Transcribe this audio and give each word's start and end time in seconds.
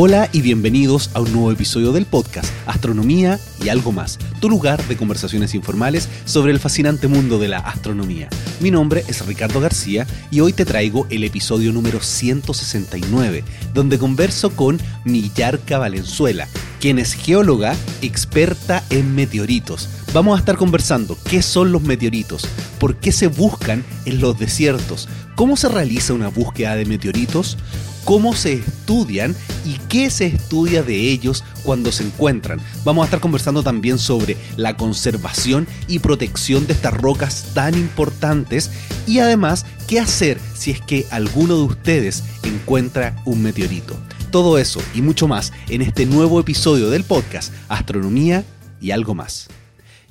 Hola 0.00 0.28
y 0.32 0.42
bienvenidos 0.42 1.10
a 1.14 1.20
un 1.20 1.32
nuevo 1.32 1.50
episodio 1.50 1.90
del 1.90 2.06
podcast 2.06 2.48
Astronomía 2.66 3.40
y 3.60 3.68
algo 3.68 3.90
más, 3.90 4.20
tu 4.38 4.48
lugar 4.48 4.80
de 4.86 4.96
conversaciones 4.96 5.56
informales 5.56 6.08
sobre 6.24 6.52
el 6.52 6.60
fascinante 6.60 7.08
mundo 7.08 7.40
de 7.40 7.48
la 7.48 7.58
astronomía. 7.58 8.28
Mi 8.60 8.70
nombre 8.70 9.02
es 9.08 9.26
Ricardo 9.26 9.58
García 9.58 10.06
y 10.30 10.38
hoy 10.38 10.52
te 10.52 10.64
traigo 10.64 11.08
el 11.10 11.24
episodio 11.24 11.72
número 11.72 12.00
169, 12.00 13.42
donde 13.74 13.98
converso 13.98 14.50
con 14.50 14.78
Millarca 15.04 15.78
Valenzuela, 15.78 16.46
quien 16.78 17.00
es 17.00 17.14
geóloga 17.14 17.74
experta 18.00 18.84
en 18.90 19.16
meteoritos. 19.16 19.88
Vamos 20.14 20.36
a 20.36 20.38
estar 20.38 20.56
conversando 20.56 21.18
qué 21.28 21.42
son 21.42 21.72
los 21.72 21.82
meteoritos, 21.82 22.46
por 22.78 22.98
qué 22.98 23.10
se 23.10 23.26
buscan 23.26 23.84
en 24.04 24.20
los 24.20 24.38
desiertos, 24.38 25.08
cómo 25.34 25.56
se 25.56 25.68
realiza 25.68 26.12
una 26.14 26.28
búsqueda 26.28 26.76
de 26.76 26.84
meteoritos, 26.84 27.58
cómo 28.04 28.34
se 28.34 28.54
estudian 28.54 29.34
y 29.64 29.78
qué 29.88 30.10
se 30.10 30.26
estudia 30.26 30.82
de 30.82 30.96
ellos 30.96 31.44
cuando 31.62 31.92
se 31.92 32.04
encuentran. 32.04 32.60
Vamos 32.84 33.02
a 33.02 33.06
estar 33.06 33.20
conversando 33.20 33.62
también 33.62 33.98
sobre 33.98 34.36
la 34.56 34.76
conservación 34.76 35.66
y 35.86 35.98
protección 35.98 36.66
de 36.66 36.72
estas 36.72 36.94
rocas 36.94 37.50
tan 37.54 37.74
importantes 37.74 38.70
y 39.06 39.18
además 39.18 39.66
qué 39.86 40.00
hacer 40.00 40.38
si 40.54 40.70
es 40.70 40.80
que 40.80 41.06
alguno 41.10 41.56
de 41.56 41.62
ustedes 41.62 42.24
encuentra 42.42 43.20
un 43.24 43.42
meteorito. 43.42 43.96
Todo 44.30 44.58
eso 44.58 44.80
y 44.94 45.02
mucho 45.02 45.26
más 45.26 45.52
en 45.68 45.82
este 45.82 46.04
nuevo 46.04 46.40
episodio 46.40 46.90
del 46.90 47.04
podcast 47.04 47.52
Astronomía 47.68 48.44
y 48.80 48.90
algo 48.90 49.14
más. 49.14 49.48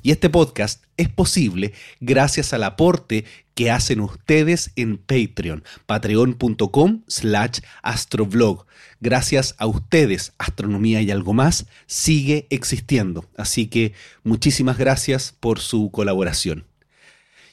Y 0.02 0.10
este 0.10 0.30
podcast 0.30 0.82
es 0.96 1.08
posible 1.08 1.72
gracias 2.00 2.52
al 2.52 2.64
aporte 2.64 3.24
que 3.58 3.72
hacen 3.72 3.98
ustedes 3.98 4.70
en 4.76 4.98
Patreon, 4.98 5.64
patreon.com 5.86 7.02
slash 7.08 7.58
astroblog. 7.82 8.66
Gracias 9.00 9.56
a 9.58 9.66
ustedes, 9.66 10.32
Astronomía 10.38 11.02
y 11.02 11.10
algo 11.10 11.32
más 11.32 11.66
sigue 11.88 12.46
existiendo. 12.50 13.24
Así 13.36 13.66
que 13.66 13.94
muchísimas 14.22 14.78
gracias 14.78 15.34
por 15.40 15.58
su 15.58 15.90
colaboración. 15.90 16.66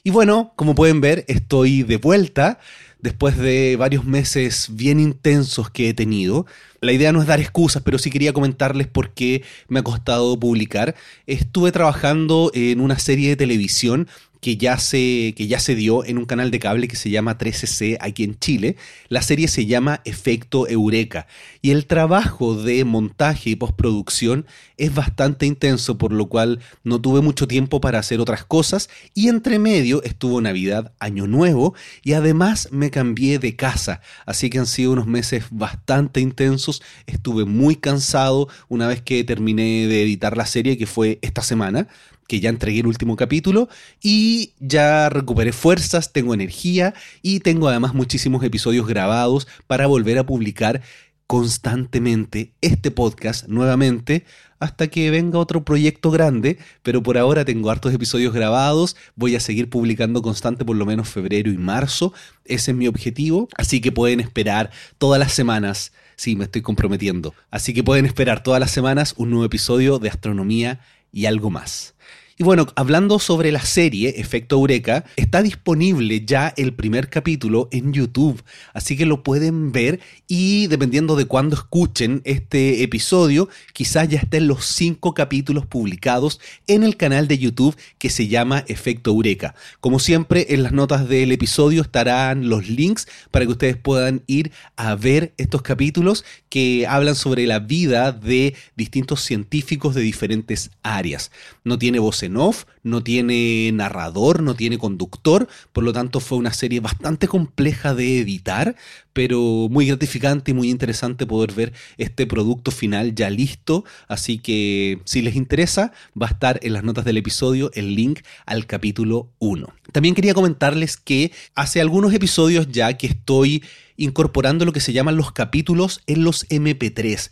Y 0.04 0.10
bueno, 0.10 0.52
como 0.54 0.76
pueden 0.76 1.00
ver, 1.00 1.24
estoy 1.26 1.82
de 1.82 1.96
vuelta 1.96 2.60
después 3.00 3.36
de 3.36 3.76
varios 3.76 4.04
meses 4.04 4.68
bien 4.70 5.00
intensos 5.00 5.70
que 5.70 5.88
he 5.88 5.94
tenido. 5.94 6.46
La 6.80 6.92
idea 6.92 7.12
no 7.12 7.20
es 7.20 7.26
dar 7.26 7.40
excusas, 7.40 7.82
pero 7.82 7.98
sí 7.98 8.10
quería 8.10 8.32
comentarles 8.32 8.86
por 8.86 9.10
qué 9.10 9.42
me 9.68 9.80
ha 9.80 9.82
costado 9.82 10.38
publicar. 10.38 10.94
Estuve 11.26 11.72
trabajando 11.72 12.50
en 12.54 12.80
una 12.80 12.98
serie 12.98 13.30
de 13.30 13.36
televisión 13.36 14.08
que 14.46 14.56
ya, 14.56 14.78
se, 14.78 15.34
que 15.36 15.48
ya 15.48 15.58
se 15.58 15.74
dio 15.74 16.04
en 16.04 16.18
un 16.18 16.24
canal 16.24 16.52
de 16.52 16.60
cable 16.60 16.86
que 16.86 16.94
se 16.94 17.10
llama 17.10 17.36
13C 17.36 17.98
aquí 18.00 18.22
en 18.22 18.38
Chile. 18.38 18.76
La 19.08 19.20
serie 19.20 19.48
se 19.48 19.66
llama 19.66 20.02
Efecto 20.04 20.68
Eureka. 20.68 21.26
Y 21.62 21.72
el 21.72 21.86
trabajo 21.86 22.54
de 22.54 22.84
montaje 22.84 23.50
y 23.50 23.56
postproducción 23.56 24.46
es 24.76 24.94
bastante 24.94 25.46
intenso, 25.46 25.98
por 25.98 26.12
lo 26.12 26.26
cual 26.28 26.60
no 26.84 27.00
tuve 27.00 27.22
mucho 27.22 27.48
tiempo 27.48 27.80
para 27.80 27.98
hacer 27.98 28.20
otras 28.20 28.44
cosas. 28.44 28.88
Y 29.14 29.26
entre 29.26 29.58
medio 29.58 30.00
estuvo 30.04 30.40
Navidad, 30.40 30.92
Año 31.00 31.26
Nuevo 31.26 31.74
y 32.04 32.12
además 32.12 32.68
me 32.70 32.92
cambié 32.92 33.40
de 33.40 33.56
casa, 33.56 34.00
así 34.26 34.48
que 34.48 34.60
han 34.60 34.66
sido 34.66 34.92
unos 34.92 35.08
meses 35.08 35.46
bastante 35.50 36.20
intensos, 36.20 36.82
estuve 37.08 37.46
muy 37.46 37.74
cansado 37.74 38.48
una 38.68 38.86
vez 38.86 39.02
que 39.02 39.24
terminé 39.24 39.88
de 39.88 40.04
editar 40.04 40.36
la 40.36 40.46
serie 40.46 40.78
que 40.78 40.86
fue 40.86 41.18
esta 41.22 41.42
semana 41.42 41.88
que 42.26 42.40
ya 42.40 42.50
entregué 42.50 42.80
el 42.80 42.86
último 42.86 43.16
capítulo 43.16 43.68
y 44.02 44.52
ya 44.58 45.08
recuperé 45.08 45.52
fuerzas, 45.52 46.12
tengo 46.12 46.34
energía 46.34 46.94
y 47.22 47.40
tengo 47.40 47.68
además 47.68 47.94
muchísimos 47.94 48.42
episodios 48.44 48.86
grabados 48.86 49.46
para 49.66 49.86
volver 49.86 50.18
a 50.18 50.26
publicar 50.26 50.82
constantemente 51.26 52.52
este 52.60 52.90
podcast 52.90 53.48
nuevamente 53.48 54.24
hasta 54.58 54.86
que 54.88 55.10
venga 55.10 55.38
otro 55.38 55.64
proyecto 55.64 56.10
grande, 56.10 56.58
pero 56.82 57.02
por 57.02 57.18
ahora 57.18 57.44
tengo 57.44 57.70
hartos 57.70 57.92
episodios 57.92 58.32
grabados, 58.32 58.96
voy 59.16 59.36
a 59.36 59.40
seguir 59.40 59.68
publicando 59.68 60.22
constante 60.22 60.64
por 60.64 60.76
lo 60.76 60.86
menos 60.86 61.08
febrero 61.08 61.50
y 61.50 61.58
marzo, 61.58 62.12
ese 62.44 62.70
es 62.70 62.76
mi 62.76 62.86
objetivo, 62.86 63.48
así 63.56 63.80
que 63.80 63.92
pueden 63.92 64.20
esperar 64.20 64.70
todas 64.98 65.18
las 65.18 65.32
semanas, 65.32 65.92
sí, 66.16 66.36
me 66.36 66.44
estoy 66.44 66.62
comprometiendo, 66.62 67.34
así 67.50 67.74
que 67.74 67.84
pueden 67.84 68.06
esperar 68.06 68.42
todas 68.42 68.60
las 68.60 68.70
semanas 68.70 69.14
un 69.18 69.30
nuevo 69.30 69.44
episodio 69.44 69.98
de 69.98 70.08
astronomía 70.08 70.80
y 71.12 71.26
algo 71.26 71.50
más. 71.50 71.95
Y 72.38 72.44
bueno, 72.44 72.66
hablando 72.76 73.18
sobre 73.18 73.50
la 73.50 73.64
serie 73.64 74.20
Efecto 74.20 74.56
Eureka, 74.56 75.06
está 75.16 75.40
disponible 75.40 76.22
ya 76.26 76.52
el 76.58 76.74
primer 76.74 77.08
capítulo 77.08 77.70
en 77.72 77.94
YouTube, 77.94 78.44
así 78.74 78.94
que 78.94 79.06
lo 79.06 79.22
pueden 79.22 79.72
ver 79.72 80.00
y 80.28 80.66
dependiendo 80.66 81.16
de 81.16 81.24
cuándo 81.24 81.56
escuchen 81.56 82.20
este 82.26 82.82
episodio, 82.82 83.48
quizás 83.72 84.10
ya 84.10 84.18
estén 84.18 84.48
los 84.48 84.66
cinco 84.66 85.14
capítulos 85.14 85.64
publicados 85.64 86.38
en 86.66 86.84
el 86.84 86.98
canal 86.98 87.26
de 87.26 87.38
YouTube 87.38 87.74
que 87.96 88.10
se 88.10 88.28
llama 88.28 88.66
Efecto 88.68 89.12
Eureka. 89.12 89.54
Como 89.80 89.98
siempre, 89.98 90.48
en 90.50 90.62
las 90.62 90.72
notas 90.72 91.08
del 91.08 91.32
episodio 91.32 91.80
estarán 91.80 92.50
los 92.50 92.68
links 92.68 93.08
para 93.30 93.46
que 93.46 93.52
ustedes 93.52 93.78
puedan 93.78 94.24
ir 94.26 94.52
a 94.76 94.94
ver 94.94 95.32
estos 95.38 95.62
capítulos 95.62 96.22
que 96.50 96.86
hablan 96.86 97.14
sobre 97.14 97.46
la 97.46 97.60
vida 97.60 98.12
de 98.12 98.54
distintos 98.76 99.22
científicos 99.22 99.94
de 99.94 100.02
diferentes 100.02 100.70
áreas. 100.82 101.30
No 101.64 101.78
tiene 101.78 101.98
voz 101.98 102.25
off, 102.34 102.64
no 102.82 103.02
tiene 103.02 103.70
narrador, 103.72 104.42
no 104.42 104.54
tiene 104.54 104.78
conductor, 104.78 105.48
por 105.72 105.84
lo 105.84 105.92
tanto 105.92 106.20
fue 106.20 106.38
una 106.38 106.52
serie 106.52 106.80
bastante 106.80 107.28
compleja 107.28 107.94
de 107.94 108.20
editar, 108.20 108.74
pero 109.12 109.68
muy 109.70 109.86
gratificante 109.86 110.50
y 110.52 110.54
muy 110.54 110.70
interesante 110.70 111.26
poder 111.26 111.52
ver 111.52 111.72
este 111.98 112.26
producto 112.26 112.70
final 112.70 113.14
ya 113.14 113.28
listo, 113.28 113.84
así 114.08 114.38
que 114.38 115.00
si 115.04 115.20
les 115.20 115.36
interesa 115.36 115.92
va 116.20 116.26
a 116.26 116.30
estar 116.30 116.58
en 116.62 116.72
las 116.72 116.84
notas 116.84 117.04
del 117.04 117.18
episodio 117.18 117.70
el 117.74 117.94
link 117.94 118.20
al 118.46 118.66
capítulo 118.66 119.28
1. 119.38 119.68
También 119.92 120.14
quería 120.14 120.34
comentarles 120.34 120.96
que 120.96 121.32
hace 121.54 121.80
algunos 121.80 122.14
episodios 122.14 122.68
ya 122.70 122.94
que 122.94 123.06
estoy 123.06 123.62
incorporando 123.98 124.64
lo 124.64 124.72
que 124.72 124.80
se 124.80 124.92
llaman 124.92 125.16
los 125.16 125.32
capítulos 125.32 126.02
en 126.06 126.24
los 126.24 126.48
MP3 126.48 127.30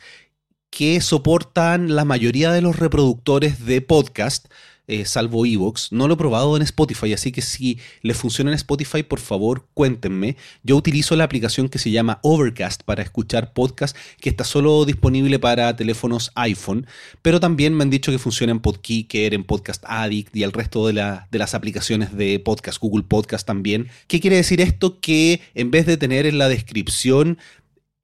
que 0.74 1.00
soportan 1.00 1.94
la 1.94 2.04
mayoría 2.04 2.50
de 2.50 2.60
los 2.60 2.76
reproductores 2.76 3.64
de 3.64 3.80
podcast 3.80 4.46
eh, 4.86 5.04
salvo 5.04 5.46
Evox. 5.46 5.92
No 5.92 6.08
lo 6.08 6.14
he 6.14 6.16
probado 6.16 6.56
en 6.56 6.62
Spotify, 6.62 7.12
así 7.12 7.32
que 7.32 7.42
si 7.42 7.78
le 8.02 8.14
funciona 8.14 8.50
en 8.50 8.56
Spotify, 8.56 9.02
por 9.02 9.20
favor, 9.20 9.66
cuéntenme. 9.74 10.36
Yo 10.62 10.76
utilizo 10.76 11.16
la 11.16 11.24
aplicación 11.24 11.68
que 11.68 11.78
se 11.78 11.90
llama 11.90 12.18
Overcast 12.22 12.82
para 12.82 13.02
escuchar 13.02 13.52
podcast, 13.52 13.96
que 14.20 14.30
está 14.30 14.44
solo 14.44 14.84
disponible 14.84 15.38
para 15.38 15.74
teléfonos 15.76 16.30
iPhone, 16.34 16.86
pero 17.22 17.40
también 17.40 17.74
me 17.74 17.82
han 17.82 17.90
dicho 17.90 18.12
que 18.12 18.18
funciona 18.18 18.52
en 18.52 18.60
Podkicker, 18.60 19.34
en 19.34 19.44
Podcast 19.44 19.84
Addict 19.86 20.36
y 20.36 20.42
el 20.42 20.52
resto 20.52 20.86
de, 20.86 20.92
de 21.30 21.38
las 21.38 21.54
aplicaciones 21.54 22.16
de 22.16 22.38
podcast, 22.38 22.78
Google 22.80 23.04
Podcast 23.04 23.46
también. 23.46 23.88
¿Qué 24.06 24.20
quiere 24.20 24.36
decir 24.36 24.60
esto? 24.60 25.00
Que 25.00 25.40
en 25.54 25.70
vez 25.70 25.86
de 25.86 25.96
tener 25.96 26.26
en 26.26 26.38
la 26.38 26.48
descripción 26.48 27.38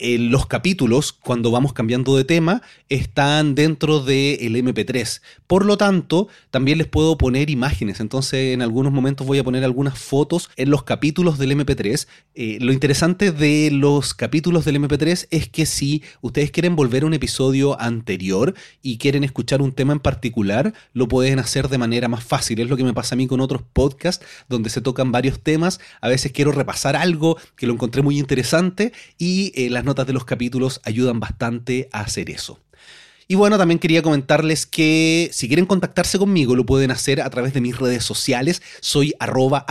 los 0.00 0.46
capítulos, 0.46 1.12
cuando 1.12 1.50
vamos 1.50 1.72
cambiando 1.72 2.16
de 2.16 2.24
tema, 2.24 2.62
están 2.88 3.54
dentro 3.54 4.00
del 4.00 4.56
MP3. 4.56 5.20
Por 5.46 5.64
lo 5.64 5.76
tanto, 5.76 6.28
también 6.50 6.78
les 6.78 6.86
puedo 6.86 7.18
poner 7.18 7.50
imágenes. 7.50 8.00
Entonces, 8.00 8.54
en 8.54 8.62
algunos 8.62 8.92
momentos 8.92 9.26
voy 9.26 9.38
a 9.38 9.44
poner 9.44 9.64
algunas 9.64 9.98
fotos 9.98 10.50
en 10.56 10.70
los 10.70 10.84
capítulos 10.84 11.38
del 11.38 11.52
MP3. 11.52 12.06
Eh, 12.34 12.58
lo 12.60 12.72
interesante 12.72 13.32
de 13.32 13.70
los 13.70 14.14
capítulos 14.14 14.64
del 14.64 14.76
MP3 14.76 15.28
es 15.30 15.48
que 15.48 15.66
si 15.66 16.02
ustedes 16.20 16.50
quieren 16.50 16.76
volver 16.76 17.02
a 17.02 17.06
un 17.06 17.14
episodio 17.14 17.80
anterior 17.80 18.54
y 18.82 18.98
quieren 18.98 19.24
escuchar 19.24 19.62
un 19.62 19.72
tema 19.72 19.92
en 19.92 20.00
particular, 20.00 20.72
lo 20.92 21.08
pueden 21.08 21.38
hacer 21.38 21.68
de 21.68 21.78
manera 21.78 22.08
más 22.08 22.24
fácil. 22.24 22.60
Es 22.60 22.68
lo 22.68 22.76
que 22.76 22.84
me 22.84 22.94
pasa 22.94 23.14
a 23.14 23.18
mí 23.18 23.26
con 23.26 23.40
otros 23.40 23.62
podcasts 23.72 24.24
donde 24.48 24.70
se 24.70 24.80
tocan 24.80 25.12
varios 25.12 25.40
temas. 25.40 25.80
A 26.00 26.08
veces 26.08 26.32
quiero 26.32 26.52
repasar 26.52 26.96
algo 26.96 27.36
que 27.56 27.66
lo 27.66 27.72
encontré 27.72 28.02
muy 28.02 28.18
interesante 28.18 28.92
y 29.18 29.52
eh, 29.54 29.70
las 29.70 29.84
notas 29.90 30.06
de 30.06 30.12
los 30.12 30.24
capítulos 30.24 30.80
ayudan 30.84 31.18
bastante 31.18 31.88
a 31.90 32.02
hacer 32.02 32.30
eso. 32.30 32.60
Y 33.26 33.34
bueno, 33.34 33.58
también 33.58 33.80
quería 33.80 34.02
comentarles 34.02 34.66
que 34.66 35.30
si 35.32 35.48
quieren 35.48 35.66
contactarse 35.66 36.18
conmigo 36.18 36.56
lo 36.56 36.64
pueden 36.64 36.90
hacer 36.90 37.20
a 37.20 37.30
través 37.30 37.52
de 37.52 37.60
mis 37.60 37.76
redes 37.76 38.04
sociales. 38.04 38.62
Soy 38.80 39.14
arroba 39.18 39.66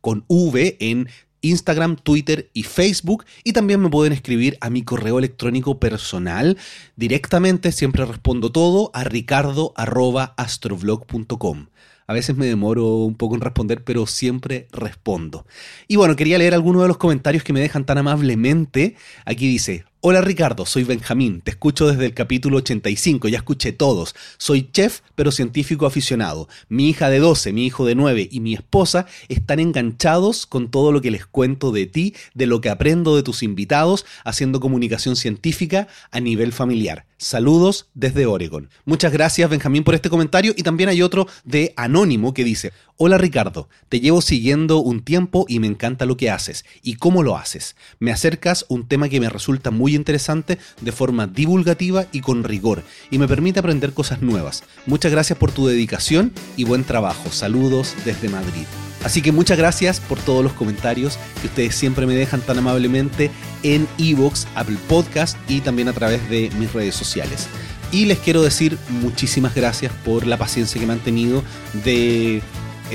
con 0.00 0.24
V 0.28 0.76
en 0.80 1.08
Instagram, 1.42 1.96
Twitter 1.96 2.50
y 2.54 2.62
Facebook. 2.62 3.26
Y 3.44 3.52
también 3.52 3.80
me 3.80 3.90
pueden 3.90 4.12
escribir 4.12 4.56
a 4.60 4.70
mi 4.70 4.82
correo 4.82 5.18
electrónico 5.18 5.78
personal 5.78 6.56
directamente, 6.96 7.72
siempre 7.72 8.04
respondo 8.04 8.50
todo, 8.50 8.90
a 8.94 9.04
ricardo.astrovlog.com. 9.04 11.66
A 12.12 12.14
veces 12.14 12.36
me 12.36 12.44
demoro 12.44 12.96
un 12.96 13.14
poco 13.14 13.36
en 13.36 13.40
responder, 13.40 13.84
pero 13.84 14.06
siempre 14.06 14.68
respondo. 14.70 15.46
Y 15.88 15.96
bueno, 15.96 16.14
quería 16.14 16.36
leer 16.36 16.52
algunos 16.52 16.82
de 16.82 16.88
los 16.88 16.98
comentarios 16.98 17.42
que 17.42 17.54
me 17.54 17.60
dejan 17.60 17.86
tan 17.86 17.96
amablemente. 17.96 18.96
Aquí 19.24 19.48
dice, 19.48 19.86
Hola 20.04 20.20
Ricardo, 20.20 20.66
soy 20.66 20.82
Benjamín, 20.82 21.42
te 21.42 21.52
escucho 21.52 21.86
desde 21.86 22.06
el 22.06 22.12
capítulo 22.12 22.56
85, 22.56 23.28
ya 23.28 23.36
escuché 23.36 23.70
todos. 23.70 24.16
Soy 24.36 24.68
chef, 24.72 24.98
pero 25.14 25.30
científico 25.30 25.86
aficionado. 25.86 26.48
Mi 26.68 26.88
hija 26.88 27.08
de 27.08 27.20
12, 27.20 27.52
mi 27.52 27.66
hijo 27.66 27.86
de 27.86 27.94
9 27.94 28.28
y 28.28 28.40
mi 28.40 28.52
esposa 28.52 29.06
están 29.28 29.60
enganchados 29.60 30.44
con 30.46 30.72
todo 30.72 30.90
lo 30.90 31.00
que 31.02 31.12
les 31.12 31.24
cuento 31.24 31.70
de 31.70 31.86
ti, 31.86 32.16
de 32.34 32.46
lo 32.46 32.60
que 32.60 32.68
aprendo 32.68 33.14
de 33.14 33.22
tus 33.22 33.44
invitados, 33.44 34.04
haciendo 34.24 34.58
comunicación 34.58 35.14
científica 35.14 35.86
a 36.10 36.18
nivel 36.18 36.52
familiar. 36.52 37.06
Saludos 37.16 37.86
desde 37.94 38.26
Oregon. 38.26 38.68
Muchas 38.84 39.12
gracias 39.12 39.48
Benjamín 39.48 39.84
por 39.84 39.94
este 39.94 40.10
comentario 40.10 40.52
y 40.56 40.64
también 40.64 40.88
hay 40.88 41.02
otro 41.02 41.28
de 41.44 41.72
Anónimo 41.76 42.34
que 42.34 42.42
dice, 42.42 42.72
Hola 42.96 43.16
Ricardo, 43.16 43.68
te 43.88 44.00
llevo 44.00 44.20
siguiendo 44.20 44.78
un 44.78 45.02
tiempo 45.02 45.46
y 45.48 45.60
me 45.60 45.66
encanta 45.66 46.04
lo 46.04 46.16
que 46.16 46.30
haces 46.30 46.64
y 46.82 46.96
cómo 46.96 47.22
lo 47.22 47.36
haces. 47.36 47.74
Me 48.00 48.12
acercas 48.12 48.66
un 48.68 48.86
tema 48.86 49.08
que 49.08 49.20
me 49.20 49.28
resulta 49.28 49.70
muy 49.70 49.91
interesante 49.94 50.58
de 50.80 50.92
forma 50.92 51.26
divulgativa 51.26 52.06
y 52.12 52.20
con 52.20 52.44
rigor 52.44 52.82
y 53.10 53.18
me 53.18 53.28
permite 53.28 53.60
aprender 53.60 53.92
cosas 53.92 54.22
nuevas. 54.22 54.64
Muchas 54.86 55.12
gracias 55.12 55.38
por 55.38 55.52
tu 55.52 55.66
dedicación 55.66 56.32
y 56.56 56.64
buen 56.64 56.84
trabajo. 56.84 57.30
Saludos 57.30 57.94
desde 58.04 58.28
Madrid. 58.28 58.64
Así 59.04 59.20
que 59.20 59.32
muchas 59.32 59.58
gracias 59.58 60.00
por 60.00 60.18
todos 60.18 60.44
los 60.44 60.52
comentarios 60.52 61.18
que 61.40 61.48
ustedes 61.48 61.74
siempre 61.74 62.06
me 62.06 62.14
dejan 62.14 62.40
tan 62.40 62.58
amablemente 62.58 63.30
en 63.62 63.88
Evox, 63.98 64.46
Apple 64.54 64.78
Podcast 64.88 65.36
y 65.48 65.60
también 65.60 65.88
a 65.88 65.92
través 65.92 66.28
de 66.30 66.50
mis 66.58 66.72
redes 66.72 66.94
sociales. 66.94 67.48
Y 67.90 68.06
les 68.06 68.18
quiero 68.18 68.42
decir 68.42 68.78
muchísimas 68.88 69.54
gracias 69.54 69.92
por 70.04 70.26
la 70.26 70.38
paciencia 70.38 70.80
que 70.80 70.86
me 70.86 70.94
han 70.94 71.00
tenido 71.00 71.42
de 71.84 72.42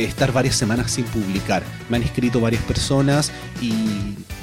estar 0.04 0.32
varias 0.32 0.56
semanas 0.56 0.92
sin 0.92 1.06
publicar. 1.06 1.64
Me 1.90 1.98
han 1.98 2.04
escrito 2.04 2.40
varias 2.40 2.64
personas 2.64 3.32
y 3.62 3.72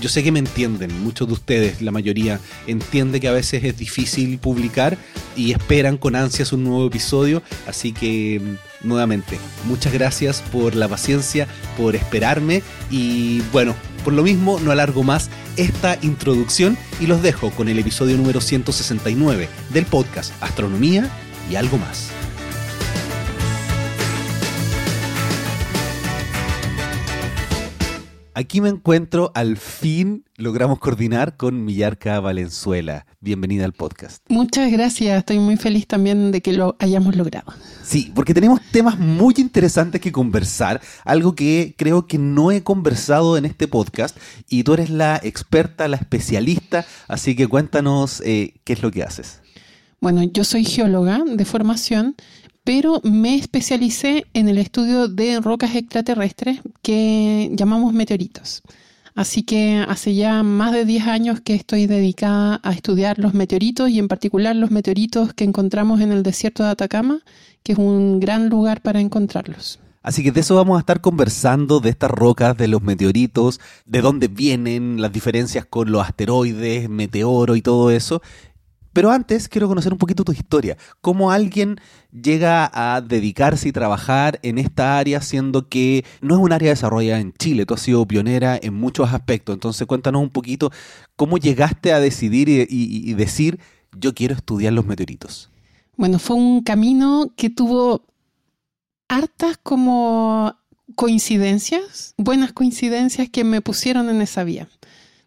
yo 0.00 0.08
sé 0.08 0.22
que 0.22 0.32
me 0.32 0.38
entienden, 0.38 1.02
muchos 1.02 1.28
de 1.28 1.34
ustedes, 1.34 1.80
la 1.80 1.90
mayoría, 1.90 2.40
entiende 2.66 3.20
que 3.20 3.28
a 3.28 3.32
veces 3.32 3.64
es 3.64 3.76
difícil 3.78 4.38
publicar 4.38 4.98
y 5.36 5.52
esperan 5.52 5.96
con 5.96 6.16
ansias 6.16 6.52
un 6.52 6.64
nuevo 6.64 6.86
episodio, 6.86 7.42
así 7.66 7.92
que 7.92 8.40
mm, 8.40 8.86
nuevamente, 8.86 9.38
muchas 9.64 9.92
gracias 9.92 10.42
por 10.52 10.74
la 10.74 10.88
paciencia, 10.88 11.46
por 11.76 11.96
esperarme 11.96 12.62
y 12.90 13.40
bueno, 13.52 13.74
por 14.04 14.12
lo 14.12 14.22
mismo 14.22 14.60
no 14.60 14.72
alargo 14.72 15.02
más 15.02 15.30
esta 15.56 15.98
introducción 16.02 16.76
y 17.00 17.06
los 17.06 17.22
dejo 17.22 17.50
con 17.50 17.68
el 17.68 17.78
episodio 17.78 18.16
número 18.16 18.40
169 18.40 19.48
del 19.72 19.86
podcast 19.86 20.32
Astronomía 20.42 21.08
y 21.50 21.56
algo 21.56 21.78
más. 21.78 22.10
Aquí 28.36 28.60
me 28.60 28.68
encuentro, 28.68 29.30
al 29.36 29.56
fin 29.56 30.24
logramos 30.36 30.80
coordinar 30.80 31.36
con 31.36 31.64
Millarca 31.64 32.18
Valenzuela. 32.18 33.06
Bienvenida 33.20 33.64
al 33.64 33.74
podcast. 33.74 34.24
Muchas 34.28 34.72
gracias, 34.72 35.20
estoy 35.20 35.38
muy 35.38 35.56
feliz 35.56 35.86
también 35.86 36.32
de 36.32 36.40
que 36.40 36.52
lo 36.52 36.74
hayamos 36.80 37.14
logrado. 37.14 37.52
Sí, 37.84 38.10
porque 38.12 38.34
tenemos 38.34 38.60
temas 38.72 38.98
muy 38.98 39.34
interesantes 39.36 40.00
que 40.00 40.10
conversar, 40.10 40.80
algo 41.04 41.36
que 41.36 41.76
creo 41.78 42.08
que 42.08 42.18
no 42.18 42.50
he 42.50 42.64
conversado 42.64 43.36
en 43.36 43.44
este 43.44 43.68
podcast 43.68 44.16
y 44.48 44.64
tú 44.64 44.74
eres 44.74 44.90
la 44.90 45.20
experta, 45.22 45.86
la 45.86 45.96
especialista, 45.96 46.84
así 47.06 47.36
que 47.36 47.46
cuéntanos 47.46 48.20
eh, 48.24 48.54
qué 48.64 48.72
es 48.72 48.82
lo 48.82 48.90
que 48.90 49.04
haces. 49.04 49.42
Bueno, 50.00 50.24
yo 50.24 50.42
soy 50.42 50.64
geóloga 50.64 51.22
de 51.24 51.44
formación 51.44 52.16
pero 52.64 53.00
me 53.04 53.36
especialicé 53.36 54.24
en 54.32 54.48
el 54.48 54.58
estudio 54.58 55.08
de 55.08 55.40
rocas 55.40 55.76
extraterrestres 55.76 56.60
que 56.82 57.50
llamamos 57.52 57.92
meteoritos. 57.92 58.62
Así 59.14 59.44
que 59.44 59.84
hace 59.86 60.14
ya 60.14 60.42
más 60.42 60.72
de 60.72 60.84
10 60.84 61.06
años 61.06 61.40
que 61.40 61.54
estoy 61.54 61.86
dedicada 61.86 62.60
a 62.64 62.72
estudiar 62.72 63.20
los 63.20 63.32
meteoritos 63.32 63.88
y 63.90 64.00
en 64.00 64.08
particular 64.08 64.56
los 64.56 64.72
meteoritos 64.72 65.32
que 65.34 65.44
encontramos 65.44 66.00
en 66.00 66.10
el 66.10 66.24
desierto 66.24 66.64
de 66.64 66.70
Atacama, 66.70 67.20
que 67.62 67.72
es 67.72 67.78
un 67.78 68.18
gran 68.18 68.48
lugar 68.48 68.80
para 68.80 69.00
encontrarlos. 69.00 69.78
Así 70.02 70.22
que 70.22 70.32
de 70.32 70.40
eso 70.40 70.56
vamos 70.56 70.76
a 70.76 70.80
estar 70.80 71.00
conversando, 71.00 71.80
de 71.80 71.90
estas 71.90 72.10
rocas, 72.10 72.56
de 72.56 72.68
los 72.68 72.82
meteoritos, 72.82 73.60
de 73.86 74.02
dónde 74.02 74.28
vienen, 74.28 75.00
las 75.00 75.12
diferencias 75.12 75.64
con 75.64 75.92
los 75.92 76.02
asteroides, 76.02 76.90
meteoro 76.90 77.56
y 77.56 77.62
todo 77.62 77.90
eso. 77.90 78.20
Pero 78.94 79.10
antes 79.10 79.48
quiero 79.48 79.68
conocer 79.68 79.92
un 79.92 79.98
poquito 79.98 80.24
tu 80.24 80.32
historia. 80.32 80.78
¿Cómo 81.00 81.32
alguien 81.32 81.80
llega 82.12 82.70
a 82.72 83.00
dedicarse 83.00 83.68
y 83.68 83.72
trabajar 83.72 84.38
en 84.42 84.56
esta 84.56 84.98
área, 84.98 85.20
siendo 85.20 85.68
que 85.68 86.04
no 86.22 86.36
es 86.36 86.40
un 86.40 86.52
área 86.52 86.70
desarrollada 86.70 87.20
en 87.20 87.32
Chile? 87.32 87.66
Tú 87.66 87.74
has 87.74 87.80
sido 87.80 88.06
pionera 88.06 88.56
en 88.62 88.72
muchos 88.72 89.12
aspectos. 89.12 89.54
Entonces 89.54 89.86
cuéntanos 89.88 90.22
un 90.22 90.30
poquito 90.30 90.70
cómo 91.16 91.38
llegaste 91.38 91.92
a 91.92 91.98
decidir 91.98 92.48
y, 92.48 93.12
decir, 93.14 93.58
yo 93.98 94.14
quiero 94.14 94.34
estudiar 94.34 94.72
los 94.72 94.86
meteoritos. 94.86 95.50
Bueno, 95.96 96.20
fue 96.20 96.36
un 96.36 96.62
camino 96.62 97.32
que 97.36 97.50
tuvo 97.50 98.06
hartas 99.08 99.58
como 99.60 100.54
coincidencias, 100.94 102.14
buenas 102.16 102.52
coincidencias 102.52 103.28
que 103.28 103.42
me 103.42 103.60
pusieron 103.60 104.08
en 104.08 104.22
esa 104.22 104.44
vía. 104.44 104.68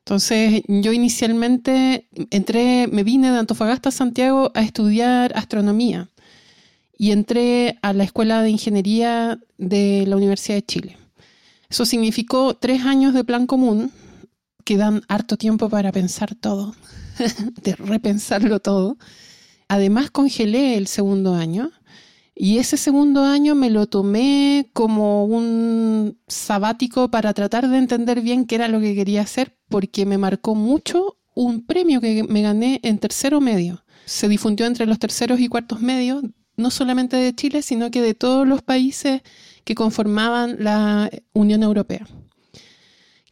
Entonces, 0.07 0.61
yo 0.69 0.93
inicialmente 0.93 2.07
entré, 2.31 2.87
me 2.87 3.03
vine 3.03 3.29
de 3.29 3.39
Antofagasta 3.39 3.89
a 3.89 3.91
Santiago 3.91 4.51
a 4.53 4.61
estudiar 4.61 5.33
astronomía 5.35 6.07
y 6.97 7.11
entré 7.11 7.77
a 7.81 7.91
la 7.91 8.05
Escuela 8.05 8.41
de 8.41 8.49
Ingeniería 8.49 9.37
de 9.57 10.05
la 10.07 10.15
Universidad 10.15 10.55
de 10.55 10.65
Chile. 10.65 10.97
Eso 11.69 11.85
significó 11.85 12.53
tres 12.55 12.85
años 12.85 13.13
de 13.13 13.25
plan 13.25 13.47
común 13.47 13.91
que 14.63 14.77
dan 14.77 15.01
harto 15.09 15.35
tiempo 15.35 15.67
para 15.67 15.91
pensar 15.91 16.35
todo, 16.35 16.73
de 17.61 17.75
repensarlo 17.75 18.61
todo. 18.61 18.97
Además, 19.67 20.09
congelé 20.09 20.77
el 20.77 20.87
segundo 20.87 21.35
año 21.35 21.71
y 22.39 22.59
ese 22.59 22.77
segundo 22.77 23.23
año 23.23 23.55
me 23.55 23.71
lo 23.71 23.87
tomé 23.87 24.69
como 24.73 25.25
un 25.25 26.19
sabático 26.27 27.09
para 27.09 27.33
tratar 27.33 27.67
de 27.67 27.77
entender 27.77 28.21
bien 28.21 28.45
qué 28.45 28.55
era 28.55 28.67
lo 28.67 28.79
que 28.79 28.93
quería 28.93 29.21
hacer, 29.21 29.57
porque 29.69 30.05
me 30.05 30.19
marcó 30.19 30.53
mucho 30.53 31.17
un 31.33 31.65
premio 31.65 31.99
que 31.99 32.23
me 32.23 32.43
gané 32.43 32.79
en 32.83 32.99
tercero 32.99 33.41
medio. 33.41 33.83
Se 34.05 34.27
difundió 34.27 34.67
entre 34.67 34.85
los 34.85 34.99
terceros 34.99 35.39
y 35.39 35.47
cuartos 35.47 35.81
medios, 35.81 36.23
no 36.55 36.69
solamente 36.69 37.17
de 37.17 37.33
Chile, 37.33 37.63
sino 37.63 37.89
que 37.89 38.01
de 38.01 38.13
todos 38.13 38.47
los 38.47 38.61
países 38.61 39.21
que 39.63 39.73
conformaban 39.75 40.57
la 40.59 41.09
Unión 41.33 41.63
Europea, 41.63 42.07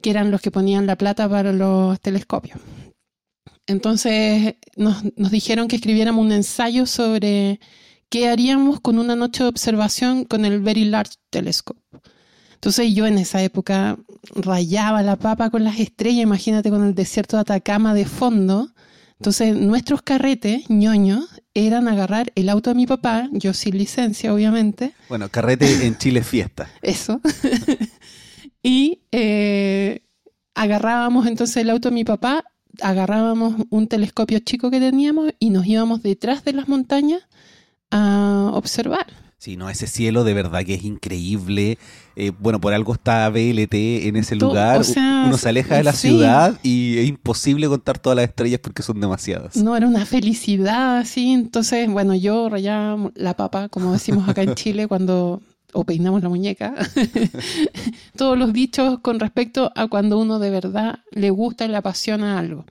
que 0.02 0.10
eran 0.10 0.32
los 0.32 0.42
que 0.42 0.52
ponían 0.52 0.88
la 0.88 0.98
plata 0.98 1.30
para 1.30 1.54
los 1.54 2.00
telescopios. 2.00 2.60
Entonces 3.68 4.56
nos, 4.76 5.04
dijeron 5.32 5.68
que 5.68 5.76
escribiéramos 5.76 6.26
un 6.26 6.32
ensayo 6.32 6.86
sobre 6.86 7.60
¿qué 8.10 8.28
haríamos 8.30 8.80
con 8.80 9.00
una 9.00 9.16
noche 9.16 9.44
de 9.44 9.50
observación 9.50 10.26
con 10.26 10.46
el 10.46 10.62
Very 10.62 10.86
Large 10.86 11.16
Telescope? 11.30 11.82
Entonces 12.66 12.96
yo 12.96 13.06
en 13.06 13.18
esa 13.18 13.44
época 13.44 13.98
rayaba 14.34 15.04
la 15.04 15.18
papa 15.18 15.50
con 15.50 15.64
las 15.64 15.80
estrellas, 15.80 16.24
imagínate 16.24 16.70
con 16.70 16.84
el 16.84 16.96
desierto 16.96 17.38
de 17.38 17.42
Atacama 17.42 17.94
de 17.94 18.06
fondo. 18.06 18.70
Entonces 19.20 19.56
nuestros 19.56 20.02
carretes, 20.02 20.70
ñoños, 20.70 21.42
eran 21.54 21.88
agarrar 21.88 22.32
el 22.36 22.50
auto 22.50 22.72
de 22.72 22.76
mi 22.76 22.88
papá, 22.88 23.30
yo 23.32 23.54
sin 23.54 23.78
licencia 23.78 24.34
obviamente. 24.34 24.94
Bueno, 25.10 25.30
carrete 25.30 25.86
en 25.86 25.98
Chile 25.98 26.24
fiesta. 26.24 26.70
Eso. 26.82 27.22
y 28.64 29.02
eh, 29.12 30.02
agarrábamos 30.56 31.28
entonces 31.28 31.58
el 31.58 31.70
auto 31.70 31.90
de 31.90 31.96
mi 31.96 32.04
papá, 32.04 32.46
agarrábamos 32.82 33.56
un 33.70 33.88
telescopio 33.88 34.40
chico 34.40 34.72
que 34.72 34.80
teníamos 34.80 35.34
y 35.40 35.52
nos 35.52 35.66
íbamos 35.66 36.02
detrás 36.02 36.44
de 36.44 36.54
las 36.54 36.68
montañas 36.68 37.28
a 37.92 38.52
observar. 38.54 39.06
Sí, 39.38 39.58
no, 39.58 39.70
ese 39.70 39.86
cielo 39.86 40.24
de 40.24 40.34
verdad 40.34 40.64
que 40.66 40.74
es 40.74 40.84
increíble. 40.84 41.78
Eh, 42.16 42.32
bueno, 42.40 42.60
por 42.60 42.74
algo 42.74 42.94
está 42.94 43.30
BLT 43.30 43.74
en 44.08 44.16
ese 44.16 44.36
lugar. 44.36 44.82
Uno 45.26 45.38
se 45.38 45.50
aleja 45.50 45.76
de 45.76 45.84
la 45.84 45.94
ciudad 45.94 46.60
y 46.64 46.98
es 46.98 47.08
imposible 47.08 47.68
contar 47.68 48.00
todas 48.00 48.16
las 48.16 48.28
estrellas 48.28 48.60
porque 48.64 48.82
son 48.82 49.00
demasiadas. 49.00 49.56
No, 49.58 49.78
era 49.78 49.88
una 49.88 50.06
felicidad 50.06 50.98
así. 50.98 51.34
Entonces, 51.34 51.88
bueno, 51.90 52.16
yo 52.16 52.50
rayaba 52.50 53.12
la 53.14 53.36
papa, 53.36 53.70
como 53.70 53.94
decimos 53.94 54.28
acá 54.28 54.42
en 54.42 54.56
Chile, 54.56 54.88
cuando 54.88 55.42
o 55.74 55.84
peinamos 55.84 56.24
la 56.24 56.30
muñeca. 56.30 56.74
Todos 58.18 58.38
los 58.38 58.52
dichos 58.54 59.00
con 59.00 59.20
respecto 59.20 59.72
a 59.76 59.88
cuando 59.88 60.18
uno 60.18 60.40
de 60.40 60.50
verdad 60.50 61.00
le 61.12 61.30
gusta 61.30 61.66
y 61.66 61.68
le 61.68 61.78
apasiona 61.78 62.40
algo. 62.40 62.66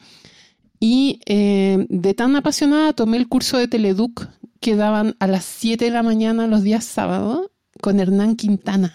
Y 0.80 1.20
eh, 1.26 1.86
de 1.88 2.14
tan 2.14 2.34
apasionada 2.34 2.94
tomé 2.94 3.18
el 3.18 3.28
curso 3.28 3.58
de 3.58 3.68
Teleduc 3.68 4.26
que 4.64 4.76
daban 4.76 5.14
a 5.20 5.26
las 5.26 5.44
7 5.44 5.84
de 5.84 5.90
la 5.90 6.02
mañana 6.02 6.46
los 6.46 6.62
días 6.62 6.86
sábados 6.86 7.50
con 7.82 8.00
Hernán 8.00 8.34
Quintana 8.34 8.94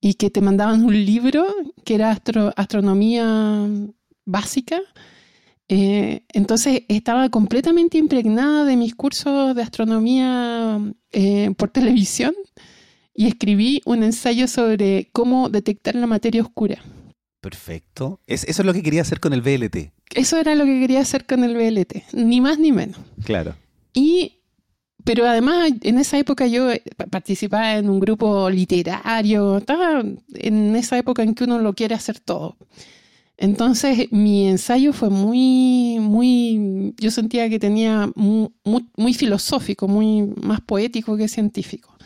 y 0.00 0.14
que 0.14 0.28
te 0.28 0.40
mandaban 0.40 0.82
un 0.82 0.92
libro 0.92 1.46
que 1.84 1.94
era 1.94 2.20
astronomía 2.56 3.64
básica. 4.24 4.80
Eh, 5.68 6.24
entonces 6.32 6.82
estaba 6.88 7.28
completamente 7.28 7.96
impregnada 7.96 8.64
de 8.64 8.76
mis 8.76 8.96
cursos 8.96 9.54
de 9.54 9.62
astronomía 9.62 10.80
eh, 11.12 11.52
por 11.56 11.70
televisión 11.70 12.34
y 13.14 13.28
escribí 13.28 13.82
un 13.84 14.02
ensayo 14.02 14.48
sobre 14.48 15.10
cómo 15.12 15.48
detectar 15.48 15.94
la 15.94 16.08
materia 16.08 16.42
oscura. 16.42 16.82
Perfecto. 17.40 18.18
Es, 18.26 18.42
eso 18.48 18.62
es 18.62 18.66
lo 18.66 18.72
que 18.72 18.82
quería 18.82 19.02
hacer 19.02 19.20
con 19.20 19.32
el 19.32 19.42
VLT. 19.42 19.92
Eso 20.16 20.38
era 20.38 20.56
lo 20.56 20.64
que 20.64 20.80
quería 20.80 21.02
hacer 21.02 21.24
con 21.24 21.44
el 21.44 21.54
VLT, 21.54 22.14
ni 22.14 22.40
más 22.40 22.58
ni 22.58 22.72
menos. 22.72 22.98
Claro. 23.24 23.54
Y, 23.94 24.40
pero 25.04 25.26
además 25.26 25.72
en 25.82 25.98
esa 25.98 26.18
época 26.18 26.46
yo 26.46 26.70
eh, 26.72 26.82
pa- 26.96 27.06
participaba 27.06 27.76
en 27.78 27.90
un 27.90 28.00
grupo 28.00 28.50
literario, 28.50 29.58
estaba 29.58 30.02
en 30.34 30.76
esa 30.76 30.98
época 30.98 31.22
en 31.22 31.34
que 31.34 31.44
uno 31.44 31.58
lo 31.60 31.74
quiere 31.74 31.94
hacer 31.94 32.20
todo. 32.20 32.56
Entonces 33.36 34.12
mi 34.12 34.48
ensayo 34.48 34.92
fue 34.92 35.10
muy, 35.10 35.98
muy, 36.00 36.94
yo 37.00 37.10
sentía 37.10 37.48
que 37.50 37.58
tenía 37.58 38.10
mu- 38.14 38.50
muy, 38.64 38.86
muy 38.96 39.14
filosófico, 39.14 39.88
muy 39.88 40.22
más 40.42 40.60
poético 40.60 41.16
que 41.16 41.28
científico. 41.28 41.96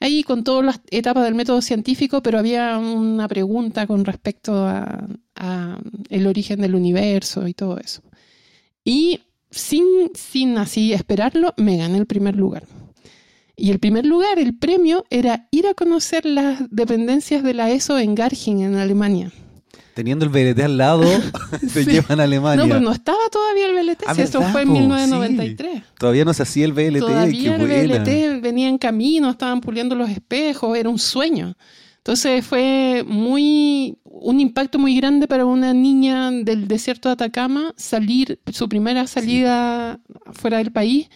Ahí 0.00 0.22
con 0.24 0.44
todas 0.44 0.64
las 0.66 0.80
etapas 0.90 1.24
del 1.24 1.34
método 1.34 1.62
científico, 1.62 2.22
pero 2.22 2.38
había 2.38 2.78
una 2.78 3.28
pregunta 3.28 3.86
con 3.86 4.04
respecto 4.04 4.66
a, 4.66 5.06
a 5.36 5.78
el 6.10 6.26
origen 6.26 6.60
del 6.60 6.74
universo 6.74 7.48
y 7.48 7.54
todo 7.54 7.78
eso. 7.78 8.02
Y 8.84 9.20
sin, 9.54 9.84
sin 10.14 10.58
así 10.58 10.92
esperarlo, 10.92 11.54
me 11.56 11.76
gané 11.76 11.98
el 11.98 12.06
primer 12.06 12.36
lugar. 12.36 12.64
Y 13.56 13.70
el 13.70 13.78
primer 13.78 14.04
lugar, 14.04 14.38
el 14.38 14.56
premio, 14.56 15.04
era 15.10 15.46
ir 15.52 15.66
a 15.68 15.74
conocer 15.74 16.26
las 16.26 16.62
dependencias 16.70 17.42
de 17.44 17.54
la 17.54 17.70
ESO 17.70 17.98
en 17.98 18.14
Garching, 18.14 18.62
en 18.62 18.74
Alemania. 18.74 19.30
Teniendo 19.94 20.24
el 20.24 20.32
VLT 20.32 20.58
al 20.64 20.76
lado, 20.76 21.04
te 21.60 21.84
Sí. 21.84 21.90
llevan 21.90 22.18
a 22.18 22.24
Alemania. 22.24 22.64
No, 22.64 22.68
pero 22.68 22.80
no 22.80 22.90
estaba 22.90 23.18
todavía 23.30 23.66
el 23.66 23.74
VLT, 23.74 24.02
Ah, 24.08 24.14
si 24.16 24.22
eso 24.22 24.40
¿verdad, 24.40 24.52
fue 24.52 24.62
en 24.62 24.68
po? 24.68 24.74
1993. 24.74 25.82
Todavía 26.00 26.24
no 26.24 26.34
se 26.34 26.42
hacía 26.42 26.64
el 26.64 26.72
VLT. 26.72 26.98
Todavía 26.98 27.56
qué 27.56 27.62
el 27.62 27.88
buena. 27.88 28.02
VLT 28.02 28.40
venía 28.42 28.68
en 28.68 28.78
camino, 28.78 29.30
estaban 29.30 29.60
puliendo 29.60 29.94
los 29.94 30.10
espejos, 30.10 30.76
era 30.76 30.88
un 30.90 30.98
sueño. 30.98 31.54
Entonces 32.06 32.44
fue 32.44 33.02
muy 33.08 33.96
un 34.04 34.38
impacto 34.38 34.78
muy 34.78 34.94
grande 34.94 35.26
para 35.26 35.46
una 35.46 35.72
niña 35.72 36.30
del 36.30 36.68
desierto 36.68 37.08
de 37.08 37.14
Atacama 37.14 37.72
salir, 37.78 38.38
su 38.52 38.68
primera 38.68 39.06
salida 39.06 39.98
fuera 40.34 40.58
del 40.58 40.70
país, 40.70 41.08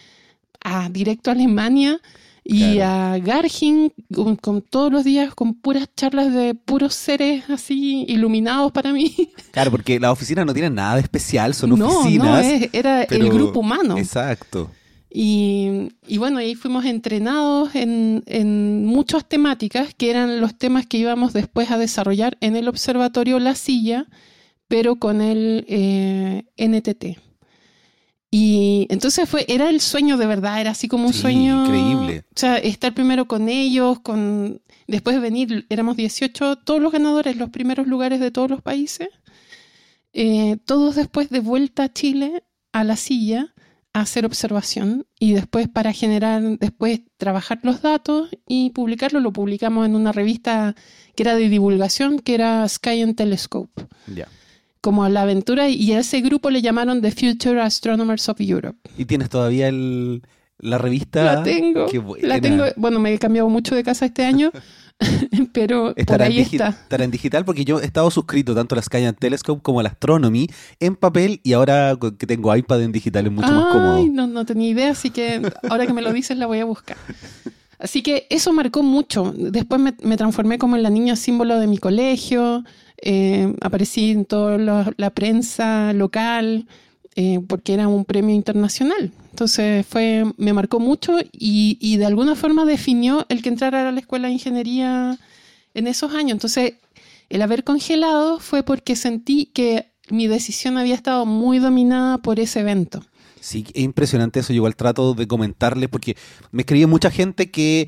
a 0.63 0.89
directo 0.89 1.29
a 1.29 1.33
Alemania 1.33 1.99
y 2.43 2.73
Claro. 2.77 3.13
a 3.13 3.17
Garching 3.19 3.93
con, 4.11 4.35
con 4.35 4.63
todos 4.63 4.91
los 4.91 5.03
días 5.03 5.35
con 5.35 5.53
puras 5.53 5.87
charlas 5.95 6.33
de 6.33 6.55
puros 6.55 6.95
seres 6.95 7.47
así 7.51 8.05
iluminados 8.07 8.71
para 8.71 8.91
mí. 8.91 9.15
Claro, 9.51 9.69
porque 9.69 9.99
las 9.99 10.11
oficinas 10.11 10.43
no 10.47 10.53
tienen 10.53 10.73
nada 10.73 10.95
de 10.95 11.01
especial, 11.01 11.53
son 11.53 11.77
no, 11.77 11.87
oficinas. 11.99 12.27
no, 12.27 12.39
es- 12.39 12.69
era 12.73 13.05
pero- 13.07 13.25
el 13.25 13.31
grupo 13.31 13.59
humano. 13.59 13.95
Exacto. 13.95 14.71
Y, 15.11 15.89
y 16.07 16.17
bueno, 16.19 16.37
ahí 16.37 16.53
fuimos 16.55 16.85
entrenados 16.85 17.73
en, 17.75 18.23
en 18.27 18.85
muchas 18.85 19.27
temáticas 19.27 19.93
que 19.95 20.11
eran 20.11 20.39
los 20.39 20.55
temas 20.57 20.85
que 20.85 20.97
íbamos 20.99 21.33
después 21.33 21.71
a 21.71 21.77
desarrollar 21.79 22.37
en 22.41 22.55
el 22.55 22.67
observatorio 22.67 23.39
La 23.39 23.55
Silla, 23.55 24.05
pero 24.67 24.97
con 24.97 25.21
el 25.21 25.65
eh, 25.67 26.43
NTT. 26.57 27.17
Y 28.31 28.85
entonces 28.91 29.27
fue, 29.27 29.45
era 29.47 29.69
el 29.71 29.81
sueño 29.81 30.15
de 30.15 30.27
verdad, 30.27 30.61
era 30.61 30.71
así 30.71 30.87
como 30.87 31.07
un 31.07 31.13
Sí, 31.13 31.21
sueño. 31.21 31.65
increíble. 31.65 32.19
O 32.35 32.39
sea, 32.39 32.57
estar 32.57 32.93
primero 32.93 33.27
con 33.27 33.49
ellos, 33.49 33.99
con 34.01 34.61
después 34.87 35.15
de 35.15 35.21
venir, 35.21 35.65
éramos 35.69 35.97
18, 35.97 36.57
todos 36.57 36.79
los 36.79 36.91
ganadores, 36.91 37.35
los 37.37 37.49
primeros 37.49 37.87
lugares 37.87 38.19
de 38.19 38.29
todos 38.29 38.51
los 38.51 38.61
países, 38.61 39.09
eh, 40.13 40.57
todos 40.65 40.95
después 40.95 41.31
de 41.31 41.39
vuelta 41.39 41.85
a 41.85 41.93
Chile, 41.93 42.43
a 42.71 42.83
la 42.83 42.95
silla, 42.95 43.55
hacer 44.01 44.25
observación 44.25 45.05
y 45.19 45.33
después 45.33 45.67
para 45.67 45.93
generar, 45.93 46.41
después 46.59 47.01
trabajar 47.17 47.59
los 47.63 47.81
datos 47.81 48.29
y 48.47 48.69
publicarlo, 48.71 49.19
lo 49.19 49.31
publicamos 49.33 49.85
en 49.85 49.95
una 49.95 50.11
revista 50.11 50.75
que 51.15 51.23
era 51.23 51.35
de 51.35 51.49
divulgación, 51.49 52.19
que 52.19 52.35
era 52.35 52.67
Sky 52.67 53.01
and 53.01 53.15
Telescope 53.15 53.85
Ya. 54.13 54.27
como 54.81 55.07
la 55.09 55.23
aventura 55.23 55.69
y 55.69 55.91
a 55.93 55.99
ese 55.99 56.21
grupo 56.21 56.49
le 56.49 56.61
llamaron 56.61 57.01
The 57.01 57.11
Future 57.11 57.61
Astronomers 57.61 58.29
of 58.29 58.39
Europe. 58.39 58.77
¿Y 58.97 59.05
tienes 59.05 59.29
todavía 59.29 59.67
el, 59.67 60.21
la 60.57 60.77
revista? 60.77 61.23
La 61.23 61.43
tengo. 61.43 61.85
Qué 61.87 61.99
buena. 61.99 62.27
La 62.27 62.41
tengo. 62.41 62.63
Bueno, 62.77 62.99
me 62.99 63.13
he 63.13 63.19
cambiado 63.19 63.49
mucho 63.49 63.75
de 63.75 63.83
casa 63.83 64.05
este 64.05 64.23
año, 64.25 64.51
pero 65.53 65.85
por 65.93 65.99
Estará, 65.99 66.25
ahí 66.25 66.39
en 66.39 66.45
digi- 66.45 66.53
está. 66.53 66.69
estará 66.69 67.03
en 67.05 67.11
digital 67.11 67.45
porque 67.45 67.63
yo 67.65 67.79
he 67.79 67.85
estado 67.85 68.11
suscrito 68.11 68.53
tanto 68.53 68.75
a 68.75 68.77
la 68.77 68.81
Sky 68.81 69.05
and 69.05 69.17
Telescope 69.17 69.61
como 69.61 69.79
a 69.79 69.83
la 69.83 69.89
Astronomy 69.89 70.47
en 70.79 70.95
papel 70.95 71.39
y 71.43 71.53
ahora 71.53 71.97
que 72.17 72.27
tengo 72.27 72.55
iPad 72.55 72.83
en 72.83 72.91
digital 72.91 73.25
es 73.25 73.31
mucho 73.31 73.51
más 73.51 73.71
cómodo. 73.73 74.05
No, 74.11 74.27
no 74.27 74.45
tenía 74.45 74.69
idea, 74.69 74.91
así 74.91 75.09
que 75.09 75.41
ahora 75.69 75.87
que 75.87 75.93
me 75.93 76.01
lo 76.01 76.11
dices 76.11 76.37
la 76.37 76.47
voy 76.47 76.59
a 76.59 76.65
buscar. 76.65 76.97
Así 77.79 78.01
que 78.01 78.27
eso 78.29 78.51
marcó 78.51 78.83
mucho. 78.83 79.33
Después 79.37 79.79
me, 79.79 79.95
me 80.03 80.17
transformé 80.17 80.57
como 80.57 80.75
en 80.75 80.83
la 80.83 80.89
niña 80.89 81.15
símbolo 81.15 81.59
de 81.59 81.67
mi 81.67 81.77
colegio. 81.77 82.65
eh, 83.01 83.55
aparecí 83.61 84.11
en 84.11 84.25
toda 84.25 84.57
la, 84.57 84.91
la 84.97 85.09
prensa 85.11 85.93
local 85.93 86.67
eh, 87.15 87.39
porque 87.47 87.73
era 87.73 87.87
un 87.87 88.03
premio 88.03 88.35
internacional. 88.35 89.11
Entonces 89.39 89.85
fue, 89.87 90.25
me 90.35 90.51
marcó 90.51 90.81
mucho 90.81 91.17
y, 91.31 91.77
y 91.79 91.95
de 91.95 92.05
alguna 92.05 92.35
forma 92.35 92.65
definió 92.65 93.25
el 93.29 93.41
que 93.41 93.47
entrara 93.47 93.87
a 93.87 93.91
la 93.93 94.01
escuela 94.01 94.27
de 94.27 94.33
ingeniería 94.33 95.17
en 95.73 95.87
esos 95.87 96.13
años. 96.13 96.33
Entonces 96.33 96.73
el 97.29 97.41
haber 97.41 97.63
congelado 97.63 98.41
fue 98.41 98.63
porque 98.63 98.97
sentí 98.97 99.45
que 99.45 99.93
mi 100.09 100.27
decisión 100.27 100.77
había 100.77 100.93
estado 100.93 101.25
muy 101.25 101.59
dominada 101.59 102.17
por 102.17 102.37
ese 102.41 102.59
evento. 102.59 103.01
Sí, 103.39 103.63
es 103.73 103.81
impresionante 103.81 104.41
eso. 104.41 104.51
Yo 104.51 104.57
igual 104.57 104.75
trato 104.75 105.13
de 105.13 105.25
comentarles 105.25 105.87
porque 105.87 106.17
me 106.51 106.63
escribe 106.63 106.87
mucha 106.87 107.09
gente 107.09 107.49
que 107.49 107.87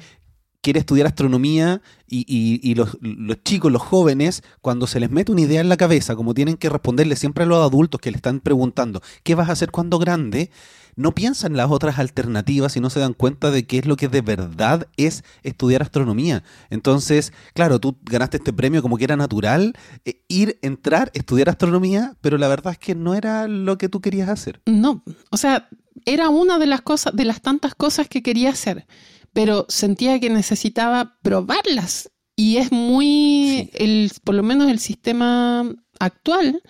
quiere 0.62 0.80
estudiar 0.80 1.08
astronomía 1.08 1.82
y, 2.08 2.20
y- 2.30 2.62
y 2.64 2.76
los, 2.76 2.98
los 3.02 3.44
chicos, 3.44 3.74
los 3.74 3.82
jóvenes, 3.82 4.42
cuando 4.62 4.88
se 4.88 5.02
les 5.02 5.10
mete 5.12 5.34
una 5.34 5.42
idea 5.42 5.60
en 5.60 5.68
la 5.68 5.76
cabeza, 5.76 6.16
como 6.16 6.34
tienen 6.34 6.56
que 6.56 6.70
responderle 6.70 7.18
siempre 7.18 7.44
a 7.44 7.48
los 7.48 7.58
adultos 7.68 8.00
que 8.00 8.12
le 8.12 8.16
están 8.18 8.40
preguntando, 8.40 9.02
¿qué 9.24 9.36
vas 9.36 9.50
a 9.50 9.54
hacer 9.54 9.72
cuando 9.72 10.00
grande? 10.00 10.50
No 10.96 11.14
piensan 11.14 11.56
las 11.58 11.72
otras 11.72 12.00
alternativas 12.00 12.76
y 12.76 12.80
no 12.80 12.90
se 12.90 13.00
dan 13.00 13.14
cuenta 13.14 13.52
de 13.52 13.66
qué 13.66 13.78
es 13.80 13.86
lo 13.86 13.96
que 13.98 14.08
de 14.08 14.22
verdad 14.22 14.88
es 14.98 15.24
estudiar 15.44 15.82
astronomía. 15.82 16.44
Entonces, 16.70 17.34
claro, 17.54 17.80
tú 17.80 17.98
ganaste 18.04 18.38
este 18.38 18.54
premio 18.54 18.82
como 18.82 18.98
que 18.98 19.04
era 19.06 19.16
natural, 19.18 19.74
eh, 20.06 20.22
ir, 20.28 20.60
entrar, 20.62 21.12
estudiar 21.14 21.50
astronomía, 21.50 22.16
pero 22.22 22.38
la 22.38 22.48
verdad 22.48 22.74
es 22.74 22.80
que 22.80 22.96
no 22.96 23.14
era 23.16 23.48
lo 23.48 23.78
que 23.78 23.90
tú 23.90 24.02
querías 24.02 24.30
hacer. 24.30 24.62
No, 24.66 25.04
o 25.30 25.38
sea, 25.38 25.68
era 26.06 26.30
una 26.30 26.58
de 26.60 26.66
las 26.68 26.82
cosas, 26.82 27.16
de 27.16 27.26
las 27.26 27.42
tantas 27.42 27.76
cosas 27.76 28.08
que 28.08 28.24
quería 28.24 28.50
hacer, 28.50 28.88
pero 29.34 29.66
sentía 29.70 30.20
que 30.20 30.30
necesitaba 30.30 31.18
probarlas. 31.22 32.10
Y 32.36 32.58
es 32.58 32.72
muy, 32.72 33.06
Sí. 33.06 33.70
el, 33.76 34.12
por 34.24 34.36
lo 34.36 34.42
menos 34.44 34.70
el 34.70 34.80
sistema 34.80 35.70
actual, 36.00 36.62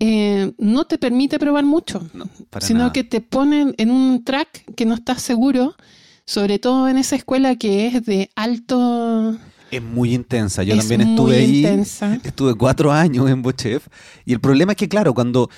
eh, 0.00 0.52
no 0.58 0.84
te 0.86 0.98
permite 0.98 1.38
probar 1.38 1.64
mucho, 1.64 2.08
No, 2.14 2.24
sino 2.60 2.80
nada. 2.80 2.92
que 2.92 3.04
te 3.04 3.20
ponen 3.20 3.74
en 3.78 3.90
un 3.90 4.24
track 4.24 4.74
que 4.74 4.86
no 4.86 4.94
estás 4.94 5.22
seguro, 5.22 5.76
sobre 6.24 6.58
todo 6.58 6.88
en 6.88 6.96
esa 6.98 7.16
escuela 7.16 7.54
que 7.56 7.86
es 7.86 8.04
de 8.04 8.30
alto... 8.36 9.36
Es 9.70 9.80
muy 9.82 10.14
intensa. 10.14 10.64
Yo 10.64 10.74
es 10.74 10.80
también 10.80 11.02
estuve 11.10 11.36
ahí. 11.36 11.58
intensa. 11.58 12.18
Estuve 12.24 12.56
cuatro 12.56 12.90
años 12.90 13.30
en 13.30 13.40
Bochef. 13.40 13.86
Y 14.24 14.32
el 14.32 14.40
problema 14.40 14.72
es 14.72 14.76
que, 14.76 14.88
claro, 14.88 15.14
cuando, 15.14 15.48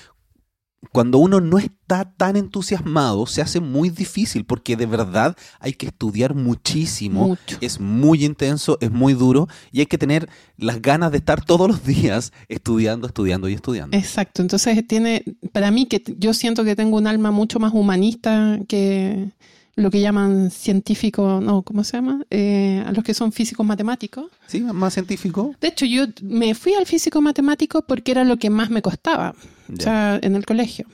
cuando 0.90 1.18
uno 1.18 1.40
no 1.40 1.58
está 1.58 2.12
tan 2.16 2.36
entusiasmado, 2.36 3.26
se 3.26 3.40
hace 3.40 3.60
muy 3.60 3.88
difícil 3.88 4.44
porque 4.44 4.76
de 4.76 4.86
verdad 4.86 5.36
hay 5.60 5.74
que 5.74 5.86
estudiar 5.86 6.34
muchísimo. 6.34 7.28
Mucho. 7.28 7.58
Es 7.60 7.80
muy 7.80 8.24
intenso, 8.24 8.78
es 8.80 8.90
muy 8.90 9.14
duro 9.14 9.48
y 9.70 9.80
hay 9.80 9.86
que 9.86 9.98
tener 9.98 10.28
las 10.56 10.82
ganas 10.82 11.12
de 11.12 11.18
estar 11.18 11.44
todos 11.44 11.68
los 11.68 11.84
días 11.84 12.32
estudiando, 12.48 13.06
estudiando 13.06 13.48
y 13.48 13.54
estudiando. 13.54 13.96
Exacto, 13.96 14.42
entonces 14.42 14.86
tiene, 14.86 15.24
para 15.52 15.70
mí 15.70 15.86
que 15.86 16.02
yo 16.18 16.34
siento 16.34 16.64
que 16.64 16.74
tengo 16.74 16.96
un 16.96 17.06
alma 17.06 17.30
mucho 17.30 17.60
más 17.60 17.72
humanista 17.72 18.58
que 18.66 19.30
lo 19.74 19.90
que 19.90 20.00
llaman 20.00 20.50
científico, 20.50 21.40
no, 21.40 21.62
¿cómo 21.62 21.82
se 21.84 21.96
llama? 21.96 22.24
Eh, 22.30 22.82
a 22.86 22.92
los 22.92 23.02
que 23.02 23.14
son 23.14 23.32
físicos 23.32 23.64
matemáticos. 23.64 24.26
¿Sí? 24.46 24.60
Más 24.60 24.94
científico. 24.94 25.54
De 25.60 25.68
hecho, 25.68 25.86
yo 25.86 26.04
me 26.22 26.54
fui 26.54 26.74
al 26.74 26.86
físico 26.86 27.22
matemático 27.22 27.82
porque 27.82 28.12
era 28.12 28.24
lo 28.24 28.36
que 28.36 28.50
más 28.50 28.70
me 28.70 28.82
costaba, 28.82 29.34
o 29.72 29.80
sea, 29.80 30.18
en 30.22 30.36
el 30.36 30.44
colegio. 30.44 30.86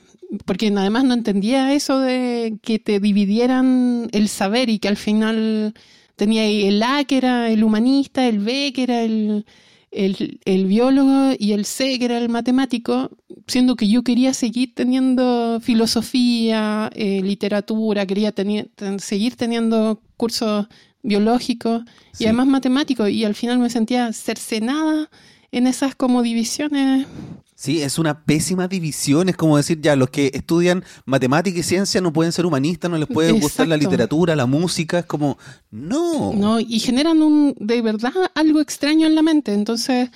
Porque 0.45 0.67
además 0.67 1.03
no 1.03 1.13
entendía 1.13 1.73
eso 1.73 1.99
de 1.99 2.57
que 2.61 2.79
te 2.79 2.99
dividieran 2.99 4.09
el 4.11 4.29
saber 4.29 4.69
y 4.69 4.79
que 4.79 4.87
al 4.87 4.97
final 4.97 5.73
tenía 6.15 6.43
ahí 6.43 6.65
el 6.65 6.83
A 6.83 7.03
que 7.03 7.17
era 7.17 7.49
el 7.49 7.63
humanista, 7.63 8.27
el 8.27 8.39
B 8.39 8.71
que 8.73 8.83
era 8.83 9.01
el, 9.01 9.45
el, 9.91 10.39
el 10.45 10.65
biólogo 10.65 11.35
y 11.39 11.51
el 11.53 11.65
C 11.65 11.97
que 11.99 12.05
era 12.05 12.17
el 12.17 12.29
matemático, 12.29 13.09
siendo 13.47 13.75
que 13.75 13.87
yo 13.89 14.03
quería 14.03 14.33
seguir 14.33 14.73
teniendo 14.75 15.59
filosofía, 15.61 16.89
eh, 16.95 17.21
literatura, 17.23 18.05
quería 18.05 18.33
teni- 18.33 18.69
ten- 18.75 18.99
seguir 18.99 19.35
teniendo 19.35 20.01
cursos 20.17 20.67
biológicos 21.01 21.83
Sí. 22.11 22.23
y 22.23 22.27
además 22.27 22.47
matemáticos 22.47 23.09
y 23.09 23.23
al 23.23 23.35
final 23.35 23.57
me 23.59 23.69
sentía 23.69 24.11
cercenada 24.13 25.09
en 25.51 25.67
esas 25.67 25.95
como 25.95 26.21
divisiones. 26.21 27.07
Sí, 27.55 27.81
es 27.81 27.99
una 27.99 28.23
pésima 28.23 28.69
división. 28.69 29.27
Es 29.27 29.35
como 29.35 29.57
decir, 29.57 29.81
ya, 29.81 29.97
los 29.97 30.09
que 30.09 30.31
estudian 30.33 30.83
matemática 31.05 31.59
y 31.59 31.63
ciencia 31.63 31.99
no 31.99 32.13
pueden 32.13 32.31
ser 32.31 32.45
humanistas, 32.45 32.89
no 32.89 32.97
les 32.97 33.07
puede 33.07 33.33
gustar 33.33 33.67
la 33.67 33.75
literatura, 33.75 34.33
la 34.35 34.45
música. 34.45 34.99
Es 34.99 35.05
como, 35.05 35.37
no. 35.69 36.31
¿no? 36.33 36.59
Y 36.61 36.79
generan 36.79 37.21
un, 37.21 37.53
de 37.59 37.81
verdad 37.81 38.13
algo 38.33 38.61
extraño 38.61 39.07
en 39.07 39.15
la 39.15 39.23
mente. 39.23 39.53
Entonces, 39.53 40.09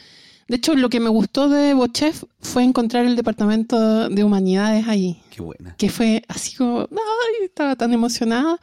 De 0.47 0.57
hecho, 0.57 0.75
lo 0.75 0.89
que 0.89 0.99
me 0.99 1.09
gustó 1.09 1.47
de 1.49 1.73
Bochef 1.73 2.23
fue 2.41 2.63
encontrar 2.63 3.05
el 3.05 3.15
departamento 3.15 4.09
de 4.09 4.23
humanidades 4.23 4.87
ahí. 4.87 5.21
Qué 5.31 5.41
buena. 5.41 5.75
Que 5.77 5.89
fue 5.89 6.23
así 6.27 6.55
como, 6.55 6.81
ay, 6.81 7.45
estaba 7.45 7.75
tan 7.75 7.93
emocionada. 7.93 8.59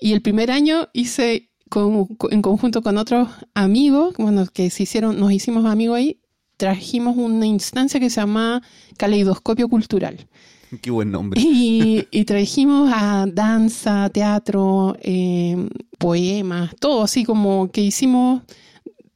Y 0.00 0.12
el 0.12 0.22
primer 0.22 0.50
año 0.50 0.88
hice 0.92 1.50
con, 1.68 2.08
en 2.30 2.42
conjunto 2.42 2.82
con 2.82 2.98
otros 2.98 3.28
amigos, 3.54 4.14
bueno, 4.18 4.46
que 4.46 4.70
se 4.70 4.84
hicieron, 4.84 5.18
nos 5.18 5.32
hicimos 5.32 5.64
amigos 5.66 5.96
ahí, 5.96 6.20
trajimos 6.56 7.16
una 7.16 7.46
instancia 7.46 8.00
que 8.00 8.10
se 8.10 8.20
llama 8.20 8.62
Caleidoscopio 8.96 9.68
Cultural. 9.68 10.28
Qué 10.82 10.90
buen 10.90 11.10
nombre. 11.10 11.40
Y, 11.40 12.06
y 12.10 12.24
trajimos 12.24 12.90
a 12.94 13.26
danza, 13.26 14.10
teatro, 14.10 14.96
eh, 15.00 15.68
poemas, 15.98 16.74
todo 16.78 17.02
así 17.02 17.24
como 17.24 17.70
que 17.70 17.80
hicimos 17.80 18.42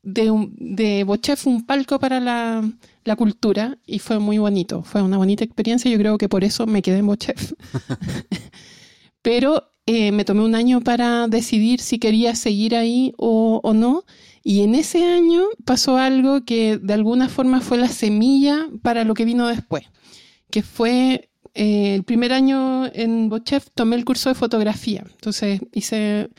de, 0.02 0.48
de 0.56 1.04
Bochef 1.04 1.46
un 1.46 1.64
palco 1.64 1.98
para 1.98 2.20
la, 2.20 2.68
la 3.04 3.16
cultura 3.16 3.78
y 3.86 3.98
fue 3.98 4.18
muy 4.18 4.38
bonito. 4.38 4.82
Fue 4.82 5.02
una 5.02 5.16
bonita 5.16 5.44
experiencia. 5.44 5.90
Yo 5.90 5.98
creo 5.98 6.18
que 6.18 6.28
por 6.28 6.44
eso 6.44 6.66
me 6.66 6.82
quedé 6.82 6.98
en 6.98 7.06
Bochef. 7.06 7.52
Pero 9.22 9.71
eh, 9.86 10.12
me 10.12 10.24
tomé 10.24 10.42
un 10.42 10.54
año 10.54 10.80
para 10.80 11.26
decidir 11.26 11.80
si 11.80 11.98
quería 11.98 12.34
seguir 12.34 12.76
ahí 12.76 13.12
o, 13.16 13.60
no. 13.74 14.04
Y 14.44 14.62
en 14.62 14.74
ese 14.74 15.04
año 15.04 15.42
pasó 15.64 15.96
algo 15.96 16.44
que 16.44 16.78
de 16.78 16.94
alguna 16.94 17.28
forma 17.28 17.60
fue 17.60 17.78
la 17.78 17.88
semilla 17.88 18.68
para 18.82 19.04
lo 19.04 19.14
que 19.14 19.24
vino 19.24 19.48
después, 19.48 19.84
que 20.50 20.62
fue 20.62 21.30
eh, 21.54 21.94
el 21.94 22.04
primer 22.04 22.32
año 22.32 22.86
en 22.92 23.28
Bochef 23.28 23.68
tomé 23.74 23.96
el 23.96 24.04
curso 24.04 24.28
de 24.28 24.34
fotografía. 24.34 25.04
Entonces 25.10 25.60
hice 25.72 26.30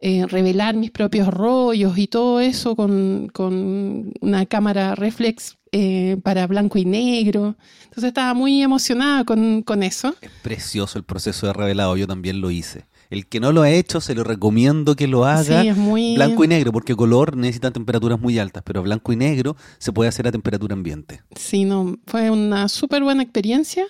eh, 0.00 0.26
revelar 0.26 0.76
mis 0.76 0.90
propios 0.90 1.28
rollos 1.28 1.98
y 1.98 2.06
todo 2.06 2.40
eso 2.40 2.74
con, 2.74 3.28
con 3.32 4.12
una 4.20 4.46
cámara 4.46 4.94
reflex 4.94 5.58
eh, 5.72 6.16
para 6.22 6.46
blanco 6.46 6.78
y 6.78 6.84
negro. 6.86 7.56
Entonces 7.84 8.04
estaba 8.04 8.32
muy 8.34 8.62
emocionada 8.62 9.24
con, 9.24 9.62
con 9.62 9.82
eso. 9.82 10.14
Es 10.20 10.30
precioso 10.42 10.98
el 10.98 11.04
proceso 11.04 11.46
de 11.46 11.52
revelado, 11.52 11.96
yo 11.96 12.06
también 12.06 12.40
lo 12.40 12.50
hice. 12.50 12.86
El 13.10 13.26
que 13.26 13.40
no 13.40 13.52
lo 13.52 13.62
ha 13.62 13.70
hecho, 13.70 14.00
se 14.00 14.14
lo 14.14 14.24
recomiendo 14.24 14.96
que 14.96 15.06
lo 15.06 15.24
haga. 15.26 15.62
Sí, 15.62 15.68
es 15.68 15.76
muy... 15.76 16.14
Blanco 16.14 16.44
y 16.44 16.48
negro, 16.48 16.72
porque 16.72 16.94
color 16.94 17.36
necesita 17.36 17.70
temperaturas 17.70 18.20
muy 18.20 18.38
altas, 18.38 18.62
pero 18.64 18.82
blanco 18.82 19.12
y 19.12 19.16
negro 19.16 19.56
se 19.78 19.92
puede 19.92 20.08
hacer 20.08 20.26
a 20.28 20.32
temperatura 20.32 20.74
ambiente. 20.74 21.20
Sí, 21.36 21.64
no, 21.64 21.98
fue 22.06 22.30
una 22.30 22.68
súper 22.68 23.02
buena 23.02 23.22
experiencia. 23.22 23.84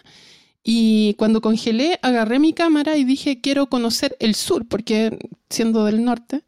Y 0.63 1.15
cuando 1.15 1.41
congelé, 1.41 1.99
agarré 2.03 2.39
mi 2.39 2.53
cámara 2.53 2.97
y 2.97 3.05
dije, 3.05 3.41
quiero 3.41 3.67
conocer 3.69 4.17
el 4.21 4.35
sur, 4.35 4.67
porque 4.69 5.19
siendo 5.49 5.85
del 5.87 6.05
norte, 6.05 6.43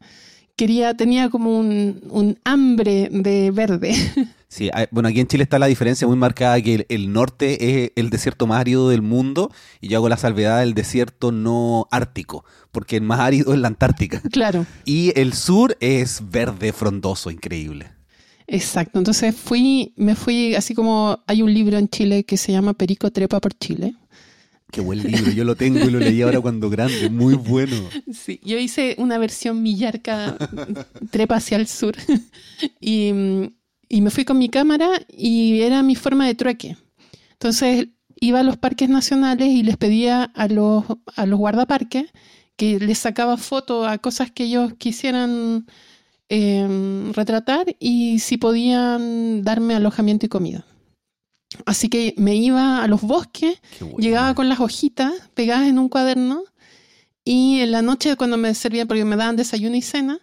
quería, 0.55 0.93
tenía 0.95 1.29
como 1.29 1.57
un, 1.59 2.01
un 2.09 2.39
hambre 2.43 3.09
de 3.11 3.51
verde. 3.51 3.93
Sí, 4.53 4.69
hay- 4.71 4.85
bueno, 4.91 5.09
aquí 5.09 5.19
en 5.19 5.25
Chile 5.25 5.41
está 5.41 5.57
la 5.57 5.65
diferencia 5.65 6.07
muy 6.07 6.15
marcada 6.15 6.61
que 6.61 6.75
el, 6.75 6.85
el 6.89 7.11
norte 7.11 7.85
es 7.85 7.91
el 7.95 8.11
desierto 8.11 8.45
más 8.45 8.59
árido 8.59 8.87
del 8.87 9.01
mundo 9.01 9.49
y 9.81 9.87
yo 9.87 9.97
hago 9.97 10.09
la 10.09 10.17
salvedad 10.17 10.59
del 10.59 10.75
desierto 10.75 11.31
no 11.31 11.87
ártico, 11.89 12.45
porque 12.71 12.97
el 12.97 13.01
más 13.01 13.19
árido 13.19 13.51
es 13.55 13.59
la 13.59 13.69
Antártica. 13.69 14.21
claro, 14.31 14.67
Y 14.85 15.11
el 15.19 15.33
sur 15.33 15.75
es 15.79 16.21
verde, 16.29 16.71
frondoso, 16.71 17.31
increíble. 17.31 17.87
Exacto. 18.47 18.99
Entonces 18.99 19.35
fui, 19.35 19.93
me 19.95 20.15
fui 20.15 20.55
así 20.55 20.73
como, 20.73 21.23
hay 21.27 21.41
un 21.41 21.53
libro 21.53 21.77
en 21.77 21.87
Chile 21.89 22.23
que 22.23 22.37
se 22.37 22.51
llama 22.51 22.73
Perico 22.73 23.11
Trepa 23.11 23.39
por 23.39 23.53
Chile. 23.53 23.95
Qué 24.71 24.81
buen 24.81 25.03
libro, 25.03 25.31
yo 25.31 25.43
lo 25.43 25.55
tengo 25.55 25.79
y 25.79 25.91
lo 25.91 25.99
leí 25.99 26.23
ahora 26.23 26.41
cuando 26.41 26.67
grande, 26.67 27.07
muy 27.09 27.35
bueno. 27.35 27.75
Sí, 28.11 28.39
yo 28.43 28.57
hice 28.57 28.95
una 28.97 29.19
versión 29.19 29.61
millarca 29.61 30.35
trepa 31.11 31.35
hacia 31.35 31.57
el 31.57 31.67
sur 31.67 31.95
y, 32.81 33.11
y 33.87 34.01
me 34.01 34.09
fui 34.09 34.25
con 34.25 34.39
mi 34.39 34.49
cámara 34.49 34.89
y 35.15 35.61
era 35.61 35.83
mi 35.83 35.95
forma 35.95 36.25
de 36.25 36.33
trueque. 36.33 36.75
Entonces 37.33 37.89
iba 38.19 38.39
a 38.39 38.43
los 38.43 38.57
parques 38.57 38.89
nacionales 38.89 39.49
y 39.49 39.61
les 39.61 39.77
pedía 39.77 40.23
a 40.23 40.47
los, 40.47 40.85
a 41.15 41.25
los 41.27 41.37
guardaparques 41.37 42.05
que 42.55 42.79
les 42.79 42.97
sacaba 42.97 43.37
fotos 43.37 43.87
a 43.87 43.97
cosas 43.97 44.31
que 44.31 44.45
ellos 44.45 44.73
quisieran 44.77 45.67
eh, 46.35 47.11
retratar 47.13 47.75
y 47.79 48.17
si 48.17 48.37
podían 48.37 49.43
darme 49.43 49.75
alojamiento 49.75 50.25
y 50.25 50.29
comida. 50.29 50.65
Así 51.67 51.89
que 51.89 52.15
me 52.17 52.35
iba 52.35 52.83
a 52.83 52.87
los 52.87 53.03
bosques 53.03 53.61
bueno. 53.79 53.97
Llegaba 53.99 54.33
con 54.33 54.49
las 54.49 54.59
hojitas 54.59 55.13
pegadas 55.35 55.67
en 55.67 55.77
un 55.77 55.89
cuaderno 55.89 56.41
y 57.23 57.59
en 57.59 57.71
la 57.71 57.83
noche 57.83 58.15
cuando 58.15 58.37
me 58.37 58.55
servían, 58.55 58.87
porque 58.87 59.05
me 59.05 59.15
daban 59.15 59.35
desayuno 59.35 59.75
y 59.75 59.83
cena, 59.83 60.21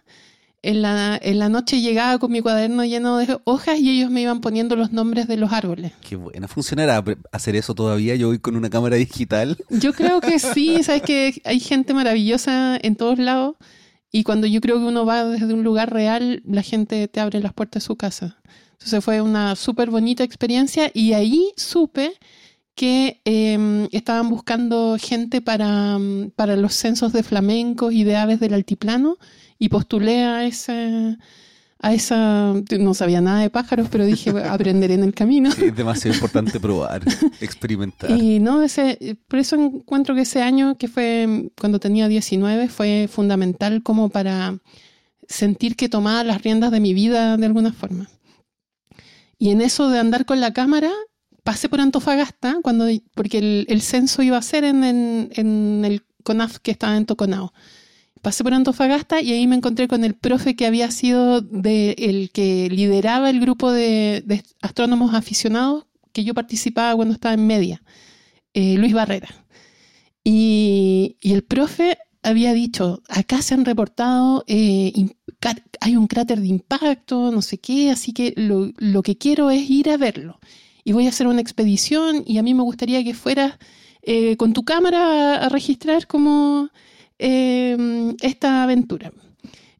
en 0.61 0.81
la, 0.81 1.17
en 1.21 1.39
la 1.39 1.47
noche 1.47 1.79
llegaba 1.79 2.19
con 2.19 2.29
mi 2.29 2.41
cuaderno 2.41 2.83
lleno 2.83 3.17
de 3.17 3.39
hojas 3.45 3.79
y 3.79 3.97
ellos 3.97 4.11
me 4.11 4.21
iban 4.21 4.41
poniendo 4.41 4.75
los 4.75 4.91
nombres 4.91 5.29
de 5.29 5.37
los 5.37 5.53
árboles. 5.53 5.93
Qué 6.01 6.17
buena. 6.17 6.49
¿Funcionará 6.49 7.01
hacer 7.31 7.55
eso 7.55 7.73
todavía? 7.73 8.15
Yo 8.15 8.27
voy 8.27 8.39
con 8.39 8.57
una 8.57 8.69
cámara 8.69 8.97
digital. 8.97 9.57
Yo 9.69 9.93
creo 9.93 10.19
que 10.19 10.39
sí, 10.39 10.83
sabes 10.83 11.03
que 11.03 11.41
hay 11.45 11.61
gente 11.61 11.93
maravillosa 11.93 12.77
en 12.81 12.97
todos 12.97 13.17
lados 13.17 13.55
y 14.11 14.23
cuando 14.23 14.47
yo 14.47 14.61
creo 14.61 14.77
que 14.77 14.85
uno 14.85 15.05
va 15.05 15.25
desde 15.25 15.53
un 15.53 15.63
lugar 15.63 15.93
real, 15.93 16.41
la 16.45 16.61
gente 16.63 17.07
te 17.07 17.19
abre 17.19 17.39
las 17.39 17.53
puertas 17.53 17.83
de 17.83 17.87
su 17.87 17.95
casa. 17.95 18.37
Entonces 18.73 19.03
fue 19.03 19.21
una 19.21 19.55
súper 19.55 19.89
bonita 19.89 20.23
experiencia 20.23 20.91
y 20.93 21.13
ahí 21.13 21.51
supe 21.55 22.13
que 22.75 23.21
eh, 23.25 23.87
estaban 23.91 24.29
buscando 24.29 24.97
gente 24.99 25.41
para, 25.41 25.97
mm, 25.97 26.31
para 26.35 26.55
los 26.55 26.73
censos 26.73 27.13
de 27.13 27.23
flamencos 27.23 27.93
y 27.93 28.03
de 28.03 28.17
aves 28.17 28.39
del 28.39 28.53
altiplano 28.53 29.17
y 29.59 29.69
postulé 29.69 30.23
a 30.23 30.45
ese 30.45 31.17
a 31.83 31.93
esa 31.93 32.53
no 32.79 32.93
sabía 32.93 33.21
nada 33.21 33.39
de 33.41 33.49
pájaros 33.49 33.87
pero 33.91 34.05
dije 34.05 34.29
aprenderé 34.29 34.93
en 34.93 35.03
el 35.03 35.13
camino 35.15 35.49
es 35.49 35.75
demasiado 35.75 36.13
importante 36.15 36.59
probar, 36.67 37.01
experimentar. 37.39 38.11
y 38.11 38.39
no, 38.39 38.61
ese, 38.61 39.17
por 39.27 39.39
eso 39.39 39.55
encuentro 39.55 40.13
que 40.13 40.21
ese 40.21 40.41
año, 40.41 40.77
que 40.77 40.87
fue 40.87 41.49
cuando 41.59 41.79
tenía 41.79 42.07
19, 42.07 42.67
fue 42.69 43.09
fundamental 43.11 43.81
como 43.83 44.09
para 44.09 44.57
sentir 45.27 45.75
que 45.75 45.89
tomaba 45.89 46.23
las 46.23 46.41
riendas 46.43 46.71
de 46.71 46.79
mi 46.79 46.93
vida 46.93 47.37
de 47.37 47.45
alguna 47.45 47.73
forma. 47.73 48.07
Y 49.37 49.49
en 49.49 49.61
eso 49.61 49.89
de 49.89 49.97
andar 49.97 50.25
con 50.25 50.39
la 50.39 50.53
cámara, 50.53 50.91
pasé 51.43 51.67
por 51.67 51.81
Antofagasta, 51.81 52.57
cuando, 52.61 52.85
porque 53.15 53.39
el, 53.39 53.65
el 53.69 53.81
censo 53.81 54.21
iba 54.21 54.37
a 54.37 54.41
ser 54.43 54.63
en, 54.65 54.83
en- 54.83 55.29
en 55.33 55.83
el 55.85 56.03
CONAF 56.23 56.57
que 56.59 56.69
estaba 56.71 56.95
en 56.97 57.05
Toconao. 57.07 57.53
Pasé 58.21 58.43
por 58.43 58.53
Antofagasta 58.53 59.21
y 59.21 59.31
ahí 59.31 59.47
me 59.47 59.55
encontré 59.55 59.87
con 59.87 60.03
el 60.03 60.13
profe 60.13 60.55
que 60.55 60.67
había 60.67 60.91
sido 60.91 61.41
de, 61.41 61.95
el 61.97 62.29
que 62.31 62.69
lideraba 62.69 63.29
el 63.29 63.39
grupo 63.39 63.71
de, 63.71 64.23
de 64.25 64.43
astrónomos 64.61 65.13
aficionados 65.15 65.85
que 66.13 66.23
yo 66.23 66.33
participaba 66.33 66.95
cuando 66.95 67.13
estaba 67.13 67.33
en 67.33 67.47
media, 67.47 67.81
eh, 68.53 68.75
Luis 68.77 68.93
Barrera. 68.93 69.29
Y, 70.23 71.17
y 71.21 71.33
el 71.33 71.43
profe 71.43 71.97
había 72.21 72.53
dicho, 72.53 73.01
acá 73.09 73.41
se 73.41 73.55
han 73.55 73.65
reportado, 73.65 74.43
eh, 74.47 74.93
hay 75.79 75.95
un 75.95 76.07
cráter 76.07 76.39
de 76.39 76.47
impacto, 76.47 77.31
no 77.31 77.41
sé 77.41 77.57
qué, 77.57 77.89
así 77.89 78.13
que 78.13 78.33
lo, 78.37 78.71
lo 78.77 79.01
que 79.01 79.17
quiero 79.17 79.49
es 79.49 79.67
ir 79.69 79.89
a 79.89 79.97
verlo. 79.97 80.39
Y 80.83 80.93
voy 80.93 81.07
a 81.07 81.09
hacer 81.09 81.27
una 81.27 81.41
expedición 81.41 82.23
y 82.27 82.37
a 82.37 82.43
mí 82.43 82.53
me 82.53 82.63
gustaría 82.63 83.03
que 83.03 83.13
fueras 83.13 83.57
eh, 84.03 84.37
con 84.37 84.53
tu 84.53 84.63
cámara 84.63 85.37
a, 85.39 85.45
a 85.45 85.49
registrar 85.49 86.07
como 86.07 86.69
eh, 87.21 88.15
esta 88.21 88.63
aventura. 88.63 89.11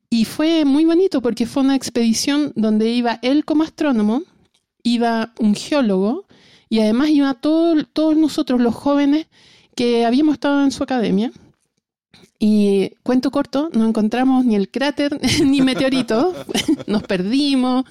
Y 0.10 0.26
fue 0.26 0.64
muy 0.66 0.86
bonito 0.86 1.22
porque 1.22 1.46
fue 1.46 1.64
una 1.64 1.76
expedición 1.76 2.52
donde 2.56 2.90
iba 2.92 3.20
él 3.22 3.44
como 3.46 3.64
astrónomo, 3.64 4.24
iba 4.84 5.34
un 5.40 5.56
geólogo 5.56 6.26
y 6.70 6.80
además 6.80 7.10
iba 7.10 7.34
todo- 7.34 7.84
todos 7.86 8.16
nosotros 8.18 8.60
los 8.62 8.76
jóvenes 8.76 9.28
que 9.76 10.06
habíamos 10.06 10.34
estado 10.34 10.64
en 10.64 10.72
su 10.72 10.84
academia. 10.84 11.32
Y 12.40 12.92
cuento 13.04 13.30
corto, 13.32 13.70
no 13.74 13.88
encontramos 13.88 14.46
ni 14.46 14.56
el 14.56 14.70
cráter 14.70 15.20
ni 15.46 15.62
meteorito, 15.62 16.34
nos 16.88 17.04
perdimos, 17.04 17.86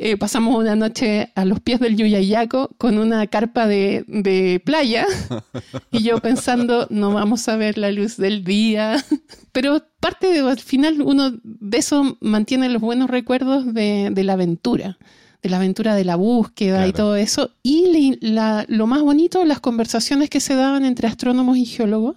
eh, 0.00 0.16
pasamos 0.16 0.56
una 0.56 0.76
noche 0.76 1.32
a 1.34 1.44
los 1.44 1.60
pies 1.60 1.80
del 1.80 1.96
Yuyayaco 1.96 2.70
con 2.78 2.98
una 2.98 3.26
carpa 3.26 3.66
de, 3.66 4.04
de 4.06 4.62
playa 4.64 5.06
y 5.90 6.02
yo 6.02 6.18
pensando, 6.20 6.86
no 6.90 7.12
vamos 7.12 7.48
a 7.48 7.56
ver 7.56 7.78
la 7.78 7.90
luz 7.90 8.16
del 8.16 8.44
día. 8.44 9.02
Pero 9.52 9.82
parte 10.00 10.28
de, 10.28 10.40
al 10.40 10.60
final 10.60 11.02
uno 11.02 11.32
de 11.42 11.78
eso 11.78 12.16
mantiene 12.20 12.68
los 12.68 12.80
buenos 12.80 13.10
recuerdos 13.10 13.72
de, 13.74 14.10
de 14.12 14.24
la 14.24 14.34
aventura, 14.34 14.98
de 15.42 15.48
la 15.48 15.56
aventura 15.56 15.94
de 15.94 16.04
la 16.04 16.16
búsqueda 16.16 16.86
y 16.86 16.92
todo 16.92 17.16
eso. 17.16 17.50
Y 17.62 18.18
la- 18.20 18.64
lo 18.68 18.86
más 18.86 19.02
bonito, 19.02 19.44
las 19.44 19.60
conversaciones 19.60 20.30
que 20.30 20.40
se 20.40 20.54
daban 20.54 20.84
entre 20.84 21.08
astrónomos 21.08 21.56
y 21.56 21.64
geólogos, 21.64 22.16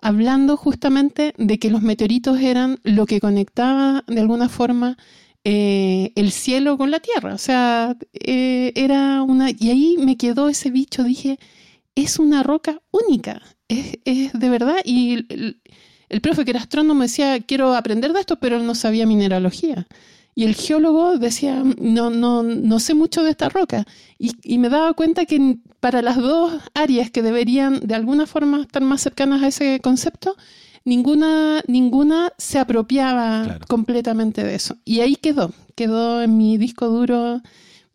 hablando 0.00 0.56
justamente 0.56 1.34
de 1.38 1.58
que 1.58 1.70
los 1.70 1.82
meteoritos 1.82 2.38
eran 2.40 2.78
lo 2.84 3.06
que 3.06 3.20
conectaba 3.20 4.04
de 4.06 4.20
alguna 4.20 4.48
forma 4.48 4.96
eh, 5.44 6.12
el 6.16 6.32
cielo 6.32 6.76
con 6.78 6.90
la 6.90 7.00
tierra. 7.00 7.34
O 7.34 7.38
sea, 7.38 7.96
eh, 8.12 8.72
era 8.76 9.22
una... 9.22 9.50
Y 9.50 9.70
ahí 9.70 9.96
me 9.98 10.16
quedó 10.16 10.48
ese 10.48 10.70
bicho, 10.70 11.04
dije, 11.04 11.38
es 11.94 12.18
una 12.18 12.42
roca 12.42 12.80
única, 12.90 13.42
es, 13.68 14.32
de 14.32 14.48
verdad. 14.50 14.76
Y 14.84 15.14
el, 15.14 15.26
el- 15.30 15.62
el 16.10 16.20
profe 16.22 16.44
que 16.44 16.52
era 16.52 16.60
astrónomo 16.60 17.02
decía, 17.02 17.38
quiero 17.40 17.74
aprender 17.74 18.12
de 18.14 18.20
esto, 18.20 18.36
pero 18.40 18.56
él 18.56 18.66
no 18.66 18.74
sabía 18.74 19.06
mineralogía. 19.06 19.86
Y 20.34 20.44
el 20.44 20.54
geólogo 20.54 21.18
decía, 21.18 21.62
no, 21.78 22.10
no, 22.10 22.42
no 22.42 22.80
sé 22.80 22.94
mucho 22.94 23.22
de 23.24 23.30
esta 23.32 23.48
roca. 23.50 23.84
Y, 24.18 24.32
y 24.42 24.58
me 24.58 24.68
daba 24.70 24.94
cuenta 24.94 25.26
que 25.26 25.58
para 25.80 26.00
las 26.00 26.16
dos 26.16 26.62
áreas 26.74 27.10
que 27.10 27.22
deberían 27.22 27.80
de 27.80 27.94
alguna 27.94 28.26
forma 28.26 28.62
estar 28.62 28.82
más 28.82 29.02
cercanas 29.02 29.42
a 29.42 29.48
ese 29.48 29.80
concepto, 29.80 30.36
ninguna, 30.88 31.62
ninguna 31.68 32.32
se 32.38 32.58
apropiaba 32.58 33.42
Claro. 33.44 33.64
completamente 33.68 34.42
de 34.44 34.54
eso. 34.54 34.76
Y 34.84 35.00
ahí 35.00 35.16
quedó, 35.16 35.52
quedó 35.76 36.22
en 36.22 36.36
mi 36.36 36.56
disco 36.58 36.88
duro. 36.88 37.40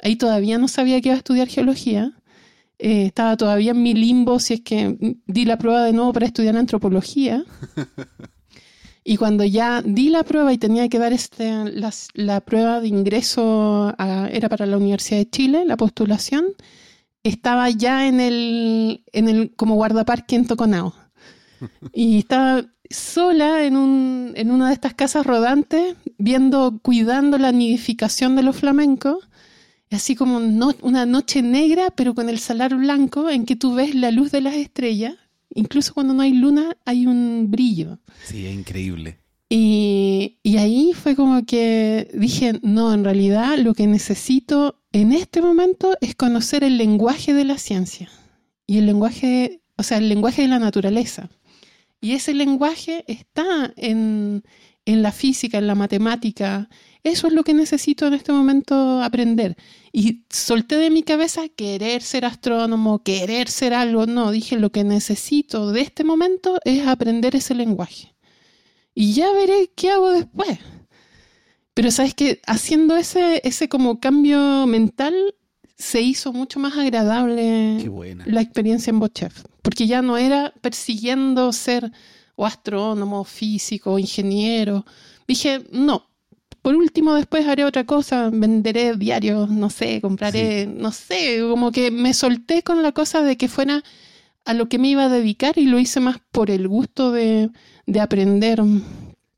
Ahí 0.02 0.16
todavía 0.16 0.58
no 0.58 0.68
sabía 0.68 1.00
que 1.02 1.10
iba 1.10 1.16
a 1.16 1.18
estudiar 1.18 1.48
geología. 1.48 2.12
Eh, 2.80 3.06
estaba 3.06 3.38
todavía 3.38 3.72
en 3.72 3.82
mi 3.84 3.94
limbo 3.94 4.40
si 4.40 4.56
es 4.56 4.62
que 4.62 4.98
di 5.26 5.46
la 5.46 5.58
prueba 5.58 5.84
de 5.84 5.94
nuevo 5.94 6.12
para 6.14 6.26
estudiar 6.26 6.56
antropología. 6.58 7.44
Y 9.06 9.18
cuando 9.18 9.44
ya 9.44 9.82
di 9.82 10.08
la 10.08 10.24
prueba 10.24 10.54
y 10.54 10.58
tenía 10.58 10.88
que 10.88 10.98
dar 10.98 11.12
este, 11.12 11.52
la 12.14 12.40
prueba 12.40 12.80
de 12.80 12.88
ingreso, 12.88 13.94
a- 13.98 14.30
era 14.32 14.48
para 14.48 14.66
la 14.66 14.78
Universidad 14.78 15.18
de 15.20 15.30
Chile, 15.30 15.66
la 15.66 15.76
postulación, 15.76 16.46
estaba 17.22 17.70
ya 17.70 18.08
en 18.08 18.22
el, 18.22 19.04
en 19.12 19.28
el 19.28 19.54
como 19.58 19.76
guardaparque 19.76 20.38
en 20.38 20.48
Toconao. 20.48 20.94
Y 21.94 22.20
estaba 22.20 22.64
sola 22.90 23.66
en, 23.66 23.78
un, 23.78 24.34
en 24.36 24.52
una 24.52 24.68
de 24.68 24.74
estas 24.74 24.94
casas 24.94 25.26
rodantes, 25.26 25.96
viendo, 26.18 26.80
cuidando 26.82 27.38
la 27.38 27.52
nidificación 27.52 28.36
de 28.36 28.44
los 28.44 28.56
flamencos, 28.56 29.28
así 29.92 30.16
como 30.16 30.40
no- 30.40 30.74
una 30.82 31.06
noche 31.06 31.42
negra, 31.42 31.92
pero 31.96 32.14
con 32.16 32.30
el 32.30 32.40
salar 32.40 32.76
blanco, 32.76 33.30
en 33.30 33.46
que 33.46 33.56
tú 33.56 33.74
ves 33.76 33.96
la 33.96 34.12
luz 34.12 34.32
de 34.32 34.42
las 34.42 34.56
estrellas. 34.56 35.16
Incluso 35.56 35.94
cuando 35.94 36.14
no 36.14 36.24
hay 36.24 36.34
luna, 36.34 36.76
hay 36.86 37.06
un 37.06 37.48
brillo. 37.50 38.00
Sí, 38.26 38.46
es 38.46 38.54
increíble. 38.56 39.20
Y, 39.50 40.40
y 40.42 40.58
ahí 40.58 40.94
fue 40.96 41.16
como 41.16 41.46
que 41.46 42.10
dije, 42.16 42.54
no, 42.64 42.92
en 42.92 43.04
realidad 43.04 43.58
lo 43.60 43.76
que 43.76 43.86
necesito 43.86 44.80
en 44.92 45.14
este 45.14 45.42
momento 45.44 45.96
es 46.02 46.16
conocer 46.16 46.64
el 46.64 46.78
lenguaje 46.78 47.34
de 47.36 47.46
la 47.46 47.60
ciencia 47.60 48.10
y 48.66 48.78
el 48.80 48.88
lenguaje, 48.88 49.62
o 49.78 49.84
sea, 49.84 50.00
el 50.00 50.10
lenguaje 50.10 50.42
de 50.42 50.48
la 50.48 50.58
naturaleza. 50.58 51.30
Y 52.04 52.16
ese 52.16 52.34
lenguaje 52.34 53.06
está 53.08 53.74
en, 53.78 54.44
en 54.84 55.02
la 55.02 55.14
física, 55.14 55.58
en 55.58 55.68
la 55.68 55.74
matemática. 55.74 56.68
Eso 57.02 57.28
es 57.28 57.34
lo 57.34 57.46
que 57.46 57.54
necesito 57.54 58.06
en 58.06 58.14
este 58.14 58.34
momento 58.34 59.02
aprender. 59.02 59.56
Y 59.94 60.26
solté 60.30 60.76
de 60.76 60.90
mi 60.90 61.04
cabeza 61.04 61.48
querer 61.48 62.02
ser 62.02 62.26
astrónomo, 62.26 63.04
querer 63.04 63.48
ser 63.48 63.74
algo. 63.74 64.06
No, 64.06 64.32
dije 64.32 64.60
lo 64.60 64.70
que 64.70 64.84
necesito 64.84 65.72
de 65.72 65.80
este 65.80 66.04
momento 66.04 66.60
es 66.66 66.86
aprender 66.86 67.38
ese 67.38 67.56
lenguaje. 67.56 68.14
Y 68.94 69.14
ya 69.14 69.32
veré 69.32 69.72
qué 69.74 69.92
hago 69.92 70.12
después. 70.12 70.60
Pero 71.74 71.90
sabes 71.90 72.16
que 72.16 72.42
haciendo 72.46 72.98
ese, 72.98 73.40
ese 73.46 73.70
como 73.70 74.02
cambio 74.02 74.68
mental 74.68 75.16
se 75.78 76.02
hizo 76.02 76.34
mucho 76.34 76.60
más 76.60 76.78
agradable 76.78 77.90
la 78.26 78.42
experiencia 78.42 78.92
en 78.92 79.00
Bochef. 79.00 79.46
Porque 79.64 79.88
ya 79.88 80.04
no 80.04 80.18
era 80.18 80.54
persiguiendo 80.62 81.52
ser 81.52 81.92
o 82.36 82.46
astrónomo, 82.46 83.24
físico, 83.24 83.98
ingeniero. 83.98 84.86
Dije, 85.28 85.66
no. 85.72 86.10
Por 86.62 86.76
último, 86.76 87.16
después 87.16 87.46
haré 87.46 87.66
otra 87.66 87.86
cosa, 87.86 88.30
venderé 88.32 88.96
diarios, 88.96 89.50
no 89.50 89.70
sé, 89.70 90.00
compraré, 90.00 90.66
no 90.66 90.94
sé, 90.94 91.40
como 91.42 91.74
que 91.74 91.92
me 91.92 92.14
solté 92.14 92.64
con 92.64 92.82
la 92.82 92.94
cosa 92.94 93.22
de 93.22 93.36
que 93.36 93.50
fuera 93.50 93.84
a 94.46 94.54
lo 94.54 94.70
que 94.70 94.78
me 94.80 94.88
iba 94.88 95.06
a 95.06 95.10
dedicar 95.10 95.58
y 95.58 95.66
lo 95.66 95.78
hice 95.78 96.00
más 96.00 96.20
por 96.32 96.50
el 96.50 96.70
gusto 96.70 97.12
de, 97.12 97.50
de 97.86 98.00
aprender. 98.00 98.62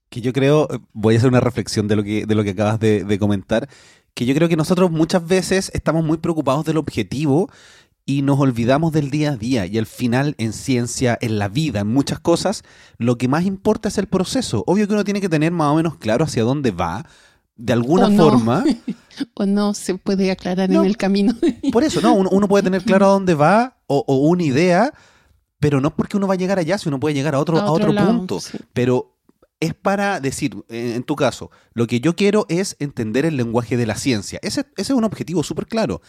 que 0.10 0.22
yo 0.22 0.34
creo, 0.34 0.68
eh, 0.72 0.78
voy 0.94 1.16
a 1.16 1.18
hacer 1.18 1.30
una 1.30 1.40
reflexión 1.40 1.88
de 1.88 1.96
lo 1.96 2.04
que, 2.04 2.28
de 2.28 2.36
lo 2.36 2.44
que 2.44 2.52
acabas 2.52 2.80
de, 2.80 3.04
de 3.04 3.18
comentar, 3.18 3.70
que 4.14 4.26
yo 4.28 4.36
creo 4.36 4.48
que 4.48 4.56
nosotros 4.56 4.92
muchas 4.92 5.28
veces 5.28 5.72
estamos 5.74 6.06
muy 6.06 6.18
preocupados 6.18 6.64
del 6.66 6.78
objetivo 6.78 7.50
y 8.06 8.22
nos 8.22 8.39
olvidamos 8.39 8.91
del 8.91 9.10
día 9.10 9.32
a 9.32 9.36
día. 9.38 9.65
Y 9.65 9.78
al 9.78 9.86
final, 9.88 10.36
en 10.38 10.54
ciencia, 10.54 11.18
en 11.22 11.39
la 11.39 11.48
vida, 11.50 11.80
en 11.80 11.88
muchas 11.88 12.20
cosas, 12.20 12.63
lo 12.98 13.18
que 13.18 13.28
más 13.28 13.46
importa 13.46 13.89
es 13.89 13.98
el 13.98 14.08
proceso. 14.08 14.63
Obvio 14.68 14.88
que 14.88 14.94
uno 14.94 15.04
tiene 15.04 15.22
que 15.22 15.30
tener 15.30 15.52
más 15.52 15.70
o 15.72 15.76
menos 15.76 15.98
claro 15.98 16.26
hacia 16.26 16.44
dónde 16.44 16.72
va, 16.72 17.06
de 17.56 17.74
alguna 17.74 18.06
O 18.08 18.10
no. 18.10 18.24
forma. 18.30 18.63
O 19.34 19.46
no 19.46 19.74
se 19.74 19.96
puede 19.96 20.30
aclarar 20.30 20.70
No. 20.70 20.82
en 20.82 20.88
el 20.88 20.98
camino. 20.98 21.34
Por 21.72 21.84
eso, 21.86 22.02
¿no? 22.02 22.13
Uno, 22.13 22.30
uno 22.32 22.48
puede 22.50 22.63
tener 22.63 22.84
claro 22.84 23.06
a 23.06 23.10
dónde 23.10 23.34
va 23.34 23.78
o, 23.88 24.04
o 24.06 24.18
una 24.28 24.44
idea, 24.44 24.94
pero 25.60 25.80
no 25.80 25.88
es 25.88 25.94
porque 25.96 26.18
uno 26.18 26.28
va 26.28 26.34
a 26.34 26.38
llegar 26.38 26.60
allá, 26.60 26.78
si 26.78 26.89
uno 26.89 27.00
puede 27.00 27.15
llegar 27.15 27.34
a 27.34 27.39
otro, 27.39 27.58
a 27.58 27.72
otro, 27.72 27.94
lado, 27.94 28.08
punto. 28.15 28.39
sí. 28.41 28.58
Pero 28.74 29.18
es 29.62 29.74
para 29.74 30.20
decir, 30.20 30.54
en, 30.68 30.91
en 30.91 31.04
tu 31.04 31.15
caso, 31.15 31.50
lo 31.74 31.88
que 31.88 32.02
yo 32.02 32.15
quiero 32.18 32.46
es 32.50 32.76
entender 32.80 33.26
el 33.26 33.38
lenguaje 33.38 33.78
de 33.78 33.86
la 33.86 33.96
ciencia. 33.96 34.38
Ese, 34.44 34.65
ese 34.76 34.91
es 34.91 34.98
un 34.98 35.06
objetivo 35.06 35.41
súper 35.44 35.65
claro, 35.65 36.02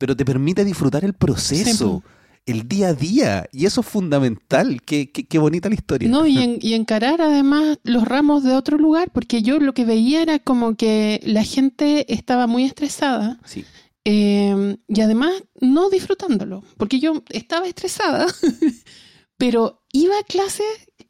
pero 0.00 0.16
te 0.16 0.24
permite 0.24 0.64
disfrutar 0.64 1.04
el 1.04 1.12
proceso, 1.12 2.02
el 2.46 2.66
día 2.66 2.88
a 2.88 2.94
día, 2.94 3.46
y 3.52 3.66
eso 3.66 3.82
es 3.82 3.86
fundamental. 3.86 4.80
Qué, 4.80 5.10
qué, 5.12 5.26
qué 5.26 5.38
bonita 5.38 5.68
la 5.68 5.74
historia. 5.74 6.08
No, 6.08 6.26
y, 6.26 6.38
en- 6.38 6.58
y 6.62 6.72
encarar 6.72 7.20
además 7.20 7.78
los 7.84 8.08
ramos 8.08 8.42
de 8.42 8.54
otro 8.54 8.78
lugar, 8.78 9.10
porque 9.12 9.42
yo 9.42 9.58
lo 9.60 9.74
que 9.74 9.84
veía 9.84 10.22
era 10.22 10.38
como 10.38 10.74
que 10.74 11.20
la 11.22 11.44
gente 11.44 12.12
estaba 12.12 12.46
muy 12.46 12.64
estresada 12.64 13.38
Sí, 13.44 13.66
eh, 14.06 14.78
y 14.88 15.00
además 15.02 15.32
no 15.60 15.90
disfrutándolo, 15.90 16.64
porque 16.78 16.98
yo 16.98 17.22
estaba 17.28 17.66
estresada, 17.68 18.26
pero 19.36 19.82
iba 19.92 20.14
a 20.18 20.22
clase 20.24 20.64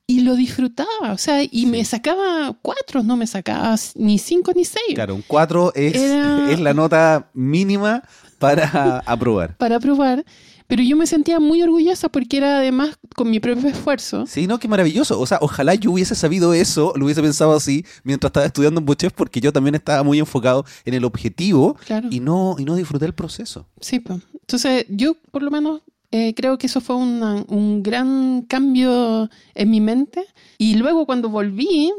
y 0.07 0.21
lo 0.23 0.35
disfrutaba, 0.35 1.13
o 1.13 1.19
sea, 1.19 1.43
y 1.45 1.49
Sí. 1.49 1.67
me 1.67 1.85
sacaba 1.85 2.59
cuatro, 2.61 3.05
no 3.05 3.17
me 3.17 3.29
sacaba 3.29 3.77
ni 3.95 4.19
cinco 4.19 4.53
ni 4.55 4.65
seis 4.65 4.95
claro, 4.95 5.15
un 5.15 5.23
4 5.27 5.73
es, 5.77 5.95
Era- 5.95 6.51
es 6.51 6.59
la 6.61 6.75
nota 6.75 7.31
mínima 7.35 8.03
para 8.41 8.99
aprobar. 9.07 9.57
para 9.57 9.79
probar, 9.79 10.25
pero 10.67 10.83
yo 10.83 10.97
me 10.97 11.07
sentía 11.07 11.39
muy 11.41 11.63
orgullosa 11.63 12.09
porque 12.09 12.39
era 12.39 12.59
además 12.59 12.99
con 13.15 13.29
mi 13.31 13.39
propio 13.41 13.69
esfuerzo. 13.69 14.25
Sí, 14.27 14.47
no, 14.47 14.59
qué 14.59 14.67
maravilloso. 14.69 15.21
O 15.21 15.27
sea, 15.27 15.39
ojalá 15.41 15.75
yo 15.75 15.93
hubiese 15.93 16.15
sabido 16.15 16.55
eso, 16.55 16.93
lo 16.97 17.05
hubiese 17.05 17.23
pensado 17.23 17.53
así 17.55 17.85
mientras 18.05 18.31
estaba 18.31 18.47
estudiando 18.47 18.81
en 18.81 18.87
Bochef, 18.87 19.13
porque 19.13 19.41
yo 19.41 19.53
también 19.53 19.75
estaba 19.77 20.03
muy 20.03 20.19
enfocado 20.19 20.65
en 20.85 20.95
el 20.95 21.05
objetivo 21.05 21.77
Claro. 21.87 22.09
y 22.11 22.21
no, 22.21 22.57
y 22.59 22.65
no 22.65 22.75
disfruté 22.77 23.07
el 23.07 23.15
proceso. 23.15 23.67
Sí, 23.81 24.01
pues. 24.01 24.21
Entonces, 24.41 24.87
yo 24.89 25.15
por 25.31 25.43
lo 25.43 25.51
menos 25.51 25.83
eh, 26.13 26.35
creo 26.35 26.59
que 26.59 26.67
eso 26.67 26.81
fue 26.81 26.97
una- 26.97 27.45
un 27.49 27.83
gran 27.85 28.43
cambio 28.49 29.31
en 29.55 29.71
mi 29.71 29.81
mente. 29.81 30.25
Y 30.59 30.75
luego 30.75 31.07
cuando 31.07 31.29
volví, 31.29 31.93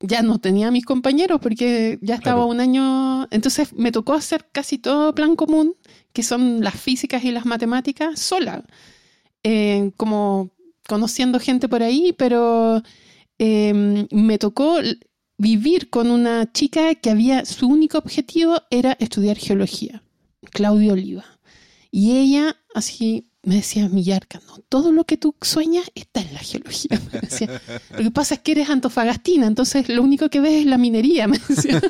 ya 0.00 0.22
no 0.22 0.38
tenía 0.40 0.68
a 0.68 0.70
mis 0.70 0.84
compañeros 0.84 1.40
porque 1.40 1.98
ya 2.02 2.14
estaba 2.16 2.38
Claro. 2.42 2.46
un 2.50 2.60
año. 2.60 3.28
Entonces 3.30 3.72
me 3.74 3.92
tocó 3.92 4.14
hacer 4.14 4.48
casi 4.52 4.78
todo 4.78 5.14
plan 5.14 5.36
común, 5.36 5.74
que 6.12 6.22
son 6.22 6.62
las 6.62 6.74
físicas 6.80 7.24
y 7.24 7.30
las 7.32 7.46
matemáticas, 7.46 8.18
sola. 8.20 8.64
Eh, 9.44 9.92
como 9.96 10.50
conociendo 10.88 11.38
gente 11.40 11.68
por 11.68 11.82
ahí, 11.82 12.12
pero 12.16 12.82
eh, 13.38 14.06
me 14.10 14.38
tocó 14.38 14.78
vivir 15.38 15.88
con 15.88 16.10
una 16.10 16.52
chica 16.52 16.94
que 16.94 17.10
había, 17.10 17.44
su 17.46 17.66
único 17.68 17.98
objetivo 17.98 18.60
era 18.70 18.92
estudiar 19.00 19.38
geología, 19.38 20.02
Claudia 20.50 20.92
Oliva. 20.92 21.24
Y 21.90 22.18
ella 22.18 22.56
así 22.74 23.29
me 23.42 23.56
decía, 23.56 23.88
Millarca, 23.88 24.40
no, 24.46 24.58
todo 24.68 24.92
lo 24.92 25.04
que 25.04 25.16
tú 25.16 25.34
sueñas 25.40 25.90
está 25.94 26.20
en 26.20 26.34
la 26.34 26.40
geología. 26.40 27.00
Me 27.12 27.20
decía, 27.20 27.60
lo 27.90 28.04
que 28.04 28.10
pasa 28.10 28.34
es 28.34 28.40
que 28.40 28.52
eres 28.52 28.68
antofagastina, 28.68 29.46
entonces 29.46 29.88
lo 29.88 30.02
único 30.02 30.28
que 30.28 30.40
ves 30.40 30.60
es 30.60 30.66
la 30.66 30.76
minería, 30.76 31.26
me 31.28 31.38
decía. 31.38 31.80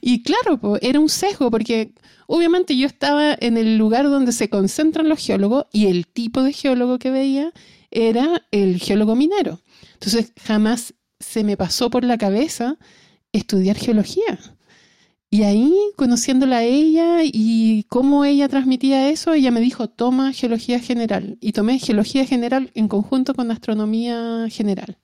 Y 0.00 0.22
claro, 0.22 0.58
po, 0.58 0.78
era 0.80 0.98
un 0.98 1.08
sesgo, 1.08 1.50
porque 1.50 1.92
obviamente 2.26 2.76
yo 2.76 2.86
estaba 2.86 3.36
en 3.38 3.58
el 3.58 3.76
lugar 3.76 4.08
donde 4.08 4.32
se 4.32 4.48
concentran 4.48 5.08
los 5.08 5.24
geólogos 5.24 5.66
y 5.72 5.86
el 5.86 6.06
tipo 6.06 6.42
de 6.42 6.52
geólogo 6.52 6.98
que 6.98 7.10
veía 7.10 7.52
era 7.90 8.46
el 8.50 8.80
geólogo 8.80 9.14
minero. 9.14 9.60
Entonces 9.94 10.32
jamás 10.42 10.94
se 11.20 11.44
me 11.44 11.56
pasó 11.56 11.90
por 11.90 12.04
la 12.04 12.16
cabeza 12.16 12.78
estudiar 13.32 13.76
geología. 13.76 14.38
Y 15.30 15.42
ahí, 15.42 15.74
conociéndola 15.96 16.58
a 16.58 16.64
ella 16.64 17.18
y 17.22 17.84
cómo 17.88 18.24
ella 18.24 18.48
transmitía 18.48 19.10
eso, 19.10 19.34
ella 19.34 19.50
me 19.50 19.60
dijo, 19.60 19.88
toma 19.88 20.32
geología 20.32 20.80
general. 20.80 21.36
Y 21.40 21.52
tomé 21.52 21.78
geología 21.78 22.24
general 22.24 22.70
en 22.74 22.88
conjunto 22.88 23.34
con 23.34 23.50
astronomía 23.50 24.46
general. 24.48 24.96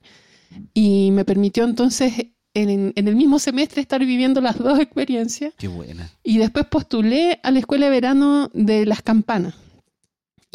Y 0.73 1.11
me 1.11 1.25
permitió 1.25 1.63
entonces, 1.63 2.27
en, 2.55 2.91
en 2.95 3.07
el 3.07 3.15
mismo 3.15 3.37
semestre, 3.37 3.81
estar 3.81 4.03
viviendo 4.03 4.41
las 4.41 4.57
dos 4.57 4.79
experiencias. 4.79 5.53
Qué 5.57 5.67
buena. 5.67 6.11
Y 6.23 6.39
después 6.39 6.65
postulé 6.65 7.39
a 7.43 7.51
la 7.51 7.59
escuela 7.59 7.85
de 7.85 7.91
verano 7.91 8.49
de 8.53 8.87
las 8.87 9.03
campanas. 9.03 9.53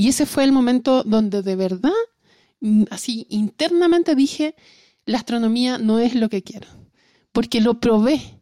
Y 0.00 0.08
ese 0.08 0.26
fue 0.26 0.44
el 0.44 0.52
momento 0.52 1.04
donde 1.04 1.42
de 1.42 1.54
verdad, 1.56 1.92
mm, 2.60 2.84
así 2.90 3.26
internamente 3.28 4.16
dije, 4.16 4.56
la 5.04 5.18
astronomía 5.18 5.78
no 5.78 5.98
es 6.00 6.14
lo 6.14 6.28
que 6.28 6.42
quiero. 6.42 6.66
Porque 7.32 7.60
lo 7.60 7.78
probé. 7.78 8.39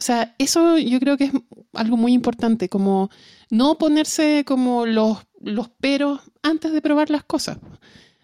O 0.00 0.02
sea, 0.02 0.34
eso 0.38 0.78
yo 0.78 1.00
creo 1.00 1.16
que 1.16 1.24
es 1.24 1.32
algo 1.72 1.96
muy 1.96 2.12
importante, 2.12 2.68
como 2.68 3.10
no 3.50 3.78
ponerse 3.78 4.44
como 4.46 4.86
los, 4.86 5.18
los 5.40 5.68
peros 5.68 6.20
antes 6.42 6.72
de 6.72 6.80
probar 6.80 7.10
las 7.10 7.24
cosas. 7.24 7.58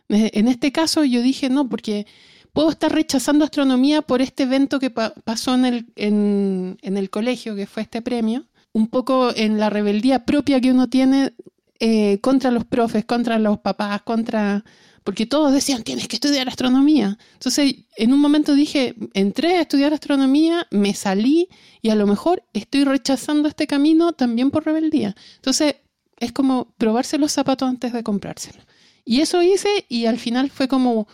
Eh, 0.08 0.30
En 0.34 0.48
este 0.48 0.70
caso 0.72 1.04
yo 1.04 1.20
dije 1.22 1.48
no, 1.50 1.68
porque 1.68 2.06
puedo 2.52 2.70
estar 2.70 2.92
rechazando 2.92 3.44
astronomía 3.44 4.02
por 4.02 4.22
este 4.22 4.44
evento 4.44 4.78
que 4.78 4.90
pasó 4.90 5.54
en 5.54 5.64
el, 5.64 5.86
en, 5.96 6.78
el 6.82 7.10
colegio, 7.10 7.56
que 7.56 7.66
fue 7.66 7.82
este 7.82 8.00
premio, 8.02 8.44
un 8.72 8.88
poco 8.88 9.34
en 9.34 9.58
la 9.58 9.70
rebeldía 9.70 10.24
propia 10.24 10.60
que 10.60 10.70
uno 10.70 10.88
tiene 10.88 11.34
eh, 11.80 12.20
contra 12.20 12.52
los 12.52 12.64
profes, 12.64 13.04
contra 13.04 13.38
los 13.38 13.58
papás, 13.58 14.02
contra... 14.02 14.64
Porque 15.04 15.26
todos 15.26 15.52
decían, 15.52 15.82
tienes 15.82 16.08
que 16.08 16.16
estudiar 16.16 16.48
astronomía. 16.48 17.18
Entonces, 17.34 17.76
en 17.96 18.12
un 18.14 18.20
momento 18.20 18.54
dije, 18.54 18.94
entré 19.12 19.56
a 19.56 19.60
estudiar 19.60 19.92
astronomía, 19.92 20.66
me 20.70 20.94
salí 20.94 21.48
y 21.82 21.90
a 21.90 21.94
lo 21.94 22.06
mejor 22.06 22.42
estoy 22.54 22.84
rechazando 22.84 23.48
este 23.48 23.66
camino 23.66 24.14
también 24.14 24.50
por 24.50 24.64
rebeldía. 24.64 25.14
Entonces, 25.36 25.76
es 26.18 26.32
como 26.32 26.72
probarse 26.78 27.18
los 27.18 27.32
zapatos 27.32 27.68
antes 27.68 27.92
de 27.92 28.02
comprárselos. 28.02 28.64
Y 29.04 29.20
eso 29.20 29.42
hice 29.42 29.68
y 29.90 30.06
al 30.06 30.18
final 30.18 30.50
fue 30.50 30.68
como 30.68 31.06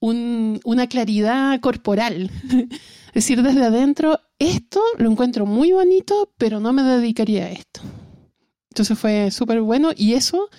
una 0.00 0.86
claridad 0.86 1.58
corporal. 1.60 2.30
es 3.08 3.14
decir, 3.14 3.42
desde 3.42 3.64
adentro, 3.64 4.20
esto 4.38 4.80
lo 4.98 5.10
encuentro 5.10 5.46
muy 5.46 5.72
bonito, 5.72 6.32
pero 6.38 6.60
no 6.60 6.72
me 6.72 6.82
dedicaría 6.82 7.46
a 7.46 7.50
esto. 7.50 7.80
Entonces 8.70 8.98
fue 8.98 9.30
súper 9.30 9.60
bueno 9.62 9.90
y 9.96 10.12
eso 10.12 10.50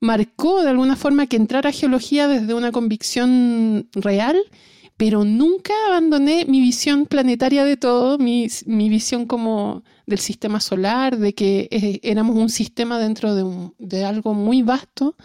marcó 0.00 0.62
de 0.62 0.70
alguna 0.70 0.96
forma 0.96 1.26
que 1.26 1.36
entrar 1.36 1.66
a 1.66 1.72
geología 1.72 2.28
desde 2.28 2.54
una 2.54 2.72
convicción 2.72 3.88
real, 3.92 4.36
pero 4.96 5.24
nunca 5.24 5.74
abandoné 5.88 6.44
mi 6.46 6.60
visión 6.60 7.06
planetaria 7.06 7.64
de 7.64 7.76
todo, 7.76 8.18
mi, 8.18 8.48
visión 8.66 9.26
como 9.26 9.82
del 10.06 10.18
sistema 10.18 10.60
solar, 10.60 11.18
de 11.18 11.34
que 11.34 11.68
eh, 11.70 12.00
éramos 12.02 12.36
un 12.36 12.48
sistema 12.48 12.98
dentro 12.98 13.34
de, 13.34 13.70
de 13.78 14.04
algo 14.04 14.32
muy 14.34 14.62
vasto 14.62 15.16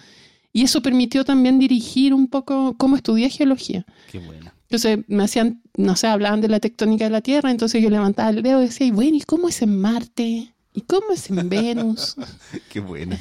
y 0.53 0.63
eso 0.63 0.81
permitió 0.81 1.23
también 1.23 1.59
dirigir 1.59 2.13
un 2.13 2.27
poco 2.27 2.75
cómo 2.77 2.95
estudié 2.95 3.29
geología. 3.29 3.85
Qué 4.11 4.19
buena. 4.19 4.53
Entonces 4.63 4.99
me 5.07 5.23
hacían, 5.23 5.61
no 5.77 5.95
sé, 5.95 6.07
hablaban 6.07 6.41
de 6.41 6.47
la 6.47 6.59
tectónica 6.59 7.05
de 7.05 7.09
la 7.09 7.21
Tierra, 7.21 7.51
entonces 7.51 7.81
yo 7.81 7.89
levantaba 7.89 8.29
el 8.29 8.41
dedo 8.41 8.61
y 8.61 8.67
decía, 8.67 8.87
y 8.87 8.91
bueno, 8.91 9.17
¿y 9.17 9.21
cómo 9.21 9.49
es 9.49 9.61
en 9.61 9.79
Marte? 9.79 10.53
¿Y 10.73 10.81
cómo 10.81 11.11
es 11.11 11.29
en 11.29 11.49
Venus? 11.49 12.15
Qué 12.69 12.79
buena. 12.79 13.19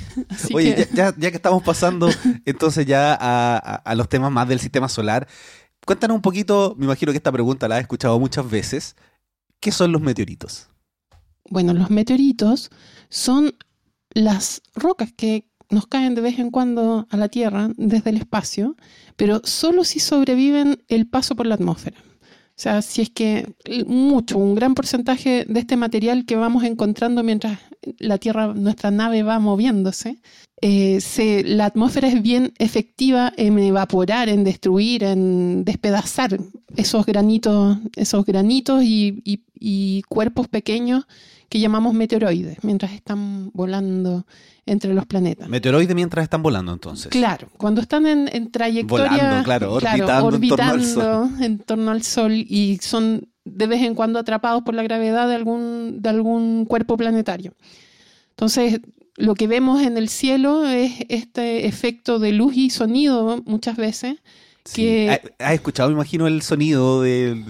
Oye, 0.55 0.89
ya, 0.93 1.15
ya, 1.17 1.31
que 1.31 1.37
estamos 1.37 1.63
pasando 1.63 2.09
entonces 2.45 2.87
ya 2.87 3.17
a, 3.21 3.57
a, 3.57 3.95
los 3.95 4.09
temas 4.09 4.31
más 4.31 4.49
del 4.49 4.61
sistema 4.61 4.89
solar, 4.89 5.27
cuéntanos 5.85 6.15
un 6.15 6.23
poquito, 6.23 6.75
me 6.79 6.85
imagino 6.85 7.13
que 7.13 7.19
esta 7.19 7.33
pregunta 7.33 7.67
la 7.67 7.77
has 7.77 7.83
escuchado 7.83 8.19
muchas 8.21 8.49
veces, 8.49 8.97
¿qué 9.59 9.73
son 9.73 9.91
los 9.91 10.01
meteoritos? 10.01 10.69
Bueno, 11.49 11.75
los 11.75 11.91
meteoritos 11.91 12.71
son 13.09 13.53
las 14.15 14.63
rocas 14.75 15.13
que 15.17 15.49
nos 15.71 15.87
caen 15.87 16.15
de 16.15 16.21
vez 16.21 16.39
en 16.39 16.51
cuando 16.51 17.07
a 17.11 17.17
la 17.17 17.29
Tierra 17.29 17.71
desde 17.77 18.11
el 18.11 18.17
espacio, 18.17 18.77
pero 19.17 19.41
solo 19.45 19.85
si 19.85 20.01
sobreviven 20.01 20.85
el 20.89 21.09
paso 21.09 21.37
por 21.37 21.47
la 21.47 21.55
atmósfera. 21.55 21.97
O 22.61 22.63
sea, 22.63 22.83
si 22.83 23.01
es 23.01 23.09
que 23.09 23.55
mucho, 23.87 24.37
un 24.37 24.55
gran 24.55 24.75
porcentaje 24.75 25.47
de 25.49 25.61
este 25.61 25.79
material 25.79 26.27
que 26.27 26.37
vamos 26.37 26.63
encontrando 26.65 27.23
mientras 27.23 27.59
la 27.99 28.19
Tierra, 28.19 28.49
nuestra 28.49 28.91
nave 28.91 29.23
va 29.23 29.39
moviéndose, 29.39 30.21
eh, 30.63 31.43
la 31.47 31.67
atmósfera 31.67 32.09
es 32.09 32.23
bien 32.23 32.53
efectiva 32.59 33.33
en 33.37 33.59
evaporar, 33.59 34.29
en 34.29 34.45
destruir, 34.45 35.05
en 35.05 35.65
despedazar 35.65 36.39
esos 36.77 37.07
granitos, 37.07 37.79
esos 37.97 38.25
granitos 38.25 38.83
y 38.85 40.03
cuerpos 40.09 40.49
pequeños 40.49 41.07
que 41.51 41.59
llamamos 41.59 41.93
meteoroides, 41.95 42.63
mientras 42.63 42.93
están 42.93 43.51
volando 43.53 44.25
entre 44.67 44.95
los 44.95 45.05
planetas. 45.05 45.49
Meteoroides 45.49 45.97
mientras 45.97 46.23
están 46.23 46.45
volando, 46.45 46.73
entonces. 46.73 47.11
Claro, 47.11 47.49
cuando 47.57 47.81
están 47.81 48.07
en, 48.07 48.53
trayectoria. 48.53 49.11
Volando, 49.11 49.45
claro, 49.45 49.73
orbitando, 49.73 51.29
en, 51.41 51.59
torno 51.59 51.91
al 51.91 52.05
sol. 52.05 52.33
y 52.33 52.79
son 52.81 53.29
de 53.45 53.67
vez 53.67 53.83
en 53.83 53.97
cuando 53.97 54.21
atrapados 54.21 54.63
por 54.63 54.75
la 54.75 54.85
gravedad 54.85 55.27
de 55.27 55.35
algún, 55.35 56.01
de 56.01 56.09
algún 56.09 56.67
cuerpo 56.67 56.97
planetario. 56.97 57.53
Entonces, 58.31 58.81
lo 59.17 59.35
que 59.35 59.47
vemos 59.47 59.83
en 59.83 59.97
el 59.97 60.09
cielo 60.09 60.67
es 60.67 60.93
este 61.09 61.67
efecto 61.67 62.19
de 62.19 62.33
luz 62.33 62.57
y 62.57 62.71
sonido 62.71 63.43
muchas 63.47 63.77
veces. 63.77 64.17
Que... 64.75 65.21
¿Has 65.39 65.55
escuchado, 65.55 65.89
me 65.89 65.95
imagino, 65.95 66.27
el 66.27 66.43
sonido 66.43 67.03
de, 67.03 67.45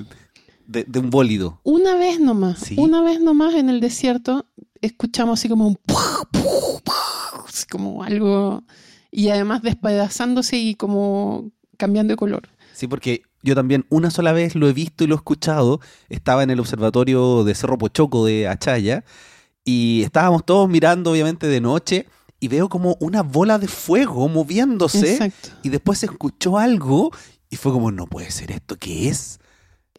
de, 0.66 0.98
un 0.98 1.10
bólido? 1.10 1.60
Una 1.64 1.96
vez 1.96 2.20
nomás, 2.20 2.70
una 2.76 3.02
vez 3.02 3.20
nomás 3.20 3.54
en 3.54 3.68
el 3.68 3.80
desierto 3.80 4.46
escuchamos 4.80 5.38
así 5.38 5.48
como 5.48 5.66
un 5.68 5.78
como 7.68 8.02
algo 8.02 8.62
y 9.10 9.28
además 9.28 9.62
despedazándose 9.62 10.56
y 10.56 10.74
como 10.74 11.50
cambiando 11.76 12.12
de 12.12 12.16
color. 12.16 12.48
Sí, 12.72 12.86
porque 12.86 13.22
yo 13.42 13.54
también 13.54 13.86
una 13.88 14.10
sola 14.10 14.32
vez 14.32 14.54
lo 14.54 14.68
he 14.68 14.72
visto 14.72 15.04
y 15.04 15.06
lo 15.06 15.14
he 15.14 15.16
escuchado. 15.16 15.80
Estaba 16.08 16.42
en 16.42 16.50
el 16.50 16.60
observatorio 16.60 17.44
de 17.44 17.54
Cerro 17.54 17.78
Pochoco 17.78 18.24
de 18.24 18.48
Achaya 18.48 19.04
y 19.64 20.02
estábamos 20.04 20.44
todos 20.44 20.68
mirando 20.68 21.12
obviamente 21.12 21.46
de 21.46 21.60
noche 21.60 22.06
y 22.40 22.48
veo 22.48 22.68
como 22.68 22.96
una 23.00 23.22
bola 23.22 23.58
de 23.58 23.68
fuego 23.68 24.28
moviéndose 24.28 25.32
y 25.62 25.68
después 25.68 25.98
se 25.98 26.06
escuchó 26.06 26.58
algo 26.58 27.10
y 27.50 27.56
fue 27.56 27.72
como 27.72 27.90
no 27.90 28.06
puede 28.06 28.30
ser 28.30 28.50
esto, 28.50 28.76
¿qué 28.76 29.08
es? 29.08 29.38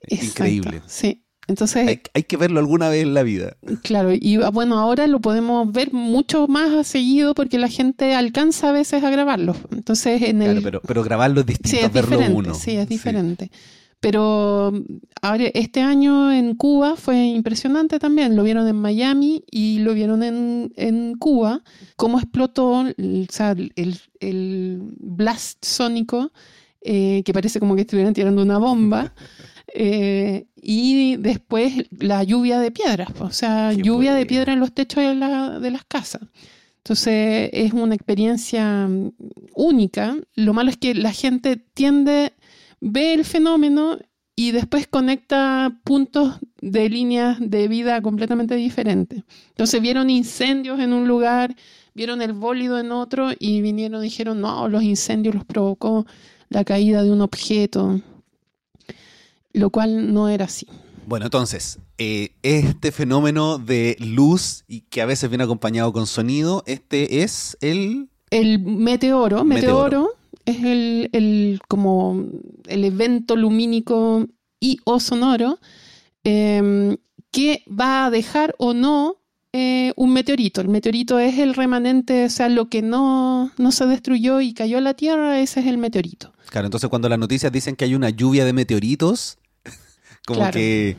Increíble. 0.08 0.82
Sí. 0.88 1.24
Entonces, 1.48 2.00
hay, 2.14 2.24
que 2.24 2.38
verlo 2.38 2.60
alguna 2.60 2.88
vez 2.88 3.02
en 3.04 3.14
la 3.14 3.24
vida. 3.24 3.58
Claro, 3.84 4.14
y 4.14 4.36
ah, 4.42 4.52
bueno, 4.52 4.80
ahora 4.80 5.08
lo 5.08 5.20
podemos 5.20 5.70
ver 5.72 5.92
mucho 5.92 6.48
más 6.48 6.88
seguido 6.88 7.34
porque 7.34 7.58
la 7.58 7.68
gente 7.68 8.16
alcanza 8.16 8.70
a 8.70 8.72
veces 8.72 9.04
a 9.04 9.10
grabarlo. 9.10 9.56
Entonces, 9.72 10.22
en 10.22 10.42
el... 10.42 10.62
pero, 10.62 10.82
pero 10.82 11.04
grabarlo 11.04 11.42
es 11.42 11.48
distinto 11.48 11.86
a 11.86 11.90
verlo 11.90 12.20
uno. 12.32 12.54
Sí, 12.54 12.78
es 12.78 12.88
diferente. 12.88 13.52
Pero 14.02 14.74
ahora, 15.22 15.46
este 15.54 15.80
año 15.82 16.34
en 16.34 16.56
Cuba 16.56 16.96
fue 16.96 17.24
impresionante 17.28 18.00
también. 18.00 18.36
Lo 18.36 18.44
vieron 18.44 18.68
en 18.68 18.76
Miami 18.76 19.44
y 19.50 19.80
lo 19.80 19.94
vieron 19.94 20.24
en, 20.24 21.16
Cuba. 21.20 21.64
Cómo 21.96 22.20
explotó 22.20 22.82
el, 22.82 23.28
el, 24.20 24.82
blast 25.00 25.64
sónico, 25.64 26.32
eh, 26.82 27.22
que 27.24 27.32
parece 27.32 27.60
como 27.60 27.76
que 27.76 27.82
estuvieran 27.82 28.14
tirando 28.14 28.42
una 28.42 28.58
bomba. 28.58 29.14
Eh, 29.74 30.48
y 30.62 31.16
después 31.18 31.74
la 31.98 32.24
lluvia 32.24 32.60
de 32.60 32.72
piedras, 32.72 33.10
o 33.20 33.32
sea, 33.32 33.72
lluvia 33.72 34.14
de 34.14 34.26
piedra 34.26 34.54
en 34.54 34.60
los 34.60 34.74
techos 34.74 35.04
de, 35.04 35.16
las 35.72 35.86
casas. 35.86 36.22
Entonces 36.78 37.50
es 37.54 37.74
una 37.74 37.96
experiencia 37.96 38.88
mm, 38.88 39.14
única. 39.56 40.18
Lo 40.36 40.54
malo 40.54 40.70
es 40.70 40.78
que 40.78 40.94
la 40.94 41.14
gente 41.14 41.56
tiende, 41.56 42.34
ve 42.82 43.14
el 43.14 43.24
fenómeno 43.24 43.98
y 44.36 44.52
después 44.52 44.88
conecta 44.88 45.80
puntos 45.84 46.40
de 46.62 46.90
líneas 46.90 47.38
de 47.40 47.68
vida 47.68 48.02
completamente 48.02 48.56
diferentes. 48.56 49.24
Entonces 49.50 49.82
vieron 49.82 50.10
incendios 50.10 50.80
en 50.80 50.92
un 50.92 51.08
lugar, 51.08 51.56
vieron 51.94 52.22
el 52.22 52.34
bólido 52.34 52.80
en 52.80 52.92
otro 52.92 53.30
y 53.40 53.62
vinieron 53.62 54.02
y 54.02 54.06
dijeron, 54.06 54.42
no, 54.42 54.68
los 54.68 54.84
incendios 54.84 55.36
los 55.36 55.46
provocó 55.46 56.06
la 56.50 56.66
caída 56.66 57.04
de 57.04 57.12
un 57.12 57.22
objeto 57.22 58.02
lo 59.54 59.70
cual 59.70 60.14
no 60.14 60.30
era 60.30 60.46
así. 60.46 60.68
Bueno, 61.08 61.26
entonces, 61.26 61.80
eh, 61.98 62.34
este 62.42 62.92
fenómeno 62.92 63.58
de 63.58 63.98
luz 64.00 64.64
y 64.68 64.82
que 64.82 65.02
a 65.02 65.06
veces 65.06 65.30
viene 65.30 65.44
acompañado 65.44 65.92
con 65.92 66.08
sonido, 66.08 66.64
este 66.68 67.24
es 67.24 67.58
el... 67.62 68.10
El 68.30 68.60
meteoro. 68.60 69.44
Meteoro, 69.44 70.12
es 70.52 70.64
el, 70.64 71.60
como 71.68 72.26
el 72.68 72.84
evento 72.84 73.36
lumínico 73.36 74.28
y 74.60 74.80
o 74.86 75.00
sonoro 75.00 75.60
em, 76.24 76.98
que 77.32 77.64
va 77.68 78.06
a 78.06 78.12
dejar 78.12 78.56
o 78.58 78.74
no 78.74 79.18
eh, 79.54 79.92
un 79.98 80.14
meteorito. 80.14 80.62
El 80.62 80.70
meteorito 80.70 81.20
es 81.20 81.38
el 81.38 81.54
remanente, 81.54 82.26
o 82.26 82.30
sea, 82.30 82.48
lo 82.48 82.70
que 82.70 82.82
no, 82.82 83.52
no 83.58 83.72
se 83.72 83.86
destruyó 83.86 84.40
y 84.40 84.54
cayó 84.54 84.78
a 84.78 84.82
la 84.82 84.94
Tierra, 84.94 85.42
ese 85.42 85.60
es 85.60 85.66
el 85.66 85.78
meteorito. 85.78 86.34
Claro, 86.50 86.68
entonces 86.68 86.90
cuando 86.90 87.10
las 87.10 87.20
noticias 87.20 87.52
dicen 87.52 87.76
que 87.76 87.86
hay 87.86 87.96
una 87.96 88.10
lluvia 88.10 88.46
de 88.46 88.54
meteoritos, 88.54 89.40
como 90.26 90.50
que 90.52 90.96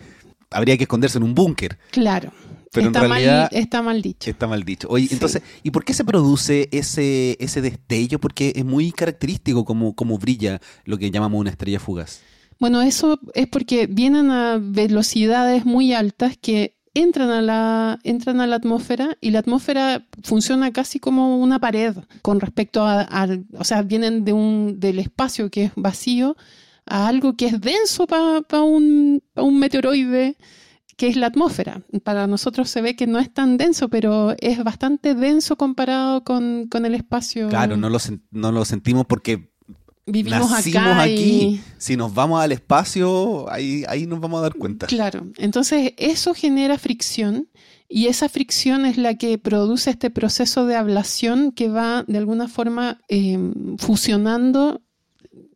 habría 0.51 0.77
que 0.77 0.85
esconderse 0.85 1.19
en 1.19 1.25
un 1.25 1.35
búnker. 1.35 1.79
Claro. 1.91 2.33
Pero 2.73 2.87
está 2.87 3.05
en 3.05 3.11
realidad 3.11 3.51
mal, 3.51 3.61
está 3.61 3.83
mal 3.83 4.03
dicho. 4.03 4.31
Está 4.31 4.47
mal 4.47 4.65
dicho. 4.65 4.89
Oye, 4.91 5.09
entonces, 5.11 5.43
¿y 5.63 5.71
por 5.71 5.85
qué 5.85 5.93
se 5.93 6.05
produce 6.05 6.69
ese, 6.73 7.37
ese 7.39 7.61
destello? 7.61 8.19
Porque 8.19 8.55
es 8.57 8.65
muy 8.65 8.93
característico 8.93 9.65
como, 9.65 9.95
como 9.95 10.19
brilla 10.19 10.61
lo 10.85 10.97
que 10.97 11.11
llamamos 11.11 11.39
una 11.39 11.51
estrella 11.51 11.79
fugaz. 11.79 12.23
Bueno, 12.59 12.81
eso 12.81 13.21
es 13.35 13.47
porque 13.49 13.87
vienen 13.87 14.31
a 14.31 14.59
velocidades 14.61 15.67
muy 15.67 15.93
altas 15.93 16.39
que 16.41 16.77
entran 16.95 17.31
a 17.31 17.43
la, 17.43 17.99
entran 18.05 18.41
a 18.41 18.47
la 18.47 18.57
atmósfera 18.57 19.17
y 19.21 19.31
la 19.31 19.41
atmósfera 19.41 20.07
funciona 20.23 20.73
casi 20.73 20.99
como 20.99 21.39
una 21.39 21.59
pared 21.59 21.97
con 22.23 22.41
respecto 22.41 22.85
a, 22.85 23.03
a 23.03 23.29
o 23.59 23.65
sea, 23.65 23.83
vienen 23.83 24.25
de 24.25 24.33
un, 24.33 24.79
del 24.79 24.99
espacio 24.99 25.51
que 25.51 25.65
es 25.65 25.73
vacío 25.77 26.37
a 26.87 27.09
algo 27.09 27.37
que 27.37 27.47
es 27.47 27.61
denso 27.61 28.07
para 28.07 28.63
un, 28.63 29.23
un 29.37 29.59
meteoroide, 29.59 30.37
que 30.96 31.09
es 31.09 31.16
la 31.16 31.26
atmósfera. 31.26 31.83
Para 32.05 32.26
nosotros 32.26 32.70
se 32.70 32.83
ve 32.83 32.96
que 32.96 33.07
no 33.07 33.18
es 33.18 33.33
tan 33.33 33.57
denso, 33.57 33.88
pero 33.88 34.35
es 34.38 34.62
bastante 34.62 35.14
denso 35.14 35.57
comparado 35.57 36.24
con, 36.24 36.68
el 36.72 36.94
espacio. 36.94 37.48
Claro, 37.48 37.76
no 37.76 37.88
lo, 37.88 37.98
no 38.31 38.52
lo 38.52 38.64
sentimos 38.64 39.07
porque 39.07 39.52
vivimos 40.07 40.50
Nacimos 40.50 40.83
acá 40.83 41.02
aquí. 41.02 41.12
y... 41.14 41.61
Si 41.78 41.96
nos 41.96 42.14
vamos 42.14 42.40
al 42.40 42.52
espacio, 42.52 43.50
ahí, 43.50 43.85
ahí 43.88 44.07
nos 44.07 44.20
vamos 44.20 44.38
a 44.38 44.42
dar 44.42 44.55
cuenta. 44.55 44.87
Claro, 44.87 45.26
entonces 45.38 45.94
eso 45.96 46.35
genera 46.35 46.78
fricción 46.78 47.48
y 47.88 48.07
esa 48.07 48.28
fricción 48.28 48.87
es 48.87 48.96
la 48.96 49.16
que 49.16 49.37
produce 49.38 49.90
este 49.90 50.11
proceso 50.11 50.66
de 50.66 50.76
ablación 50.76 51.52
que 51.52 51.68
va 51.68 52.05
de 52.07 52.18
alguna 52.18 52.48
forma 52.48 53.00
eh, 53.09 53.38
fusionando 53.78 54.83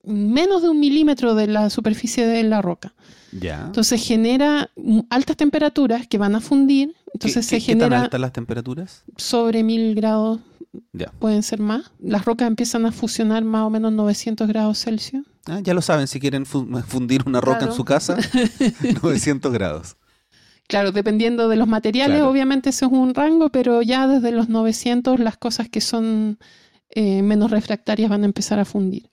menos 0.07 0.63
de 0.63 0.69
un 0.71 0.81
milímetro 0.81 1.35
de 1.35 1.47
la 1.49 1.69
superficie 1.71 2.27
de 2.27 2.43
la 2.45 2.63
roca. 2.63 2.95
Ya. 3.33 3.65
Entonces 3.67 4.03
genera 4.03 4.71
altas 5.11 5.37
temperaturas 5.37 6.07
que 6.07 6.17
van 6.17 6.35
a 6.35 6.41
fundir, 6.41 6.95
entonces 7.13 7.47
¿Qué, 7.47 7.61
se 7.61 7.67
qué- 7.67 7.67
qué 7.67 7.73
tan 7.73 7.81
genera 7.89 8.03
altas 8.05 8.21
las 8.21 8.33
temperaturas? 8.33 9.05
sobre 9.17 9.63
mil 9.63 9.95
grados, 9.95 10.41
Ya. 10.93 11.11
pueden 11.19 11.43
ser 11.43 11.61
más. 11.61 11.91
Las 12.01 12.25
rocas 12.25 12.47
empiezan 12.49 12.87
a 12.87 12.93
fusionar 12.93 13.45
más 13.45 13.63
o 13.65 13.71
menos 13.71 13.93
900 13.93 14.47
grados 14.49 14.79
Celsius. 14.83 15.27
Ah, 15.47 15.61
ya 15.63 15.75
lo 15.75 15.83
saben, 15.83 16.07
si 16.09 16.19
quieren 16.21 16.47
fu- 16.47 16.67
fundir 16.87 17.23
una 17.27 17.41
roca 17.41 17.59
Claro. 17.59 17.73
en 17.73 17.77
su 17.77 17.85
casa, 17.85 18.17
900 19.03 19.53
grados. 19.53 19.97
Claro, 20.69 20.91
dependiendo 20.93 21.49
de 21.49 21.57
los 21.57 21.69
materiales, 21.69 22.17
Claro. 22.17 22.31
obviamente 22.31 22.71
eso 22.71 22.87
es 22.87 22.93
un 22.93 23.15
rango, 23.15 23.51
pero 23.51 23.83
ya 23.83 24.09
desde 24.09 24.33
los 24.33 24.49
900 24.49 25.21
las 25.21 25.37
cosas 25.37 25.69
que 25.69 25.81
son 25.81 26.39
eh, 26.91 27.23
menos 27.23 27.51
refractarias 27.51 28.09
van 28.09 28.23
a 28.23 28.27
empezar 28.27 28.59
a 28.59 28.65
fundir. 28.65 29.11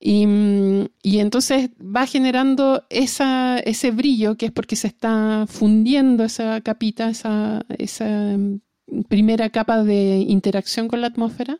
Y, 0.00 0.26
mm, 0.26 0.88
y 1.02 1.18
entonces 1.18 1.70
va 1.80 2.06
generando 2.06 2.84
ese 2.90 3.90
brillo 3.90 4.36
que 4.36 4.46
es 4.46 4.52
porque 4.52 4.76
se 4.76 4.86
está 4.86 5.46
fundiendo 5.48 6.24
esa 6.24 6.60
capita, 6.60 7.10
esa, 7.10 7.64
esa 7.78 8.36
mm, 8.36 8.60
primera 9.08 9.50
capa 9.50 9.82
de 9.82 10.18
interacción 10.28 10.88
con 10.88 11.00
la 11.00 11.08
atmósfera, 11.08 11.58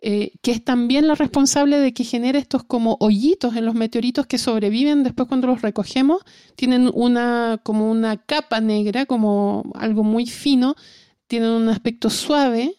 eh, 0.00 0.32
que 0.42 0.52
es 0.52 0.64
también 0.64 1.08
la 1.08 1.14
responsable 1.16 1.78
de 1.78 1.92
que 1.92 2.04
genere 2.04 2.38
estos 2.38 2.62
como 2.62 2.96
hoyitos 3.00 3.56
en 3.56 3.66
los 3.66 3.74
meteoritos 3.74 4.26
que 4.26 4.38
sobreviven 4.38 5.02
después 5.02 5.28
cuando 5.28 5.48
los 5.48 5.62
recogemos. 5.62 6.22
Tienen 6.56 6.90
una 6.94 7.60
como 7.64 7.90
una 7.90 8.16
capa 8.16 8.60
negra, 8.60 9.06
como 9.06 9.72
algo 9.74 10.04
muy 10.04 10.26
fino, 10.26 10.76
tienen 11.26 11.50
un 11.50 11.68
aspecto 11.68 12.10
suave, 12.10 12.76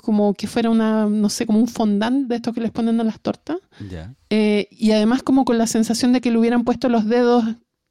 como 0.00 0.34
que 0.34 0.46
fuera 0.46 0.70
una, 0.70 1.06
no 1.06 1.28
sé, 1.28 1.46
como 1.46 1.58
un 1.58 1.68
fondant 1.68 2.26
de 2.28 2.36
estos 2.36 2.54
que 2.54 2.60
les 2.60 2.70
ponen 2.70 3.00
a 3.00 3.04
las 3.04 3.20
tortas, 3.20 3.56
Ya. 3.90 4.14
eh, 4.30 4.68
y 4.70 4.92
además 4.92 5.22
como 5.22 5.44
con 5.44 5.58
la 5.58 5.66
sensación 5.66 6.12
de 6.12 6.20
que 6.20 6.30
le 6.30 6.38
hubieran 6.38 6.64
puesto 6.64 6.88
los 6.88 7.06
dedos 7.06 7.44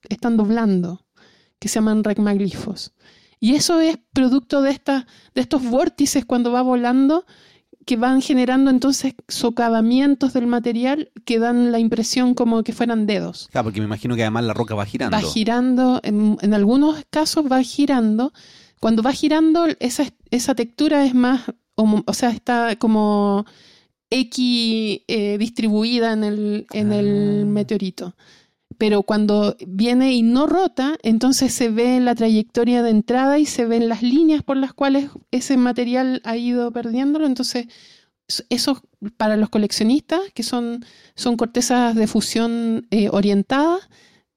estando 0.09 0.45
blando, 0.45 1.05
que 1.59 1.67
se 1.67 1.75
llaman 1.75 2.03
regmaglifos. 2.03 2.93
Y 3.39 3.55
eso 3.55 3.79
es 3.79 3.97
producto 4.13 4.61
de, 4.61 4.71
esta, 4.71 5.07
de 5.33 5.41
estos 5.41 5.63
vórtices 5.63 6.25
cuando 6.25 6.51
va 6.51 6.61
volando 6.61 7.25
que 7.85 7.95
van 7.97 8.21
generando 8.21 8.69
entonces 8.69 9.15
socavamientos 9.27 10.33
del 10.33 10.45
material 10.47 11.11
que 11.25 11.39
dan 11.39 11.71
la 11.71 11.79
impresión 11.79 12.33
como 12.35 12.63
que 12.63 12.71
fueran 12.73 13.07
dedos 13.07 13.47
Claro, 13.51 13.65
porque 13.65 13.79
me 13.79 13.85
imagino 13.87 14.15
que 14.15 14.21
además 14.21 14.43
la 14.45 14.53
roca 14.53 14.75
va 14.75 14.85
girando. 14.85 15.15
va 15.17 15.23
girando, 15.23 15.99
en, 16.03 16.37
en 16.41 16.53
algunos 16.53 17.03
casos 17.09 17.45
va 17.51 17.61
girando. 17.63 18.31
Cuando 18.79 19.01
va 19.03 19.11
girando, 19.11 19.65
esa, 19.79 20.03
esa 20.31 20.55
textura 20.55 21.03
es 21.05 21.13
más, 21.15 21.41
o 22.05 22.13
sea, 22.13 22.29
está 22.29 22.75
como 22.77 23.45
X 24.09 25.01
eh, 25.07 25.37
distribuida 25.37 26.13
en 26.13 26.23
el, 26.23 26.67
en 26.73 26.91
el 26.93 27.41
Ah. 27.43 27.45
meteorito. 27.45 28.15
Pero 28.77 29.03
cuando 29.03 29.55
viene 29.67 30.13
y 30.13 30.21
no 30.21 30.47
rota, 30.47 30.97
entonces 31.03 31.53
se 31.53 31.69
ve 31.69 31.99
la 31.99 32.15
trayectoria 32.15 32.81
de 32.81 32.91
entrada 32.91 33.37
y 33.39 33.45
se 33.45 33.65
ven 33.65 33.89
las 33.89 34.01
líneas 34.03 34.41
por 34.43 34.57
las 34.57 34.73
cuales 34.73 35.09
ese 35.31 35.57
material 35.57 36.21
ha 36.23 36.37
ido 36.37 36.71
perdiéndolo. 36.71 37.25
Entonces, 37.25 37.67
eso 38.49 38.81
para 39.17 39.37
los 39.37 39.49
coleccionistas, 39.49 40.21
que 40.33 40.43
son, 40.43 40.85
son 41.15 41.35
cortezas 41.35 41.95
de 41.95 42.07
fusión 42.07 42.87
eh, 42.91 43.09
orientadas, 43.11 43.89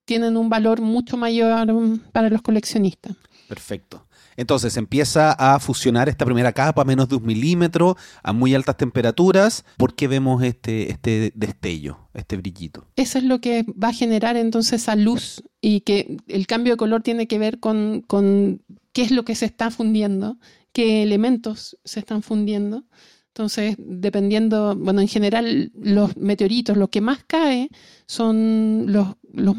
tienen 0.06 0.36
un 0.36 0.48
valor 0.48 0.80
mucho 0.80 1.16
mayor 1.16 1.72
mm, 1.72 1.98
para 2.12 2.28
los 2.30 2.42
coleccionistas. 2.42 3.14
Perfecto. 3.48 4.06
Entonces 4.42 4.76
empieza 4.76 5.32
a 5.32 5.60
fusionar 5.60 6.08
esta 6.08 6.24
primera 6.24 6.52
capa 6.52 6.82
a 6.82 6.84
menos 6.84 7.08
de 7.08 7.14
un 7.14 7.24
milímetro, 7.24 7.96
a 8.24 8.32
muy 8.32 8.54
altas 8.54 8.76
temperaturas. 8.76 9.64
¿Por 9.76 9.94
qué 9.94 10.08
vemos 10.08 10.42
este, 10.42 10.90
este 10.90 11.32
destello, 11.36 12.08
este 12.12 12.36
brillito? 12.36 12.88
Eso 12.96 13.18
es 13.18 13.24
lo 13.24 13.40
que 13.40 13.64
va 13.82 13.88
a 13.88 13.92
generar 13.92 14.36
entonces 14.36 14.82
esa 14.82 14.96
luz 14.96 15.44
y 15.60 15.82
que 15.82 16.16
el 16.26 16.48
cambio 16.48 16.72
de 16.72 16.76
color 16.76 17.02
tiene 17.02 17.28
que 17.28 17.38
ver 17.38 17.60
con, 17.60 18.02
con 18.06 18.62
qué 18.92 19.02
es 19.02 19.12
lo 19.12 19.24
que 19.24 19.36
se 19.36 19.46
está 19.46 19.70
fundiendo, 19.70 20.38
qué 20.72 21.04
elementos 21.04 21.78
se 21.84 22.00
están 22.00 22.22
fundiendo. 22.22 22.84
Entonces, 23.28 23.76
dependiendo, 23.78 24.74
bueno, 24.76 25.00
en 25.00 25.08
general 25.08 25.70
los 25.80 26.16
meteoritos, 26.16 26.76
lo 26.76 26.90
que 26.90 27.00
más 27.00 27.22
cae 27.24 27.70
son 28.06 28.86
los, 28.88 29.14
los, 29.32 29.56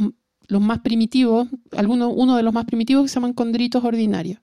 los 0.48 0.62
más 0.62 0.80
primitivos, 0.80 1.48
algunos, 1.72 2.12
uno 2.14 2.36
de 2.36 2.44
los 2.44 2.54
más 2.54 2.66
primitivos 2.66 3.04
que 3.04 3.08
se 3.08 3.16
llaman 3.16 3.34
condritos 3.34 3.84
ordinarios. 3.84 4.40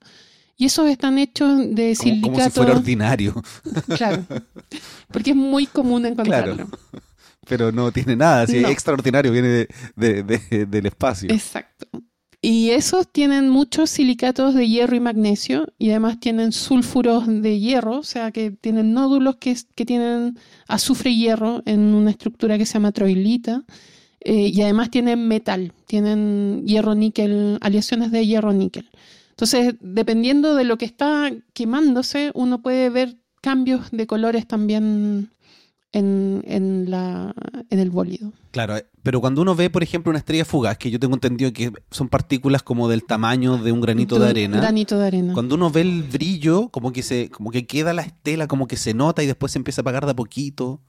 Y 0.60 0.66
esos 0.66 0.88
están 0.90 1.18
hechos 1.18 1.58
de 1.74 1.94
silicato. 1.94 2.32
como 2.32 2.44
si 2.44 2.50
fuera 2.50 2.72
ordinario, 2.72 3.34
Claro, 3.96 4.24
porque 5.10 5.30
es 5.30 5.36
muy 5.36 5.66
común 5.66 6.04
encontrarlo. 6.06 6.54
Claro. 6.54 6.70
pero 7.48 7.72
no 7.72 7.90
tiene 7.90 8.14
nada. 8.14 8.46
Si 8.46 8.60
No. 8.60 8.68
es 8.68 8.72
extraordinario, 8.74 9.32
viene 9.32 9.48
de- 9.48 9.68
de- 9.96 10.22
de- 10.22 10.66
del 10.66 10.86
espacio. 10.86 11.30
Exacto. 11.32 11.86
Y 12.42 12.70
esos 12.70 13.10
tienen 13.10 13.48
muchos 13.48 13.90
silicatos 13.90 14.54
de 14.54 14.66
hierro 14.68 14.96
y 14.96 15.00
magnesio 15.00 15.66
y 15.78 15.90
además 15.90 16.20
tienen 16.20 16.52
sulfuros 16.52 17.24
de 17.26 17.58
hierro, 17.58 17.98
o 17.98 18.02
sea 18.02 18.30
que 18.30 18.50
tienen 18.50 18.92
nódulos 18.94 19.36
que, 19.36 19.56
que 19.74 19.84
tienen 19.84 20.38
azufre 20.68 21.10
y 21.10 21.18
hierro 21.20 21.62
en 21.66 21.80
una 21.94 22.10
estructura 22.10 22.56
que 22.58 22.66
se 22.66 22.74
llama 22.74 22.92
troilita. 22.92 23.64
eh, 24.22 24.50
y 24.52 24.60
además 24.60 24.90
tienen 24.90 25.26
metal, 25.26 25.72
tienen 25.86 26.62
hierro-níquel, 26.66 27.56
aleaciones 27.62 28.10
de 28.10 28.26
hierro-níquel. 28.26 28.90
Entonces, 29.40 29.74
dependiendo 29.80 30.54
de 30.54 30.64
lo 30.64 30.76
que 30.76 30.84
está 30.84 31.32
quemándose, 31.54 32.30
uno 32.34 32.60
puede 32.60 32.90
ver 32.90 33.16
cambios 33.40 33.90
de 33.90 34.06
colores 34.06 34.46
también 34.46 35.30
en, 35.92 36.42
en 36.46 36.90
la, 36.90 37.34
en 37.70 37.78
el 37.78 37.88
bólido. 37.88 38.34
Claro, 38.50 38.76
eh, 38.76 38.84
pero 39.02 39.22
cuando 39.22 39.40
uno 39.40 39.54
ve, 39.54 39.70
por 39.70 39.82
ejemplo, 39.82 40.10
una 40.10 40.18
estrella 40.18 40.44
fugaz, 40.44 40.76
que 40.76 40.90
yo 40.90 41.00
tengo 41.00 41.14
entendido 41.14 41.54
que 41.54 41.72
son 41.90 42.10
partículas 42.10 42.62
como 42.62 42.86
del 42.90 43.04
tamaño 43.04 43.56
de 43.56 43.72
un 43.72 43.80
granito 43.80 44.16
de 44.16 44.24
Un 44.24 44.28
arena. 44.28 44.56
Granito 44.58 44.98
de 44.98 45.06
arena. 45.06 45.32
Cuando 45.32 45.54
uno 45.54 45.70
ve 45.70 45.80
el 45.80 46.02
brillo, 46.02 46.68
como 46.68 46.92
que 46.92 47.02
se, 47.02 47.30
como 47.30 47.50
que 47.50 47.66
queda 47.66 47.94
la 47.94 48.02
estela, 48.02 48.46
como 48.46 48.66
que 48.66 48.76
se 48.76 48.92
nota 48.92 49.22
y 49.22 49.26
después 49.26 49.52
se 49.52 49.58
empieza 49.58 49.80
a 49.80 49.84
apagar 49.84 50.04
de 50.04 50.12
a 50.12 50.16
poquito. 50.16 50.82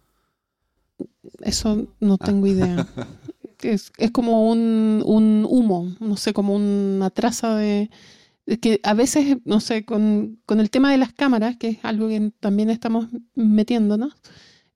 Eso 1.39 1.87
no 2.01 2.17
Ah. 2.19 2.25
tengo 2.25 2.47
idea. 2.47 2.85
Es, 3.61 3.91
es 3.99 4.09
como 4.09 4.49
un, 4.51 5.03
un 5.05 5.45
humo, 5.47 5.95
no 5.99 6.17
sé, 6.17 6.33
como 6.33 6.55
una 6.55 7.11
traza 7.11 7.55
de... 7.55 7.91
que 8.61 8.79
a 8.83 8.93
veces, 8.93 9.37
no 9.45 9.59
sé, 9.59 9.85
con, 9.85 10.39
con 10.45 10.59
el 10.59 10.69
tema 10.69 10.91
de 10.91 10.97
las 10.97 11.13
cámaras, 11.13 11.57
que 11.57 11.69
es 11.69 11.77
algo 11.83 12.07
que 12.07 12.31
también 12.39 12.69
estamos 12.69 13.07
metiéndonos, 13.35 14.13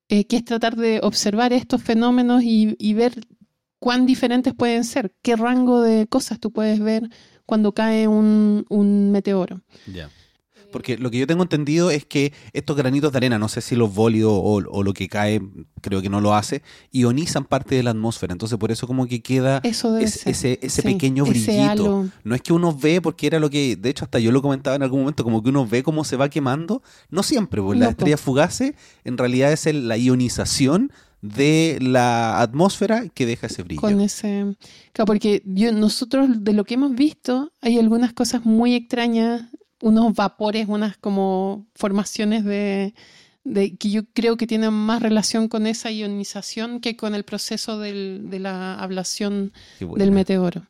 eh, 0.08 0.26
que 0.26 0.36
es 0.36 0.44
tratar 0.44 0.76
de 0.76 1.00
observar 1.02 1.52
estos 1.52 1.82
fenómenos 1.82 2.42
y, 2.42 2.76
y 2.78 2.94
ver 2.94 3.26
cuán 3.78 4.06
diferentes 4.06 4.54
pueden 4.54 4.84
ser, 4.84 5.14
qué 5.22 5.36
rango 5.36 5.80
de 5.80 6.06
cosas 6.06 6.40
tú 6.40 6.52
puedes 6.52 6.80
ver 6.80 7.08
cuando 7.44 7.72
cae 7.72 8.08
un, 8.08 8.64
un 8.68 9.10
meteoro. 9.12 9.62
Ya. 9.92 10.10
Porque 10.76 10.98
lo 10.98 11.10
que 11.10 11.18
yo 11.18 11.26
tengo 11.26 11.42
entendido 11.42 11.90
es 11.90 12.04
que 12.04 12.34
estos 12.52 12.76
granitos 12.76 13.10
de 13.12 13.16
arena, 13.16 13.38
no 13.38 13.48
sé 13.48 13.62
si 13.62 13.74
los 13.76 13.94
bólidos 13.94 14.32
o, 14.34 14.56
o 14.68 14.82
lo 14.82 14.92
que 14.92 15.08
cae, 15.08 15.40
creo 15.80 16.02
que 16.02 16.10
no 16.10 16.20
lo 16.20 16.34
hace, 16.34 16.60
ionizan 16.92 17.44
parte 17.46 17.76
de 17.76 17.82
la 17.82 17.90
atmósfera. 17.92 18.32
Entonces 18.32 18.58
por 18.58 18.70
eso 18.70 18.86
como 18.86 19.06
que 19.06 19.22
queda 19.22 19.60
Eso 19.62 19.96
es- 19.96 20.26
ese, 20.26 20.58
ese 20.60 20.82
Sí, 20.82 20.88
pequeño 20.88 21.24
brillito. 21.24 22.10
No 22.24 22.34
es 22.34 22.42
que 22.42 22.52
uno 22.52 22.76
ve, 22.76 23.00
porque 23.00 23.26
era 23.26 23.38
lo 23.40 23.48
que, 23.48 23.76
de 23.76 23.88
hecho 23.88 24.04
hasta 24.04 24.18
yo 24.18 24.30
lo 24.32 24.42
comentaba 24.42 24.76
en 24.76 24.82
algún 24.82 25.00
momento, 25.00 25.24
como 25.24 25.42
que 25.42 25.48
uno 25.48 25.66
ve 25.66 25.82
cómo 25.82 26.04
se 26.04 26.16
va 26.16 26.28
quemando. 26.28 26.82
No 27.08 27.22
siempre, 27.22 27.62
porque 27.62 27.78
No, 27.78 27.84
las 27.86 27.90
estrellas 27.92 28.20
fugaces 28.20 28.74
en 29.04 29.16
realidad 29.16 29.52
es 29.52 29.66
el- 29.66 29.88
la 29.88 29.96
ionización 29.96 30.92
de 31.22 31.78
la 31.80 32.40
atmósfera 32.42 33.08
que 33.08 33.24
deja 33.26 33.46
ese 33.46 33.62
brillo. 33.62 33.80
con 33.80 34.00
ese 34.02 34.54
claro, 34.92 35.06
porque 35.06 35.42
yo, 35.46 35.72
nosotros 35.72 36.28
de 36.44 36.52
lo 36.52 36.64
que 36.64 36.74
hemos 36.74 36.94
visto 36.94 37.50
hay 37.62 37.78
algunas 37.78 38.12
cosas 38.12 38.44
muy 38.44 38.74
extrañas 38.74 39.44
unos 39.88 40.14
vapores 40.14 40.66
unas 40.68 40.96
como 40.96 41.66
formaciones 41.74 42.44
de, 42.44 42.94
de 43.44 43.76
que 43.76 43.90
yo 43.90 44.02
creo 44.12 44.36
que 44.36 44.46
tienen 44.46 44.72
más 44.72 45.00
relación 45.02 45.48
con 45.48 45.66
esa 45.66 45.90
ionización 45.90 46.80
que 46.80 46.96
con 46.96 47.14
el 47.14 47.24
proceso 47.24 47.78
del- 47.78 48.28
de 48.30 48.38
la 48.40 48.74
ablación 48.74 49.52
Qué 49.78 49.84
buena. 49.84 50.04
del 50.04 50.12
meteoro 50.14 50.62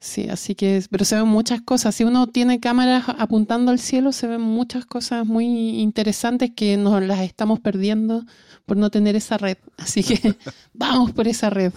sí 0.00 0.28
así 0.28 0.56
que 0.56 0.82
pero 0.90 1.04
se 1.04 1.14
ven 1.14 1.28
muchas 1.28 1.60
cosas 1.60 1.94
si 1.94 2.02
uno 2.02 2.26
tiene 2.26 2.58
cámaras 2.58 3.04
apuntando 3.08 3.70
al 3.70 3.78
cielo 3.78 4.10
se 4.10 4.26
ven 4.26 4.40
muchas 4.40 4.84
cosas 4.84 5.24
muy 5.24 5.80
interesantes 5.80 6.50
que 6.56 6.76
nos 6.76 7.00
las 7.04 7.20
estamos 7.20 7.60
perdiendo 7.60 8.24
por 8.66 8.76
no 8.76 8.90
tener 8.90 9.14
esa 9.14 9.38
red 9.38 9.58
así 9.76 10.02
que 10.02 10.34
vamos 10.74 11.12
por 11.12 11.28
esa 11.28 11.50
red 11.50 11.72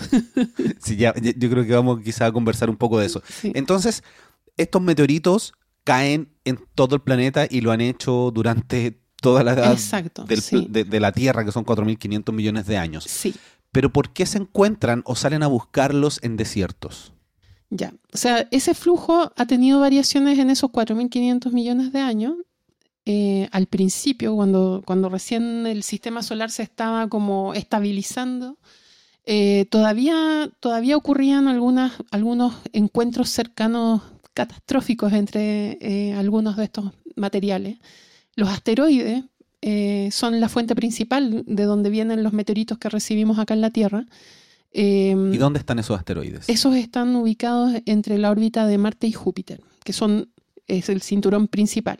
Sí, 0.81 0.95
ya, 0.95 1.13
ya- 1.21 1.33
yo 1.37 1.49
creo 1.51 1.65
que 1.67 1.73
vamos 1.73 2.01
quizá 2.01 2.25
a 2.25 2.31
conversar 2.31 2.69
un 2.71 2.77
poco 2.77 2.97
de 2.99 3.05
eso. 3.05 3.21
Sí. 3.29 3.51
Entonces, 3.53 4.01
estos 4.57 4.81
meteoritos 4.81 5.53
caen 5.85 6.33
en 6.43 6.59
todo 6.75 6.95
el 6.95 7.01
planeta 7.01 7.47
y 7.49 7.61
lo 7.61 7.71
han 7.71 7.79
hecho 7.79 8.31
durante 8.33 8.99
toda 9.21 9.43
la 9.43 9.53
edad 9.53 9.71
Exacto, 9.71 10.25
del- 10.25 10.41
sí. 10.41 10.67
de, 10.69 10.83
de 10.83 10.99
la 10.99 11.13
Tierra, 11.13 11.45
que 11.45 11.53
son 11.53 11.63
4.500 11.63 12.33
millones 12.33 12.65
de 12.65 12.75
años. 12.77 13.05
Sí, 13.05 13.33
pero 13.71 13.91
¿por 13.93 14.11
qué 14.11 14.25
se 14.25 14.37
encuentran 14.39 15.01
o 15.05 15.15
salen 15.15 15.43
a 15.43 15.47
buscarlos 15.47 16.19
en 16.23 16.35
desiertos? 16.35 17.13
Ya, 17.69 17.93
o 18.13 18.17
sea, 18.17 18.47
ese 18.51 18.73
flujo 18.73 19.31
ha 19.35 19.45
tenido 19.47 19.79
variaciones 19.79 20.37
en 20.39 20.49
esos 20.49 20.69
4.500 20.71 21.51
millones 21.53 21.91
de 21.93 21.99
años. 21.99 22.33
Eh, 23.07 23.47
al 23.51 23.67
principio, 23.67 24.35
cuando, 24.35 24.81
cuando 24.85 25.09
recién 25.09 25.67
el 25.67 25.83
sistema 25.83 26.23
solar 26.23 26.49
se 26.51 26.63
estaba 26.63 27.07
como 27.07 27.53
estabilizando, 27.53 28.57
eh, 29.25 29.65
todavía, 29.69 30.49
todavía 30.59 30.97
ocurrían 30.97 31.47
algunas, 31.47 31.93
algunos 32.11 32.55
encuentros 32.73 33.29
cercanos 33.29 34.01
catastróficos 34.35 35.13
entre 35.13 35.79
eh, 35.81 36.13
algunos 36.13 36.57
de 36.57 36.65
estos 36.65 36.91
materiales. 37.15 37.79
Los 38.35 38.49
asteroides 38.49 39.23
son 40.11 40.39
la 40.39 40.47
fuente 40.47 40.75
principal 40.75 41.43
de 41.47 41.63
donde 41.63 41.89
vienen 41.89 42.21
los 42.21 42.33
meteoritos 42.33 42.77
que 42.77 42.87
recibimos 42.87 43.39
acá 43.39 43.55
en 43.55 43.61
la 43.61 43.71
Tierra. 43.71 44.05
Em, 44.77 45.33
¿Y 45.33 45.37
dónde 45.37 45.59
están 45.59 45.79
esos 45.79 45.97
asteroides? 45.97 46.49
Esos 46.49 46.75
están 46.75 47.15
ubicados 47.15 47.81
entre 47.85 48.17
la 48.17 48.29
órbita 48.29 48.67
de 48.67 48.77
Marte 48.77 49.07
y 49.07 49.13
Júpiter, 49.13 49.61
que 49.85 49.93
son, 49.93 50.29
es 50.67 50.89
el 50.89 51.01
cinturón 51.01 51.47
principal. 51.47 51.97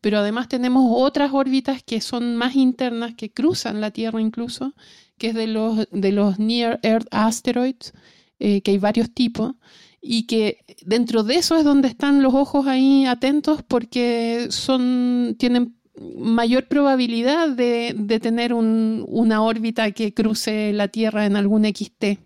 Pero 0.00 0.18
además 0.18 0.48
tenemos 0.48 0.84
otras 0.88 1.32
órbitas 1.32 1.82
que 1.82 2.00
son 2.00 2.36
más 2.36 2.54
internas, 2.54 3.14
que 3.16 3.32
cruzan 3.32 3.80
la 3.80 3.90
Tierra 3.90 4.20
incluso, 4.20 4.72
que 5.18 5.28
es 5.28 5.34
de 5.34 5.48
los, 5.48 5.88
de 5.90 6.12
los 6.12 6.38
Near 6.38 6.78
Earth 6.84 7.08
Asteroids, 7.10 7.92
eh, 8.38 8.60
que 8.62 8.70
hay 8.70 8.78
varios 8.78 9.10
tipos, 9.10 9.54
y 10.04 10.26
que 10.26 10.58
dentro 10.84 11.22
de 11.22 11.36
eso 11.36 11.56
es 11.56 11.64
donde 11.64 11.86
están 11.86 12.22
los 12.22 12.34
ojos 12.34 12.66
ahí 12.66 13.06
atentos 13.06 13.62
porque 13.62 14.48
son, 14.50 15.36
tienen 15.38 15.76
mayor 16.18 16.66
probabilidad 16.66 17.48
de, 17.50 18.18
tener 18.20 18.52
una 18.52 19.42
órbita 19.42 19.92
que 19.92 20.12
cruce 20.12 20.72
la 20.72 20.88
Tierra 20.88 21.24
en 21.24 21.36
algún 21.36 21.64
XT. 21.64 22.18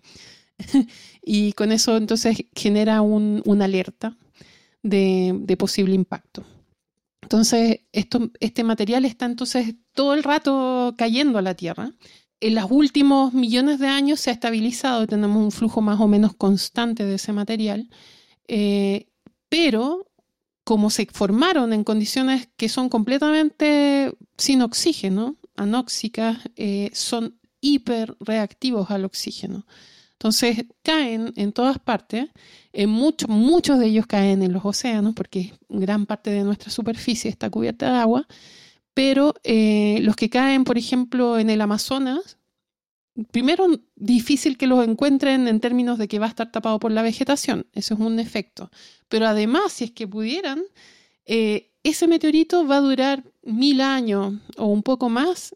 y 1.22 1.52
con 1.52 1.70
eso 1.70 1.98
entonces 1.98 2.46
genera 2.54 3.02
una 3.02 3.64
alerta 3.66 4.16
de, 4.82 5.56
posible 5.58 5.94
impacto. 5.94 6.44
Entonces, 7.20 7.80
este 7.92 8.64
material 8.64 9.04
está 9.04 9.26
entonces 9.26 9.74
todo 9.92 10.14
el 10.14 10.22
rato 10.22 10.94
cayendo 10.96 11.38
a 11.38 11.42
la 11.42 11.54
Tierra. 11.54 11.90
En 12.40 12.54
los 12.54 12.70
últimos 12.70 13.32
millones 13.32 13.78
de 13.78 13.88
años 13.88 14.20
se 14.20 14.30
ha 14.30 14.32
estabilizado, 14.34 15.06
tenemos 15.06 15.42
un 15.42 15.52
flujo 15.52 15.80
más 15.80 16.00
o 16.00 16.06
menos 16.06 16.34
constante 16.34 17.04
de 17.04 17.14
ese 17.14 17.32
material, 17.32 17.88
eh, 18.46 19.08
pero 19.48 20.10
como 20.64 20.90
se 20.90 21.06
formaron 21.06 21.72
en 21.72 21.84
condiciones 21.84 22.48
que 22.56 22.68
son 22.68 22.88
completamente 22.88 24.12
sin 24.36 24.62
oxígeno, 24.62 25.36
anóxicas, 25.54 26.38
eh, 26.56 26.90
son 26.92 27.38
hiperreactivos 27.60 28.90
al 28.90 29.04
oxígeno. 29.04 29.64
Entonces 30.12 30.64
caen 30.82 31.32
en 31.36 31.52
todas 31.52 31.78
partes, 31.78 32.30
en 32.72 32.90
muchos 32.90 33.78
de 33.78 33.86
ellos 33.86 34.06
caen 34.06 34.42
en 34.42 34.52
los 34.52 34.64
océanos, 34.64 35.14
porque 35.14 35.54
gran 35.68 36.04
parte 36.06 36.30
de 36.30 36.42
nuestra 36.42 36.70
superficie 36.70 37.30
está 37.30 37.48
cubierta 37.48 37.92
de 37.92 37.98
agua, 37.98 38.26
pero 38.96 39.34
eh, 39.44 39.98
los 40.00 40.16
que 40.16 40.30
caen, 40.30 40.64
por 40.64 40.78
ejemplo, 40.78 41.38
en 41.38 41.50
el 41.50 41.60
Amazonas, 41.60 42.38
primero 43.30 43.66
difícil 43.94 44.56
que 44.56 44.66
los 44.66 44.88
encuentren 44.88 45.48
en 45.48 45.60
términos 45.60 45.98
de 45.98 46.08
que 46.08 46.18
va 46.18 46.24
a 46.24 46.30
estar 46.30 46.50
tapado 46.50 46.78
por 46.78 46.90
la 46.92 47.02
vegetación, 47.02 47.66
eso 47.74 47.92
es 47.92 48.00
un 48.00 48.18
efecto. 48.18 48.70
Pero 49.10 49.26
además, 49.26 49.74
si 49.74 49.84
es 49.84 49.90
que 49.90 50.08
pudieran, 50.08 50.62
eh, 51.26 51.72
ese 51.82 52.08
meteorito 52.08 52.66
va 52.66 52.78
a 52.78 52.80
durar 52.80 53.22
mil 53.42 53.82
años 53.82 54.32
o 54.56 54.64
un 54.64 54.82
poco 54.82 55.10
más 55.10 55.54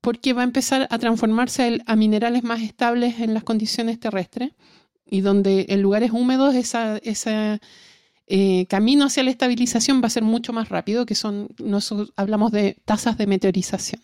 porque 0.00 0.32
va 0.32 0.42
a 0.42 0.44
empezar 0.44 0.86
a 0.88 0.98
transformarse 1.00 1.80
a 1.86 1.96
minerales 1.96 2.44
más 2.44 2.62
estables 2.62 3.18
en 3.18 3.34
las 3.34 3.42
condiciones 3.42 3.98
terrestres 3.98 4.52
y 5.04 5.22
donde 5.22 5.66
en 5.70 5.82
lugares 5.82 6.12
húmedos 6.12 6.54
ese 6.54 7.60
eh, 8.26 8.66
camino 8.66 9.06
hacia 9.06 9.22
la 9.22 9.30
estabilización 9.30 10.02
va 10.02 10.08
a 10.08 10.10
ser 10.10 10.22
mucho 10.22 10.52
más 10.52 10.68
rápido, 10.68 11.06
que 11.06 11.14
son, 11.14 11.48
nosotros 11.62 12.12
hablamos 12.16 12.52
de 12.52 12.76
tasas 12.84 13.16
de 13.18 13.26
meteorización. 13.26 14.02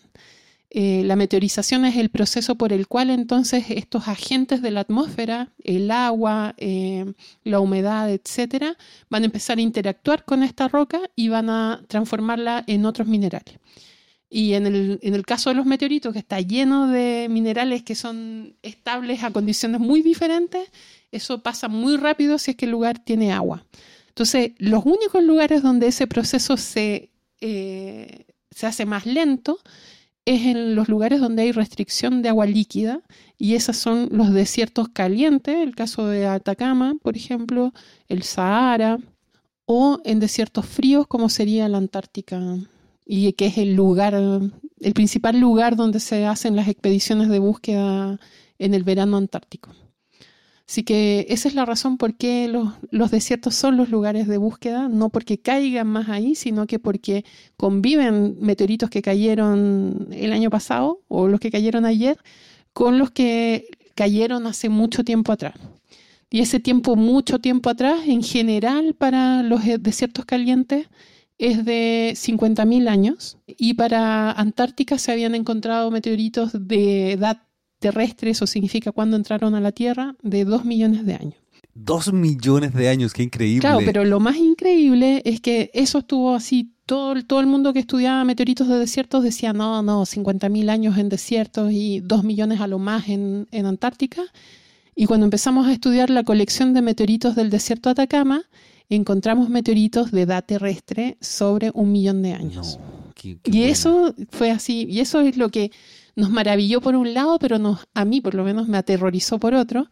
Eh, 0.75 1.03
la 1.05 1.15
meteorización 1.15 1.85
es 1.85 1.97
el 1.97 2.09
proceso 2.09 2.55
por 2.55 2.73
el 2.73 2.87
cual 2.87 3.11
entonces 3.11 3.65
estos 3.69 4.07
agentes 4.07 4.63
de 4.63 4.71
la 4.71 4.79
atmósfera, 4.79 5.51
el 5.63 5.91
agua, 5.91 6.55
eh, 6.57 7.13
la 7.43 7.59
humedad, 7.59 8.09
etcétera, 8.09 8.75
van 9.07 9.21
a 9.21 9.25
empezar 9.27 9.59
a 9.59 9.61
interactuar 9.61 10.25
con 10.25 10.41
esta 10.41 10.67
roca 10.67 10.99
y 11.15 11.29
van 11.29 11.51
a 11.51 11.83
transformarla 11.87 12.63
en 12.65 12.87
otros 12.87 13.07
minerales. 13.07 13.59
Y 14.31 14.53
en 14.53 14.65
el, 14.65 14.99
en 15.03 15.13
el 15.13 15.25
caso 15.27 15.51
de 15.51 15.57
los 15.57 15.67
meteoritos, 15.67 16.11
que 16.11 16.19
está 16.19 16.41
lleno 16.41 16.87
de 16.87 17.27
minerales 17.29 17.83
que 17.83 17.93
son 17.93 18.55
estables 18.63 19.23
a 19.23 19.29
condiciones 19.29 19.79
muy 19.79 20.01
diferentes, 20.01 20.71
eso 21.11 21.43
pasa 21.43 21.67
muy 21.67 21.97
rápido 21.97 22.39
si 22.39 22.49
es 22.51 22.57
que 22.57 22.65
el 22.65 22.71
lugar 22.71 22.97
tiene 22.97 23.31
agua. 23.31 23.63
Entonces, 24.13 24.51
los 24.59 24.85
únicos 24.85 25.23
lugares 25.23 25.63
donde 25.63 25.87
ese 25.87 26.05
proceso 26.05 26.55
se, 26.55 27.09
eh, 27.41 28.25
se 28.51 28.67
hace 28.67 28.85
más 28.85 29.07
lento 29.07 29.57
es 30.25 30.45
en 30.45 30.75
los 30.75 30.87
lugares 30.87 31.19
donde 31.19 31.41
hay 31.41 31.51
restricción 31.51 32.21
de 32.21 32.29
agua 32.29 32.45
líquida 32.45 33.01
y 33.39 33.55
esos 33.55 33.75
son 33.75 34.09
los 34.11 34.31
desiertos 34.31 34.89
calientes, 34.89 35.55
el 35.55 35.75
caso 35.75 36.07
de 36.07 36.27
Atacama, 36.27 36.95
por 37.01 37.17
ejemplo, 37.17 37.73
el 38.07 38.21
Sahara, 38.23 38.99
o 39.65 39.99
en 40.05 40.19
desiertos 40.19 40.67
fríos 40.67 41.07
como 41.07 41.27
sería 41.29 41.67
la 41.67 41.79
Antártica, 41.79 42.39
y 43.05 43.33
que 43.33 43.47
es 43.47 43.57
el 43.57 43.73
lugar, 43.73 44.13
el 44.13 44.93
principal 44.93 45.39
lugar 45.39 45.75
donde 45.75 45.99
se 45.99 46.25
hacen 46.25 46.55
las 46.55 46.67
expediciones 46.67 47.29
de 47.29 47.39
búsqueda 47.39 48.19
en 48.59 48.73
el 48.75 48.83
verano 48.83 49.17
antártico. 49.17 49.71
Así 50.67 50.83
que 50.83 51.25
esa 51.29 51.49
es 51.49 51.55
la 51.55 51.65
razón 51.65 51.97
por 51.97 52.15
qué 52.15 52.47
los, 52.47 53.11
desiertos 53.11 53.53
son 53.55 53.75
los 53.77 53.89
lugares 53.89 54.27
de 54.27 54.37
búsqueda, 54.37 54.87
no 54.87 55.09
porque 55.09 55.37
caigan 55.37 55.87
más 55.87 56.09
ahí, 56.09 56.35
sino 56.35 56.67
que 56.67 56.79
porque 56.79 57.25
conviven 57.57 58.37
meteoritos 58.39 58.89
que 58.89 59.01
cayeron 59.01 60.07
el 60.11 60.31
año 60.31 60.49
pasado 60.49 61.01
o 61.09 61.27
los 61.27 61.39
que 61.39 61.51
cayeron 61.51 61.85
ayer 61.85 62.17
con 62.71 62.97
los 62.97 63.11
que 63.11 63.67
cayeron 63.95 64.47
hace 64.47 64.69
mucho 64.69 65.03
tiempo 65.03 65.31
atrás. 65.31 65.55
Y 66.29 66.39
ese 66.39 66.59
tiempo, 66.59 66.95
mucho 66.95 67.39
tiempo 67.39 67.69
atrás, 67.69 68.07
en 68.07 68.23
general 68.23 68.95
para 68.95 69.43
los 69.43 69.61
desiertos 69.79 70.25
calientes, 70.25 70.87
es 71.37 71.65
de 71.65 72.13
50.000 72.15 72.87
años 72.87 73.37
y 73.45 73.73
para 73.75 74.31
Antártica 74.31 74.97
se 74.97 75.11
habían 75.11 75.35
encontrado 75.35 75.91
meteoritos 75.91 76.51
de 76.53 77.11
edad 77.13 77.43
terrestre, 77.83 78.31
eso 78.31 78.47
significa 78.47 78.93
cuando 78.93 79.17
entraron 79.17 79.55
a 79.55 79.59
la 79.59 79.73
Tierra, 79.73 80.15
de 80.21 80.45
dos 80.45 80.63
millones 80.63 81.05
de 81.05 81.15
años. 81.15 81.35
Dos 81.75 82.13
millones 82.13 82.73
de 82.73 82.87
años, 82.87 83.11
qué 83.11 83.23
increíble. 83.23 83.59
Claro, 83.59 83.81
pero 83.83 84.05
lo 84.05 84.21
más 84.21 84.37
increíble 84.37 85.21
es 85.25 85.41
que 85.41 85.69
eso 85.73 85.99
estuvo 85.99 86.33
así, 86.33 86.71
todo, 86.85 87.21
todo 87.23 87.41
el 87.41 87.47
mundo 87.47 87.73
que 87.73 87.79
estudiaba 87.79 88.23
meteoritos 88.23 88.69
de 88.69 88.79
desiertos 88.79 89.21
decía, 89.21 89.51
no, 89.51 89.81
no, 89.81 90.03
50.000 90.03 90.69
años 90.69 90.97
en 90.97 91.09
desiertos 91.09 91.73
y 91.73 91.99
dos 91.99 92.23
millones 92.23 92.61
a 92.61 92.67
lo 92.67 92.79
más 92.79 93.09
en, 93.09 93.47
en 93.51 93.65
Antártica. 93.65 94.23
Y 94.95 95.05
cuando 95.05 95.25
empezamos 95.25 95.67
a 95.67 95.73
estudiar 95.73 96.09
la 96.09 96.23
colección 96.23 96.73
de 96.73 96.81
meteoritos 96.81 97.35
del 97.35 97.49
desierto 97.49 97.89
de 97.89 98.03
Atacama, 98.03 98.43
encontramos 98.87 99.49
meteoritos 99.49 100.11
de 100.11 100.21
edad 100.21 100.45
terrestre 100.45 101.17
sobre 101.19 101.69
un 101.73 101.91
millón 101.91 102.21
de 102.21 102.31
años. 102.33 102.79
y 103.43 103.63
eso 103.63 104.15
fue 104.29 104.51
así, 104.51 104.85
y 104.89 104.99
eso 105.01 105.19
es 105.19 105.35
lo 105.35 105.49
que 105.49 105.71
nos 106.15 106.29
maravilló 106.29 106.81
por 106.81 106.95
un 106.95 107.13
lado, 107.13 107.39
pero 107.39 107.59
nos, 107.59 107.87
a 107.93 108.05
mí 108.05 108.21
por 108.21 108.35
lo 108.35 108.43
menos 108.43 108.67
me 108.67 108.77
aterrorizó 108.77 109.39
por 109.39 109.53
otro, 109.53 109.87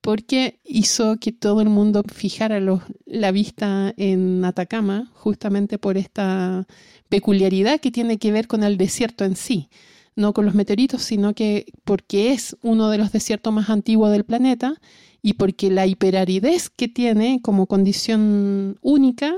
porque 0.00 0.60
hizo 0.64 1.16
que 1.16 1.32
todo 1.32 1.62
el 1.62 1.70
mundo 1.70 2.02
fijara 2.12 2.60
la 3.06 3.32
vista 3.32 3.94
en 3.96 4.44
Atacama, 4.44 5.10
justamente 5.14 5.78
por 5.78 5.96
esta 5.96 6.66
peculiaridad 7.08 7.80
que 7.80 7.90
tiene 7.90 8.18
que 8.18 8.30
ver 8.30 8.46
con 8.46 8.64
el 8.64 8.76
desierto 8.76 9.24
en 9.24 9.34
sí, 9.34 9.70
no 10.14 10.34
con 10.34 10.44
los 10.44 10.54
meteoritos, 10.54 11.02
sino 11.02 11.34
que 11.34 11.66
porque 11.84 12.32
es 12.32 12.56
uno 12.62 12.90
de 12.90 12.98
los 12.98 13.12
desiertos 13.12 13.52
más 13.52 13.70
antiguos 13.70 14.12
del 14.12 14.24
planeta 14.24 14.74
y 15.22 15.34
porque 15.34 15.70
la 15.70 15.86
hiperaridez 15.86 16.68
que 16.68 16.86
tiene 16.86 17.40
como 17.42 17.66
condición 17.66 18.78
única 18.82 19.34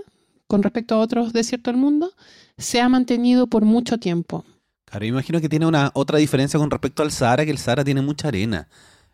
con 0.48 0.62
respecto 0.64 0.96
a 0.96 0.98
otros 0.98 1.32
desiertos 1.32 1.74
del 1.74 1.80
mundo 1.80 2.10
se 2.58 2.80
ha 2.80 2.88
mantenido 2.88 3.46
por 3.46 3.64
mucho 3.64 3.98
tiempo. 3.98 4.44
Claro, 4.86 5.04
yo 5.04 5.10
imagino 5.10 5.40
que 5.40 5.48
tiene 5.48 5.66
una 5.66 5.90
otra 5.94 6.18
diferencia 6.18 6.58
con 6.58 6.70
respecto 6.70 7.02
al 7.02 7.10
Sahara, 7.10 7.44
que 7.44 7.50
el 7.50 7.58
Sahara 7.58 7.84
tiene 7.84 8.02
mucha 8.02 8.28
arena. 8.28 8.68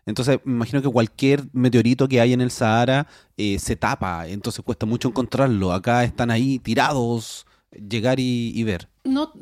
Entonces, 0.05 0.39
me 0.45 0.53
imagino 0.53 0.83
que 0.83 0.89
cualquier 0.89 1.45
meteorito 1.53 2.09
que 2.09 2.21
hay 2.21 2.33
en 2.33 2.41
el 2.41 2.51
Sahara 2.51 3.07
eh, 3.37 3.59
se 3.59 3.77
tapa, 3.77 4.29
entonces 4.29 4.65
cuesta 4.65 4.85
mucho 4.85 5.09
encontrarlo. 5.09 5.73
Acá 5.73 6.05
están 6.05 6.31
ahí 6.31 6.59
tirados, 6.59 7.47
llegar 7.71 8.21
y, 8.21 8.63
ver. 8.65 8.89
No, 9.05 9.33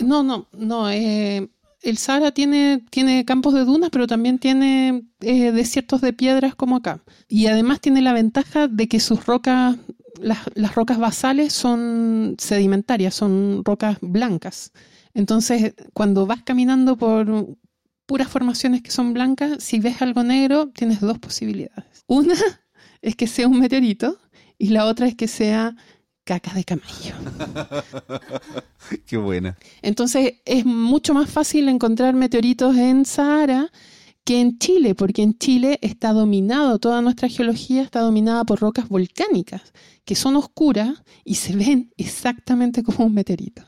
no, 0.00 0.22
no, 0.24 0.48
no. 0.52 0.90
Eh, 0.90 1.48
el 1.82 1.98
Sahara 1.98 2.32
tiene, 2.32 2.84
tiene 2.90 3.24
campos 3.24 3.54
de 3.54 3.64
dunas, 3.64 3.90
pero 3.90 4.06
también 4.06 4.38
tiene 4.38 5.04
eh, 5.20 5.52
desiertos 5.52 6.00
de 6.00 6.12
piedras 6.12 6.56
como 6.56 6.76
acá. 6.76 7.00
Y 7.28 7.46
además 7.46 7.80
tiene 7.80 8.02
la 8.02 8.12
ventaja 8.12 8.66
de 8.66 8.88
que 8.88 8.98
sus 8.98 9.26
rocas, 9.26 9.76
las, 10.20 10.38
las 10.54 10.74
rocas 10.74 10.98
basales 10.98 11.52
son 11.52 12.34
sedimentarias, 12.38 13.14
son 13.14 13.62
rocas 13.64 13.98
blancas. 14.00 14.72
Entonces, 15.14 15.74
cuando 15.92 16.26
vas 16.26 16.42
caminando 16.42 16.96
por, 16.96 17.58
puras 18.08 18.28
formaciones 18.28 18.80
que 18.80 18.90
son 18.90 19.12
blancas, 19.12 19.62
si 19.62 19.80
ves 19.80 20.00
algo 20.00 20.22
negro, 20.22 20.70
tienes 20.70 21.00
dos 21.00 21.18
posibilidades. 21.18 21.84
Una 22.06 22.34
es 23.02 23.14
que 23.14 23.26
sea 23.26 23.46
un 23.46 23.60
meteorito 23.60 24.18
y 24.56 24.70
la 24.70 24.86
otra 24.86 25.06
es 25.06 25.14
que 25.14 25.28
sea 25.28 25.76
caca 26.24 26.54
de 26.54 26.64
camello. 26.64 27.14
Qué 29.06 29.18
buena. 29.18 29.58
Entonces 29.82 30.36
es 30.46 30.64
mucho 30.64 31.12
más 31.12 31.28
fácil 31.30 31.68
encontrar 31.68 32.14
meteoritos 32.14 32.76
en 32.76 33.04
Sahara 33.04 33.70
que 34.24 34.40
en 34.40 34.58
Chile, 34.58 34.94
porque 34.94 35.22
en 35.22 35.36
Chile 35.36 35.78
está 35.82 36.14
dominado, 36.14 36.78
toda 36.78 37.02
nuestra 37.02 37.28
geología 37.28 37.82
está 37.82 38.00
dominada 38.00 38.44
por 38.44 38.60
rocas 38.60 38.88
volcánicas, 38.88 39.72
que 40.06 40.14
son 40.14 40.36
oscuras 40.36 41.02
y 41.24 41.36
se 41.36 41.56
ven 41.56 41.92
exactamente 41.98 42.82
como 42.82 43.06
un 43.06 43.14
meteorito. 43.14 43.67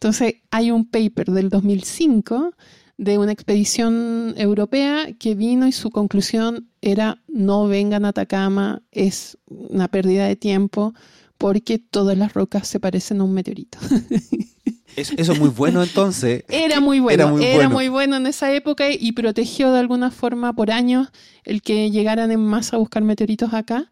Entonces 0.00 0.36
hay 0.50 0.70
un 0.70 0.86
paper 0.86 1.26
del 1.26 1.50
2005 1.50 2.54
de 2.96 3.18
una 3.18 3.32
expedición 3.32 4.32
europea 4.38 5.08
que 5.18 5.34
vino 5.34 5.66
y 5.66 5.72
su 5.72 5.90
conclusión 5.90 6.70
era 6.80 7.22
no 7.28 7.68
vengan 7.68 8.06
a 8.06 8.08
Atacama, 8.08 8.80
es 8.92 9.36
una 9.46 9.88
pérdida 9.88 10.26
de 10.26 10.36
tiempo 10.36 10.94
porque 11.36 11.78
todas 11.78 12.16
las 12.16 12.32
rocas 12.32 12.66
se 12.66 12.80
parecen 12.80 13.20
a 13.20 13.24
un 13.24 13.34
meteorito. 13.34 13.76
Eso, 14.96 15.12
es 15.18 15.38
muy 15.38 15.50
bueno 15.50 15.82
entonces. 15.82 16.44
Era 16.48 16.80
muy 16.80 16.98
bueno, 16.98 17.38
era 17.38 17.68
muy, 17.68 17.88
bueno. 17.88 18.16
en 18.16 18.26
esa 18.26 18.54
época 18.54 18.86
y 18.90 19.12
protegió 19.12 19.70
de 19.70 19.80
alguna 19.80 20.10
forma 20.10 20.54
por 20.54 20.70
años 20.70 21.08
el 21.44 21.60
que 21.60 21.90
llegaran 21.90 22.32
en 22.32 22.40
masa 22.40 22.76
a 22.76 22.78
buscar 22.78 23.02
meteoritos 23.02 23.52
acá. 23.52 23.90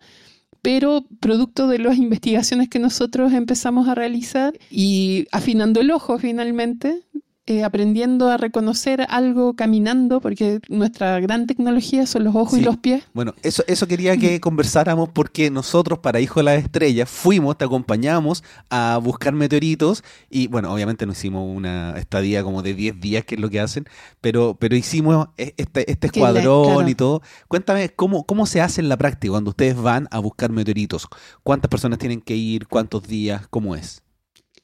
Pero 0.63 1.05
producto 1.21 1.69
de 1.69 1.79
las 1.79 1.97
investigaciones 1.99 2.69
que 2.69 2.79
nosotros 2.79 3.33
empezamos 3.33 3.89
a 3.89 3.95
realizar 3.95 4.59
y 4.71 5.27
afinando 5.33 5.81
el 5.81 5.91
ojo 5.91 6.19
finalmente, 6.19 7.03
eh, 7.49 7.65
aprendiendo 7.65 8.29
a 8.29 8.37
reconocer 8.37 9.07
algo 9.09 9.57
caminando, 9.57 10.21
porque 10.21 10.61
nuestra 10.69 11.19
gran 11.19 11.47
tecnología 11.47 12.05
son 12.05 12.25
los 12.25 12.37
ojos 12.37 12.59
y 12.59 12.63
los 12.63 12.77
pies. 12.77 13.05
Bueno, 13.15 13.33
eso, 13.43 13.65
eso 13.67 13.87
quería 13.87 14.19
que 14.19 14.39
conversáramos 14.39 15.09
porque 15.09 15.51
nosotros 15.51 16.01
para 16.01 16.21
Hijo 16.21 16.41
de 16.41 16.45
las 16.45 16.63
Estrellas 16.63 17.09
fuimos, 17.09 17.57
te 17.57 17.65
acompañamos 17.65 18.45
a 18.69 19.01
buscar 19.03 19.33
meteoritos 19.33 20.05
y 20.29 20.49
bueno, 20.49 20.71
obviamente 20.71 21.07
no 21.07 21.13
hicimos 21.13 21.57
una 21.57 21.97
estadía 21.97 22.43
como 22.43 22.61
de 22.61 22.75
10 22.75 23.01
días, 23.01 23.25
que 23.25 23.37
es 23.37 23.41
lo 23.41 23.49
que 23.49 23.61
hacen, 23.61 23.87
pero, 24.21 24.59
pero 24.61 24.77
hicimos 24.77 25.29
e, 25.39 25.55
este, 25.57 25.91
este 25.91 26.09
escuadrón 26.09 26.87
y 26.87 26.95
todo. 26.95 27.23
Cuéntame, 27.49 27.89
¿cómo, 27.89 28.27
¿cómo 28.27 28.45
se 28.45 28.61
hace 28.61 28.83
en 28.83 28.91
la 28.91 28.99
práctica 28.99 29.31
cuando 29.31 29.53
ustedes 29.53 29.75
van 29.75 30.07
a 30.11 30.19
buscar 30.19 30.51
meteoritos? 30.53 31.09
¿Cuántas 31.43 31.71
personas 31.71 31.99
tienen 31.99 32.21
que 32.21 32.37
ir? 32.37 32.69
¿Cuántos 32.69 33.09
días? 33.09 33.47
¿Cómo 33.49 33.75
es? 33.75 34.03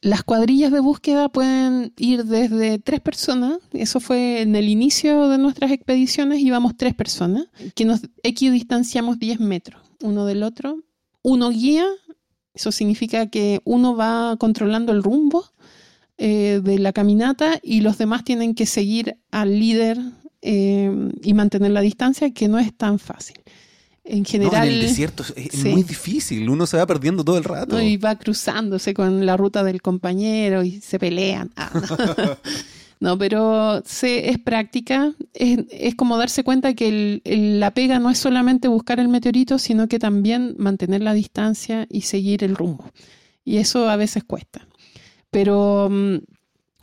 Las 0.05 0.22
cuadrillas 0.22 0.70
de 0.70 0.80
búsqueda 0.80 1.30
pueden 1.30 1.94
ir 1.96 2.26
desde 2.26 2.78
tres 2.78 3.00
personas, 3.00 3.57
eso 3.72 4.00
fue 4.00 4.42
en 4.42 4.55
el 4.55 4.68
inicio 4.68 5.30
de 5.30 5.38
nuestras 5.38 5.70
expediciones, 5.70 6.40
íbamos 6.40 6.76
tres 6.76 6.94
personas, 6.94 7.46
que 7.74 7.86
nos 7.86 8.02
equidistanciamos 8.22 9.18
10 9.18 9.40
metros 9.40 9.80
uno 10.02 10.26
del 10.26 10.42
otro. 10.42 10.76
Uno 11.22 11.48
guía, 11.48 11.86
eso 12.52 12.70
significa 12.70 13.30
que 13.30 13.62
uno 13.64 13.96
va 13.96 14.36
controlando 14.38 14.92
el 14.92 15.02
rumbo 15.02 15.46
eh, 16.18 16.61
de 16.62 16.78
la 16.78 16.92
caminata 16.92 17.59
y 17.62 17.80
los 17.80 17.96
demás 17.96 18.24
tienen 18.24 18.55
que 18.55 18.66
seguir 18.66 19.16
al 19.30 19.59
líder 19.59 19.98
eh, 20.42 20.92
y 21.22 21.32
mantener 21.32 21.70
la 21.70 21.80
distancia, 21.80 22.30
que 22.34 22.46
no 22.46 22.59
es 22.59 22.76
tan 22.76 22.98
fácil 22.98 23.36
en 24.05 24.24
general. 24.24 24.68
en 24.68 24.74
el 24.74 24.80
desierto 24.82 25.24
es, 25.34 25.64
muy 25.64 25.82
difícil, 25.82 26.48
uno 26.48 26.66
se 26.66 26.76
va 26.76 26.86
perdiendo 26.86 27.24
todo 27.24 27.38
el 27.38 27.44
rato. 27.44 27.80
y 27.80 27.96
va 27.96 28.16
cruzándose 28.16 28.94
con 28.94 29.24
la 29.26 29.36
ruta 29.36 29.64
del 29.64 29.80
compañero 29.82 30.62
y 30.62 30.80
se 30.80 30.98
pelean. 30.98 31.50
Ah, 31.57 31.70
no. 33.00 33.18
pero 33.18 33.82
se, 33.84 34.30
es 34.30 34.38
práctica, 34.38 35.12
es, 35.32 35.94
como 35.94 36.18
darse 36.18 36.44
cuenta 36.44 36.74
que 36.74 37.22
la 37.24 37.72
pega 37.72 37.98
no 37.98 38.11
es 38.11 38.18
solamente 38.18 38.68
buscar 38.68 39.00
el 39.00 39.09
meteorito, 39.09 39.59
sino 39.59 39.88
que 39.88 39.98
también 39.98 40.55
mantener 40.59 41.02
la 41.02 41.14
distancia 41.14 41.86
y 41.90 42.02
seguir 42.02 42.44
el 42.44 42.57
rumbo. 42.57 42.90
Y 43.44 43.57
eso 43.59 43.88
a 43.88 43.96
veces 43.96 44.24
cuesta. 44.24 44.66
Pero 45.30 45.88
mm, 45.90 46.16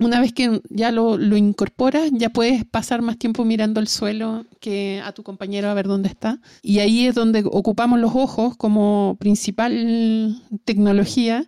una 0.02 0.20
vez 0.20 0.34
que 0.34 0.62
ya 0.70 0.92
lo, 0.92 1.18
incorporas, 1.38 2.10
ya 2.12 2.30
puedes 2.30 2.66
pasar 2.66 3.02
más 3.02 3.18
tiempo 3.18 3.46
mirando 3.46 3.80
el 3.80 3.88
suelo 3.88 4.46
que 4.60 5.02
a 5.04 5.12
tu 5.12 5.24
compañero 5.24 5.70
a 5.70 5.74
ver 5.74 5.88
dónde 5.88 6.10
está. 6.10 6.40
Y 6.62 6.80
ahí 6.80 7.08
es 7.08 7.16
donde 7.16 7.44
ocupamos 7.46 8.00
los 8.00 8.16
ojos 8.16 8.58
como 8.58 9.16
principal 9.20 10.42
tecnología, 10.66 11.46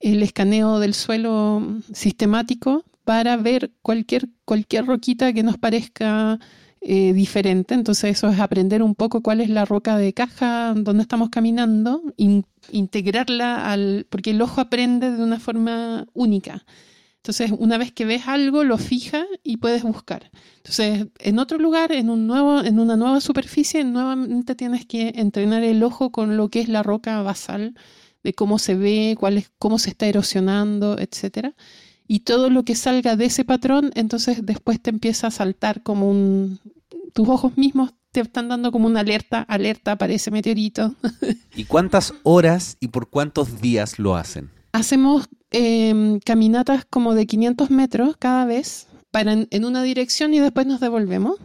el 0.00 0.22
escaneo 0.22 0.80
del 0.80 0.94
suelo 0.94 1.62
sistemático 1.92 2.84
para 3.04 3.36
ver 3.36 3.72
cualquier, 3.82 4.28
cualquier 4.44 4.86
roquita 4.86 5.32
que 5.32 5.42
nos 5.42 5.58
parezca 5.58 6.38
eh, 6.80 7.12
diferente. 7.12 7.74
Entonces 7.74 8.16
eso 8.16 8.28
es 8.28 8.40
aprender 8.40 8.82
un 8.82 8.94
poco 8.94 9.22
cuál 9.22 9.40
es 9.40 9.50
la 9.50 9.64
roca 9.64 9.98
de 9.98 10.14
caja 10.14 10.74
donde 10.74 11.02
estamos 11.02 11.28
caminando, 11.30 12.02
integrarla 12.70 13.70
al... 13.70 14.06
porque 14.08 14.30
el 14.30 14.42
ojo 14.42 14.60
aprende 14.60 15.10
de 15.10 15.22
una 15.22 15.38
forma 15.38 16.06
única. 16.14 16.64
Entonces, 17.22 17.52
una 17.56 17.78
vez 17.78 17.92
que 17.92 18.04
ves 18.04 18.26
algo, 18.26 18.64
lo 18.64 18.78
fijas 18.78 19.26
y 19.44 19.58
puedes 19.58 19.84
buscar. 19.84 20.32
Entonces, 20.56 21.06
en 21.20 21.38
otro 21.38 21.56
lugar, 21.56 21.92
en, 21.92 22.10
un 22.10 22.26
nuevo, 22.26 22.64
en 22.64 22.80
una 22.80 22.96
nueva 22.96 23.20
superficie, 23.20 23.84
nuevamente 23.84 24.56
tienes 24.56 24.86
que 24.86 25.12
entrenar 25.14 25.62
el 25.62 25.84
ojo 25.84 26.10
con 26.10 26.36
lo 26.36 26.48
que 26.48 26.58
es 26.58 26.68
la 26.68 26.82
roca 26.82 27.22
basal, 27.22 27.76
de 28.24 28.34
cómo 28.34 28.58
se 28.58 28.74
ve, 28.74 29.14
cuál 29.16 29.38
es, 29.38 29.52
cómo 29.60 29.78
se 29.78 29.90
está 29.90 30.06
erosionando, 30.06 30.98
etc. 30.98 31.54
Y 32.08 32.20
todo 32.20 32.50
lo 32.50 32.64
que 32.64 32.74
salga 32.74 33.14
de 33.14 33.26
ese 33.26 33.44
patrón, 33.44 33.92
entonces 33.94 34.44
después 34.44 34.82
te 34.82 34.90
empieza 34.90 35.28
a 35.28 35.30
saltar 35.30 35.84
como 35.84 36.10
un... 36.10 36.58
Tus 37.12 37.28
ojos 37.28 37.56
mismos 37.56 37.94
te 38.10 38.18
están 38.18 38.48
dando 38.48 38.72
como 38.72 38.88
una 38.88 39.00
alerta, 39.00 39.42
alerta, 39.42 39.92
aparece 39.92 40.32
meteorito. 40.32 40.96
¿Y 41.54 41.66
cuántas 41.66 42.14
horas 42.24 42.78
y 42.80 42.88
por 42.88 43.10
cuántos 43.10 43.60
días 43.60 44.00
lo 44.00 44.16
hacen? 44.16 44.50
Hacemos 44.72 45.28
Em, 45.54 46.18
caminatas 46.20 46.86
como 46.86 47.14
de 47.14 47.26
500 47.26 47.70
metros 47.70 48.16
cada 48.18 48.46
vez 48.46 48.88
para 49.10 49.32
en, 49.32 49.64
una 49.66 49.82
dirección 49.82 50.32
y 50.32 50.40
después 50.40 50.66
nos 50.66 50.80
devolvemos. 50.80 51.36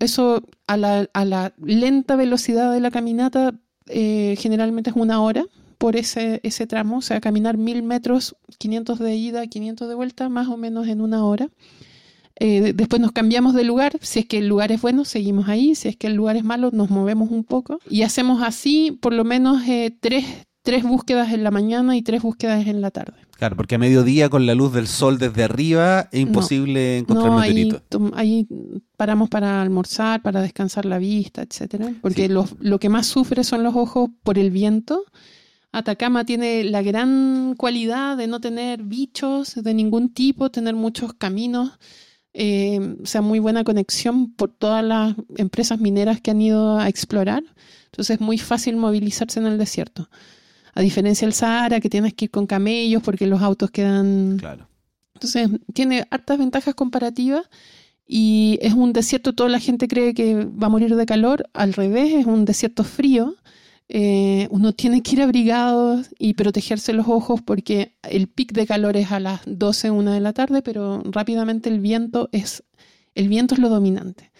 Eso 0.00 0.42
a 0.66 0.76
la, 0.76 1.54
lenta 1.58 2.16
velocidad 2.16 2.72
de 2.72 2.80
la 2.80 2.90
caminata 2.90 3.54
eh, 3.86 4.34
generalmente 4.38 4.90
es 4.90 4.96
una 4.96 5.22
hora 5.22 5.44
por 5.78 5.94
ese, 5.94 6.40
ese 6.42 6.66
tramo, 6.66 6.98
o 6.98 7.02
sea, 7.02 7.20
caminar 7.20 7.56
mil 7.56 7.84
metros, 7.84 8.34
500 8.58 8.98
de 8.98 9.14
ida, 9.14 9.46
500 9.46 9.88
de 9.88 9.94
vuelta, 9.94 10.28
más 10.28 10.48
o 10.48 10.56
menos 10.56 10.88
en 10.88 11.00
una 11.00 11.24
hora. 11.24 11.48
Eh, 12.38 12.72
después 12.74 13.00
nos 13.00 13.12
cambiamos 13.12 13.54
de 13.54 13.64
lugar, 13.64 13.96
si 14.02 14.18
es 14.20 14.26
que 14.26 14.38
el 14.38 14.48
lugar 14.48 14.72
es 14.72 14.82
bueno, 14.82 15.04
seguimos 15.04 15.48
ahí, 15.48 15.74
si 15.74 15.88
es 15.88 15.96
que 15.96 16.08
el 16.08 16.14
lugar 16.14 16.36
es 16.36 16.44
malo, 16.44 16.70
nos 16.70 16.90
movemos 16.90 17.30
un 17.30 17.44
poco 17.44 17.78
y 17.88 18.02
hacemos 18.02 18.42
así 18.42 18.98
por 19.00 19.14
lo 19.14 19.24
menos 19.24 19.62
eh, 19.66 19.96
tres, 19.98 20.26
tres 20.66 20.82
búsquedas 20.82 21.32
en 21.32 21.44
la 21.44 21.52
mañana 21.52 21.96
y 21.96 22.02
tres 22.02 22.22
búsquedas 22.22 22.66
en 22.66 22.80
la 22.80 22.90
tarde. 22.90 23.14
Claro, 23.38 23.54
porque 23.54 23.76
a 23.76 23.78
mediodía 23.78 24.28
con 24.28 24.46
la 24.46 24.54
luz 24.56 24.72
del 24.72 24.88
sol 24.88 25.16
desde 25.16 25.44
arriba 25.44 26.08
es 26.10 26.20
imposible 26.20 26.98
encontrar 26.98 27.30
no, 27.30 27.38
meteorito. 27.38 27.80
Ahí, 28.14 28.48
paramos 28.96 29.28
para 29.28 29.62
almorzar, 29.62 30.22
para 30.22 30.42
descansar 30.42 30.84
la 30.84 30.98
vista, 30.98 31.42
etcétera. 31.42 31.92
Porque 32.02 32.28
lo, 32.28 32.48
que 32.80 32.88
más 32.88 33.06
sufre 33.06 33.44
son 33.44 33.62
los 33.62 33.76
ojos 33.76 34.10
por 34.24 34.40
el 34.40 34.50
viento. 34.50 35.04
Atacama 35.70 36.24
tiene 36.24 36.64
la 36.64 36.82
gran 36.82 37.54
cualidad 37.56 38.16
de 38.16 38.26
no 38.26 38.40
tener 38.40 38.82
bichos 38.82 39.54
de 39.54 39.72
ningún 39.72 40.12
tipo, 40.12 40.50
tener 40.50 40.74
muchos 40.74 41.12
caminos, 41.12 41.78
eh, 42.34 42.96
o 43.00 43.06
sea, 43.06 43.22
muy 43.22 43.38
buena 43.38 43.62
conexión 43.62 44.32
por 44.32 44.50
todas 44.50 44.84
las 44.84 45.14
empresas 45.36 45.78
mineras 45.78 46.20
que 46.20 46.32
han 46.32 46.40
ido 46.40 46.76
a 46.76 46.88
explorar. 46.88 47.44
Entonces 47.84 48.14
es 48.16 48.20
muy 48.20 48.38
fácil 48.38 48.76
movilizarse 48.76 49.38
en 49.38 49.46
el 49.46 49.58
desierto. 49.58 50.08
A 50.76 50.82
diferencia 50.82 51.26
del 51.26 51.34
Sahara, 51.34 51.80
que 51.80 51.90
tienes 51.90 52.14
que 52.14 52.26
ir 52.26 52.30
con 52.30 52.46
camellos 52.46 53.02
porque 53.02 53.26
los 53.26 53.42
autos 53.42 53.72
quedan... 53.72 54.36
Claro. 54.38 54.68
Entonces, 55.14 55.48
tiene 55.72 56.06
hartas 56.10 56.38
ventajas 56.38 56.74
comparativas 56.74 57.48
y 58.06 58.58
es 58.62 58.74
un 58.74 58.92
desierto, 58.92 59.32
toda 59.32 59.48
la 59.48 59.58
gente 59.58 59.88
cree 59.88 60.14
que 60.14 60.44
va 60.44 60.68
a 60.68 60.70
morir 60.70 60.94
de 60.94 61.06
calor, 61.06 61.48
al 61.54 61.72
revés, 61.72 62.12
es 62.12 62.26
un 62.26 62.44
desierto 62.44 62.84
frío. 62.84 63.34
Eh, 63.88 64.48
uno 64.50 64.72
tiene 64.72 65.02
que 65.02 65.12
ir 65.12 65.22
abrigado 65.22 66.02
y 66.18 66.34
protegerse 66.34 66.92
los 66.92 67.08
ojos 67.08 67.40
porque 67.40 67.96
el 68.02 68.28
pic 68.28 68.52
de 68.52 68.66
calor 68.66 68.96
es 68.96 69.12
a 69.12 69.20
las 69.20 69.40
12, 69.46 69.90
1 69.90 70.12
de 70.12 70.20
la 70.20 70.32
tarde, 70.32 70.62
pero 70.62 71.02
rápidamente 71.04 71.68
el 71.68 71.80
viento 71.80 72.28
es, 72.32 72.62
el 73.14 73.28
viento 73.28 73.54
es 73.54 73.60
lo 73.60 73.68
dominante. 73.68 74.30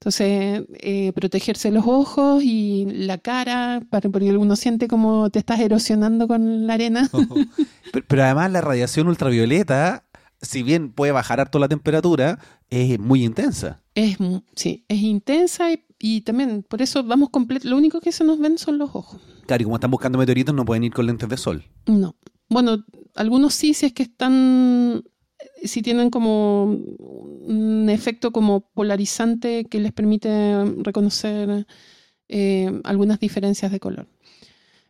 Entonces, 0.00 0.64
eh, 0.80 1.12
protegerse 1.14 1.70
los 1.70 1.84
ojos 1.86 2.42
y 2.44 2.84
la 2.86 3.18
cara, 3.18 3.82
para, 3.90 4.08
porque 4.10 4.36
uno 4.36 4.54
siente 4.54 4.88
como 4.88 5.30
te 5.30 5.38
estás 5.38 5.58
erosionando 5.60 6.28
con 6.28 6.66
la 6.66 6.74
arena. 6.74 7.10
pero, 8.08 8.22
además 8.22 8.52
la 8.52 8.60
radiación 8.60 9.08
ultravioleta, 9.08 10.04
si 10.42 10.62
bien 10.62 10.92
puede 10.92 11.12
bajar 11.12 11.40
harto 11.40 11.58
la 11.58 11.68
temperatura, 11.68 12.38
es 12.68 12.98
muy 12.98 13.24
intensa. 13.24 13.82
Es, 13.94 14.18
sí, 14.54 14.84
es 14.88 14.98
intensa 15.00 15.68
y, 15.98 16.20
también 16.20 16.62
por 16.62 16.82
eso 16.82 17.02
vamos 17.02 17.30
completo. 17.30 17.66
Lo 17.68 17.76
único 17.76 18.00
que 18.00 18.12
se 18.12 18.22
nos 18.22 18.38
ven 18.38 18.58
son 18.58 18.76
los 18.76 18.94
ojos. 18.94 19.20
Claro, 19.46 19.62
y 19.62 19.64
como 19.64 19.76
están 19.76 19.90
buscando 19.90 20.18
meteoritos 20.18 20.54
no 20.54 20.66
pueden 20.66 20.84
ir 20.84 20.92
con 20.92 21.06
lentes 21.06 21.28
de 21.28 21.38
sol. 21.38 21.64
No. 21.86 22.16
Bueno, 22.50 22.84
algunos 23.14 23.54
sí, 23.54 23.72
si 23.72 23.86
es 23.86 23.92
que 23.94 24.02
están 24.02 25.02
si 25.64 25.82
tienen 25.82 26.10
como 26.10 26.78
un 27.46 27.88
efecto 27.88 28.32
como 28.32 28.60
polarizante 28.60 29.64
que 29.64 29.80
les 29.80 29.92
permite 29.92 30.64
reconocer 30.82 31.66
eh, 32.28 32.80
algunas 32.84 33.20
diferencias 33.20 33.70
de 33.70 33.80
color. 33.80 34.08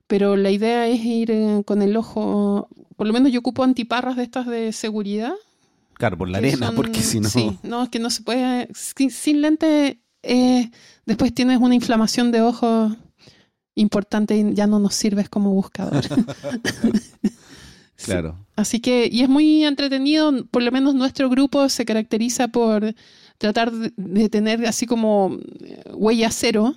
Pero 0.07 0.37
la 0.37 0.51
idea 0.51 0.87
es 0.87 1.05
ir 1.05 1.31
eh, 1.31 1.63
con 1.65 1.83
el 1.83 1.97
ojo, 1.97 2.69
por 2.97 3.07
lo 3.07 3.13
menos 3.13 3.33
yo 3.33 3.41
ocupo 3.41 3.65
antiparras 3.65 4.17
de 4.17 4.23
estas 4.23 4.47
de 4.47 4.73
seguridad. 4.73 5.35
Claro, 5.95 6.17
por 6.17 6.29
la 6.29 6.39
arena, 6.39 6.73
porque 6.75 7.01
si 7.01 7.21
no... 7.21 7.29
Sí, 7.29 7.59
no, 7.63 7.83
es 7.85 7.89
que 7.89 7.99
no 7.99 8.11
se 8.11 8.23
puede... 8.23 8.69
Sin, 8.75 9.41
lente, 9.41 10.01
eh, 10.23 10.71
después 11.07 11.35
tienes 11.35 11.59
una 11.59 11.75
inflamación 11.75 12.31
de 12.33 12.43
ojos 12.43 12.93
importante 13.75 14.37
y 14.37 14.55
ya 14.55 14.67
no 14.67 14.79
nos 14.79 14.95
sirves 14.95 15.29
como 15.29 15.53
buscador. 15.53 16.05
claro. 18.05 18.37
Así 18.57 18.81
que, 18.81 19.09
y 19.11 19.23
es 19.23 19.29
muy 19.29 19.65
entretenido, 19.65 20.47
por 20.47 20.63
lo 20.63 20.73
menos 20.73 20.95
nuestro 20.95 21.29
grupo 21.29 21.69
se 21.69 21.85
caracteriza 21.85 22.49
por 22.49 22.95
tratar 23.39 23.71
de 23.73 24.29
tener 24.29 24.67
así 24.67 24.87
como 24.87 25.39
huella 25.93 26.31
cero 26.31 26.75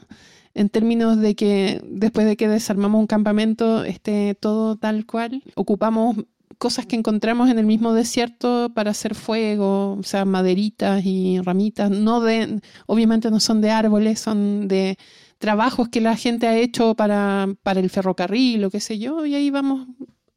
en 0.53 0.69
términos 0.69 1.17
de 1.17 1.35
que 1.35 1.81
después 1.85 2.25
de 2.25 2.35
que 2.35 2.47
desarmamos 2.47 2.99
un 2.99 3.07
campamento 3.07 3.83
esté 3.83 4.35
todo 4.35 4.75
tal 4.75 5.05
cual, 5.05 5.43
ocupamos 5.55 6.17
cosas 6.57 6.85
que 6.85 6.97
encontramos 6.97 7.49
en 7.49 7.57
el 7.57 7.65
mismo 7.65 7.93
desierto 7.93 8.69
para 8.75 8.91
hacer 8.91 9.15
fuego, 9.15 9.93
o 9.93 10.03
sea, 10.03 10.25
maderitas 10.25 11.05
y 11.05 11.39
ramitas, 11.39 11.89
no 11.89 12.19
de, 12.19 12.59
obviamente 12.85 13.31
no 13.31 13.39
son 13.39 13.61
de 13.61 13.71
árboles, 13.71 14.19
son 14.19 14.67
de 14.67 14.97
trabajos 15.37 15.87
que 15.87 16.01
la 16.01 16.17
gente 16.17 16.47
ha 16.47 16.57
hecho 16.57 16.95
para, 16.95 17.47
para 17.63 17.79
el 17.79 17.89
ferrocarril 17.89 18.65
o 18.65 18.69
qué 18.69 18.81
sé 18.81 18.99
yo, 18.99 19.25
y 19.25 19.35
ahí 19.35 19.49
vamos, 19.49 19.87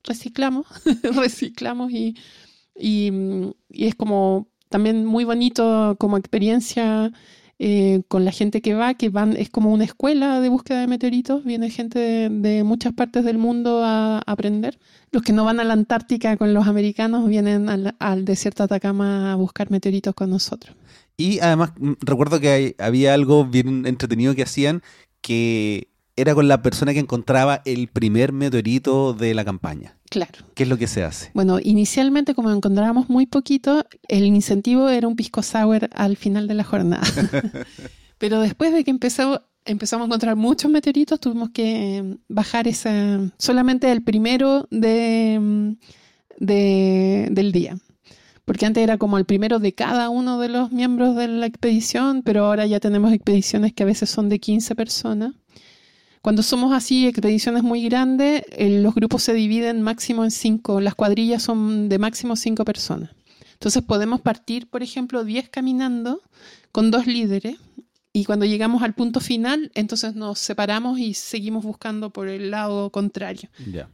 reciclamos, 0.04 0.66
reciclamos 1.14 1.92
y, 1.92 2.16
y, 2.78 3.12
es 3.70 3.94
como 3.94 4.48
también 4.68 5.04
muy 5.04 5.24
bonito 5.24 5.96
como 5.98 6.16
experiencia 6.16 7.12
eh, 7.64 8.02
con 8.08 8.24
la 8.24 8.32
gente 8.32 8.60
que 8.60 8.74
va, 8.74 8.94
que 8.94 9.08
van, 9.08 9.36
es 9.36 9.48
como 9.48 9.72
una 9.72 9.84
escuela 9.84 10.40
de 10.40 10.48
búsqueda 10.48 10.80
de 10.80 10.88
meteoritos, 10.88 11.44
viene 11.44 11.70
gente 11.70 12.28
de, 12.28 12.64
muchas 12.64 12.92
partes 12.92 13.24
del 13.24 13.38
mundo 13.38 13.84
a, 13.84 14.18
aprender. 14.26 14.80
Los 15.12 15.22
que 15.22 15.32
no 15.32 15.44
van 15.44 15.60
a 15.60 15.64
la 15.64 15.74
Antártica 15.74 16.36
con 16.36 16.54
los 16.54 16.66
americanos 16.66 17.28
vienen 17.28 17.68
al, 17.68 18.24
desierto 18.24 18.64
Atacama 18.64 19.32
a 19.32 19.36
buscar 19.36 19.70
meteoritos 19.70 20.12
con 20.14 20.30
nosotros. 20.30 20.74
Y 21.16 21.38
además 21.38 21.72
mm, 21.78 21.92
recuerdo 22.00 22.40
que 22.40 22.74
había 22.78 23.14
algo 23.14 23.44
bien 23.44 23.86
entretenido 23.86 24.34
que 24.34 24.42
hacían 24.42 24.82
que 25.20 25.91
era 26.16 26.34
con 26.34 26.48
la 26.48 26.62
persona 26.62 26.92
que 26.92 27.00
encontraba 27.00 27.62
el 27.64 27.88
primer 27.88 28.32
meteorito 28.32 29.14
de 29.14 29.34
la 29.34 29.44
campaña. 29.44 29.96
Claro. 30.10 30.44
¿Qué 30.54 30.64
es 30.64 30.68
lo 30.68 30.76
que 30.76 30.86
se 30.86 31.04
hace? 31.04 31.30
Bueno, 31.32 31.58
inicialmente, 31.62 32.34
como 32.34 32.50
encontrábamos 32.50 33.08
muy 33.08 33.26
poquito, 33.26 33.86
el 34.08 34.26
incentivo 34.26 34.88
era 34.90 35.08
un 35.08 35.16
pisco 35.16 35.42
sour 35.42 35.88
al 35.94 36.16
final 36.16 36.48
de 36.48 36.54
la 36.54 36.64
jornada. 36.64 37.02
Pero 38.18 38.40
después 38.40 38.72
de 38.72 38.84
que 38.84 38.90
empezó, 38.90 39.42
empezamos 39.64 40.04
a 40.04 40.06
encontrar 40.06 40.36
muchos 40.36 40.70
meteoritos, 40.70 41.18
tuvimos 41.18 41.50
que 41.50 41.96
em, 41.96 42.18
bajar 42.28 42.68
esa, 42.68 43.20
solamente 43.38 43.90
el 43.90 44.02
primero 44.02 44.68
de, 44.70 45.34
em, 45.34 45.76
de, 46.38 47.28
del 47.30 47.52
día. 47.52 47.78
Porque 48.44 48.66
antes 48.66 48.82
era 48.82 48.98
como 48.98 49.18
el 49.18 49.24
primero 49.24 49.60
de 49.60 49.72
cada 49.72 50.10
uno 50.10 50.38
de 50.38 50.48
los 50.48 50.72
miembros 50.72 51.16
de 51.16 51.28
la 51.28 51.46
expedición, 51.46 52.22
pero 52.22 52.44
ahora 52.46 52.66
ya 52.66 52.80
tenemos 52.80 53.12
expediciones 53.12 53.72
que 53.72 53.84
a 53.84 53.86
veces 53.86 54.10
son 54.10 54.28
de 54.28 54.40
15 54.40 54.74
personas. 54.74 55.34
Cuando 56.22 56.42
somos 56.42 56.72
así, 56.72 57.06
expediciones 57.06 57.64
muy 57.64 57.82
grandes, 57.82 58.44
los 58.56 58.94
grupos 58.94 59.24
se 59.24 59.34
dividen 59.34 59.82
máximo 59.82 60.24
en 60.24 60.30
cinco, 60.30 60.80
las 60.80 60.94
cuadrillas 60.94 61.42
son 61.42 61.88
de 61.88 61.98
máximo 61.98 62.36
cinco 62.36 62.64
personas. 62.64 63.10
Entonces 63.54 63.82
podemos 63.82 64.20
partir, 64.20 64.68
por 64.70 64.82
ejemplo, 64.82 65.24
10 65.24 65.48
caminando 65.48 66.22
con 66.70 66.90
dos 66.90 67.06
líderes 67.06 67.56
y 68.12 68.24
cuando 68.24 68.44
llegamos 68.44 68.82
al 68.82 68.94
punto 68.94 69.20
final, 69.20 69.72
entonces 69.74 70.14
nos 70.14 70.38
separamos 70.38 70.98
y 70.98 71.14
seguimos 71.14 71.64
buscando 71.64 72.10
por 72.10 72.28
el 72.28 72.50
lado 72.50 72.90
contrario. 72.90 73.48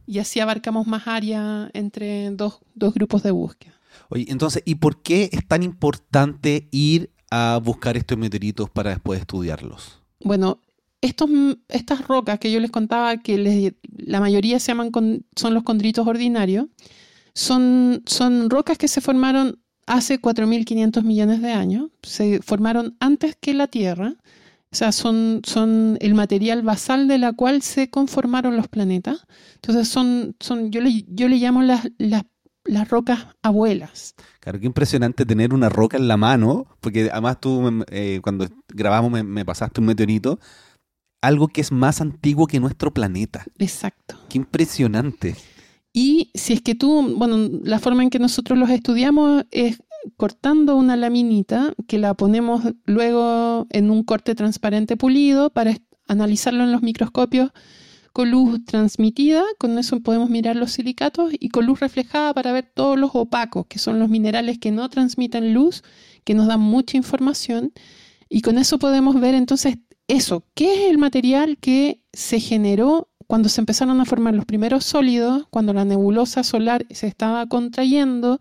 Y 0.07 0.19
así 0.19 0.41
abarcamos 0.41 0.87
más 0.87 1.07
área 1.07 1.71
entre 1.73 2.31
dos, 2.33 2.59
dos 2.75 2.95
grupos 2.95 3.23
de 3.23 3.31
búsqueda. 3.31 3.75
Oye, 4.11 4.27
entonces, 4.29 4.63
¿y 4.67 4.75
por 4.77 5.03
qué 5.03 5.31
es 5.33 5.47
tan 5.47 5.63
importante 5.63 6.69
ir 6.73 7.11
a 7.31 7.61
buscar 7.63 7.97
estos 7.97 8.19
meteoritos 8.19 8.69
para 8.71 8.91
después 8.91 9.21
estudiarlos? 9.21 10.01
Bueno, 10.21 10.61
estos, 11.01 11.31
estas 11.69 12.07
rocas 12.07 12.39
que 12.39 12.51
yo 12.51 12.61
les 12.61 12.71
contaba, 12.71 13.19
que 13.19 13.75
la 13.97 14.21
mayoría 14.21 14.59
se 14.59 14.73
llaman 14.73 14.91
son 15.37 15.55
los 15.55 15.63
condritos 15.63 16.07
ordinarios, 16.07 16.67
son, 17.35 18.03
son 18.07 18.51
rocas 18.51 18.79
que 18.79 18.89
se 18.89 19.01
formaron 19.01 19.61
hace 19.87 20.21
4.500 20.21 21.03
millones 21.03 21.41
de 21.41 21.53
años, 21.53 21.91
se 22.03 22.41
formaron 22.43 22.97
antes 23.01 23.37
que 23.41 23.55
la 23.55 23.69
Tierra, 23.69 24.17
o 24.71 24.77
sea, 24.77 24.93
son, 24.93 25.41
son 25.45 25.97
el 26.01 26.15
material 26.15 26.63
basal 26.63 27.09
de 27.09 27.17
la 27.17 27.33
cual 27.33 27.63
se 27.63 27.89
conformaron 27.89 28.57
los 28.57 28.69
planetas. 28.69 29.27
Entonces, 29.55 29.89
son, 29.89 30.37
son 30.41 30.71
yo, 30.71 30.83
le, 30.83 31.07
yo 31.09 31.27
le 31.27 31.37
llamo 31.37 31.63
las, 31.63 31.89
las, 31.97 32.25
las 32.65 32.89
rocas 32.89 33.29
abuelas. 33.43 34.15
Claro, 34.41 34.61
qué 34.61 34.67
impresionante 34.67 35.25
tener 35.25 35.55
una 35.55 35.71
roca 35.71 35.97
en 35.97 36.07
la 36.07 36.19
mano, 36.19 36.67
porque 36.81 37.09
además 37.11 37.41
tú 37.41 37.85
eh, 37.91 38.21
cuando 38.23 38.47
grabamos 38.69 39.25
me, 39.25 39.45
pasaste 39.45 39.81
un 39.81 39.87
meteorito 39.87 40.39
algo 41.21 41.49
que 41.49 41.61
es 41.61 41.73
más 41.73 42.01
antiguo 42.01 42.47
que 42.47 42.61
nuestro 42.61 42.93
planeta. 42.93 43.45
Exacto. 43.59 44.17
Qué 44.29 44.39
impresionante. 44.39 45.37
Y 45.93 46.31
si 46.35 46.53
es 46.53 46.63
que 46.63 46.75
tú, 46.75 47.15
bueno, 47.17 47.49
la 47.63 47.79
forma 47.79 48.03
en 48.03 48.11
que 48.11 48.19
nosotros 48.19 48.59
los 48.59 48.71
estudiamos 48.71 49.45
es 49.51 49.83
cortando 50.17 50.77
una 50.77 50.97
laminita 50.97 51.75
que 51.87 51.99
la 51.99 52.15
ponemos 52.15 52.63
luego 52.85 53.67
en 53.71 53.91
un 53.91 54.05
corte 54.05 54.35
transparente 54.35 54.97
pulido 54.97 55.51
para 55.51 55.77
analizarlo 56.07 56.65
en 56.65 56.73
los 56.73 56.83
microscopios 56.83 57.51
con 58.13 58.31
luz 58.31 58.65
transmitida, 58.65 59.45
con 59.59 59.79
eso 59.79 60.01
podemos 60.01 60.31
mirar 60.31 60.57
los 60.57 60.73
silicatos 60.73 61.33
y 61.39 61.51
con 61.51 61.67
luz 61.67 61.81
reflejada 61.81 62.35
para 62.35 62.53
ver 62.53 62.71
todos 62.75 62.99
los 62.99 63.11
opacos, 63.15 63.67
que 63.67 63.79
son 63.79 63.99
los 63.99 64.09
minerales 64.09 64.59
que 64.59 64.73
no 64.73 64.89
transmiten 64.89 65.55
luz, 65.55 65.83
que 66.25 66.35
nos 66.35 66.49
dan 66.49 66.61
mucha 66.61 66.97
información. 66.97 67.73
Y 68.29 68.41
con 68.41 68.59
eso 68.59 68.79
podemos 68.79 69.21
ver 69.21 69.35
entonces 69.35 69.79
eso, 70.09 70.45
¿qué 70.55 70.73
es 70.87 70.91
el 70.91 70.99
material 70.99 71.59
que 71.59 72.01
se 72.13 72.41
generó 72.41 73.09
cuando 73.29 73.51
se 73.51 73.61
empezaron 73.61 74.01
a 74.01 74.07
formar 74.07 74.35
los 74.35 74.47
primeros 74.47 74.87
sólidos, 74.87 75.47
cuando 75.51 75.75
la 75.75 75.85
nebulosa 75.85 76.43
solar 76.43 76.87
se 76.91 77.07
estaba 77.07 77.47
contrayendo, 77.47 78.41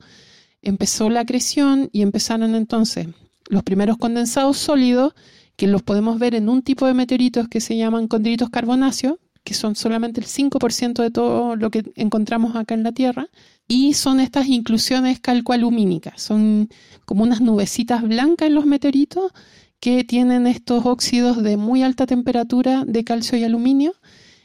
empezó 0.61 1.09
la 1.09 1.20
acreción 1.20 1.89
y 1.91 2.01
empezaron 2.03 2.55
entonces 2.55 3.07
los 3.49 3.63
primeros 3.63 3.97
condensados 3.97 4.57
sólidos, 4.57 5.13
que 5.57 5.68
los 5.68 5.84
podemos 5.84 6.20
ver 6.20 6.36
en 6.36 6.47
un 6.47 6.61
tipo 6.61 6.86
de 6.86 6.93
meteoritos 6.93 7.49
que 7.49 7.59
se 7.59 7.76
llaman 7.76 8.07
condritos 8.07 8.49
carbonáceos, 8.49 9.18
que 9.43 9.53
son 9.53 9.76
solamente 9.76 10.22
el 10.22 10.28
5% 10.28 11.01
de 11.01 11.11
todo 11.11 11.55
lo 11.55 11.70
que 11.70 11.84
encontramos 11.95 12.55
acá 12.55 12.74
en 12.74 12.84
la 12.84 12.93
Tierra, 12.93 13.28
y 13.68 13.93
son 13.93 14.22
estas 14.22 14.47
inclusiones 14.47 15.20
calcoalumínicas, 15.20 16.22
son 16.22 16.70
como 17.05 17.24
unas 17.24 17.41
nubecitas 17.41 18.03
blancas 18.03 18.47
en 18.47 18.55
los 18.55 18.65
meteoritos 18.65 19.34
que 19.80 20.03
tienen 20.03 20.47
estos 20.47 20.86
óxidos 20.86 21.43
de 21.43 21.57
muy 21.57 21.84
alta 21.84 22.05
temperatura 22.05 22.84
de 22.86 23.03
calcio 23.03 23.38
y 23.38 23.43
aluminio 23.43 23.93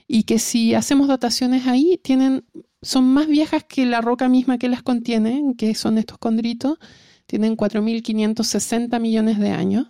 y 0.06 0.24
que 0.24 0.38
si 0.38 0.74
hacemos 0.74 1.08
dataciones 1.08 1.66
ahí 1.66 1.98
tienen, 2.02 2.44
son 2.82 3.04
más 3.04 3.28
viejas 3.28 3.64
que 3.64 3.86
la 3.86 4.00
roca 4.00 4.28
misma 4.28 4.58
que 4.58 4.68
las 4.68 4.82
contiene, 4.82 5.54
que 5.56 5.74
son 5.74 5.96
estos 5.98 6.18
condritos, 6.18 6.78
tienen 7.26 7.56
4.560 7.56 9.00
millones 9.00 9.38
de 9.38 9.50
años. 9.50 9.86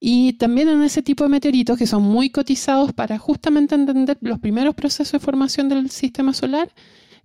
Y 0.00 0.34
también 0.34 0.68
en 0.68 0.82
ese 0.82 1.02
tipo 1.02 1.24
de 1.24 1.30
meteoritos 1.30 1.78
que 1.78 1.86
son 1.86 2.02
muy 2.02 2.30
cotizados 2.30 2.92
para 2.92 3.18
justamente 3.18 3.74
entender 3.74 4.18
los 4.20 4.38
primeros 4.38 4.74
procesos 4.74 5.12
de 5.12 5.18
formación 5.18 5.68
del 5.68 5.90
sistema 5.90 6.32
solar, 6.32 6.74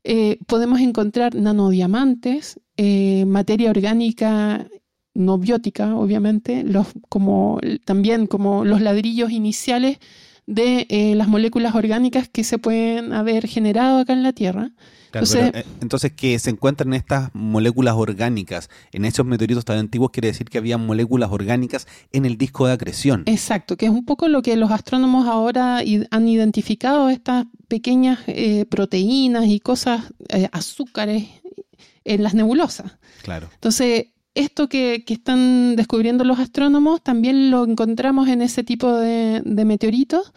eh, 0.03 0.39
podemos 0.47 0.79
encontrar 0.79 1.35
nanodiamantes, 1.35 2.59
eh, 2.77 3.25
materia 3.25 3.69
orgánica 3.69 4.67
no 5.13 5.37
biótica, 5.37 5.95
obviamente, 5.95 6.63
los, 6.63 6.87
como, 7.09 7.59
también 7.85 8.27
como 8.27 8.65
los 8.65 8.81
ladrillos 8.81 9.31
iniciales 9.31 9.99
de 10.49 10.87
eh, 10.89 11.13
las 11.15 11.27
moléculas 11.27 11.75
orgánicas 11.75 12.27
que 12.27 12.43
se 12.43 12.57
pueden 12.57 13.13
haber 13.13 13.47
generado 13.47 13.99
acá 13.99 14.13
en 14.13 14.23
la 14.23 14.33
Tierra. 14.33 14.71
entonces, 15.13 15.51
eh, 15.53 15.65
entonces, 15.79 16.11
que 16.13 16.39
se 16.39 16.49
encuentran 16.49 16.93
estas 16.93 17.29
moléculas 17.33 17.93
orgánicas 17.95 18.69
en 18.91 19.05
esos 19.05 19.27
meteoritos 19.27 19.63
tan 19.63 19.77
antiguos 19.77 20.09
quiere 20.09 20.29
decir 20.29 20.49
que 20.49 20.57
había 20.57 20.79
moléculas 20.79 21.29
orgánicas 21.31 21.87
en 22.11 22.25
el 22.25 22.37
disco 22.37 22.65
de 22.65 22.73
acreción. 22.73 23.23
Exacto, 23.27 23.77
que 23.77 23.85
es 23.85 23.91
un 23.91 24.05
poco 24.05 24.27
lo 24.27 24.41
que 24.41 24.55
los 24.55 24.71
astrónomos 24.71 25.27
ahora 25.27 25.83
han 26.09 26.27
identificado, 26.27 27.09
estas 27.09 27.45
pequeñas 27.67 28.19
eh, 28.25 28.65
proteínas 28.65 29.45
y 29.45 29.59
cosas, 29.59 30.13
azúcares 30.51 31.27
en 32.05 32.23
las 32.23 32.33
nebulosas. 32.33 32.93
Claro. 33.21 33.49
Entonces, 33.53 34.07
esto 34.39 34.69
que, 34.69 35.03
están 35.07 35.75
descubriendo 35.75 36.23
los 36.23 36.39
astrónomos 36.39 37.01
también 37.03 37.51
lo 37.51 37.65
encontramos 37.65 38.27
en 38.29 38.41
ese 38.41 38.63
tipo 38.63 38.91
de, 38.93 39.41
meteoritos 39.65 40.33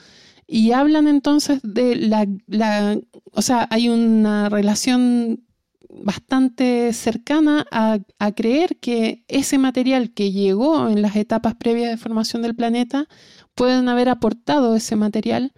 y 0.46 0.72
hablan 0.72 1.06
entonces 1.08 1.60
de 1.62 1.94
la, 1.96 2.98
o 3.32 3.42
sea, 3.42 3.68
hay 3.70 3.88
una 3.88 4.48
relación 4.48 5.44
bastante 5.88 6.92
cercana 6.92 7.66
a, 7.70 7.98
a, 8.18 8.32
creer 8.32 8.78
que 8.80 9.24
ese 9.28 9.58
material 9.58 10.12
que 10.12 10.32
llegó 10.32 10.88
en 10.88 11.02
las 11.02 11.16
etapas 11.16 11.54
previas 11.54 11.90
de 11.90 11.96
formación 11.96 12.42
del 12.42 12.56
planeta 12.56 13.08
pueden 13.54 13.88
haber 13.88 14.08
aportado 14.08 14.74
ese 14.74 14.96
material 14.96 15.52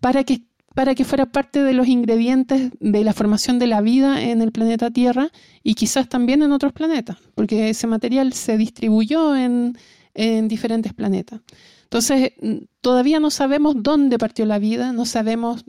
para 0.00 0.24
que, 0.24 0.42
para 0.74 0.94
que 0.94 1.04
fuera 1.04 1.26
parte 1.26 1.62
de 1.62 1.72
los 1.72 1.88
ingredientes 1.88 2.70
de 2.78 3.04
la 3.04 3.12
formación 3.12 3.58
de 3.58 3.66
la 3.66 3.80
vida 3.80 4.22
en 4.22 4.40
el 4.40 4.52
planeta 4.52 4.90
Tierra 4.90 5.30
y 5.62 5.74
quizás 5.74 6.08
también 6.08 6.42
en 6.42 6.52
otros 6.52 6.72
planetas, 6.72 7.18
porque 7.34 7.70
ese 7.70 7.86
material 7.86 8.32
se 8.32 8.56
distribuyó 8.56 9.36
en, 9.36 9.76
en 10.14 10.48
diferentes 10.48 10.92
planetas. 10.92 11.40
Entonces, 11.84 12.34
todavía 12.80 13.18
no 13.18 13.30
sabemos 13.30 13.74
dónde 13.76 14.16
partió 14.16 14.46
la 14.46 14.60
vida, 14.60 14.92
no 14.92 15.06
sabemos, 15.06 15.64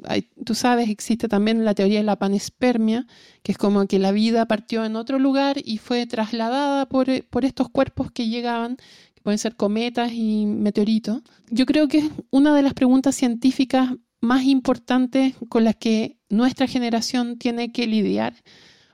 tú 0.45 0.53
sabes, 0.53 0.87
existe 0.87 1.27
también 1.27 1.65
la 1.65 1.73
teoría 1.73 1.97
de 1.97 2.05
la 2.05 2.19
panespermia, 2.19 3.07
que 3.41 3.53
es 3.53 3.57
como 3.57 3.87
que 3.87 3.97
la 3.97 4.11
vida 4.11 4.45
partió 4.45 4.85
en 4.85 4.95
otro 4.95 5.17
lugar 5.17 5.57
y 5.65 5.79
fue 5.79 6.05
trasladada 6.05 6.87
por, 6.87 7.07
por 7.25 7.43
estos 7.43 7.69
cuerpos 7.69 8.11
que 8.11 8.27
llegaban, 8.27 8.77
que 9.15 9.21
pueden 9.23 9.39
ser 9.39 9.55
cometas 9.55 10.11
y 10.13 10.45
meteoritos. 10.45 11.23
Yo 11.49 11.65
creo 11.65 11.87
que 11.87 11.97
es 11.97 12.11
una 12.29 12.53
de 12.53 12.61
las 12.61 12.75
preguntas 12.75 13.15
científicas 13.15 13.89
más 14.21 14.43
importantes 14.43 15.35
con 15.49 15.63
las 15.63 15.75
que 15.75 16.17
nuestra 16.29 16.67
generación 16.67 17.37
tiene 17.37 17.71
que 17.71 17.87
lidiar, 17.87 18.35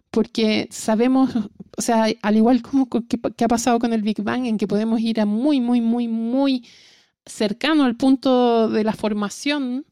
porque 0.10 0.68
sabemos, 0.72 1.36
o 1.78 1.82
sea, 1.82 2.08
al 2.22 2.38
igual 2.38 2.62
como 2.62 2.90
que, 2.90 3.20
que 3.36 3.44
ha 3.44 3.48
pasado 3.48 3.78
con 3.78 3.94
el 3.94 4.02
Big 4.02 4.24
Bang, 4.24 4.46
en 4.46 4.58
que 4.58 4.68
podemos 4.68 5.00
ir 5.02 5.20
a 5.20 5.26
muy, 5.26 5.62
muy, 5.62 5.82
muy, 5.82 6.08
muy 6.08 6.66
cercano 7.26 7.84
al 7.84 7.98
punto 7.98 8.70
de 8.70 8.84
la 8.84 8.94
formación, 8.94 9.86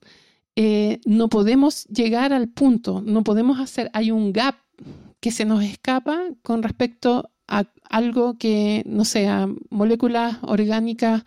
eh, 0.55 1.01
no 1.05 1.27
podemos 1.27 1.86
llegar 1.88 2.31
al 2.31 2.47
punto, 2.47 3.03
no 3.05 3.23
podemos 3.23 3.59
hacer, 3.59 3.91
hay 3.93 4.11
un 4.11 4.31
gap 4.31 4.55
que 5.19 5.31
se 5.31 5.43
nos 5.43 5.63
escapa 5.63 6.21
con 6.43 6.63
respecto 6.63 7.29
a 7.47 7.65
algo 7.89 8.38
que, 8.38 8.83
no 8.86 9.03
sea, 9.05 9.49
moléculas 9.69 10.38
orgánicas, 10.41 11.23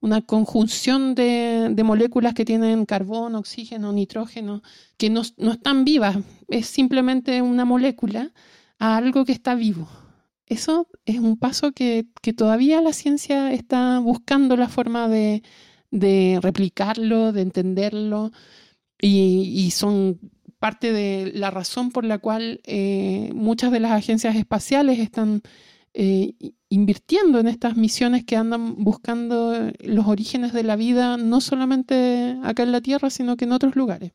una 0.00 0.22
conjunción 0.22 1.14
de, 1.14 1.74
moléculas 1.84 2.34
que 2.34 2.44
tienen 2.44 2.86
carbón, 2.86 3.34
oxígeno, 3.34 3.92
nitrógeno, 3.92 4.62
que 4.96 5.10
no, 5.10 5.22
no 5.36 5.52
están 5.52 5.84
vivas, 5.84 6.18
es 6.48 6.66
simplemente 6.66 7.42
una 7.42 7.64
molécula 7.64 8.32
a 8.78 8.96
algo 8.96 9.24
que 9.24 9.32
está 9.32 9.54
vivo. 9.54 9.88
Eso 10.46 10.88
es 11.04 11.18
un 11.18 11.36
paso 11.36 11.72
que, 11.72 12.06
todavía 12.36 12.80
la 12.80 12.92
ciencia 12.92 13.52
está 13.52 13.98
buscando 13.98 14.56
la 14.56 14.68
forma 14.68 15.08
de, 15.08 15.42
replicarlo, 16.42 17.32
de 17.32 17.42
entenderlo, 17.42 18.32
y, 19.00 19.70
son 19.72 20.18
parte 20.58 20.92
de 20.92 21.32
la 21.34 21.50
razón 21.50 21.90
por 21.90 22.04
la 22.04 22.18
cual 22.18 22.60
eh, 22.64 23.30
muchas 23.34 23.70
de 23.70 23.80
las 23.80 23.92
agencias 23.92 24.34
espaciales 24.34 24.98
están 24.98 25.42
eh, 25.94 26.34
invirtiendo 26.68 27.38
en 27.40 27.48
estas 27.48 27.76
misiones 27.76 28.24
que 28.24 28.36
andan 28.36 28.76
buscando 28.82 29.72
los 29.80 30.06
orígenes 30.06 30.52
de 30.52 30.62
la 30.62 30.76
vida, 30.76 31.16
no 31.16 31.40
solamente 31.40 32.36
acá 32.42 32.62
en 32.62 32.72
la 32.72 32.80
Tierra, 32.80 33.10
sino 33.10 33.36
que 33.36 33.44
en 33.44 33.52
otros 33.52 33.76
lugares. 33.76 34.12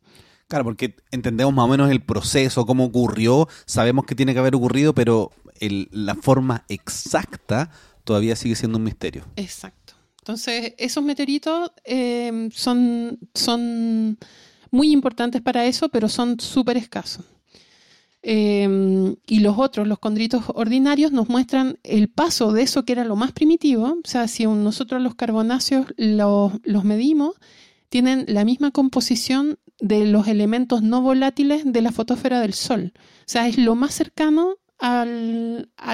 Claro, 0.48 0.66
porque 0.66 0.96
entendemos 1.12 1.54
más 1.54 1.66
o 1.66 1.68
menos 1.68 1.90
el 1.90 2.02
proceso, 2.02 2.66
cómo 2.66 2.86
ocurrió, 2.86 3.48
sabemos 3.66 4.06
que 4.06 4.16
tiene 4.16 4.34
que 4.34 4.40
haber 4.40 4.56
ocurrido, 4.56 4.94
pero 4.94 5.32
la 5.60 6.16
forma 6.16 6.66
exacta 6.68 7.72
todavía 8.04 8.36
sigue 8.36 8.56
siendo 8.56 8.78
un 8.78 8.84
misterio. 8.84 9.26
Exacto. 9.36 9.94
Entonces, 10.20 10.74
esos 10.78 11.04
meteoritos 11.04 11.72
em, 11.84 12.50
son, 12.52 13.20
son 13.34 14.18
muy 14.72 14.92
importantes 14.92 15.42
para 15.42 15.66
eso, 15.66 15.90
pero 15.90 16.08
son 16.08 16.40
súper 16.40 16.78
escasos. 16.78 17.26
Em, 18.26 19.18
y 19.28 19.42
los 19.42 19.58
otros, 19.58 19.86
los 19.86 20.00
condritos 20.00 20.46
ordinarios, 20.56 21.12
nos 21.12 21.28
muestran 21.28 21.78
el 21.84 22.08
paso 22.08 22.54
de 22.54 22.62
eso 22.62 22.86
que 22.86 22.94
era 22.94 23.04
lo 23.04 23.18
más 23.18 23.34
primitivo. 23.34 23.98
O 24.04 24.08
sea, 24.08 24.30
si 24.30 24.46
nosotros 24.46 25.02
los 25.02 25.16
carbonáceos 25.16 25.88
los, 25.98 26.54
los 26.64 26.86
medimos, 26.86 27.36
tienen 27.90 28.24
la 28.30 28.46
misma 28.46 28.72
composición 28.72 29.60
de 29.82 30.06
los 30.06 30.28
elementos 30.28 30.82
no 30.82 31.02
volátiles 31.02 31.64
de 31.66 31.82
la 31.82 31.92
fotosfera 31.92 32.40
del 32.40 32.54
Sol. 32.54 32.94
O 32.96 33.24
sea, 33.26 33.48
es 33.50 33.58
lo 33.58 33.76
más 33.76 33.94
cercano 33.94 34.56
a 34.80 35.06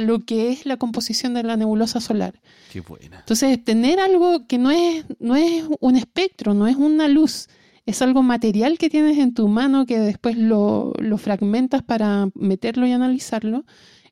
lo 0.02 0.20
que 0.26 0.52
es 0.52 0.66
la 0.66 0.78
composición 0.78 1.34
de 1.34 1.44
la 1.44 1.58
nebulosa 1.58 2.00
solar. 2.00 2.42
Qué 2.72 2.82
buena. 2.82 3.20
Entonces, 3.20 3.64
tener 3.64 4.00
algo 4.00 4.48
que 4.48 4.58
no 4.58 4.72
es, 4.72 5.06
no 5.20 5.36
es 5.36 5.66
un 5.80 5.96
espectro, 5.96 6.56
no 6.56 6.68
es 6.68 6.76
una 6.76 7.08
luz, 7.08 7.50
es 7.90 8.04
algo 8.04 8.22
material 8.22 8.78
que 8.78 8.90
tienes 8.90 9.18
en 9.18 9.34
tu 9.34 9.48
mano 9.48 9.86
que 9.88 10.00
después 10.00 10.38
lo, 10.38 10.94
fragmentas 11.18 11.82
para 11.82 12.30
meterlo 12.36 12.86
y 12.86 12.92
analizarlo, 12.92 13.66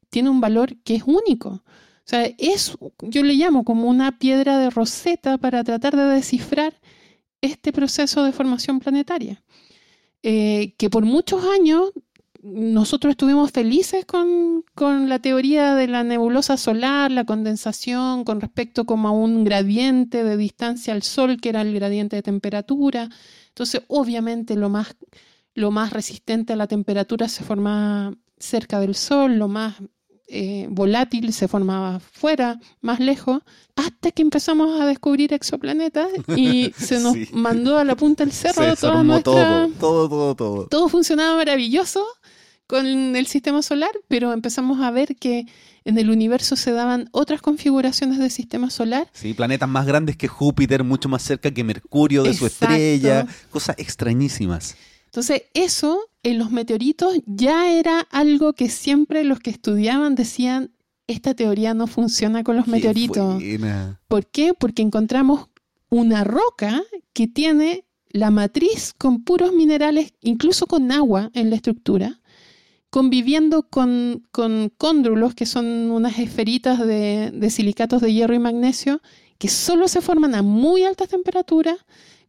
tiene 0.09 0.30
un 0.30 0.41
valor 0.41 0.78
que 0.84 0.95
es 0.95 1.03
único. 1.05 1.49
O 1.49 2.09
sea, 2.09 2.25
es, 2.39 2.75
yo 3.01 3.21
le 3.21 3.36
llamo 3.36 3.63
como 3.63 3.88
una 3.88 4.17
piedra 4.17 4.57
de 4.57 4.71
roseta 4.71 5.38
para 5.38 5.63
tratar 5.63 5.95
de 5.95 6.05
descifrar 6.05 6.73
este 7.41 7.71
proceso 7.71 8.23
de 8.23 8.32
formación 8.32 8.80
planetaria. 8.80 9.43
Eh, 10.23 10.73
que 10.78 10.89
por 10.89 11.05
muchos 11.05 11.43
años 11.45 11.91
nosotros 12.41 13.11
estuvimos 13.11 13.51
felices 13.51 14.05
con, 14.05 14.63
la 15.07 15.19
teoría 15.19 15.75
de 15.75 15.88
la 15.88 16.03
nebulosa 16.03 16.57
solar, 16.57 17.11
la 17.11 17.25
condensación, 17.25 18.23
con 18.23 18.41
respecto 18.41 18.86
como 18.86 19.07
a 19.07 19.11
un 19.11 19.43
gradiente 19.43 20.23
de 20.23 20.38
distancia 20.38 20.93
al 20.93 21.03
Sol, 21.03 21.39
que 21.39 21.49
era 21.49 21.61
el 21.61 21.73
gradiente 21.73 22.15
de 22.15 22.23
temperatura. 22.23 23.09
Entonces, 23.57 23.81
obviamente, 23.87 24.55
lo 24.55 24.69
más, 24.69 24.95
lo 25.55 25.71
más 25.71 25.91
resistente 25.91 26.53
a 26.53 26.55
la 26.55 26.67
temperatura 26.67 27.27
se 27.27 27.43
formaba 27.43 28.13
cerca 28.37 28.79
del 28.79 28.93
Sol, 28.93 29.37
lo 29.37 29.47
más 29.47 29.77
eh, 30.27 30.67
volátil 30.69 31.33
se 31.33 31.47
formaba 31.47 31.99
fuera, 31.99 32.59
más 32.81 32.99
lejos, 32.99 33.41
hasta 33.75 34.11
que 34.11 34.21
empezamos 34.21 34.79
a 34.79 34.85
descubrir 34.85 35.33
exoplanetas 35.33 36.07
y 36.35 36.71
se 36.77 36.99
nos 36.99 37.15
mandó 37.31 37.79
a 37.79 37.83
la 37.83 37.95
punta 37.95 38.25
del 38.25 38.31
cerro 38.31 38.75
toda 38.75 39.01
nuestra... 39.01 39.67
todo, 39.79 40.07
todo, 40.07 40.35
todo. 40.35 40.67
Todo 40.67 40.87
funcionaba 40.87 41.37
maravilloso 41.37 42.05
con 42.67 42.85
el 43.15 43.25
sistema 43.25 43.63
solar, 43.63 43.89
pero 44.07 44.33
empezamos 44.33 44.81
a 44.81 44.91
ver 44.91 45.15
que 45.15 45.47
en 45.88 45.97
el 45.97 46.09
universo 46.09 46.57
se 46.57 46.73
daban 46.73 47.07
otras 47.13 47.41
configuraciones 47.41 48.19
del 48.19 48.29
sistema 48.29 48.69
solar. 48.69 49.07
Sí, 49.13 49.33
planetas 49.33 49.69
más 49.69 49.85
grandes 49.85 50.17
que 50.17 50.27
Júpiter, 50.27 50.83
mucho 50.83 51.07
más 51.07 51.21
cerca 51.21 51.49
que 51.49 51.63
Mercurio 51.63 52.23
de 52.23 52.33
su 52.33 52.45
estrella, 52.45 53.25
cosas 53.49 53.77
extrañísimas. 53.79 54.75
Entonces, 55.05 55.43
eso 55.53 56.01
en 56.23 56.39
los 56.39 56.51
meteoritos 56.51 57.15
ya 57.25 57.71
era 57.71 58.01
algo 58.11 58.51
que 58.51 58.69
siempre 58.69 59.23
los 59.23 59.39
que 59.39 59.49
estudiaban 59.49 60.15
decían, 60.15 60.71
esta 61.07 61.33
teoría 61.35 61.73
no 61.73 61.88
funciona 61.88 62.43
con 62.43 62.57
los 62.57 62.67
meteoritos. 62.67 63.41
¿Por 64.09 64.27
qué? 64.27 64.53
Porque 64.53 64.81
encontramos 64.81 65.47
una 65.88 66.25
roca 66.25 66.83
que 67.13 67.29
tiene 67.29 67.85
la 68.09 68.29
matriz 68.29 68.93
con 68.97 69.23
puros 69.23 69.53
minerales, 69.53 70.13
incluso 70.19 70.65
con 70.65 70.91
agua 70.91 71.31
en 71.33 71.49
la 71.49 71.55
estructura, 71.55 72.19
conviviendo 72.89 73.63
con, 73.63 74.27
con 74.31 74.71
cóndrulos, 74.77 75.35
que 75.35 75.45
son 75.45 75.91
unas 75.91 76.19
esferitas 76.19 76.79
de, 76.79 77.31
de, 77.33 77.49
silicatos 77.49 78.01
de 78.01 78.13
hierro 78.13 78.33
y 78.33 78.39
magnesio, 78.39 79.01
que 79.38 79.49
solo 79.49 79.88
se 79.88 80.01
forman 80.01 80.35
a 80.35 80.41
muy 80.41 80.83
altas 80.83 81.09
temperaturas, 81.09 81.77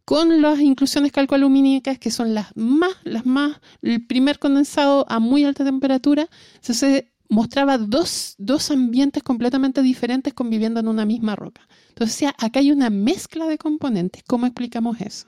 con 0.05 0.41
las 0.41 0.59
inclusiones 0.59 1.11
calcoalumínicas, 1.11 1.99
que 1.99 2.09
son 2.09 2.33
las 2.33 2.47
más, 2.55 2.93
las 3.03 3.27
más, 3.27 3.61
el 3.83 4.07
primer 4.07 4.39
condensado 4.39 5.05
a 5.07 5.19
muy 5.19 5.43
alta 5.43 5.63
temperatura. 5.63 6.27
Entonces 6.55 7.05
mostraba 7.29 7.77
dos, 7.77 8.33
dos 8.39 8.71
ambientes 8.71 9.21
completamente 9.21 9.83
diferentes 9.83 10.33
conviviendo 10.33 10.79
en 10.79 10.87
una 10.87 11.05
misma 11.05 11.35
roca. 11.35 11.61
Entonces, 11.89 12.31
acá 12.39 12.59
hay 12.59 12.71
una 12.71 12.89
mezcla 12.89 13.45
de 13.45 13.59
componentes. 13.59 14.23
¿Cómo 14.23 14.47
explicamos 14.47 14.99
eso? 14.99 15.27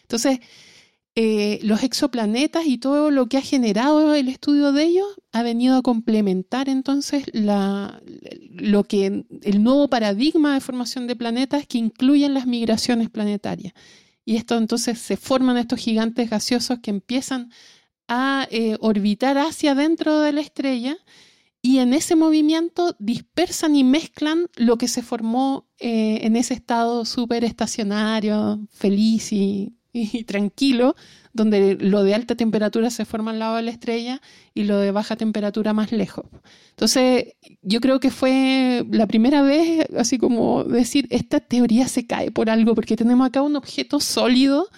Entonces, 0.00 0.40
eh, 1.14 1.58
los 1.62 1.82
exoplanetas 1.82 2.64
y 2.66 2.78
todo 2.78 3.10
lo 3.10 3.26
que 3.26 3.36
ha 3.36 3.42
generado 3.42 4.14
el 4.14 4.28
estudio 4.28 4.72
de 4.72 4.84
ellos 4.84 5.06
ha 5.32 5.42
venido 5.42 5.76
a 5.76 5.82
complementar 5.82 6.70
entonces 6.70 7.24
lo 7.34 8.84
que 8.84 9.26
el 9.42 9.62
nuevo 9.62 9.88
paradigma 9.88 10.54
de 10.54 10.60
formación 10.60 11.06
de 11.06 11.16
planetas 11.16 11.66
que 11.66 11.76
incluyen 11.76 12.32
las 12.32 12.46
migraciones 12.46 13.10
planetarias. 13.10 13.74
Y 14.24 14.36
esto 14.36 14.56
entonces 14.56 14.98
se 15.00 15.18
forman 15.18 15.58
estos 15.58 15.80
gigantes 15.80 16.30
gaseosos 16.30 16.78
que 16.80 16.90
empiezan 16.90 17.50
a 18.08 18.48
eh, 18.50 18.76
orbitar 18.80 19.36
hacia 19.36 19.74
dentro 19.74 20.20
de 20.20 20.32
la 20.32 20.40
estrella 20.40 20.96
y 21.60 21.78
en 21.78 21.92
ese 21.92 22.16
movimiento 22.16 22.96
dispersan 22.98 23.76
y 23.76 23.84
mezclan 23.84 24.46
lo 24.56 24.78
que 24.78 24.88
se 24.88 25.02
formó 25.02 25.68
eh, 25.78 26.20
en 26.22 26.36
ese 26.36 26.54
estado 26.54 27.04
súper 27.04 27.44
estacionario, 27.44 28.66
feliz 28.70 29.32
y 29.32 29.76
tranquilo 30.26 30.96
donde 31.32 31.76
lo 31.80 32.02
de 32.04 32.14
alta 32.14 32.34
temperatura 32.34 32.90
se 32.90 33.04
forma 33.04 33.30
al 33.30 33.38
lado 33.38 33.56
de 33.56 33.62
la 33.62 33.70
estrella 33.70 34.20
y 34.54 34.64
lo 34.64 34.78
de 34.78 34.90
baja 34.90 35.16
temperatura 35.16 35.72
más 35.72 35.92
lejos. 35.92 36.26
Entonces, 36.70 37.34
yo 37.62 37.80
creo 37.80 38.00
que 38.00 38.10
fue 38.10 38.84
la 38.90 39.06
primera 39.06 39.42
vez, 39.42 39.86
así 39.96 40.18
como 40.18 40.64
decir, 40.64 41.06
esta 41.10 41.40
teoría 41.40 41.88
se 41.88 42.06
cae 42.06 42.30
por 42.30 42.50
algo, 42.50 42.74
porque 42.74 42.96
tenemos 42.96 43.26
acá 43.26 43.42
un 43.42 43.56
objeto 43.56 44.00
sólido 44.00 44.68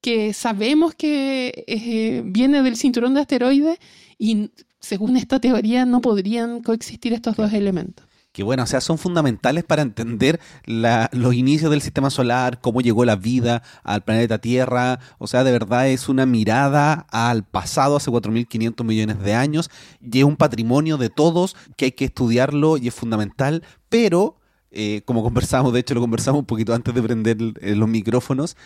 que 0.00 0.32
sabemos 0.32 0.94
que 0.94 1.64
eh, 1.66 2.22
viene 2.24 2.62
del 2.62 2.76
cinturón 2.76 3.14
de 3.14 3.20
asteroides 3.20 3.78
y 4.18 4.50
según 4.80 5.16
esta 5.16 5.40
teoría 5.40 5.86
no 5.86 6.00
podrían 6.00 6.60
coexistir 6.62 7.12
estos 7.12 7.36
dos 7.36 7.52
elementos 7.52 8.04
que 8.32 8.42
bueno, 8.42 8.62
o 8.62 8.66
sea, 8.66 8.80
son 8.80 8.98
fundamentales 8.98 9.62
para 9.64 9.82
entender 9.82 10.40
los 10.64 11.34
inicios 11.34 11.70
del 11.70 11.82
sistema 11.82 12.10
solar, 12.10 12.60
cómo 12.60 12.80
llegó 12.80 13.04
la 13.04 13.16
vida 13.16 13.62
al 13.84 14.02
planeta 14.02 14.38
Tierra, 14.38 14.98
o 15.18 15.26
sea, 15.26 15.44
de 15.44 15.52
verdad 15.52 15.88
es 15.88 16.08
una 16.08 16.24
mirada 16.24 17.06
al 17.10 17.44
pasado 17.44 17.96
hace 17.96 18.10
4.500 18.10 18.84
millones 18.84 19.20
de 19.20 19.34
años 19.34 19.70
y 20.00 20.20
es 20.20 20.24
un 20.24 20.36
patrimonio 20.36 20.96
de 20.96 21.10
todos 21.10 21.56
que 21.76 21.86
hay 21.86 21.92
que 21.92 22.06
estudiarlo 22.06 22.78
y 22.78 22.88
es 22.88 22.94
fundamental, 22.94 23.62
pero, 23.90 24.36
eh, 24.70 25.02
como 25.04 25.22
conversamos, 25.22 25.72
de 25.74 25.80
hecho 25.80 25.94
lo 25.94 26.00
conversamos 26.00 26.40
un 26.40 26.46
poquito 26.46 26.74
antes 26.74 26.94
de 26.94 27.02
prender 27.02 27.36
los 27.40 27.88
micrófonos, 27.88 28.56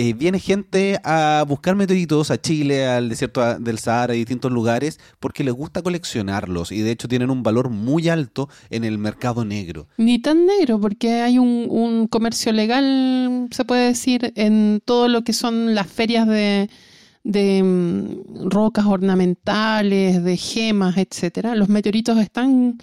eh, 0.00 0.12
viene 0.12 0.38
gente 0.38 1.00
a 1.02 1.44
buscar 1.48 1.74
meteoritos 1.74 2.30
a 2.30 2.40
Chile, 2.40 2.86
al 2.86 3.08
desierto 3.08 3.58
del 3.58 3.80
Sahara 3.80 4.14
y 4.14 4.18
distintos 4.18 4.52
lugares 4.52 5.00
porque 5.18 5.42
les 5.42 5.52
gusta 5.52 5.82
coleccionarlos 5.82 6.70
y 6.70 6.82
de 6.82 6.92
hecho 6.92 7.08
tienen 7.08 7.30
un 7.30 7.42
valor 7.42 7.68
muy 7.68 8.08
alto 8.08 8.48
en 8.70 8.84
el 8.84 8.96
mercado 8.96 9.44
negro. 9.44 9.88
Ni 9.96 10.20
tan 10.20 10.46
negro 10.46 10.80
porque 10.80 11.14
hay 11.22 11.40
un, 11.40 12.06
comercio 12.06 12.52
legal, 12.52 13.48
se 13.50 13.64
puede 13.64 13.88
decir, 13.88 14.32
en 14.36 14.80
todo 14.84 15.08
lo 15.08 15.24
que 15.24 15.32
son 15.32 15.74
las 15.74 15.88
ferias 15.88 16.28
de, 16.28 16.68
mm, 17.24 18.50
rocas 18.50 18.86
ornamentales, 18.86 20.22
de 20.22 20.36
gemas, 20.36 20.96
etcétera. 20.96 21.56
Los 21.56 21.68
meteoritos 21.68 22.18
están 22.18 22.78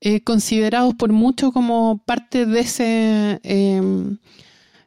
eh, 0.00 0.20
considerados 0.22 0.94
por 0.94 1.12
mucho 1.12 1.50
como 1.50 1.98
parte 2.06 2.46
de 2.46 2.60
ese 2.60 3.40
em, 3.42 4.18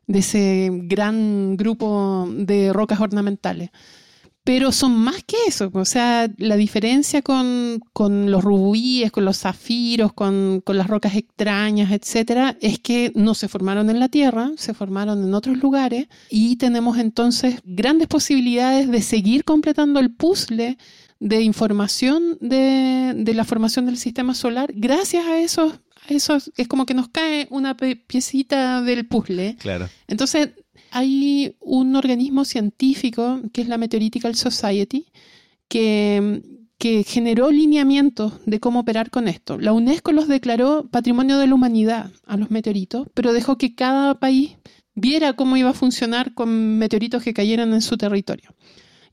de 0.08 0.20
ese 0.20 0.70
gran 0.72 1.58
grupo 1.58 2.28
de 2.32 2.74
rocas 2.74 3.00
ornamentales. 3.00 3.70
Pero 4.46 4.72
son 4.72 4.96
más 4.96 5.24
que 5.24 5.38
eso, 5.48 5.72
o 5.74 5.86
sea, 5.86 6.32
la 6.38 6.56
diferencia 6.56 7.24
con, 7.24 7.82
los 7.96 8.44
rubíes, 8.44 9.12
con 9.12 9.26
los 9.26 9.40
zafiros, 9.40 10.14
con, 10.14 10.62
las 10.68 10.86
rocas 10.86 11.16
extrañas, 11.16 11.92
etcétera, 11.92 12.56
es 12.62 12.78
que 12.78 13.12
no 13.16 13.34
se 13.34 13.48
formaron 13.48 13.90
en 13.90 14.00
la 14.00 14.08
Tierra, 14.08 14.52
se 14.56 14.76
formaron 14.76 15.24
en 15.24 15.34
otros 15.34 15.58
lugares 15.58 16.10
y 16.30 16.58
tenemos 16.58 17.00
entonces 17.00 17.60
grandes 17.64 18.08
posibilidades 18.08 18.88
de 18.88 19.02
seguir 19.02 19.46
completando 19.46 20.00
el 20.00 20.14
puzzle 20.14 20.78
de 21.20 21.42
información 21.42 22.38
de, 22.40 23.14
de 23.16 23.34
la 23.34 23.46
formación 23.46 23.88
del 23.88 23.98
sistema 23.98 24.36
solar 24.36 24.72
gracias 24.76 25.26
a 25.26 25.40
esos 25.40 25.80
eso 26.08 26.38
es 26.58 26.68
como 26.68 26.86
que 26.86 26.94
nos 26.94 27.10
cae 27.10 27.48
una 27.50 27.76
piecita 27.76 28.82
del 28.82 29.08
puzzle. 29.08 29.58
Claro. 29.60 29.90
Entonces, 30.08 30.50
hay 30.92 31.56
un 31.60 31.96
organismo 31.96 32.46
científico 32.46 33.42
que 33.54 33.62
es 33.62 33.68
la 33.68 33.78
Meteoritical 33.78 34.36
Society 34.36 35.08
que, 35.68 36.42
que 36.78 37.04
generó 37.04 37.52
lineamientos 37.52 38.34
de 38.46 38.60
cómo 38.60 38.80
operar 38.80 39.10
con 39.10 39.28
esto. 39.28 39.58
La 39.58 39.74
UNESCO 39.74 40.12
los 40.12 40.28
declaró 40.28 40.88
patrimonio 40.90 41.38
de 41.38 41.48
la 41.48 41.56
humanidad 41.56 42.12
a 42.26 42.38
los 42.38 42.52
meteoritos, 42.52 43.08
pero 43.14 43.34
dejó 43.34 43.58
que 43.58 43.76
cada 43.76 44.20
país 44.20 44.58
viera 44.94 45.34
cómo 45.34 45.58
iba 45.58 45.70
a 45.70 45.74
funcionar 45.74 46.34
con 46.34 46.78
meteoritos 46.78 47.24
que 47.24 47.34
cayeran 47.34 47.74
en 47.74 47.82
su 47.82 47.98
territorio. 47.98 48.56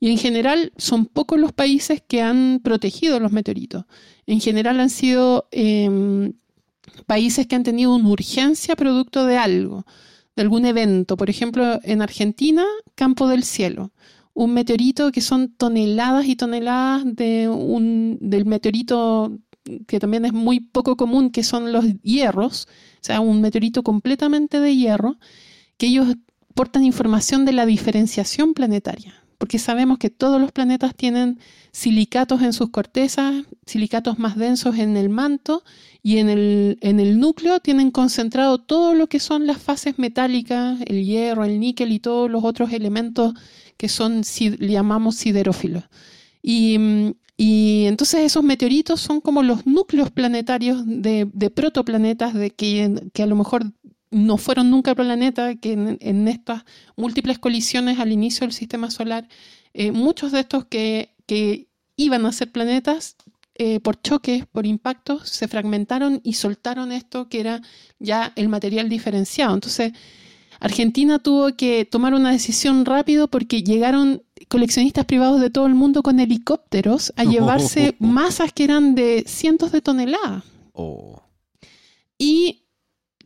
Y 0.00 0.10
en 0.10 0.18
general 0.18 0.72
son 0.78 1.06
pocos 1.06 1.38
los 1.38 1.52
países 1.52 2.02
que 2.06 2.22
han 2.22 2.60
protegido 2.62 3.20
los 3.20 3.30
meteoritos. 3.30 3.84
En 4.26 4.40
general 4.40 4.80
han 4.80 4.90
sido 4.90 5.48
em, 5.52 6.32
países 7.06 7.46
que 7.46 7.56
han 7.56 7.62
tenido 7.62 7.94
una 7.94 8.08
urgencia 8.08 8.76
producto 8.76 9.26
de 9.26 9.36
algo, 9.36 9.84
de 10.36 10.42
algún 10.42 10.64
evento. 10.66 11.16
Por 11.16 11.30
ejemplo, 11.30 11.80
en 11.82 12.02
Argentina, 12.02 12.64
Campo 12.94 13.28
del 13.28 13.44
Cielo, 13.44 13.92
un 14.34 14.54
meteorito 14.54 15.12
que 15.12 15.20
son 15.20 15.52
toneladas 15.52 16.26
y 16.26 16.36
toneladas 16.36 17.02
de 17.04 17.48
un, 17.48 18.18
del 18.20 18.46
meteorito 18.46 19.38
que 19.86 20.00
también 20.00 20.24
es 20.24 20.32
muy 20.32 20.60
poco 20.60 20.96
común, 20.96 21.30
que 21.30 21.44
son 21.44 21.72
los 21.72 21.84
hierros, 22.02 22.66
o 22.94 23.04
sea, 23.04 23.20
un 23.20 23.40
meteorito 23.40 23.82
completamente 23.82 24.60
de 24.60 24.74
hierro, 24.74 25.18
que 25.76 25.86
ellos 25.86 26.16
portan 26.54 26.84
información 26.84 27.44
de 27.44 27.52
la 27.52 27.66
diferenciación 27.66 28.54
planetaria, 28.54 29.21
porque 29.42 29.58
sabemos 29.58 29.98
que 29.98 30.08
todos 30.08 30.40
los 30.40 30.52
planetas 30.52 30.94
tienen 30.94 31.40
silicatos 31.72 32.42
en 32.42 32.52
sus 32.52 32.70
cortezas, 32.70 33.44
silicatos 33.66 34.20
más 34.20 34.36
densos 34.36 34.78
en 34.78 34.96
el 34.96 35.08
manto 35.08 35.64
y 36.00 36.18
en 36.18 36.28
el, 36.28 36.78
en 36.80 37.00
el 37.00 37.18
núcleo 37.18 37.58
tienen 37.58 37.90
concentrado 37.90 38.58
todo 38.58 38.94
lo 38.94 39.08
que 39.08 39.18
son 39.18 39.48
las 39.48 39.58
fases 39.58 39.98
metálicas, 39.98 40.78
el 40.86 41.04
hierro, 41.04 41.44
el 41.44 41.58
níquel 41.58 41.90
y 41.90 41.98
todos 41.98 42.30
los 42.30 42.44
otros 42.44 42.72
elementos 42.72 43.34
que 43.76 43.88
son, 43.88 44.22
llamamos 44.22 45.16
siderófilos. 45.16 45.82
Y, 46.40 46.78
y, 47.36 47.86
entonces 47.86 48.20
esos 48.20 48.44
meteoritos 48.44 49.00
son 49.00 49.20
como 49.20 49.42
los 49.42 49.66
núcleos 49.66 50.12
planetarios 50.12 50.84
de, 50.86 51.28
de 51.32 51.50
protoplanetas 51.50 52.32
de 52.32 52.52
que, 52.52 53.10
que, 53.12 53.24
a 53.24 53.26
lo 53.26 53.34
mejor 53.34 53.72
no 54.12 54.36
fueron 54.36 54.70
nunca 54.70 54.94
planeta, 54.94 55.56
que 55.56 55.72
en, 55.72 56.28
estas 56.28 56.64
múltiples 56.96 57.38
colisiones 57.38 57.98
al 57.98 58.12
inicio 58.12 58.46
del 58.46 58.52
sistema 58.52 58.90
solar, 58.90 59.28
eh, 59.74 59.90
muchos 59.90 60.30
de 60.32 60.40
estos 60.40 60.66
que, 60.66 61.16
que 61.26 61.68
iban 61.96 62.26
a 62.26 62.32
ser 62.32 62.52
planetas 62.52 63.16
eh, 63.54 63.80
por 63.80 64.00
choques, 64.00 64.46
por 64.46 64.66
impactos, 64.66 65.28
se 65.28 65.46
fragmentaron 65.48 66.20
y 66.22 66.34
soltaron 66.34 66.90
esto 66.90 67.28
que 67.28 67.40
era 67.40 67.60
ya 67.98 68.32
el 68.36 68.48
material 68.48 68.88
diferenciado. 68.88 69.54
Entonces, 69.54 69.92
Argentina 70.58 71.18
tuvo 71.18 71.54
que 71.56 71.84
tomar 71.84 72.14
una 72.14 72.30
decisión 72.30 72.84
rápido 72.84 73.28
porque 73.28 73.62
llegaron 73.62 74.22
coleccionistas 74.48 75.04
privados 75.04 75.40
de 75.40 75.50
todo 75.50 75.66
el 75.66 75.74
mundo 75.74 76.02
con 76.02 76.20
helicópteros 76.20 77.12
a 77.16 77.24
llevarse 77.24 77.94
masas 77.98 78.52
que 78.52 78.64
eran 78.64 78.94
de 78.94 79.24
cientos 79.26 79.72
de 79.72 79.82
toneladas. 79.82 80.44
Oh. 80.72 81.22
Y 82.16 82.61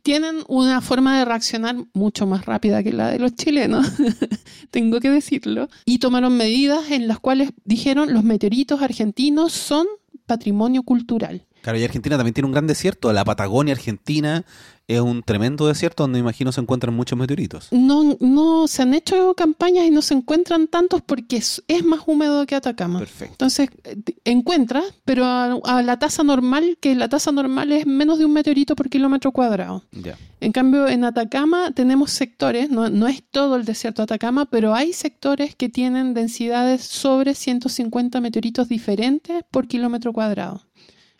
tienen 0.07 0.37
una 0.47 0.79
forma 0.79 1.19
de 1.19 1.25
reaccionar 1.25 1.75
mucho 1.91 2.25
más 2.25 2.45
rápida 2.45 2.81
que 2.81 2.93
la 2.93 3.11
de 3.11 3.19
los 3.19 3.35
chilenos, 3.35 3.85
tengo 4.71 5.01
que 5.01 5.09
decirlo, 5.09 5.67
y 5.83 5.99
tomaron 5.99 6.37
medidas 6.37 6.91
en 6.91 7.09
las 7.09 7.19
cuales 7.19 7.49
dijeron 7.65 8.13
los 8.13 8.23
meteoritos 8.23 8.81
argentinos 8.81 9.51
son 9.51 9.85
patrimonio 10.25 10.83
cultural. 10.83 11.45
Claro, 11.61 11.79
y 11.79 11.83
Argentina 11.83 12.17
también 12.17 12.33
tiene 12.33 12.45
un 12.45 12.53
gran 12.53 12.67
desierto. 12.67 13.11
La 13.13 13.25
Patagonia 13.25 13.73
Argentina 13.73 14.45
es 14.87 15.01
un 15.01 15.21
tremendo 15.21 15.67
desierto 15.67 16.03
donde 16.03 16.19
imagino 16.19 16.51
se 16.51 16.61
encuentran 16.61 16.95
muchos 16.95 17.19
meteoritos. 17.19 17.67
No, 17.71 18.15
no 18.21 18.67
se 18.67 18.83
han 18.83 18.93
hecho 18.93 19.33
campañas 19.35 19.85
y 19.85 19.91
no 19.91 20.01
se 20.01 20.13
encuentran 20.13 20.67
tantos 20.67 21.01
porque 21.01 21.37
es, 21.37 21.61
más 21.83 22.01
húmedo 22.05 22.45
que 22.45 22.55
Atacama. 22.55 22.99
Perfecto. 22.99 23.33
Entonces, 23.33 23.69
eh, 23.83 23.97
encuentra, 24.23 24.81
pero 25.03 25.25
a, 25.25 25.81
la 25.81 25.99
tasa 25.99 26.23
normal, 26.23 26.77
que 26.79 26.95
la 26.95 27.09
tasa 27.09 27.31
normal 27.31 27.71
es 27.73 27.85
menos 27.85 28.17
de 28.17 28.25
un 28.25 28.33
meteorito 28.33 28.75
por 28.75 28.89
kilómetro 28.89 29.31
cuadrado. 29.33 29.83
Ya. 29.91 30.17
En 30.39 30.53
cambio, 30.53 30.87
en 30.87 31.03
Atacama 31.03 31.71
tenemos 31.71 32.11
sectores, 32.11 32.69
no, 32.69 32.89
no 32.89 33.07
es 33.07 33.23
todo 33.29 33.57
el 33.57 33.65
desierto 33.65 34.01
de 34.01 34.03
Atacama, 34.05 34.45
pero 34.45 34.73
hay 34.73 34.93
sectores 34.93 35.55
que 35.55 35.67
tienen 35.67 36.13
densidades 36.13 36.83
sobre 36.83 37.35
150 37.35 38.21
meteoritos 38.21 38.69
diferentes 38.69 39.43
por 39.51 39.67
kilómetro 39.67 40.13
cuadrado 40.13 40.66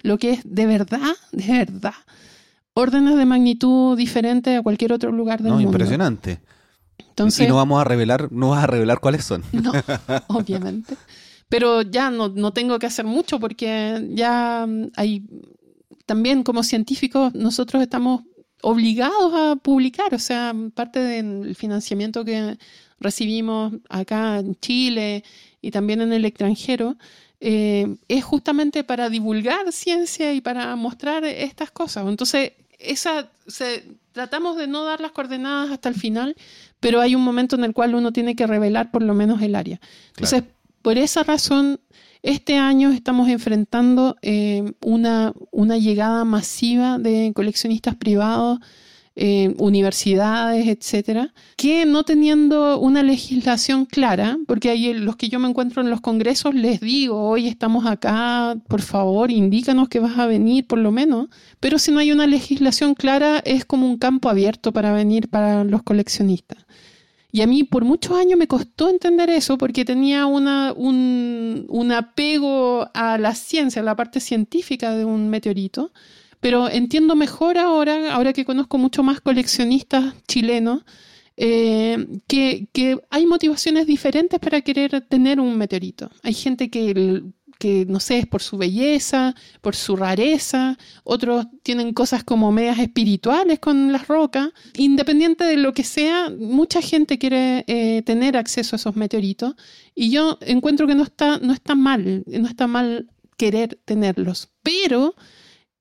lo 0.02 0.18
que 0.18 0.32
es 0.32 0.42
de 0.44 0.66
verdad, 0.66 1.16
de 1.32 1.48
verdad, 1.48 1.94
órdenes 2.74 3.18
de 3.18 3.26
magnitud 3.26 3.98
diferentes 3.98 4.60
a 4.60 4.62
cualquier 4.62 4.94
otro 4.94 5.12
lugar 5.12 5.42
del 5.42 5.50
no, 5.50 5.56
mundo. 5.56 5.72
Impresionante. 5.72 6.40
Entonces, 7.00 7.46
y 7.46 7.50
no 7.50 7.56
vamos 7.56 7.82
a 7.82 7.84
revelar, 7.84 8.32
no 8.32 8.50
vas 8.50 8.64
a 8.64 8.68
revelar 8.68 9.00
cuáles 9.00 9.24
son. 9.24 9.44
No, 9.52 9.72
obviamente. 10.28 10.96
Pero 11.50 11.82
ya 11.82 12.12
no, 12.12 12.30
no 12.30 12.52
tengo 12.52 12.78
que 12.78 12.86
hacer 12.86 13.06
mucho 13.06 13.40
porque 13.40 14.08
ya 14.12 14.68
hay, 14.96 15.24
también 16.06 16.44
como 16.44 16.62
científicos 16.62 17.34
nosotros 17.34 17.82
estamos 17.82 18.22
obligados 18.62 19.34
a 19.34 19.56
publicar, 19.56 20.14
o 20.14 20.20
sea, 20.20 20.54
parte 20.74 21.00
del 21.00 21.56
financiamiento 21.56 22.26
que 22.26 22.58
recibimos 23.00 23.74
acá 23.90 24.40
en 24.40 24.56
Chile 24.56 25.24
y 25.62 25.72
también 25.72 26.02
en 26.02 26.14
el 26.14 26.26
extranjero, 26.26 26.98
eh, 27.40 27.98
es 28.08 28.24
justamente 28.24 28.84
para 28.84 29.10
divulgar 29.10 29.72
ciencia 29.72 30.34
y 30.34 30.42
para 30.42 30.76
mostrar 30.76 31.24
estas 31.26 31.72
cosas. 31.72 32.08
Entonces, 32.08 32.54
esa, 32.80 33.30
tratamos 34.12 34.58
de 34.58 34.68
no 34.68 34.84
dar 34.84 35.02
las 35.02 35.12
coordenadas 35.12 35.72
hasta 35.72 35.90
el 35.90 35.96
final, 35.96 36.36
pero 36.80 37.02
hay 37.02 37.16
un 37.16 37.24
momento 37.24 37.56
en 37.56 37.64
el 37.64 37.74
cual 37.74 37.96
uno 37.96 38.12
tiene 38.12 38.36
que 38.36 38.48
revelar 38.48 38.92
por 38.92 39.04
lo 39.04 39.14
menos 39.14 39.42
el 39.42 39.56
área. 39.56 39.80
Entonces, 40.10 40.44
por 40.82 40.98
esa 40.98 41.24
razón, 41.24 41.80
este 42.24 42.58
año 42.58 42.92
estamos 42.92 43.30
enfrentando 43.30 44.16
eh, 44.22 44.74
una, 44.82 45.34
una 45.52 45.78
llegada 45.78 46.26
masiva 46.26 46.98
de 46.98 47.32
coleccionistas 47.36 47.96
privados 47.96 48.60
eh, 49.20 49.56
universidades, 49.58 50.68
etcétera, 50.68 51.34
que 51.56 51.88
no 51.88 52.04
teniendo 52.04 52.80
una 52.80 53.02
legislación 53.02 53.86
clara, 53.86 54.38
porque 54.46 54.70
ahí 54.70 54.94
los 54.94 55.16
que 55.16 55.28
yo 55.28 55.40
me 55.40 55.50
encuentro 55.50 55.82
en 55.82 55.90
los 55.90 56.02
congresos 56.02 56.54
les 56.54 56.80
digo, 56.80 57.28
hoy 57.28 57.48
estamos 57.48 57.88
acá, 57.88 58.56
por 58.68 58.84
favor, 58.84 59.32
indícanos 59.32 59.90
que 59.90 60.00
vas 60.00 60.20
a 60.20 60.28
venir 60.28 60.68
por 60.68 60.78
lo 60.78 60.92
menos, 60.92 61.30
pero 61.60 61.80
si 61.80 61.92
no 61.92 61.98
hay 61.98 62.12
una 62.12 62.28
legislación 62.28 62.94
clara 62.94 63.40
es 63.44 63.66
como 63.66 63.88
un 63.88 63.98
campo 63.98 64.30
abierto 64.30 64.72
para 64.72 64.94
venir 64.94 65.30
para 65.30 65.64
los 65.64 65.82
coleccionistas. 65.82 66.68
Y 67.32 67.42
a 67.42 67.48
mí 67.48 67.64
por 67.64 67.86
muchos 67.86 68.16
años 68.18 68.38
me 68.38 68.48
costó 68.48 68.88
entender 68.88 69.32
eso 69.32 69.58
porque 69.58 69.84
tenía 69.84 70.28
un 70.28 71.92
apego 71.92 72.88
a 72.94 73.18
la 73.18 73.34
ciencia, 73.34 73.82
a 73.82 73.86
la 73.86 73.96
parte 73.96 74.20
científica 74.20 74.96
de 74.96 75.06
un 75.06 75.30
meteorito. 75.30 75.92
Pero 76.40 76.70
entiendo 76.70 77.16
mejor 77.16 77.58
ahora, 77.58 78.14
ahora 78.14 78.34
que 78.34 78.46
conozco 78.46 78.78
mucho 78.78 79.04
más 79.04 79.22
coleccionistas 79.22 80.14
chilenos, 80.28 80.84
eh, 81.36 82.08
que, 82.28 82.68
hay 83.10 83.26
motivaciones 83.26 83.86
diferentes 83.86 84.40
para 84.40 84.62
querer 84.62 85.02
tener 85.02 85.40
un 85.40 85.58
meteorito. 85.58 86.10
Hay 86.24 86.34
gente 86.34 86.70
que 86.70 87.24
que 87.58 87.86
no 87.86 88.00
sé, 88.00 88.20
es 88.20 88.28
por 88.28 88.42
su 88.42 88.58
belleza, 88.58 89.36
por 89.62 89.76
su 89.76 89.96
rareza, 89.96 90.78
otros 91.04 91.48
tienen 91.64 91.94
cosas 91.94 92.24
como 92.24 92.52
medias 92.52 92.80
espirituales 92.80 93.60
con 93.60 93.92
las 93.92 94.08
rocas. 94.08 94.50
Independiente 94.76 95.44
de 95.44 95.58
lo 95.58 95.74
que 95.74 95.84
sea, 95.84 96.30
mucha 96.30 96.82
gente 96.82 97.18
quiere 97.18 97.64
eh, 97.68 98.04
tener 98.04 98.38
acceso 98.38 98.76
a 98.76 98.78
esos 98.78 98.96
meteoritos 98.96 99.56
y 99.96 100.12
yo 100.12 100.38
encuentro 100.42 100.88
que 100.88 100.96
no 100.96 101.04
está, 101.04 101.40
no 101.40 101.54
está 101.54 101.76
mal, 101.76 102.24
no 102.28 102.48
está 102.48 102.68
mal 102.68 103.10
querer 103.38 103.80
tenerlos, 103.86 104.50
pero 104.64 105.16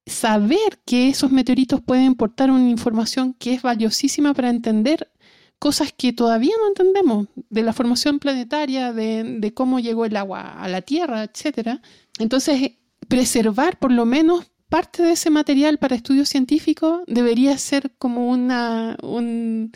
saber 0.07 0.81
que 0.85 1.09
esos 1.09 1.33
meteoritos 1.33 1.81
pueden 1.81 2.15
portar 2.15 2.51
una 2.51 2.71
información 2.71 3.35
que 3.35 3.55
es 3.55 3.63
valiosísima 3.63 4.33
para 4.35 4.51
entender 4.51 5.11
cosas 5.59 5.93
que 5.93 6.13
todavía 6.13 6.55
no 6.61 6.69
entendemos 6.69 7.27
de 7.51 7.63
la 7.63 7.73
formación 7.73 8.19
planetaria, 8.19 8.93
de, 8.93 9.53
cómo 9.55 9.81
llegó 9.81 10.05
el 10.05 10.17
agua 10.17 10.63
a 10.63 10.69
la 10.69 10.83
Tierra, 10.83 11.25
etc. 11.25 11.81
Entonces, 12.19 12.73
preservar 13.09 13.79
por 13.79 13.91
lo 13.91 14.07
menos 14.07 14.47
parte 14.69 15.03
de 15.03 15.13
ese 15.13 15.31
material 15.31 15.79
para 15.79 15.97
estudios 15.97 16.29
científicos 16.29 17.03
debería 17.07 17.57
ser 17.59 17.93
como 17.99 18.29
una, 18.29 18.97
un, 19.03 19.73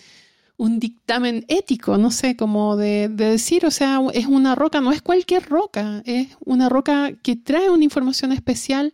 dictamen 0.59 1.45
ético, 1.49 1.97
no 1.97 2.11
sé, 2.11 2.37
como 2.37 2.77
de, 2.77 3.09
de, 3.09 3.31
decir, 3.31 3.65
o 3.67 3.71
sea, 3.71 4.01
es 4.13 4.27
una 4.27 4.55
roca, 4.55 4.81
no 4.81 4.93
es 4.93 5.01
cualquier 5.03 5.49
roca, 5.49 6.03
es 6.05 6.29
una 6.45 6.69
roca 6.69 7.13
que 7.23 7.35
trae 7.37 7.71
una 7.71 7.85
información 7.85 8.33
especial 8.33 8.93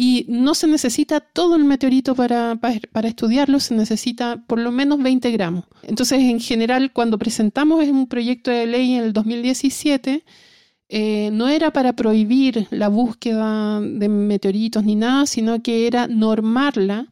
y 0.00 0.26
no 0.28 0.54
se 0.54 0.68
necesita 0.68 1.18
todo 1.18 1.56
el 1.56 1.64
meteorito 1.64 2.14
para, 2.14 2.54
para, 2.54 3.08
estudiarlo, 3.08 3.58
se 3.58 3.74
necesita 3.74 4.44
por 4.46 4.60
lo 4.60 4.70
menos 4.70 5.02
20 5.02 5.28
gramos. 5.32 5.64
Entonces, 5.82 6.20
en 6.20 6.38
general, 6.38 6.92
cuando 6.92 7.18
presentamos 7.18 7.84
un 7.88 8.06
proyecto 8.06 8.52
de 8.52 8.66
ley 8.66 8.94
en 8.94 9.02
el 9.02 9.12
2017, 9.12 10.24
eh, 10.88 11.30
no 11.32 11.48
era 11.48 11.72
para 11.72 11.94
prohibir 11.94 12.68
la 12.70 12.86
búsqueda 12.86 13.80
de 13.80 14.08
meteoritos 14.08 14.84
ni 14.84 14.94
nada, 14.94 15.26
sino 15.26 15.64
que 15.64 15.88
era 15.88 16.06
normarla 16.06 17.08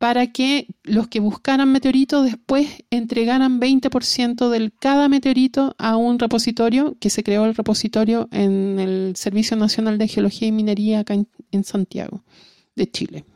para 0.00 0.28
que 0.28 0.66
los 0.82 1.08
que 1.08 1.20
buscaran 1.20 1.70
meteoritos 1.70 2.24
después 2.24 2.84
entregaran 2.88 3.60
20% 3.60 4.48
de 4.48 4.72
cada 4.80 5.10
meteorito 5.10 5.74
a 5.76 5.96
un 5.96 6.18
repositorio, 6.18 6.96
que 6.98 7.10
se 7.10 7.22
creó 7.22 7.44
el 7.44 7.54
repositorio 7.54 8.26
en 8.32 8.78
el 8.78 9.14
Servicio 9.14 9.58
Nacional 9.58 9.98
de 9.98 10.08
Geología 10.08 10.48
y 10.48 10.52
Minería 10.52 11.00
acá 11.00 11.12
en, 11.12 11.64
Santiago, 11.64 12.24
de 12.76 12.90
Chile. 12.90 13.26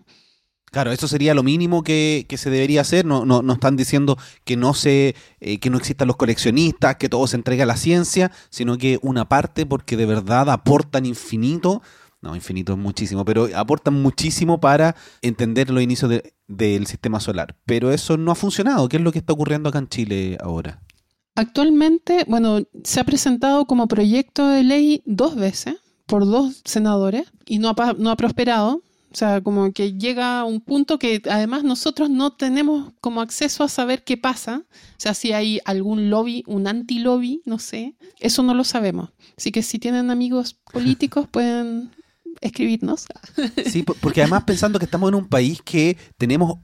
Claro, 0.73 0.91
eso 0.91 1.07
sería 1.07 1.35
lo 1.35 1.43
mínimo 1.43 1.83
que, 1.85 2.25
se 2.35 2.49
debería 2.49 2.81
hacer. 2.81 3.05
No, 3.05 3.27
no, 3.27 3.53
están 3.53 3.77
diciendo 3.77 4.17
que 4.45 4.57
no 4.57 4.73
se, 4.73 5.15
eh, 5.41 5.59
que 5.59 5.69
no 5.69 5.77
existan 5.77 6.09
los 6.09 6.17
coleccionistas, 6.17 6.97
que 6.97 7.11
todo 7.11 7.27
se 7.27 7.37
entregue 7.37 7.65
a 7.65 7.67
la 7.67 7.77
ciencia, 7.77 8.33
sino 8.49 8.79
que 8.79 8.99
una 9.03 9.29
parte, 9.29 9.67
porque 9.67 9.99
de 9.99 10.07
verdad 10.07 10.49
aportan 10.49 11.05
infinito 11.05 11.83
no, 12.25 12.35
infinito 12.35 12.73
es 12.73 12.79
muchísimo, 12.79 13.23
pero 13.27 13.51
aportan 13.55 14.01
muchísimo 14.01 14.59
para 14.59 14.97
entender 15.21 15.69
los 15.69 15.83
inicios 15.83 16.11
del 16.49 16.87
sistema 16.87 17.21
solar. 17.21 17.57
Pero 17.67 17.93
eso 17.93 18.17
no 18.17 18.31
ha 18.31 18.35
funcionado. 18.35 18.89
¿Qué 18.89 18.97
es 18.97 19.03
lo 19.03 19.13
que 19.13 19.19
está 19.19 19.33
ocurriendo 19.33 19.69
acá 19.69 19.79
en 19.79 19.89
Chile 19.89 20.39
ahora? 20.41 20.81
Actualmente, 21.35 22.25
bueno, 22.29 22.63
se 22.85 23.01
ha 23.01 23.05
presentado 23.05 23.67
como 23.67 23.89
proyecto 23.89 24.47
de 24.49 24.63
ley 24.63 25.03
dos 25.05 25.35
veces 25.35 25.77
por 26.07 26.27
dos 26.27 26.63
senadores 26.65 27.27
y 27.45 27.59
no 27.59 27.71
ha, 27.71 27.93
no 27.95 28.11
ha 28.11 28.17
prosperado. 28.17 28.83
O 29.15 29.17
sea, 29.17 29.41
como 29.41 29.73
que 29.73 29.93
llega 29.93 30.41
a 30.41 30.45
un 30.45 30.61
punto 30.61 30.99
que 30.99 31.23
además 31.31 31.63
nosotros 31.63 32.11
no 32.11 32.33
tenemos 32.33 32.93
como 33.01 33.21
acceso 33.21 33.63
a 33.63 33.69
saber 33.69 34.03
qué 34.03 34.17
pasa. 34.17 34.65
O 34.65 34.99
sea, 34.99 35.15
si 35.15 35.33
hay 35.33 35.61
algún 35.65 36.11
lobby, 36.11 36.43
un 36.49 36.67
anti-lobby, 36.67 37.41
no 37.45 37.61
sé. 37.61 37.95
Eso 38.19 38.43
no 38.43 38.55
lo 38.55 38.65
sabemos. 38.65 39.11
Así 39.37 39.53
que 39.53 39.63
si 39.63 39.79
tienen 39.79 40.11
amigos 40.11 40.55
políticos 40.55 41.29
pueden 41.31 41.93
escribirnos. 42.45 43.07
Sí, 43.67 43.83
porque 43.83 44.23
además 44.23 44.45
pensando 44.45 44.79
que 44.79 44.85
estamos 44.85 45.09
en 45.09 45.17
un 45.17 45.29
país 45.29 45.61
que 45.63 45.97
tenemos 46.17 46.59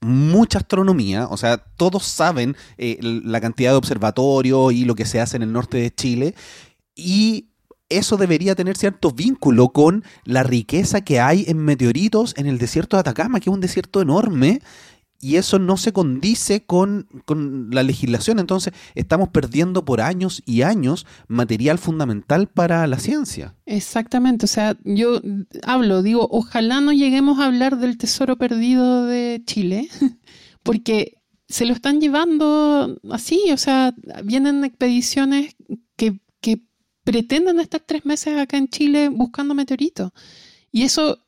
mucha 0.00 0.58
astronomía, 0.58 1.28
o 1.28 1.36
sea, 1.36 1.58
todos 1.58 2.04
saben 2.04 2.56
eh, 2.76 2.98
la 3.00 3.40
cantidad 3.40 3.70
de 3.70 3.76
observatorios 3.76 4.72
y 4.72 4.84
lo 4.84 4.94
que 4.94 5.06
se 5.06 5.20
hace 5.20 5.36
en 5.36 5.44
el 5.44 5.52
norte 5.52 5.78
de 5.78 5.94
Chile, 5.94 6.34
y 6.94 7.48
eso 7.88 8.16
debería 8.16 8.54
tener 8.54 8.76
cierto 8.76 9.12
vínculo 9.12 9.68
con 9.68 10.04
la 10.24 10.42
riqueza 10.42 11.02
que 11.02 11.20
hay 11.20 11.44
en 11.46 11.58
meteoritos 11.58 12.34
en 12.36 12.46
el 12.46 12.58
desierto 12.58 12.96
de 12.96 13.00
Atacama, 13.00 13.38
que 13.38 13.50
es 13.50 13.54
un 13.54 13.60
desierto 13.60 14.00
enorme, 14.00 14.60
y 15.22 15.36
eso 15.36 15.60
no 15.60 15.76
se 15.76 15.92
condice 15.92 16.64
con, 16.66 17.06
la 17.70 17.84
legislación. 17.84 18.40
Entonces 18.40 18.74
estamos 18.96 19.28
perdiendo 19.28 19.84
por 19.84 20.00
años 20.00 20.42
y 20.44 20.62
años 20.62 21.06
material 21.28 21.78
fundamental 21.78 22.48
para 22.48 22.84
la 22.88 22.98
ciencia. 22.98 23.54
Exactamente, 23.64 24.46
o 24.46 24.48
sea, 24.48 24.76
yo 24.84 25.20
hablo, 25.62 26.02
digo, 26.02 26.26
ojalá 26.30 26.80
no 26.80 26.92
lleguemos 26.92 27.38
a 27.38 27.46
hablar 27.46 27.78
del 27.78 27.96
tesoro 27.98 28.36
perdido 28.36 29.06
de 29.06 29.42
Chile, 29.46 29.88
porque 30.64 31.14
se 31.48 31.66
lo 31.66 31.72
están 31.72 32.00
llevando 32.00 32.98
así, 33.10 33.44
o 33.52 33.56
sea, 33.56 33.94
vienen 34.24 34.64
expediciones 34.64 35.54
que, 35.94 36.18
que 36.40 36.62
pretenden 37.04 37.60
estar 37.60 37.80
tres 37.80 38.04
meses 38.04 38.36
acá 38.36 38.56
en 38.56 38.66
Chile 38.66 39.08
buscando 39.08 39.54
meteoritos. 39.54 40.10
Y 40.72 40.82
eso 40.82 41.21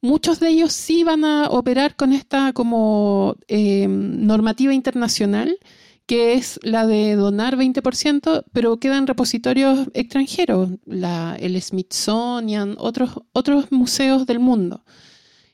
Muchos 0.00 0.38
de 0.38 0.48
ellos 0.50 0.72
sí 0.72 1.02
van 1.02 1.24
a 1.24 1.48
operar 1.48 1.96
con 1.96 2.12
esta 2.12 2.52
como 2.52 3.36
em, 3.48 4.26
normativa 4.26 4.72
internacional, 4.72 5.58
que 6.06 6.34
es 6.34 6.60
la 6.62 6.86
de 6.86 7.16
donar 7.16 7.56
20%, 7.56 8.44
pero 8.52 8.78
quedan 8.78 9.06
repositorios 9.06 9.88
extranjeros, 9.94 10.70
la, 10.86 11.36
el 11.38 11.60
Smithsonian, 11.60 12.76
otros, 12.78 13.10
otros 13.32 13.70
museos 13.72 14.24
del 14.24 14.38
mundo. 14.38 14.84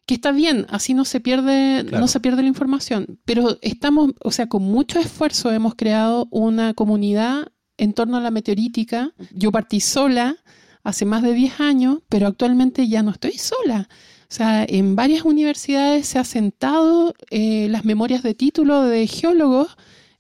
Que 0.07 0.15
está 0.15 0.31
bien, 0.31 0.67
así 0.69 0.93
no 0.93 1.07
se 1.07 1.21
pierde, 1.21 1.83
no 1.83 2.07
se 2.07 2.21
pierde 2.21 2.43
la 2.43 2.49
información. 2.49 3.19
Pero 3.25 3.59
estamos, 3.63 4.13
o 4.23 4.31
sea, 4.31 4.49
con 4.49 4.63
mucho 4.63 5.01
esfuerzo 5.01 5.51
hemos 5.51 5.75
creado 5.75 6.29
una 6.31 6.75
comunidad 6.75 7.49
en 7.79 7.95
torno 7.95 8.19
a 8.19 8.21
la 8.21 8.31
meteorítica. 8.31 9.15
Yo 9.33 9.51
partí 9.51 9.81
sola 9.81 10.37
hace 10.83 11.07
más 11.07 11.23
de 11.23 11.33
10 11.33 11.61
años, 11.61 11.99
pero 12.09 12.27
actualmente 12.27 12.87
ya 12.87 13.03
no 13.03 13.11
estoy 13.11 13.39
sola. 13.39 13.89
O 14.31 14.35
sea, 14.35 14.65
en 14.69 14.97
varias 14.97 15.25
universidades 15.25 16.09
se 16.09 16.19
ha 16.19 16.25
sentado 16.25 17.15
eh, 17.31 17.69
las 17.71 17.85
memorias 17.85 18.23
de 18.23 18.35
título 18.35 18.83
de 18.83 19.07
geólogos 19.07 19.77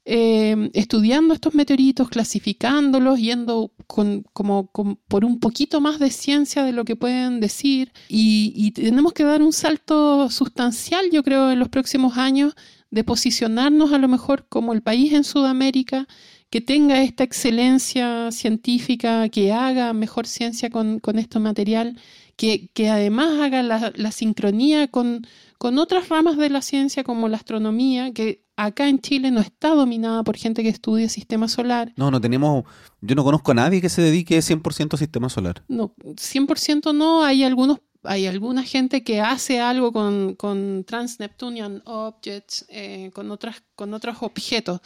eh, 0.06 0.70
estudiando 0.74 1.32
estos 1.32 1.54
meteoritos, 1.54 2.10
clasificándolos, 2.10 3.18
yendo 3.18 3.72
con, 3.86 4.22
como, 4.34 4.70
por 5.08 5.24
un 5.24 5.40
poquito 5.40 5.80
más 5.80 5.98
de 5.98 6.10
ciencia 6.10 6.62
de 6.62 6.72
lo 6.72 6.84
que 6.84 6.94
pueden 6.94 7.40
decir. 7.40 7.92
Y, 8.08 8.72
tenemos 8.72 9.14
que 9.14 9.24
dar 9.24 9.42
un 9.42 9.52
salto 9.52 10.28
sustancial, 10.30 11.06
yo 11.10 11.22
creo, 11.22 11.50
en 11.50 11.58
los 11.58 11.70
próximos 11.70 12.18
años, 12.18 12.54
de 12.90 13.02
posicionarnos 13.02 13.92
a 13.92 13.98
lo 13.98 14.08
mejor 14.08 14.46
como 14.48 14.72
el 14.72 14.82
país 14.82 15.12
en 15.14 15.24
Sudamérica 15.24 16.06
que 16.54 16.60
tenga 16.60 17.02
esta 17.02 17.24
excelencia 17.24 18.30
científica, 18.30 19.28
que 19.28 19.52
haga 19.52 19.92
mejor 19.92 20.28
ciencia 20.28 20.70
con, 20.70 21.00
con 21.00 21.18
este 21.18 21.40
material 21.40 21.98
que, 22.36 22.70
además 22.88 23.40
haga 23.40 23.64
la, 23.64 24.12
sincronía 24.12 24.86
con, 24.86 25.26
con 25.58 25.80
otras 25.80 26.08
ramas 26.08 26.36
de 26.36 26.50
la 26.50 26.62
ciencia 26.62 27.02
como 27.02 27.26
la 27.26 27.38
astronomía, 27.38 28.12
que 28.12 28.44
acá 28.54 28.88
en 28.88 29.00
Chile 29.00 29.32
no 29.32 29.40
está 29.40 29.70
dominada 29.70 30.22
por 30.22 30.36
gente 30.36 30.62
que 30.62 30.68
estudie 30.68 31.08
sistema 31.08 31.48
solar. 31.48 31.92
No, 31.96 32.12
no 32.12 32.20
tenemos, 32.20 32.62
yo 33.00 33.16
no 33.16 33.24
conozco 33.24 33.50
a 33.50 33.54
nadie 33.54 33.80
que 33.80 33.88
se 33.88 34.02
dedique 34.02 34.38
100% 34.38 34.94
a 34.94 34.96
sistema 34.96 35.28
solar. 35.28 35.64
No, 35.66 35.92
100% 36.04 36.94
no, 36.94 37.24
hay 37.24 37.42
algunos 37.42 37.80
hay 38.04 38.26
alguna 38.26 38.62
gente 38.62 39.02
que 39.02 39.20
hace 39.20 39.60
algo 39.60 39.92
con, 39.92 40.34
con 40.34 40.84
Trans-Neptunian 40.84 41.82
Objects, 41.86 42.66
eh, 42.68 43.10
con, 43.14 43.30
otras, 43.30 43.62
con 43.74 43.94
otros 43.94 44.18
objetos, 44.20 44.80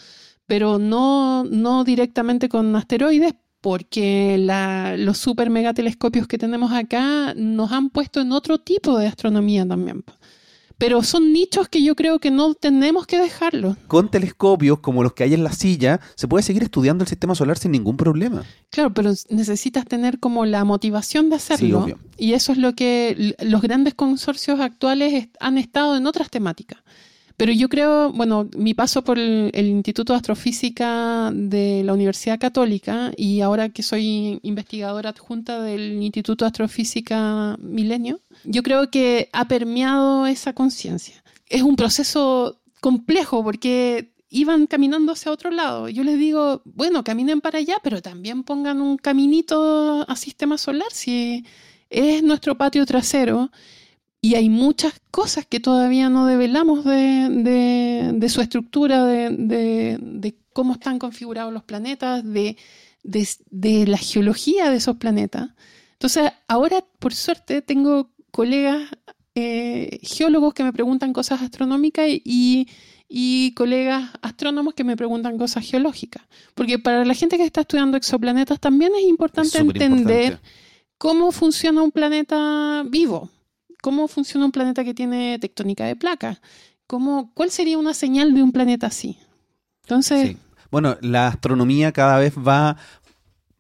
pero 0.49 0.79
no, 0.79 1.45
no 1.45 1.85
directamente 1.85 2.49
con 2.49 2.75
asteroides, 2.75 3.35
porque 3.61 4.37
los 4.99 5.19
super 5.19 5.51
megatelescopios 5.51 6.27
que 6.27 6.39
tenemos 6.39 6.73
acá 6.73 7.35
nos 7.37 7.71
han 7.71 7.91
puesto 7.91 8.21
en 8.21 8.33
otro 8.33 8.59
tipo 8.59 8.99
de 8.99 9.07
astronomía 9.07 9.69
también. 9.69 10.05
Pero 10.79 11.03
son 11.03 11.33
nichos 11.33 11.69
que 11.69 11.83
yo 11.83 11.95
creo 11.97 12.19
que 12.19 12.31
no 12.31 12.55
tenemos 12.55 13.07
que 13.07 13.19
dejarlos. 13.19 13.77
Con 13.89 14.11
telescopios 14.11 14.79
como 14.79 15.03
los 15.03 15.13
que 15.13 15.25
hay 15.25 15.35
en 15.35 15.45
la 15.45 15.53
silla, 15.53 16.01
se 16.15 16.29
puede 16.29 16.45
seguir 16.45 16.63
estudiando 16.63 17.03
el 17.03 17.09
sistema 17.09 17.35
solar 17.35 17.59
sin 17.59 17.73
ningún 17.73 17.97
problema. 17.97 18.45
Claro, 18.71 18.95
pero 18.95 19.13
necesitas 19.29 19.85
tener 19.85 20.19
como 20.19 20.47
la 20.47 20.65
motivación 20.65 21.29
de 21.29 21.37
hacerlo. 21.37 21.89
Y 22.17 22.33
eso 22.33 22.53
es 22.53 22.59
lo 22.59 22.75
que 22.75 23.35
los 23.41 23.61
grandes 23.61 23.95
consorcios 23.95 24.61
actuales 24.61 25.29
han 25.41 25.59
estado 25.59 25.97
en 25.97 26.07
otras 26.07 26.31
temáticas 26.31 26.79
Pero 27.39 27.53
yo 27.53 27.69
creo, 27.69 28.13
bueno, 28.13 28.51
mi 28.57 28.75
paso 28.75 29.05
por 29.05 29.17
el, 29.17 29.53
el, 29.55 29.69
Instituto 29.69 30.13
de 30.13 30.17
Astrofísica 30.17 31.31
de 31.33 31.85
la 31.85 31.93
Universidad 31.93 32.41
Católica 32.41 33.13
y 33.17 33.43
ahora 33.43 33.69
que 33.69 33.85
soy 33.85 34.41
investigadora 34.43 35.11
adjunta 35.11 35.63
del 35.63 36.03
Instituto 36.03 36.45
de 36.45 36.49
Astrofísica 36.49 37.57
Milenio, 37.61 38.21
yo 38.43 38.65
creo 38.65 38.91
que 38.91 39.29
ha 39.33 39.47
permeado 39.47 40.27
esa 40.27 40.53
conciencia. 40.53 41.23
Es 41.49 41.63
un 41.63 41.77
proceso 41.77 42.59
complejo 42.81 43.45
porque 43.45 44.11
iban 44.31 44.67
caminando 44.67 45.13
hacia 45.13 45.31
otro 45.31 45.53
lado. 45.53 45.89
Yo 45.89 46.03
les 46.03 46.19
digo, 46.19 46.63
bueno, 46.65 47.05
caminen 47.05 47.41
para 47.41 47.61
allá, 47.61 47.77
pero 47.85 48.03
también 48.03 48.43
pongan 48.43 48.81
un 48.81 48.97
caminito 48.97 50.05
a 50.11 50.17
sistema 50.17 50.59
solar, 50.59 50.89
si 50.91 51.45
es 51.89 52.21
nuestro 52.25 52.59
patio 52.59 52.85
trasero. 52.85 53.53
Y 54.21 54.35
hay 54.35 54.49
muchas 54.49 54.95
cosas 55.11 55.47
que 55.47 55.61
todavía 55.61 56.09
no 56.09 56.27
develamos 56.27 56.85
de, 56.85 58.13
de, 58.15 58.29
su 58.29 58.41
estructura, 58.41 59.05
de, 59.05 59.99
de, 60.01 60.35
cómo 60.53 60.73
están 60.73 60.99
configurados 60.99 61.53
los 61.53 61.63
planetas, 61.63 62.25
de, 62.25 62.57
la 63.87 63.99
geología 63.99 64.71
de 64.71 64.77
esos 64.77 64.97
planetas. 64.97 65.51
Entonces, 65.93 66.33
ahora, 66.49 66.85
por 66.99 67.15
suerte, 67.15 67.63
tengo 67.63 68.11
colegas 68.33 68.89
eh, 69.37 70.01
geólogos 70.03 70.53
que 70.53 70.65
me 70.65 70.73
preguntan 70.73 71.13
cosas 71.13 71.43
astronómicas 71.43 72.07
y 72.09 72.67
y 73.09 73.53
colegas 73.55 74.11
astrónomos 74.21 74.75
que 74.75 74.85
me 74.85 74.97
preguntan 74.97 75.39
cosas 75.39 75.69
geológicas. 75.69 76.23
Porque 76.55 76.79
para 76.79 77.05
la 77.05 77.15
gente 77.15 77.39
que 77.39 77.45
está 77.45 77.63
estudiando 77.63 77.97
exoplanetas 77.97 78.61
también 78.61 78.93
es 78.95 79.05
importante 79.05 79.59
entender 79.59 80.41
cómo 80.99 81.33
funciona 81.33 81.83
un 81.83 81.91
planeta 81.91 82.85
vivo, 82.87 83.31
cómo 83.83 84.09
funciona 84.09 84.47
un 84.47 84.53
planeta 84.53 84.85
que 84.85 84.95
tiene 84.95 85.39
tectónica 85.39 85.85
de 85.85 85.97
placas, 85.97 86.41
cómo, 86.87 87.33
cuál 87.35 87.51
sería 87.51 87.79
una 87.79 87.95
señal 87.95 88.35
de 88.35 88.43
un 88.43 88.53
planeta 88.53 88.89
así. 88.89 89.19
Entonces... 89.83 90.37
Bueno, 90.71 90.99
la 91.01 91.29
astronomía 91.29 91.93
cada 91.93 92.19
vez 92.19 92.35
va 92.37 92.77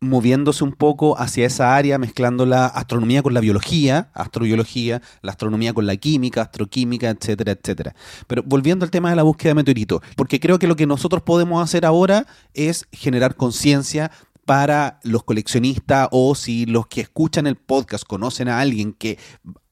moviéndose 0.00 0.62
un 0.62 0.72
poco 0.72 1.18
hacia 1.18 1.46
esa 1.46 1.74
área, 1.74 1.98
mezclando 1.98 2.46
la 2.46 2.66
astronomía 2.66 3.22
con 3.22 3.34
la 3.34 3.40
biología, 3.40 4.10
astrobiología, 4.14 5.02
la 5.22 5.32
astronomía 5.32 5.72
con 5.72 5.86
la 5.86 5.96
química, 5.96 6.42
astroquímica, 6.42 7.10
etcétera, 7.10 7.52
etcétera. 7.52 7.94
Pero 8.26 8.42
volviendo 8.44 8.84
al 8.84 8.90
tema 8.90 9.10
de 9.10 9.16
la 9.16 9.24
búsqueda 9.24 9.50
de 9.50 9.54
meteoritos, 9.56 10.00
porque 10.16 10.38
creo 10.38 10.58
que 10.58 10.68
lo 10.68 10.76
que 10.76 10.86
nosotros 10.86 11.22
podemos 11.22 11.62
hacer 11.62 11.84
ahora 11.84 12.26
es 12.54 12.86
generar 12.92 13.34
conciencia 13.34 14.12
para 14.48 14.98
los 15.02 15.24
coleccionistas 15.24 16.08
o 16.10 16.34
si 16.34 16.64
los 16.64 16.86
que 16.86 17.02
escuchan 17.02 17.46
el 17.46 17.56
podcast 17.56 18.02
conocen 18.02 18.48
a 18.48 18.60
alguien 18.60 18.94
que 18.94 19.18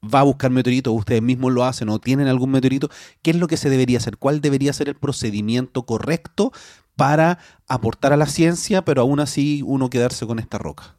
va 0.03 0.19
a 0.19 0.23
buscar 0.23 0.51
meteoritos, 0.51 0.93
ustedes 0.93 1.23
mismos 1.23 1.51
lo 1.51 1.63
hacen 1.63 1.89
o 1.89 1.97
tienen 1.97 2.27
algún 2.27 2.51
meteorito, 2.51 2.87
¿qué 3.23 3.31
es 3.31 3.37
lo 3.37 3.47
que 3.47 3.57
se 3.57 3.71
debería 3.71 3.97
hacer? 3.97 4.17
¿Cuál 4.17 4.39
debería 4.39 4.71
ser 4.73 4.87
el 4.87 4.93
procedimiento 4.93 5.87
correcto 5.87 6.51
para 6.95 7.39
aportar 7.67 8.13
a 8.13 8.17
la 8.17 8.27
ciencia, 8.27 8.85
pero 8.85 9.01
aún 9.01 9.19
así 9.19 9.63
uno 9.65 9.89
quedarse 9.89 10.27
con 10.27 10.37
esta 10.37 10.59
roca? 10.59 10.95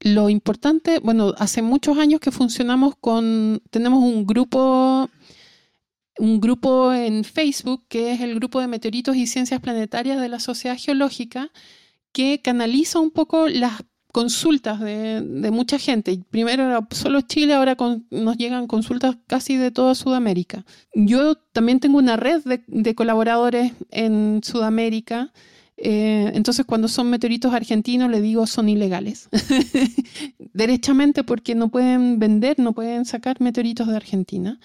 Lo 0.00 0.30
importante, 0.30 0.98
bueno, 1.00 1.34
hace 1.36 1.60
muchos 1.60 1.98
años 1.98 2.20
que 2.20 2.30
funcionamos 2.30 2.94
con, 3.02 3.60
tenemos 3.68 4.02
un 4.02 4.26
grupo, 4.26 5.10
un 6.18 6.40
grupo 6.40 6.94
en 6.94 7.24
Facebook 7.24 7.84
que 7.86 8.12
es 8.14 8.22
el 8.22 8.34
grupo 8.36 8.62
de 8.62 8.66
meteoritos 8.66 9.14
y 9.14 9.26
ciencias 9.26 9.60
planetarias 9.60 10.18
de 10.22 10.30
la 10.30 10.40
Sociedad 10.40 10.78
Geológica, 10.78 11.50
que 12.12 12.40
canaliza 12.42 12.98
un 12.98 13.10
poco 13.10 13.48
las 13.48 13.82
consultas 14.12 14.80
de, 14.80 15.50
mucha 15.52 15.78
gente. 15.78 16.20
Primero 16.30 16.64
era 16.64 16.86
solo 16.90 17.20
Chile, 17.22 17.54
ahora 17.54 17.76
nos 18.10 18.36
llegan 18.36 18.66
consultas 18.66 19.16
casi 19.26 19.56
de 19.56 19.70
toda 19.70 19.94
Sudamérica. 19.94 20.64
Yo 20.94 21.36
también 21.36 21.80
tengo 21.80 21.98
una 21.98 22.16
red 22.16 22.42
de, 22.66 22.94
colaboradores 22.94 23.72
en 23.90 24.40
Sudamérica. 24.42 25.32
Eh, 25.76 26.32
entonces, 26.34 26.66
cuando 26.66 26.88
son 26.88 27.08
meteoritos 27.08 27.54
argentinos, 27.54 28.10
le 28.10 28.20
digo 28.20 28.46
son 28.46 28.68
ilegales. 28.68 29.28
Derechamente 30.52 31.24
porque 31.24 31.54
no 31.54 31.68
pueden 31.68 32.18
vender, 32.18 32.58
no 32.58 32.72
pueden 32.72 33.04
sacar 33.04 33.40
meteoritos 33.40 33.86
de 33.88 33.96
Argentina. 33.96 34.60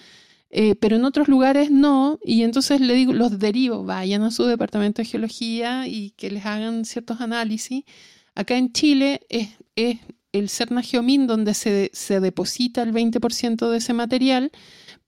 Eh, 0.58 0.76
pero 0.76 0.96
en 0.96 1.04
otros 1.04 1.28
lugares 1.28 1.70
no, 1.70 2.18
y 2.24 2.44
entonces 2.44 2.80
le 2.80 2.94
digo, 2.94 3.12
los 3.12 3.40
derivo, 3.40 3.84
vayan 3.84 4.24
a 4.24 4.32
su 4.32 4.46
departamento 4.46 5.02
de 5.02 5.08
geología 5.08 5.86
y 5.88 6.12
que 6.12 6.32
les 6.32 6.46
hagan 6.46 6.86
ciertos 6.86 7.20
análisis 7.20 7.84
Acá 8.36 8.58
en 8.58 8.74
Chile 8.74 9.22
es, 9.30 9.50
el 10.34 10.50
Cerna 10.50 10.82
Geomin 10.82 11.26
donde 11.26 11.54
se, 11.54 12.20
deposita 12.20 12.84
el 12.84 12.94
20% 12.94 13.70
de 13.70 13.78
ese 13.78 13.94
material, 13.94 14.52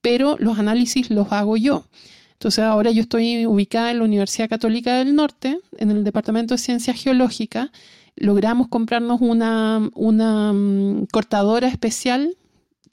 pero 0.00 0.36
los 0.38 0.58
análisis 0.58 1.10
los 1.10 1.30
hago 1.30 1.58
yo. 1.58 1.84
Entonces 2.32 2.64
ahora 2.64 2.90
yo 2.90 3.02
estoy 3.02 3.44
ubicada 3.44 3.90
en 3.90 3.98
la 3.98 4.04
Universidad 4.04 4.48
Católica 4.48 4.96
del 4.96 5.14
Norte, 5.14 5.60
en 5.76 5.90
el 5.90 6.04
Departamento 6.04 6.54
de 6.54 6.58
Ciencias 6.58 7.00
Geológicas. 7.02 7.70
Logramos 8.16 8.68
comprarnos 8.68 9.20
una, 9.20 9.80
mm, 9.80 11.06
cortadora 11.12 11.68
especial 11.68 12.36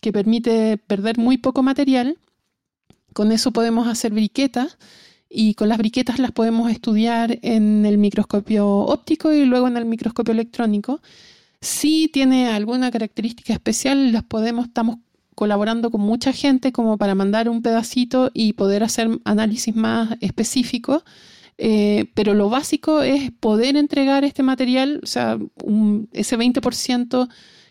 que 0.01 0.11
permite 0.11 0.77
perder 0.77 1.17
muy 1.17 1.37
poco 1.37 1.63
material. 1.63 2.17
Con 3.15 3.31
eso 3.31 3.51
podemos 3.51 3.87
hacer 3.87 4.11
briquetas 4.11 4.77
y 5.29 5.53
con 5.53 5.69
las 5.69 5.77
briquetas 5.77 6.19
las 6.19 6.33
podemos 6.33 6.69
estudiar 6.69 7.39
en 7.43 7.85
el 7.85 7.97
microscopio 7.97 8.67
óptico 8.67 9.31
y 9.31 9.45
luego 9.45 9.69
en 9.69 9.77
el 9.77 9.85
microscopio 9.85 10.33
electrónico. 10.33 11.01
Si 11.61 12.09
tiene 12.09 12.49
alguna 12.49 12.91
característica 12.91 13.53
especial, 13.53 14.11
las 14.11 14.25
podemos, 14.25 14.65
estamos 14.65 14.97
colaborando 15.33 15.91
con 15.91 16.01
mucha 16.01 16.33
gente 16.33 16.73
como 16.73 16.97
para 16.97 17.15
mandar 17.15 17.47
un 17.47 17.61
pedacito 17.61 18.31
y 18.33 18.51
poder 18.51 18.83
hacer 18.83 19.07
análisis 19.23 19.73
más 19.73 20.17
específicos. 20.19 21.05
Eh, 21.57 22.11
pero 22.15 22.33
lo 22.33 22.49
básico 22.49 23.01
es 23.01 23.31
poder 23.31 23.77
entregar 23.77 24.25
este 24.25 24.43
material, 24.43 24.99
o 25.01 25.07
sea, 25.07 25.39
ese 26.11 26.37
20% 26.37 27.29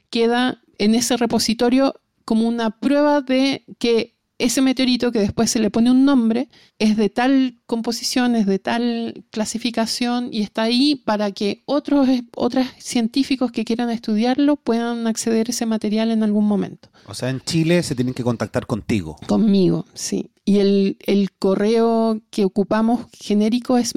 queda 0.09 0.63
en 0.79 0.95
ese 0.95 1.19
repositorio 1.19 2.01
como 2.25 2.49
una 2.49 2.71
prueba 2.81 3.21
de 3.21 3.67
que 3.79 4.14
ese 4.45 4.61
meteorito 4.61 5.11
que 5.11 5.19
después 5.19 5.51
se 5.51 5.59
le 5.59 5.71
pone 5.71 5.91
un 5.91 6.05
nombre 6.05 6.49
es 6.79 6.97
de 6.97 7.09
tal 7.09 7.61
composición, 7.67 8.37
es 8.37 8.47
de 8.47 8.59
tal 8.59 9.25
clasificación 9.31 10.29
y 10.33 10.43
está 10.43 10.63
ahí 10.63 10.97
para 10.97 11.33
que 11.33 11.63
otros, 11.65 12.09
otros 12.37 12.67
científicos 12.79 13.51
que 13.53 13.65
quieran 13.65 13.91
estudiarlo 13.91 14.57
puedan 14.57 15.07
acceder 15.07 15.49
a 15.49 15.51
ese 15.51 15.67
material 15.67 16.11
en 16.11 16.23
algún 16.23 16.47
momento. 16.47 16.91
O 17.07 17.15
sea, 17.15 17.31
en 17.31 17.41
Chile 17.41 17.83
se 17.83 17.95
tienen 17.95 18.15
que 18.15 18.23
contactar 18.23 18.67
contigo. 18.67 19.17
Conmigo, 19.27 19.87
sí. 19.95 20.31
Y 20.45 20.59
el, 20.59 20.99
el 21.07 21.33
correo 21.33 22.21
que 22.31 22.45
ocupamos 22.45 23.07
genérico 23.13 23.79
es 23.79 23.95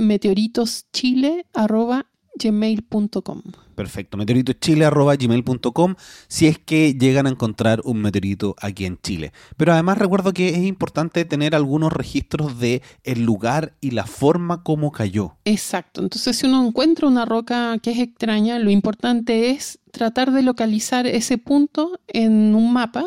meteoritoschile.gmail.com. 2.37 3.41
Perfecto, 3.75 4.17
meteoritochile.gmail.com 4.17 5.95
si 6.27 6.47
es 6.47 6.57
que 6.57 6.95
llegan 6.95 7.27
a 7.27 7.29
encontrar 7.29 7.81
un 7.83 8.01
meteorito 8.01 8.55
aquí 8.59 8.85
en 8.85 8.99
Chile. 9.01 9.33
Pero 9.55 9.73
además 9.73 9.97
recuerdo 9.97 10.33
que 10.33 10.49
es 10.49 10.65
importante 10.65 11.25
tener 11.25 11.55
algunos 11.55 11.93
registros 11.93 12.59
de 12.59 12.81
el 13.03 13.23
lugar 13.23 13.73
y 13.81 13.91
la 13.91 14.05
forma 14.05 14.63
como 14.63 14.91
cayó. 14.91 15.37
Exacto, 15.45 16.01
entonces 16.01 16.37
si 16.37 16.47
uno 16.47 16.65
encuentra 16.65 17.07
una 17.07 17.25
roca 17.25 17.77
que 17.79 17.91
es 17.91 17.99
extraña, 17.99 18.59
lo 18.59 18.71
importante 18.71 19.51
es 19.51 19.79
tratar 19.91 20.31
de 20.31 20.41
localizar 20.41 21.05
ese 21.07 21.37
punto 21.37 21.99
en 22.07 22.55
un 22.55 22.73
mapa 22.73 23.05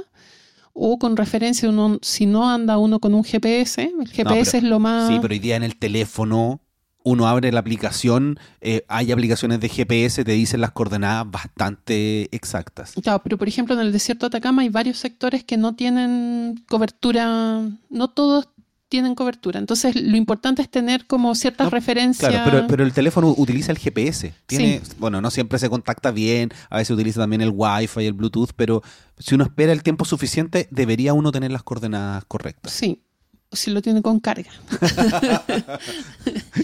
o 0.73 0.99
con 0.99 1.17
referencia, 1.17 1.69
uno, 1.69 1.99
si 2.01 2.27
no 2.27 2.49
anda 2.49 2.79
uno 2.79 3.01
con 3.01 3.15
un 3.15 3.25
GPS, 3.25 3.93
el 4.01 4.09
GPS 4.09 4.59
es 4.59 4.63
lo 4.63 4.79
más... 4.79 5.09
Sí, 5.09 5.19
pero 5.21 5.33
hoy 5.33 5.41
día 5.41 5.57
en 5.57 5.63
el 5.63 5.77
teléfono 5.77 6.61
uno 7.03 7.27
abre 7.27 7.51
la 7.53 7.61
aplicación, 7.61 8.39
eh, 8.61 8.85
hay 8.89 9.13
aplicaciones 9.13 9.61
de 9.61 9.69
GPS, 9.69 10.25
te 10.25 10.33
dicen 10.33 10.61
las 10.61 10.73
coordenadas 10.73 11.31
bastante 11.31 12.29
exactas. 12.35 12.93
Claro, 13.03 13.23
pero 13.23 13.39
por 13.39 13.49
ejemplo 13.49 13.75
en 13.75 13.81
el 13.81 13.93
desierto 13.93 14.29
de 14.29 14.37
Atacama 14.37 14.63
hay 14.63 14.69
varios 14.69 14.99
sectores 14.99 15.45
que 15.45 15.57
no 15.57 15.75
tienen 15.75 16.65
cobertura, 16.69 17.63
no 17.89 18.09
todos 18.09 18.49
tienen 18.91 19.15
cobertura. 19.15 19.61
Entonces 19.61 19.95
lo 19.95 20.17
importante 20.17 20.61
es 20.61 20.69
tener 20.69 21.07
como 21.07 21.35
ciertas 21.35 21.71
referencias. 21.71 22.31
Claro, 22.31 22.67
pero, 22.69 22.85
el 22.85 22.93
teléfono 22.93 23.33
utiliza 23.37 23.73
el 23.73 23.79
GPS. 23.79 24.35
Tiene, 24.47 24.83
Bueno, 24.99 25.21
no 25.21 25.31
siempre 25.31 25.59
se 25.59 25.71
contacta 25.71 26.11
bien, 26.11 26.51
a 26.69 26.79
veces 26.79 26.91
utiliza 26.91 27.21
también 27.21 27.41
el 27.41 27.53
Wi-Fi, 27.55 28.05
el 28.05 28.13
Bluetooth, 28.13 28.51
pero 28.57 28.83
si 29.17 29.37
uno 29.37 29.45
espera 29.45 29.73
el 29.73 29.83
tiempo 29.83 30.05
suficiente, 30.05 30.69
debería 30.71 31.15
uno 31.15 31.31
tener 31.31 31.53
las 31.53 31.63
coordenadas 31.63 32.25
correctas. 32.27 32.73
Sí, 32.73 33.05
si 33.53 33.71
lo 33.71 33.83
tiene 33.83 34.03
con 34.03 34.21
carga. 34.21 34.51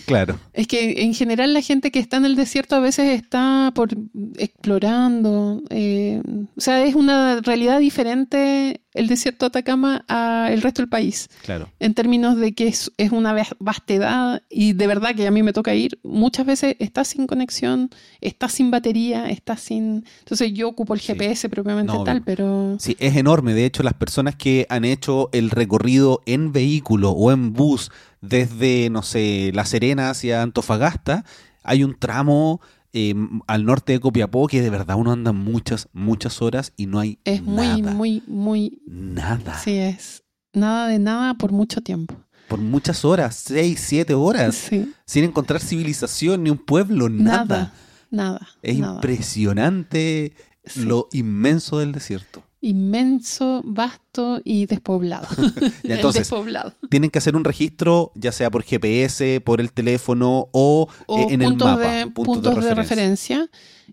claro. 0.07 0.39
Es 0.53 0.67
que 0.67 1.03
en 1.03 1.15
general 1.15 1.53
la 1.53 1.61
gente 1.61 1.91
que 1.91 1.99
está 1.99 2.17
en 2.17 2.25
el 2.25 2.37
desierto 2.37 2.77
a 2.77 2.81
veces 2.81 3.09
está 3.15 3.73
por 3.75 3.91
explorando, 4.37 5.63
eh, 5.71 6.23
O 6.57 6.61
sea, 6.61 6.85
es 6.85 6.95
una 6.95 7.41
realidad 7.41 7.81
diferente 7.81 8.81
el 8.97 9.07
desierto 9.07 9.45
de 9.45 9.49
Atacama 9.49 10.05
al 10.09 10.61
resto 10.63 10.83
del 10.83 10.89
país. 10.89 11.29
Claro. 11.45 11.69
En 11.79 11.95
términos 11.95 12.37
de 12.37 12.55
que 12.55 12.69
es, 12.69 12.91
es, 12.97 13.13
una 13.13 13.37
vastedad 13.59 14.43
y 14.51 14.73
de 14.73 14.87
verdad 14.87 15.15
que 15.15 15.27
a 15.27 15.31
mí 15.31 15.43
me 15.43 15.53
toca 15.53 15.75
ir, 15.75 15.99
muchas 16.03 16.47
veces 16.47 16.77
está 16.79 17.05
sin 17.05 17.27
conexión, 17.27 17.91
está 18.21 18.49
sin 18.49 18.71
batería, 18.71 19.29
está 19.29 19.57
sin... 19.57 20.05
Entonces 20.21 20.53
yo 20.53 20.69
ocupo 20.69 20.95
el 20.95 21.01
GPS 21.01 21.43
sí. 21.43 21.49
propiamente 21.49 21.93
no, 21.93 22.05
tal, 22.05 22.23
pero... 22.23 22.77
Sí, 22.81 22.97
es 22.99 23.17
enorme. 23.17 23.55
De 23.55 23.65
hecho, 23.65 23.83
las 23.83 23.95
personas 23.95 24.35
que 24.35 24.67
han 24.69 24.85
hecho 24.85 25.29
el 25.33 25.51
recorrido 25.51 26.23
en 26.27 26.53
vehículo 26.53 27.11
o 27.11 27.31
en 27.31 27.53
bus 27.53 27.91
desde, 28.21 28.91
no 28.91 29.03
sé, 29.03 29.51
La 29.55 29.65
Serena 29.65 30.11
hacia 30.11 30.43
Antofagasta, 30.43 31.25
hay 31.63 31.85
un 31.85 31.99
tramo 31.99 32.61
eh, 32.99 33.15
al 33.47 33.65
norte 33.67 33.93
de 33.93 34.01
Copiapó 34.01 34.47
que 34.49 34.63
de 34.63 34.71
verdad 34.71 34.97
uno 34.97 35.13
anda 35.13 35.33
muchas, 35.33 35.89
muchas 35.93 36.41
horas 36.41 36.73
y 36.79 36.87
no 36.87 36.99
hay 36.99 37.19
es 37.25 37.43
nada. 37.43 37.77
muy, 37.77 37.83
muy, 37.83 38.23
muy... 38.27 38.83
Nada. 38.87 39.59
Sí, 39.59 39.77
es 39.77 40.25
nada 40.55 40.89
de 40.89 40.99
nada 40.99 41.35
por 41.35 41.53
mucho 41.53 41.83
tiempo. 41.83 42.15
Por 42.49 42.59
muchas 42.61 43.05
horas, 43.05 43.35
seis, 43.37 43.81
siete 43.85 44.15
horas, 44.15 44.55
sí. 44.55 44.91
sin 45.05 45.25
encontrar 45.25 45.61
civilización 45.61 46.45
ni 46.45 46.51
un 46.51 46.57
pueblo, 46.59 47.09
nada. 47.11 47.45
Nada, 47.45 47.73
nada 48.11 48.49
Es 48.63 48.79
nada. 48.79 48.95
impresionante 48.95 50.33
Sí. 50.65 50.81
lo 50.81 51.09
inmenso 51.13 51.79
del 51.79 51.93
desierto. 51.93 52.43
Inmenso, 52.67 53.63
vasto 53.65 54.41
y 54.45 54.67
despoblado. 54.67 55.27
Y 55.85 55.93
entonces, 55.93 56.23
despoblado. 56.23 56.73
tienen 56.91 57.11
que 57.11 57.19
hacer 57.19 57.37
un 57.37 57.45
registro, 57.45 58.11
ya 58.15 58.33
sea 58.33 58.51
por 58.51 58.63
GPS, 58.65 59.41
por 59.41 59.61
el 59.61 59.73
teléfono 59.73 60.49
o, 60.53 60.89
O 61.07 61.19
eh, 61.19 61.27
en 61.31 61.43
el 61.43 61.57
mapa. 61.57 61.79
de, 61.79 62.07
puntos 62.09 62.43
puntos 62.43 62.65
de 62.65 62.75
referencia. 62.75 63.49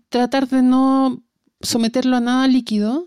Tratar 0.08 0.48
de 0.48 0.62
no 0.62 1.22
someterlo 1.60 2.16
a 2.16 2.20
nada 2.20 2.48
líquido. 2.48 3.06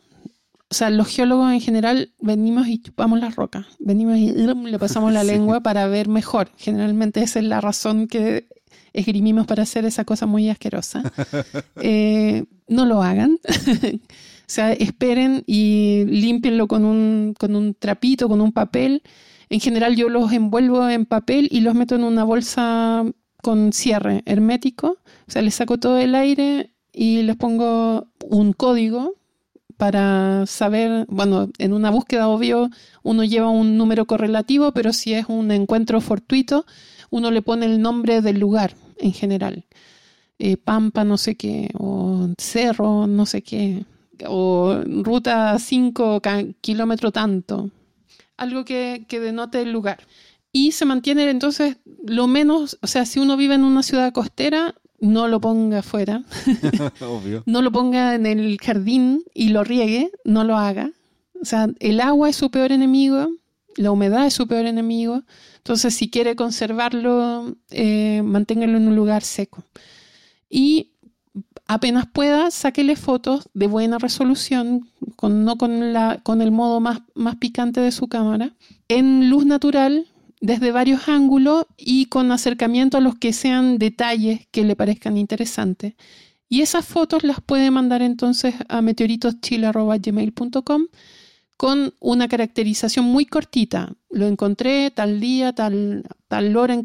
O 0.70 0.74
sea, 0.74 0.90
los 0.90 1.08
geólogos 1.08 1.52
en 1.52 1.62
general 1.62 2.14
venimos 2.20 2.68
y 2.68 2.82
chupamos 2.82 3.20
las 3.20 3.36
rocas. 3.36 3.66
Venimos 3.80 4.18
y 4.18 4.32
le 4.34 4.80
pasamos 4.80 5.12
la 5.14 5.22
Sí. 5.26 5.28
lengua 5.28 5.62
para 5.62 5.88
ver 5.88 6.08
mejor. 6.08 6.50
Generalmente 6.58 7.22
esa 7.24 7.40
es 7.40 7.46
la 7.46 7.62
razón 7.62 8.08
que 8.08 8.48
esgrimimos 8.94 9.48
para 9.48 9.64
hacer 9.64 9.86
esa 9.86 10.06
cosa 10.06 10.26
muy 10.26 10.50
asquerosa. 10.50 11.04
Eh, 11.82 12.46
no 12.68 12.86
lo 12.86 13.02
hagan. 13.04 13.38
O 14.48 14.50
sea, 14.50 14.72
esperen 14.72 15.44
y 15.46 16.06
límpienlo 16.06 16.70
con 16.70 16.86
un, 16.86 17.34
con 17.38 17.54
un 17.54 17.74
trapito, 17.74 18.30
con 18.30 18.40
un 18.40 18.54
papel. 18.54 19.04
En 19.50 19.60
general 19.60 19.98
yo 19.98 20.08
los 20.08 20.32
envuelvo 20.32 20.88
en 20.90 21.06
papel 21.06 21.50
y 21.52 21.60
los 21.60 21.76
meto 21.76 21.96
en 21.96 22.06
una 22.06 22.24
bolsa 22.24 23.04
con 23.44 23.74
cierre 23.74 24.24
hermético. 24.26 25.00
O 25.28 25.32
sea, 25.32 25.42
les 25.42 25.56
saco 25.56 25.78
todo 25.80 25.98
el 25.98 26.16
aire 26.16 26.72
y 26.94 27.24
les 27.24 27.36
pongo 27.36 28.08
un 28.30 28.54
código 28.54 29.16
para 29.76 30.46
saber, 30.46 31.06
bueno, 31.10 31.50
en 31.58 31.74
una 31.74 31.90
búsqueda 31.90 32.30
obvio 32.30 32.70
uno 33.04 33.26
lleva 33.26 33.50
un 33.50 33.78
número 33.78 34.06
correlativo, 34.06 34.72
pero 34.72 34.94
si 34.94 35.14
es 35.14 35.26
un 35.28 35.52
encuentro 35.52 36.00
fortuito, 36.00 36.66
uno 37.10 37.32
le 37.32 37.42
pone 37.42 37.66
el 37.66 37.82
nombre 37.82 38.22
del 38.22 38.40
lugar 38.40 38.76
en 38.98 39.12
general. 39.12 39.66
Eh, 40.40 40.56
Pampa 40.56 41.04
no 41.04 41.18
sé 41.18 41.36
qué, 41.36 41.70
o 41.78 42.30
Cerro 42.38 43.08
no 43.08 43.26
sé 43.26 43.42
qué, 43.42 43.86
o 44.28 44.82
Ruta 44.86 45.58
5, 45.60 46.22
kilómetro 46.62 47.12
tanto. 47.12 47.70
Algo 48.38 48.66
que, 48.66 49.06
que 49.08 49.20
denote 49.20 49.62
el 49.62 49.72
lugar. 49.72 50.00
Y 50.52 50.72
se 50.72 50.86
mantiene 50.86 51.30
entonces 51.30 51.78
lo 52.06 52.28
menos, 52.28 52.78
o 52.82 52.88
sea, 52.88 53.06
si 53.06 53.20
uno 53.20 53.38
vive 53.38 53.56
en 53.56 53.64
una 53.64 53.84
ciudad 53.84 54.14
costera, 54.14 54.76
no 55.00 55.28
lo 55.28 55.40
ponga 55.40 55.80
afuera, 55.80 56.24
Obvio. 57.02 57.44
no 57.46 57.62
lo 57.62 57.72
ponga 57.72 58.16
en 58.16 58.26
el 58.26 58.58
jardín 58.60 59.24
y 59.34 59.50
lo 59.50 59.64
riegue, 59.64 60.12
no 60.24 60.44
lo 60.44 60.58
haga. 60.58 60.92
O 61.40 61.46
sea, 61.46 61.68
el 61.80 62.02
agua 62.02 62.30
es 62.30 62.36
su 62.36 62.50
peor 62.50 62.72
enemigo, 62.72 63.30
la 63.76 63.92
humedad 63.92 64.26
es 64.26 64.34
su 64.34 64.48
peor 64.48 64.66
enemigo. 64.66 65.22
Entonces, 65.58 65.94
si 65.94 66.10
quiere 66.10 66.36
conservarlo, 66.36 67.56
eh, 67.70 68.22
manténgalo 68.24 68.78
en 68.78 68.88
un 68.88 68.96
lugar 68.96 69.22
seco. 69.22 69.64
Y 70.50 70.94
apenas 71.68 72.08
pueda, 72.08 72.52
sáquele 72.52 72.96
fotos 72.96 73.50
de 73.54 73.68
buena 73.68 73.98
resolución, 73.98 74.90
con, 75.16 75.46
no 75.46 75.58
con, 75.58 76.42
el 76.42 76.52
modo 76.52 76.80
más, 76.80 77.02
más 77.14 77.36
picante 77.36 77.82
de 77.82 77.92
su 77.92 78.08
cámara, 78.08 78.54
en 78.88 79.30
luz 79.30 79.46
natural, 79.46 80.08
desde 80.40 80.72
varios 80.72 81.08
ángulos 81.08 81.66
y 81.78 82.06
con 82.06 82.32
acercamiento 82.32 82.98
a 82.98 83.02
los 83.02 83.16
que 83.16 83.34
sean 83.34 83.80
detalles 83.80 84.48
que 84.52 84.64
le 84.64 84.76
parezcan 84.76 85.18
interesantes. 85.18 85.96
Y 86.50 86.62
esas 86.62 86.86
fotos 86.86 87.24
las 87.24 87.42
puede 87.42 87.72
mandar 87.72 88.02
entonces 88.02 88.56
a 88.70 88.82
meteoritoschile.gmail.com 88.82 90.86
con 91.58 91.96
una 92.00 92.28
caracterización 92.28 93.06
muy 93.06 93.26
cortita. 93.26 93.94
Lo 94.12 94.28
encontré 94.28 94.92
tal 94.92 95.20
día, 95.20 95.54
tal, 95.54 96.04
hora 96.56 96.74
en, 96.76 96.84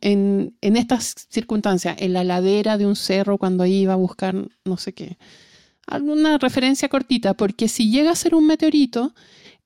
en, 0.00 0.56
en 0.60 0.76
estas 0.76 1.14
circunstancias, 1.28 1.96
en 1.98 2.14
la 2.14 2.24
ladera 2.24 2.78
de 2.78 2.86
un 2.86 2.96
cerro 2.96 3.38
cuando 3.38 3.66
iba 3.66 3.92
a 3.92 3.96
buscar 3.96 4.34
no 4.64 4.76
sé 4.78 4.94
qué. 4.94 5.18
Alguna 5.86 6.38
referencia 6.38 6.88
cortita, 6.88 7.34
porque 7.34 7.68
si 7.68 7.90
llega 7.90 8.12
a 8.12 8.16
ser 8.16 8.34
un 8.34 8.46
meteorito, 8.46 9.14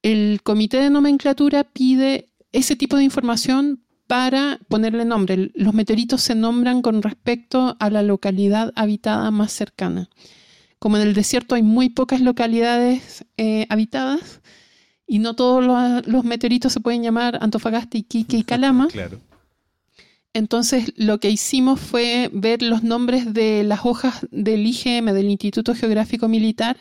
el 0.02 0.40
comité 0.42 0.78
de 0.78 0.90
nomenclatura 0.90 1.64
pide 1.64 2.28
ese 2.52 2.74
tipo 2.74 2.96
de 2.96 3.04
información 3.04 3.84
para 4.06 4.58
ponerle 4.68 5.04
nombre. 5.04 5.50
Los 5.54 5.74
meteoritos 5.74 6.22
se 6.22 6.34
nombran 6.34 6.82
con 6.82 7.02
respecto 7.02 7.76
a 7.78 7.90
la 7.90 8.02
localidad 8.02 8.72
habitada 8.76 9.30
más 9.30 9.52
cercana. 9.52 10.08
Como 10.78 10.96
en 10.96 11.02
el 11.02 11.14
desierto 11.14 11.54
hay 11.54 11.62
muy 11.62 11.88
pocas 11.88 12.20
localidades 12.20 13.24
eh, 13.36 13.66
habitadas 13.70 14.40
y 15.06 15.18
no 15.18 15.34
todos 15.34 15.64
los, 15.64 16.06
los, 16.06 16.24
meteoritos 16.24 16.72
se 16.72 16.80
pueden 16.80 17.02
llamar 17.02 17.38
Antofagasta, 17.40 17.96
Iquique 17.96 18.36
y 18.38 18.42
Calama. 18.44 18.88
claro. 18.92 19.20
Entonces 20.36 20.92
lo 20.96 21.18
que 21.18 21.30
hicimos 21.30 21.80
fue 21.80 22.28
ver 22.30 22.60
los 22.60 22.82
nombres 22.82 23.32
de 23.32 23.64
las 23.64 23.86
hojas 23.86 24.26
del 24.30 24.66
IGM, 24.66 25.06
del 25.14 25.30
Instituto 25.30 25.74
Geográfico 25.74 26.28
Militar. 26.28 26.76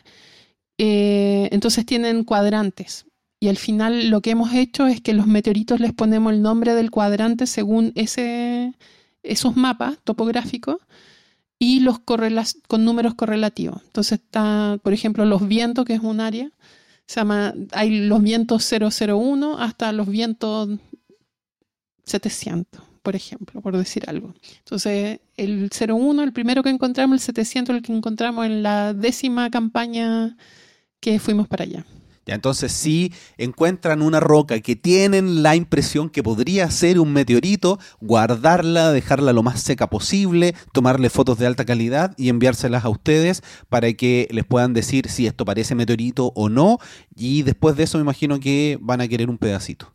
Eh, 0.78 1.48
entonces 1.54 1.86
tienen 1.86 2.26
cuadrantes. 2.26 3.06
Y 3.40 3.48
al 3.48 3.56
final 3.56 4.10
lo 4.10 4.20
que 4.20 4.32
hemos 4.32 4.54
hecho 4.54 4.88
es 4.88 5.00
que 5.00 5.14
los 5.14 5.28
meteoritos 5.28 5.80
les 5.80 5.94
ponemos 5.94 6.34
el 6.34 6.42
nombre 6.42 6.74
del 6.74 6.92
cuadrante 6.92 7.48
según 7.48 7.94
ese, 7.96 8.74
esos 9.24 9.56
mapas 9.56 10.00
topográficos 10.04 10.80
y 11.60 11.80
los 11.80 12.00
con 12.00 12.86
números 12.86 13.16
correlativos. 13.16 13.82
Entonces 13.86 14.20
está, 14.20 14.80
por 14.84 14.94
ejemplo, 14.94 15.26
los 15.26 15.48
vientos, 15.48 15.86
que 15.86 15.94
es 15.94 16.02
un 16.02 16.20
área, 16.20 16.52
se 17.08 17.20
llama, 17.20 17.54
hay 17.72 18.08
los 18.08 18.22
vientos 18.22 18.70
001 18.72 19.60
hasta 19.60 19.92
los 19.92 20.08
vientos 20.08 20.70
700, 22.06 22.82
por 23.04 23.16
ejemplo, 23.16 23.62
por 23.62 23.78
decir 23.78 24.04
algo. 24.08 24.34
Entonces, 24.60 25.20
el 25.38 25.70
01, 25.70 26.24
el 26.24 26.34
primero 26.34 26.64
que 26.64 26.70
encontramos, 26.70 27.16
el 27.16 27.20
700, 27.20 27.76
el 27.76 27.82
que 27.82 27.94
encontramos 27.94 28.46
en 28.46 28.64
la 28.64 28.94
décima 28.94 29.50
campaña 29.50 30.38
que 31.00 31.20
fuimos 31.20 31.48
para 31.48 31.64
allá. 31.64 31.86
Ya, 32.26 32.34
entonces, 32.34 32.72
si 32.72 33.14
encuentran 33.38 34.02
una 34.02 34.20
roca 34.20 34.60
que 34.60 34.76
tienen 34.76 35.44
la 35.44 35.56
impresión 35.56 36.10
que 36.10 36.24
podría 36.24 36.72
ser 36.72 37.00
un 37.00 37.14
meteorito, 37.14 37.80
guardarla, 38.02 38.92
dejarla 38.92 39.32
lo 39.32 39.44
más 39.44 39.62
seca 39.62 39.92
posible, 39.92 40.56
tomarle 40.74 41.12
fotos 41.12 41.38
de 41.38 41.46
alta 41.46 41.66
calidad 41.66 42.16
y 42.18 42.30
enviárselas 42.30 42.84
a 42.84 42.90
ustedes 42.90 43.44
para 43.70 43.94
que 43.94 44.28
les 44.32 44.44
puedan 44.44 44.74
decir 44.74 45.08
si 45.08 45.28
esto 45.28 45.46
parece 45.46 45.76
meteorito 45.76 46.32
o 46.36 46.50
no. 46.50 46.80
Y 47.16 47.44
después 47.44 47.76
de 47.76 47.84
eso 47.84 48.00
me 48.00 48.04
imagino 48.04 48.40
que 48.40 48.80
van 48.82 49.02
a 49.02 49.08
querer 49.08 49.30
un 49.30 49.38
pedacito. 49.38 49.92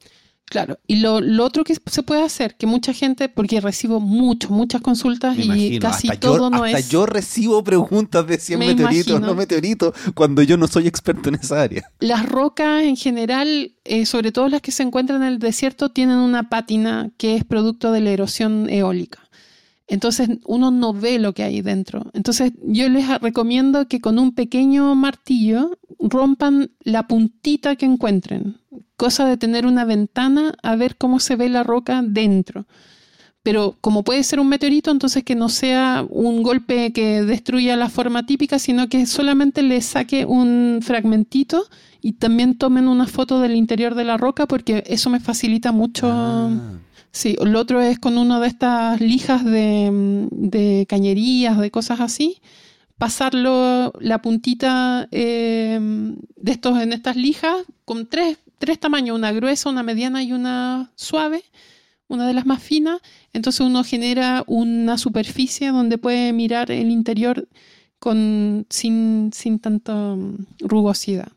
Claro, 0.51 0.81
y 0.89 0.97
lo, 0.97 1.21
lo, 1.21 1.45
otro 1.45 1.63
que 1.63 1.77
se 1.77 2.03
puede 2.03 2.25
hacer, 2.25 2.57
que 2.57 2.67
mucha 2.67 2.93
gente, 2.93 3.29
porque 3.29 3.61
recibo 3.61 4.01
mucho, 4.01 4.51
muchas 4.51 4.81
consultas 4.81 5.37
Me 5.37 5.43
y 5.43 5.47
imagino, 5.47 5.81
casi 5.81 6.09
todo 6.19 6.39
yo, 6.39 6.51
no 6.51 6.65
hasta 6.65 6.79
es... 6.81 6.89
yo 6.91 7.07
recibo 7.07 7.63
preguntas 7.63 8.27
de 8.27 8.37
si 8.41 8.55
es 8.55 8.59
Me 8.59 8.67
meteorito 8.67 9.11
imagino. 9.11 9.29
no 9.29 9.35
meteorito 9.37 9.95
cuando 10.13 10.43
yo 10.43 10.57
no 10.57 10.67
soy 10.67 10.89
experto 10.89 11.29
en 11.29 11.37
esa 11.37 11.63
área. 11.63 11.89
Las 12.01 12.29
rocas 12.29 12.83
en 12.83 12.97
general, 12.97 13.77
eh, 13.85 14.07
sobre 14.07 14.33
todo 14.33 14.49
las 14.49 14.61
que 14.61 14.73
se 14.73 14.83
encuentran 14.83 15.23
en 15.23 15.29
el 15.29 15.39
desierto, 15.39 15.91
tienen 15.91 16.17
una 16.17 16.49
pátina 16.49 17.13
que 17.17 17.37
es 17.37 17.45
producto 17.45 17.93
de 17.93 18.01
la 18.01 18.11
erosión 18.11 18.69
eólica. 18.69 19.21
Entonces 19.91 20.29
uno 20.47 20.71
no 20.71 20.95
ve 20.95 21.19
lo 21.19 21.35
que 21.35 21.43
hay 21.43 21.63
dentro. 21.63 22.07
Entonces 22.15 22.53
yo 22.63 22.89
les 22.89 23.09
recomiendo 23.21 23.89
que 23.89 24.01
con 24.01 24.21
un 24.21 24.33
pequeño 24.33 24.95
martillo 24.95 25.77
rompan 25.99 26.71
la 26.85 27.09
puntita 27.09 27.75
que 27.75 27.87
encuentren. 27.87 28.57
Cosa 28.97 29.27
de 29.27 29.37
tener 29.37 29.67
una 29.67 29.85
ventana 29.85 30.55
a 30.63 30.77
ver 30.77 30.97
cómo 30.97 31.19
se 31.19 31.35
ve 31.35 31.49
la 31.49 31.65
roca 31.65 32.03
dentro. 32.07 32.67
Pero 33.43 33.79
como 33.81 34.05
puede 34.05 34.23
ser 34.23 34.39
un 34.39 34.49
meteorito, 34.49 34.93
entonces 34.93 35.25
que 35.25 35.35
no 35.35 35.49
sea 35.49 36.07
un 36.09 36.45
golpe 36.45 36.93
que 36.93 37.23
destruya 37.23 37.75
la 37.75 37.89
forma 37.89 38.25
típica, 38.27 38.61
sino 38.61 38.89
que 38.89 39.07
solamente 39.07 39.63
le 39.63 39.81
saque 39.81 40.25
un 40.25 40.79
fragmentito 40.83 41.65
y 42.01 42.13
también 42.13 42.59
tomen 42.59 42.87
una 42.87 43.09
foto 43.09 43.41
del 43.41 43.57
interior 43.57 43.97
de 43.97 44.05
la 44.05 44.19
roca 44.19 44.47
porque 44.47 44.85
eso 44.87 45.11
me 45.11 45.19
facilita 45.19 45.73
mucho. 45.73 46.09
Ah. 46.09 46.51
Sí, 47.13 47.37
lo 47.43 47.59
otro 47.59 47.81
es 47.81 47.99
con 47.99 48.19
una 48.19 48.39
de 48.41 48.47
estas 48.47 49.01
lijas 49.01 49.45
de, 49.45 50.29
de 50.31 50.87
cañerías, 50.89 51.59
de 51.59 51.71
cosas 51.71 52.01
así, 52.01 52.41
pasarlo, 52.99 53.93
la 53.99 54.21
puntita 54.21 55.09
eh, 55.11 55.79
de 56.37 56.53
estos 56.53 56.79
en 56.81 56.93
estas 56.93 57.17
lijas 57.17 57.57
con 57.87 58.07
tres, 58.07 58.39
tres 58.59 58.79
tamaños, 58.79 59.17
una 59.17 59.33
gruesa, 59.33 59.71
una 59.71 59.83
mediana 59.83 60.23
y 60.23 60.33
una 60.33 60.93
suave, 60.97 61.43
una 62.09 62.27
de 62.27 62.35
las 62.35 62.45
más 62.45 62.63
finas. 62.63 63.01
Entonces 63.33 63.63
uno 63.63 63.83
genera 63.85 64.45
una 64.47 64.99
superficie 64.99 65.71
donde 65.71 65.97
puede 65.97 66.33
mirar 66.35 66.71
el 66.71 66.91
interior 66.91 67.49
con, 67.99 68.67
sin, 68.69 69.31
sin 69.33 69.59
tanta 69.59 70.15
rugosidad. 70.59 71.33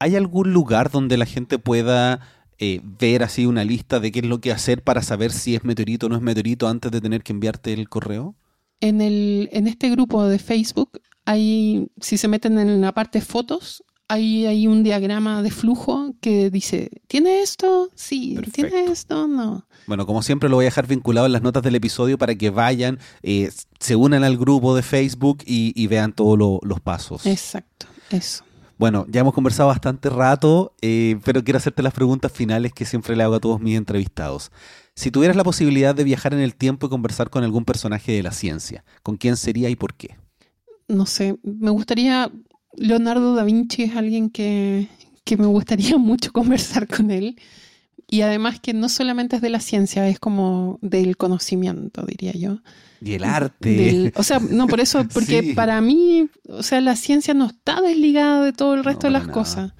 ¿Hay 0.00 0.16
algún 0.16 0.52
lugar 0.52 0.90
donde 0.90 1.16
la 1.16 1.26
gente 1.26 1.58
pueda 1.58 2.20
eh, 2.60 2.80
ver 2.84 3.22
así 3.24 3.46
una 3.46 3.64
lista 3.64 3.98
de 3.98 4.12
qué 4.12 4.20
es 4.20 4.26
lo 4.26 4.40
que 4.40 4.52
hacer 4.52 4.84
para 4.84 5.02
saber 5.02 5.32
si 5.32 5.54
es 5.56 5.64
meteorito 5.64 6.06
o 6.06 6.08
no 6.10 6.16
es 6.16 6.22
meteorito 6.22 6.68
antes 6.68 6.92
de 6.92 7.00
tener 7.00 7.22
que 7.24 7.32
enviarte 7.32 7.72
el 7.72 7.88
correo? 7.88 8.36
En, 8.80 9.00
el, 9.00 9.48
en 9.52 9.66
este 9.66 9.90
grupo 9.90 10.24
de 10.26 10.38
Facebook, 10.38 11.00
hay, 11.24 11.88
si 12.00 12.16
se 12.18 12.28
meten 12.28 12.58
en 12.58 12.80
la 12.80 12.92
parte 12.92 13.20
fotos, 13.20 13.82
hay, 14.08 14.46
hay 14.46 14.66
un 14.66 14.82
diagrama 14.82 15.42
de 15.42 15.50
flujo 15.50 16.14
que 16.20 16.50
dice, 16.50 16.90
¿tiene 17.06 17.42
esto? 17.42 17.90
Sí, 17.94 18.36
¿tiene 18.52 18.84
esto? 18.86 19.28
No. 19.28 19.66
Bueno, 19.86 20.04
como 20.06 20.22
siempre 20.22 20.48
lo 20.48 20.56
voy 20.56 20.64
a 20.64 20.68
dejar 20.68 20.86
vinculado 20.86 21.26
en 21.26 21.32
las 21.32 21.42
notas 21.42 21.62
del 21.62 21.76
episodio 21.76 22.18
para 22.18 22.34
que 22.34 22.50
vayan, 22.50 22.98
eh, 23.22 23.50
se 23.78 23.96
unan 23.96 24.24
al 24.24 24.36
grupo 24.36 24.74
de 24.74 24.82
Facebook 24.82 25.44
y, 25.46 25.72
y 25.80 25.86
vean 25.86 26.12
todos 26.12 26.36
lo- 26.38 26.58
los 26.62 26.80
pasos. 26.80 27.24
Exacto, 27.26 27.86
eso. 28.10 28.44
Bueno, 28.80 29.04
ya 29.10 29.20
hemos 29.20 29.34
conversado 29.34 29.68
bastante 29.68 30.08
rato, 30.08 30.72
eh, 30.80 31.20
pero 31.22 31.44
quiero 31.44 31.58
hacerte 31.58 31.82
las 31.82 31.92
preguntas 31.92 32.32
finales 32.32 32.72
que 32.72 32.86
siempre 32.86 33.14
le 33.14 33.22
hago 33.22 33.34
a 33.34 33.38
todos 33.38 33.60
mis 33.60 33.76
entrevistados. 33.76 34.50
Si 34.94 35.10
tuvieras 35.10 35.36
la 35.36 35.44
posibilidad 35.44 35.94
de 35.94 36.02
viajar 36.02 36.32
en 36.32 36.40
el 36.40 36.54
tiempo 36.54 36.86
y 36.86 36.88
conversar 36.88 37.28
con 37.28 37.44
algún 37.44 37.66
personaje 37.66 38.12
de 38.12 38.22
la 38.22 38.32
ciencia, 38.32 38.82
¿con 39.02 39.18
quién 39.18 39.36
sería 39.36 39.68
y 39.68 39.76
por 39.76 39.92
qué? 39.92 40.16
No 40.88 41.04
sé, 41.04 41.36
me 41.42 41.68
gustaría, 41.68 42.32
Leonardo 42.74 43.34
da 43.34 43.44
Vinci 43.44 43.82
es 43.82 43.96
alguien 43.96 44.30
que, 44.30 44.88
que 45.24 45.36
me 45.36 45.44
gustaría 45.44 45.98
mucho 45.98 46.32
conversar 46.32 46.88
con 46.88 47.10
él. 47.10 47.38
Y 48.08 48.22
además 48.22 48.60
que 48.60 48.72
no 48.72 48.88
solamente 48.88 49.36
es 49.36 49.42
de 49.42 49.50
la 49.50 49.60
ciencia, 49.60 50.08
es 50.08 50.18
como 50.18 50.78
del 50.80 51.18
conocimiento, 51.18 52.06
diría 52.06 52.32
yo. 52.32 52.62
Y 53.04 53.14
el 53.14 53.24
arte. 53.24 53.70
Del- 53.70 54.12
o 54.16 54.22
sea, 54.22 54.38
no, 54.40 54.66
por 54.66 54.80
eso, 54.80 55.04
porque 55.14 55.42
Sí. 55.42 55.52
para 55.54 55.80
mí, 55.80 56.28
o 56.48 56.62
sea, 56.62 56.80
la 56.80 56.96
ciencia 56.96 57.34
no 57.34 57.46
está 57.46 57.80
desligada 57.80 58.44
de 58.44 58.52
todo 58.52 58.74
el 58.74 58.84
resto 58.84 59.06
No, 59.06 59.08
de 59.08 59.18
las 59.18 59.22
nada. 59.28 59.32
cosas. 59.32 59.72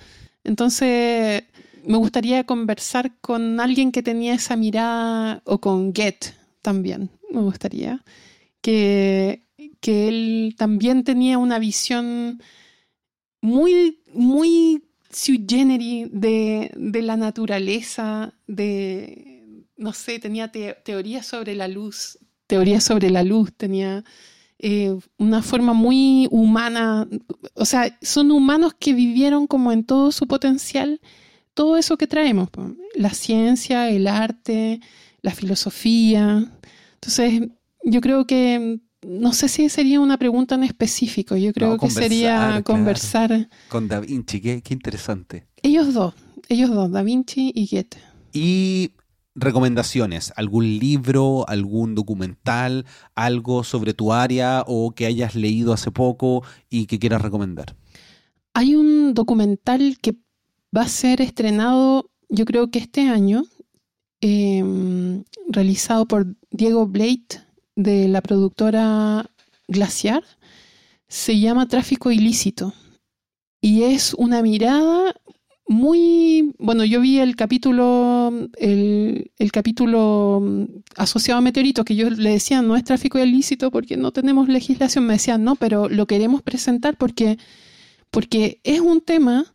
Entonces, 0.44 1.44
me 1.84 1.96
gustaría 1.98 2.44
conversar 2.44 3.12
con 3.20 3.60
alguien 3.60 3.92
que 3.92 4.02
tenía 4.02 4.34
esa 4.34 4.56
mirada, 4.56 5.42
o 5.44 5.60
con 5.60 5.92
Goethe 5.92 6.34
también, 6.62 7.10
me 7.30 7.40
gustaría, 7.40 8.02
que, 8.62 9.44
que 9.80 10.08
él 10.08 10.54
también 10.58 11.04
tenía 11.04 11.38
una 11.38 11.58
visión 11.58 12.40
muy, 13.40 14.02
muy 14.14 14.84
sui 15.10 15.44
generis 15.48 16.08
de, 16.12 16.70
de 16.76 17.02
la 17.02 17.16
naturaleza, 17.16 18.34
de, 18.46 19.64
no 19.76 19.92
sé, 19.92 20.18
tenía 20.18 20.52
te- 20.52 20.74
teorías 20.84 21.26
sobre 21.26 21.54
la 21.54 21.68
luz, 21.68 22.18
teorías 22.50 22.82
sobre 22.82 23.10
la 23.10 23.22
luz, 23.22 23.52
tenía 23.56 24.02
eh, 24.58 24.98
una 25.18 25.40
forma 25.40 25.72
muy 25.72 26.26
humana, 26.32 27.06
o 27.54 27.64
sea, 27.64 27.96
son 28.02 28.32
humanos 28.32 28.74
que 28.76 28.92
vivieron 28.92 29.46
como 29.46 29.70
en 29.70 29.84
todo 29.84 30.10
su 30.10 30.26
potencial, 30.26 31.00
todo 31.54 31.76
eso 31.76 31.96
que 31.96 32.08
traemos, 32.08 32.48
la 32.96 33.10
ciencia, 33.10 33.88
el 33.88 34.08
arte, 34.08 34.80
la 35.22 35.30
filosofía. 35.30 36.50
Entonces, 36.94 37.48
yo 37.84 38.00
creo 38.00 38.26
que, 38.26 38.80
no 39.06 39.32
sé 39.32 39.46
si 39.46 39.68
sería 39.68 40.00
una 40.00 40.18
pregunta 40.18 40.56
en 40.56 40.64
específico, 40.64 41.36
yo 41.36 41.52
creo 41.52 41.78
que 41.78 41.88
sería 41.88 42.36
claro. 42.36 42.64
conversar. 42.64 43.48
Con 43.68 43.86
Da 43.86 44.00
Vinci, 44.00 44.40
qué, 44.40 44.60
qué 44.60 44.74
interesante. 44.74 45.46
Ellos 45.62 45.94
dos, 45.94 46.14
ellos 46.48 46.70
dos, 46.70 46.90
Da 46.90 47.04
Vinci 47.04 47.52
y 47.54 47.68
Goethe. 47.70 47.98
Y 48.32 48.90
recomendaciones, 49.34 50.32
algún 50.36 50.78
libro, 50.78 51.48
algún 51.48 51.94
documental, 51.94 52.86
algo 53.14 53.64
sobre 53.64 53.94
tu 53.94 54.12
área 54.12 54.64
o 54.66 54.92
que 54.92 55.06
hayas 55.06 55.34
leído 55.34 55.72
hace 55.72 55.90
poco 55.90 56.42
y 56.68 56.86
que 56.86 56.98
quieras 56.98 57.22
recomendar. 57.22 57.76
Hay 58.54 58.74
un 58.74 59.14
documental 59.14 59.98
que 60.00 60.16
va 60.76 60.82
a 60.82 60.88
ser 60.88 61.20
estrenado, 61.20 62.10
yo 62.28 62.44
creo 62.44 62.70
que 62.70 62.80
este 62.80 63.02
año, 63.08 63.44
eh, 64.20 65.22
realizado 65.48 66.06
por 66.06 66.26
Diego 66.50 66.86
Blade 66.86 67.50
de 67.76 68.08
la 68.08 68.20
productora 68.20 69.30
Glaciar. 69.68 70.24
Se 71.08 71.38
llama 71.38 71.68
Tráfico 71.68 72.10
Ilícito. 72.10 72.72
Y 73.60 73.82
es 73.84 74.14
una 74.14 74.42
mirada 74.42 75.14
muy. 75.70 76.52
Bueno, 76.58 76.84
yo 76.84 77.00
vi 77.00 77.20
el 77.20 77.36
capítulo, 77.36 78.32
el, 78.58 79.30
el 79.38 79.52
capítulo 79.52 80.40
mm, 80.42 80.64
asociado 80.96 81.38
a 81.38 81.42
meteoritos, 81.42 81.84
que 81.84 81.94
yo 81.94 82.10
le 82.10 82.30
decía 82.30 82.60
no 82.60 82.74
es 82.76 82.82
tráfico 82.84 83.18
ilícito 83.20 83.70
porque 83.70 83.96
no 83.96 84.10
tenemos 84.10 84.48
legislación. 84.48 85.06
Me 85.06 85.12
decían 85.14 85.44
no, 85.44 85.54
pero 85.54 85.88
lo 85.88 86.06
queremos 86.06 86.42
presentar 86.42 86.96
porque, 86.96 87.38
porque 88.10 88.60
es 88.64 88.80
un 88.80 89.00
tema 89.00 89.46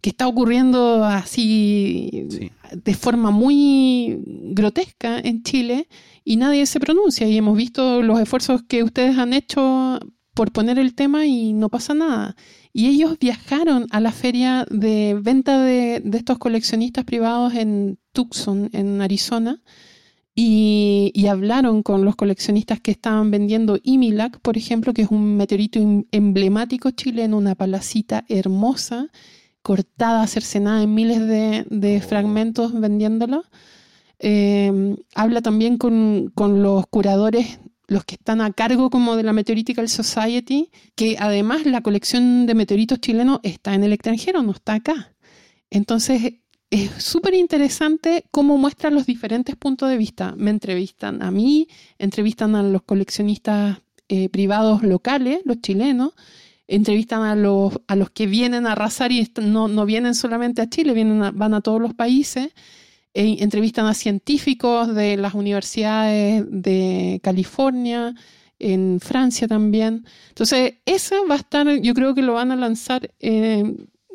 que 0.00 0.10
está 0.10 0.28
ocurriendo 0.28 1.04
así 1.04 2.26
Sí. 2.30 2.50
de 2.72 2.94
forma 2.94 3.30
muy 3.32 4.18
grotesca 4.52 5.18
en 5.18 5.42
Chile 5.42 5.88
y 6.24 6.36
nadie 6.36 6.66
se 6.66 6.78
pronuncia. 6.78 7.26
Y 7.28 7.36
hemos 7.36 7.56
visto 7.56 8.00
los 8.02 8.20
esfuerzos 8.20 8.62
que 8.62 8.84
ustedes 8.84 9.18
han 9.18 9.32
hecho 9.32 9.98
por 10.34 10.52
poner 10.52 10.78
el 10.78 10.94
tema 10.94 11.26
y 11.26 11.52
no 11.52 11.68
pasa 11.68 11.94
nada. 11.94 12.36
Y 12.74 12.88
ellos 12.88 13.18
viajaron 13.20 13.86
a 13.92 14.00
la 14.00 14.12
feria 14.12 14.66
de 14.70 15.16
venta 15.22 15.62
de, 15.62 16.02
de 16.04 16.18
estos 16.18 16.38
coleccionistas 16.38 17.04
privados 17.06 17.54
en 17.54 17.98
Tucson, 18.12 18.68
en 18.74 19.00
Arizona, 19.00 19.62
y, 20.34 21.12
y 21.14 21.28
hablaron 21.28 21.82
con 21.84 22.04
los 22.04 22.16
coleccionistas 22.16 22.80
que 22.80 22.90
estaban 22.90 23.30
vendiendo 23.30 23.78
Imilac, 23.82 24.40
por 24.40 24.56
ejemplo, 24.58 24.92
que 24.92 25.02
es 25.02 25.10
un 25.10 25.36
meteorito 25.36 25.78
em- 25.78 26.04
emblemático 26.12 26.90
chileno, 26.90 27.38
una 27.38 27.54
palacita 27.54 28.24
hermosa, 28.28 29.08
cortada, 29.62 30.26
cercenada 30.26 30.82
en 30.82 30.94
miles 30.94 31.20
de, 31.20 31.66
de 31.70 31.98
Oh. 31.98 32.08
fragmentos 32.08 32.72
vendiéndolo. 32.78 33.44
Eh, 34.18 34.96
habla 35.14 35.42
también 35.42 35.78
con, 35.78 36.32
con 36.34 36.62
los 36.62 36.86
curadores, 36.88 37.60
los 37.86 38.04
que 38.04 38.14
están 38.14 38.40
a 38.40 38.52
cargo 38.52 38.90
como 38.90 39.16
de 39.16 39.22
la 39.22 39.32
Meteoritical 39.32 39.88
Society, 39.88 40.70
que 40.94 41.16
además 41.18 41.66
la 41.66 41.82
colección 41.82 42.46
de 42.46 42.54
meteoritos 42.54 43.00
chilenos 43.00 43.40
está 43.42 43.74
en 43.74 43.84
el 43.84 43.92
extranjero, 43.92 44.42
no 44.42 44.52
está 44.52 44.74
acá. 44.74 45.14
Entonces 45.70 46.34
es 46.70 46.90
súper 46.98 47.34
interesante 47.34 48.24
cómo 48.30 48.58
muestran 48.58 48.94
los 48.94 49.06
diferentes 49.06 49.54
puntos 49.56 49.88
de 49.88 49.96
vista. 49.96 50.34
Me 50.36 50.50
entrevistan 50.50 51.22
a 51.22 51.30
mí, 51.30 51.68
entrevistan 51.98 52.56
a 52.56 52.62
los 52.62 52.82
coleccionistas 52.82 53.78
eh, 54.08 54.28
privados 54.28 54.82
locales, 54.82 55.40
los 55.44 55.60
chilenos, 55.60 56.12
entrevistan 56.66 57.22
a 57.22 57.36
los, 57.36 57.80
a 57.86 57.96
los 57.96 58.10
que 58.10 58.26
vienen 58.26 58.66
a 58.66 58.72
arrasar 58.72 59.12
y 59.12 59.30
no, 59.40 59.68
no 59.68 59.86
vienen 59.86 60.14
solamente 60.14 60.62
a 60.62 60.68
Chile, 60.68 60.94
vienen 60.94 61.20
van 61.36 61.54
a 61.54 61.60
todos 61.60 61.80
los 61.80 61.94
países. 61.94 62.52
E 63.14 63.42
entrevistan 63.44 63.86
a 63.86 63.94
científicos 63.94 64.92
de 64.94 65.16
las 65.16 65.34
universidades 65.34 66.44
de 66.50 67.20
California, 67.22 68.14
en 68.58 68.98
Francia 69.00 69.46
también. 69.46 70.04
Entonces, 70.28 70.74
esa 70.84 71.16
va 71.30 71.34
a 71.34 71.38
estar, 71.38 71.80
yo 71.80 71.94
creo 71.94 72.14
que 72.14 72.22
lo 72.22 72.34
van 72.34 72.50
a 72.50 72.56
lanzar, 72.56 73.10
eh, 73.20 73.62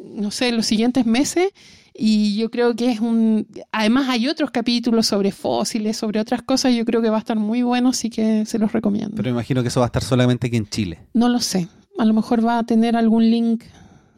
no 0.04 0.32
sé, 0.32 0.50
en 0.50 0.58
los 0.58 0.66
siguientes 0.66 1.06
meses. 1.06 1.50
Y 2.02 2.38
yo 2.38 2.50
creo 2.50 2.76
que 2.76 2.92
es 2.92 3.02
un... 3.02 3.46
Además 3.74 4.08
hay 4.08 4.28
otros 4.30 4.52
capítulos 4.52 5.08
sobre 5.08 5.32
fósiles, 5.32 5.98
sobre 5.98 6.22
otras 6.22 6.42
cosas. 6.42 6.74
Yo 6.74 6.86
creo 6.86 7.02
que 7.02 7.10
va 7.10 7.18
a 7.18 7.20
estar 7.20 7.38
muy 7.38 7.62
bueno, 7.62 7.90
así 7.90 8.10
que 8.10 8.46
se 8.46 8.58
los 8.58 8.72
recomiendo. 8.72 9.16
Pero 9.16 9.26
me 9.26 9.32
imagino 9.32 9.62
que 9.62 9.68
eso 9.68 9.82
va 9.82 9.88
a 9.88 9.92
estar 9.92 10.04
solamente 10.04 10.48
aquí 10.48 10.56
en 10.56 10.68
Chile. 10.68 11.00
No 11.14 11.28
lo 11.28 11.40
sé. 11.42 11.68
A 11.98 12.06
lo 12.06 12.14
mejor 12.14 12.46
va 12.46 12.60
a 12.60 12.64
tener 12.64 12.96
algún 12.96 13.30
link. 13.30 13.64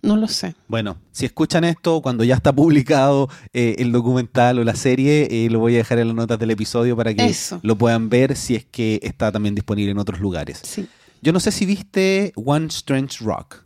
No 0.02 0.18
lo 0.18 0.28
sé. 0.28 0.56
Bueno, 0.68 0.98
si 1.12 1.26
escuchan 1.26 1.64
esto 1.64 2.02
cuando 2.02 2.24
ya 2.24 2.36
está 2.36 2.52
publicado 2.54 3.30
eh, 3.54 3.76
el 3.80 3.92
documental 3.92 4.58
o 4.60 4.64
la 4.64 4.76
serie, 4.76 5.28
eh, 5.30 5.50
lo 5.50 5.60
voy 5.60 5.76
a 5.76 5.78
dejar 5.78 6.00
en 6.00 6.08
las 6.08 6.16
notas 6.16 6.40
del 6.40 6.52
episodio 6.52 6.96
para 6.98 7.14
que 7.14 7.26
Eso. 7.26 7.60
lo 7.62 7.78
puedan 7.78 8.10
ver 8.10 8.36
si 8.36 8.56
es 8.56 8.66
que 8.66 9.00
está 9.04 9.32
también 9.32 9.54
disponible 9.54 9.92
en 9.92 10.00
otros 10.00 10.20
lugares. 10.20 10.60
Sí. 10.64 10.88
Yo 11.22 11.32
no 11.34 11.40
sé 11.40 11.52
si 11.52 11.66
viste 11.68 12.34
One 12.36 12.68
Strange 12.68 13.24
Rock. 13.24 13.64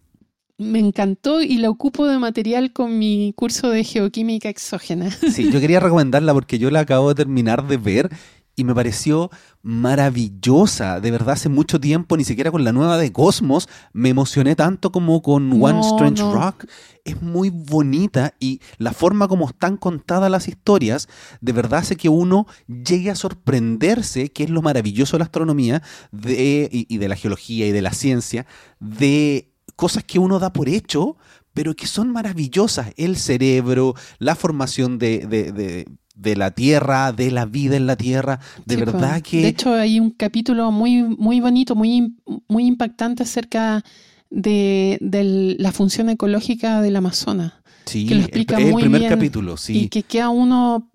Me 0.57 0.79
encantó 0.79 1.41
y 1.41 1.57
la 1.57 1.69
ocupo 1.69 2.07
de 2.07 2.17
material 2.17 2.71
con 2.71 2.97
mi 2.97 3.33
curso 3.35 3.69
de 3.69 3.83
geoquímica 3.83 4.47
exógena. 4.47 5.11
Sí, 5.11 5.51
yo 5.51 5.59
quería 5.59 5.81
recomendarla 5.81 6.33
porque 6.33 6.59
yo 6.59 6.71
la 6.71 6.81
acabo 6.81 7.09
de 7.09 7.15
terminar 7.15 7.67
de 7.67 7.75
ver 7.75 8.09
y 8.55 8.63
me 8.63 8.73
pareció 8.75 9.29
maravillosa. 9.61 10.99
De 10.99 11.11
verdad, 11.11 11.31
hace 11.33 11.49
mucho 11.49 11.79
tiempo, 11.79 12.17
ni 12.17 12.23
siquiera 12.23 12.51
con 12.51 12.63
la 12.63 12.71
nueva 12.71 12.97
de 12.97 13.11
Cosmos, 13.11 13.67
me 13.93 14.09
emocioné 14.09 14.55
tanto 14.55 14.91
como 14.91 15.21
con 15.21 15.51
One 15.61 15.79
No, 15.79 15.81
Strange 15.95 16.21
no. 16.23 16.33
Rock. 16.33 16.65
Es 17.03 17.21
muy 17.21 17.49
bonita 17.49 18.33
y 18.39 18.61
la 18.77 18.91
forma 18.91 19.27
como 19.27 19.47
están 19.47 19.77
contadas 19.77 20.31
las 20.31 20.47
historias, 20.47 21.07
de 21.41 21.51
verdad 21.51 21.79
hace 21.79 21.95
que 21.95 22.09
uno 22.09 22.47
llegue 22.67 23.11
a 23.11 23.15
sorprenderse, 23.15 24.31
que 24.31 24.43
es 24.45 24.49
lo 24.49 24.61
maravilloso 24.61 25.15
de 25.15 25.19
la 25.19 25.25
astronomía 25.25 25.81
de, 26.11 26.67
y, 26.71 26.87
y 26.93 26.97
de 26.97 27.07
la 27.07 27.15
geología 27.15 27.67
y 27.67 27.71
de 27.71 27.81
la 27.81 27.93
ciencia, 27.93 28.45
de 28.79 29.51
cosas 29.75 30.03
que 30.03 30.17
uno 30.19 30.39
da 30.39 30.51
por 30.53 30.67
hecho, 30.69 31.17
pero 31.53 31.75
que 31.75 31.85
son 31.87 32.11
maravillosas. 32.11 32.91
El 32.97 33.17
cerebro, 33.17 33.93
la 34.19 34.35
formación 34.35 34.97
de, 34.97 35.27
de- 35.27 35.51
de- 35.51 35.85
de 36.15 36.35
la 36.35 36.51
Tierra, 36.51 37.11
de 37.11 37.31
la 37.31 37.45
vida 37.45 37.75
en 37.75 37.87
la 37.87 37.95
Tierra. 37.97 38.39
De 38.65 38.75
Sí, 38.75 38.79
verdad 38.81 39.11
pues. 39.21 39.23
que... 39.23 39.41
De 39.41 39.47
hecho, 39.49 39.73
hay 39.73 39.99
un 39.99 40.11
capítulo 40.11 40.71
muy, 40.71 41.03
muy 41.03 41.39
bonito, 41.41 41.75
muy, 41.75 42.15
muy 42.47 42.65
impactante 42.65 43.23
acerca 43.23 43.83
de, 44.29 44.97
de 45.01 45.55
la 45.59 45.71
función 45.71 46.09
ecológica 46.09 46.81
del 46.81 46.95
Amazonas. 46.95 47.53
sí, 47.85 48.05
que 48.07 48.15
lo 48.15 48.21
explica 48.21 48.57
el, 48.57 48.65
el 48.65 48.71
muy 48.71 48.81
primer 48.83 49.01
bien 49.01 49.11
capítulo, 49.11 49.53
Y 49.55 49.57
sí. 49.57 49.89
que 49.89 50.03
queda 50.03 50.29
uno 50.29 50.91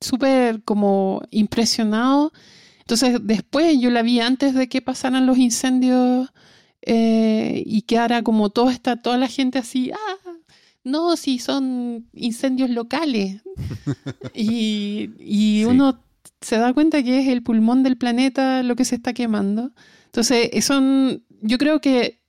súper 0.00 0.62
como 0.64 1.22
impresionado. 1.30 2.32
Entonces, 2.80 3.18
después 3.22 3.78
yo 3.80 3.90
la 3.90 4.02
vi 4.02 4.20
antes 4.20 4.54
de 4.54 4.68
que 4.68 4.80
pasaran 4.82 5.26
los 5.26 5.38
incendios 5.38 6.28
eh, 6.82 7.62
y 7.66 7.82
quedara 7.82 8.22
como 8.22 8.50
toda 8.50 8.72
esta, 8.72 8.96
toda 9.02 9.16
la 9.18 9.26
gente 9.28 9.58
así, 9.58 9.90
ah, 9.92 10.25
no, 10.86 11.16
si 11.16 11.38
son 11.38 12.06
incendios 12.14 12.70
locales. 12.70 13.42
y 14.34 15.10
y 15.18 15.58
Sí. 15.60 15.64
uno 15.64 15.98
se 16.40 16.56
da 16.58 16.72
cuenta 16.72 17.02
que 17.02 17.20
es 17.20 17.28
el 17.28 17.42
pulmón 17.42 17.82
del 17.82 17.96
planeta 17.96 18.62
lo 18.62 18.76
que 18.76 18.84
se 18.84 18.94
está 18.96 19.12
quemando. 19.12 19.72
Entonces, 20.06 20.50
eh, 20.52 20.62
son, 20.62 21.22
yo 21.42 21.58
creo 21.58 21.80
que 21.80 22.20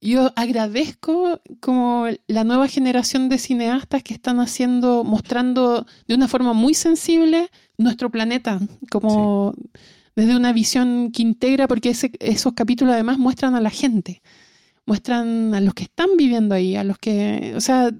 yo 0.00 0.32
agradezco 0.36 1.40
como 1.60 2.06
la 2.26 2.44
nueva 2.44 2.68
generación 2.68 3.28
de 3.30 3.38
cineastas 3.38 4.02
que 4.02 4.12
están 4.14 4.38
haciendo, 4.38 5.02
mostrando 5.02 5.86
de 6.06 6.14
una 6.14 6.28
forma 6.28 6.52
muy 6.52 6.74
sensible 6.74 7.50
nuestro 7.78 8.10
planeta, 8.10 8.60
como 8.90 9.54
desde 10.14 10.36
una 10.36 10.52
visión 10.52 11.10
que 11.10 11.22
integra, 11.22 11.66
porque 11.66 11.90
ese- 11.90 12.12
esos 12.20 12.52
capítulos 12.52 12.92
además 12.94 13.18
muestran 13.18 13.54
a 13.54 13.60
la 13.60 13.70
gente, 13.70 14.20
muestran 14.86 15.54
a 15.54 15.60
los 15.60 15.74
que 15.74 15.84
están 15.84 16.08
viviendo 16.16 16.54
ahí, 16.54 16.76
a 16.76 16.84
los 16.84 16.98
que, 16.98 17.52
o 17.56 17.60
sea, 17.60 17.90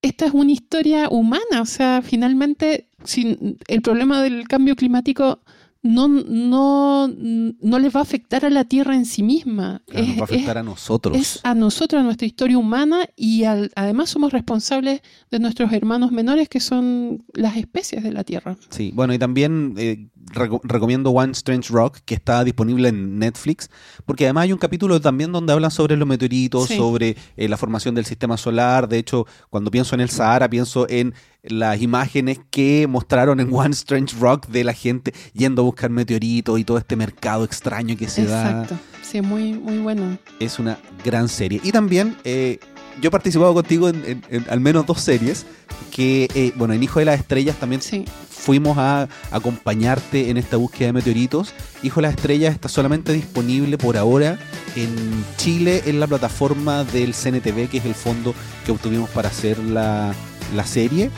esta 0.00 0.26
es 0.26 0.32
una 0.32 0.50
historia 0.52 1.08
humana, 1.08 1.60
o 1.60 1.66
sea, 1.66 2.02
finalmente 2.02 2.88
si 3.04 3.36
el 3.68 3.82
problema 3.82 4.22
del 4.22 4.48
cambio 4.48 4.74
climático 4.76 5.40
no, 5.84 6.06
no, 6.06 7.08
no 7.08 7.78
les 7.80 7.94
va 7.94 7.98
a 8.00 8.02
afectar 8.04 8.44
a 8.44 8.50
la 8.50 8.64
Tierra 8.64 8.94
en 8.94 9.04
sí 9.04 9.24
misma. 9.24 9.82
Claro, 9.88 10.06
nos 10.06 10.16
va 10.16 10.20
a 10.20 10.24
afectar 10.24 10.58
a 10.58 10.62
nosotros. 10.62 11.16
es 11.18 11.40
a 11.42 11.54
nosotros, 11.56 12.00
a 12.00 12.04
nuestra 12.04 12.24
historia 12.26 12.56
humana 12.56 13.00
y 13.16 13.42
al- 13.44 13.72
además 13.74 14.08
somos 14.10 14.32
responsables 14.32 15.00
de 15.32 15.38
nuestros 15.40 15.72
hermanos 15.72 16.12
menores 16.12 16.48
que 16.48 16.60
son 16.60 17.24
las 17.34 17.56
especies 17.56 18.04
de 18.04 18.12
la 18.12 18.22
Tierra. 18.22 18.56
Sí, 18.70 18.92
bueno, 18.94 19.12
y 19.12 19.18
también 19.18 19.74
eh, 19.76 20.06
reco- 20.26 20.60
recomiendo 20.64 21.10
One 21.10 21.32
Strange 21.32 21.72
Rock, 21.72 21.98
que 22.04 22.14
está 22.14 22.44
disponible 22.44 22.88
en 22.88 23.18
Netflix, 23.18 23.70
porque 24.06 24.24
además 24.24 24.44
hay 24.44 24.52
un 24.52 24.58
capítulo 24.58 25.00
también 25.00 25.32
donde 25.32 25.52
hablan 25.52 25.70
sobre 25.70 25.96
los 25.96 26.06
meteoritos, 26.08 26.68
Sí. 26.68 26.76
sobre 26.76 27.16
eh, 27.36 27.48
la 27.48 27.56
formación 27.56 27.94
del 27.94 28.04
sistema 28.04 28.36
solar. 28.36 28.88
De 28.88 28.98
hecho, 28.98 29.26
cuando 29.50 29.70
pienso 29.70 29.94
en 29.94 30.00
el 30.00 30.10
Sahara, 30.10 30.48
pienso 30.48 30.86
en 30.88 31.14
las 31.42 31.82
imágenes 31.82 32.38
que 32.50 32.86
mostraron 32.88 33.40
en 33.40 33.52
One 33.52 33.70
Strange 33.72 34.16
Rock 34.20 34.46
de 34.46 34.62
la 34.64 34.72
gente 34.74 35.12
yendo 35.34 35.62
a 35.62 35.64
buscar 35.64 35.90
meteoritos 35.90 36.58
y 36.58 36.64
todo 36.64 36.78
este 36.78 36.94
mercado 36.94 37.44
extraño 37.44 37.96
que 37.96 38.08
se 38.08 38.24
da. 38.26 38.50
Exacto. 38.62 38.78
Sí, 39.02 39.20
muy, 39.20 39.52
muy 39.54 39.78
bueno. 39.78 40.18
Es 40.38 40.58
una 40.60 40.78
gran 41.04 41.28
serie. 41.28 41.60
Y 41.64 41.72
también 41.72 42.16
eh, 42.24 42.60
yo 43.00 43.08
he 43.08 43.10
participado 43.10 43.52
contigo 43.54 43.88
en, 43.88 44.04
en- 44.04 44.24
en 44.30 44.46
al 44.50 44.60
menos 44.60 44.86
dos 44.86 45.00
series, 45.00 45.46
que, 45.90 46.28
eh, 46.34 46.52
bueno, 46.56 46.74
en 46.74 46.82
Hijo 46.82 46.98
de 47.00 47.04
las 47.06 47.20
Estrellas 47.20 47.56
también 47.58 47.82
Sí. 47.82 48.04
fuimos 48.30 48.78
a 48.78 49.08
acompañarte 49.30 50.30
en 50.30 50.36
esta 50.36 50.56
búsqueda 50.56 50.86
de 50.88 50.92
meteoritos. 50.94 51.52
Hijo 51.82 52.00
de 52.00 52.08
las 52.08 52.14
Estrellas 52.16 52.54
está 52.54 52.68
solamente 52.68 53.12
disponible 53.12 53.76
por 53.78 53.96
ahora 53.96 54.38
en 54.76 55.24
Chile 55.36 55.82
en 55.86 56.00
la 56.00 56.06
plataforma 56.06 56.84
del 56.84 57.12
CNTV, 57.14 57.68
que 57.68 57.78
es 57.78 57.84
el 57.84 57.94
fondo 57.94 58.34
que 58.64 58.72
obtuvimos 58.72 59.10
para 59.10 59.28
hacer 59.28 59.58
la, 59.58 60.14
la 60.56 60.66
serie. 60.66 61.10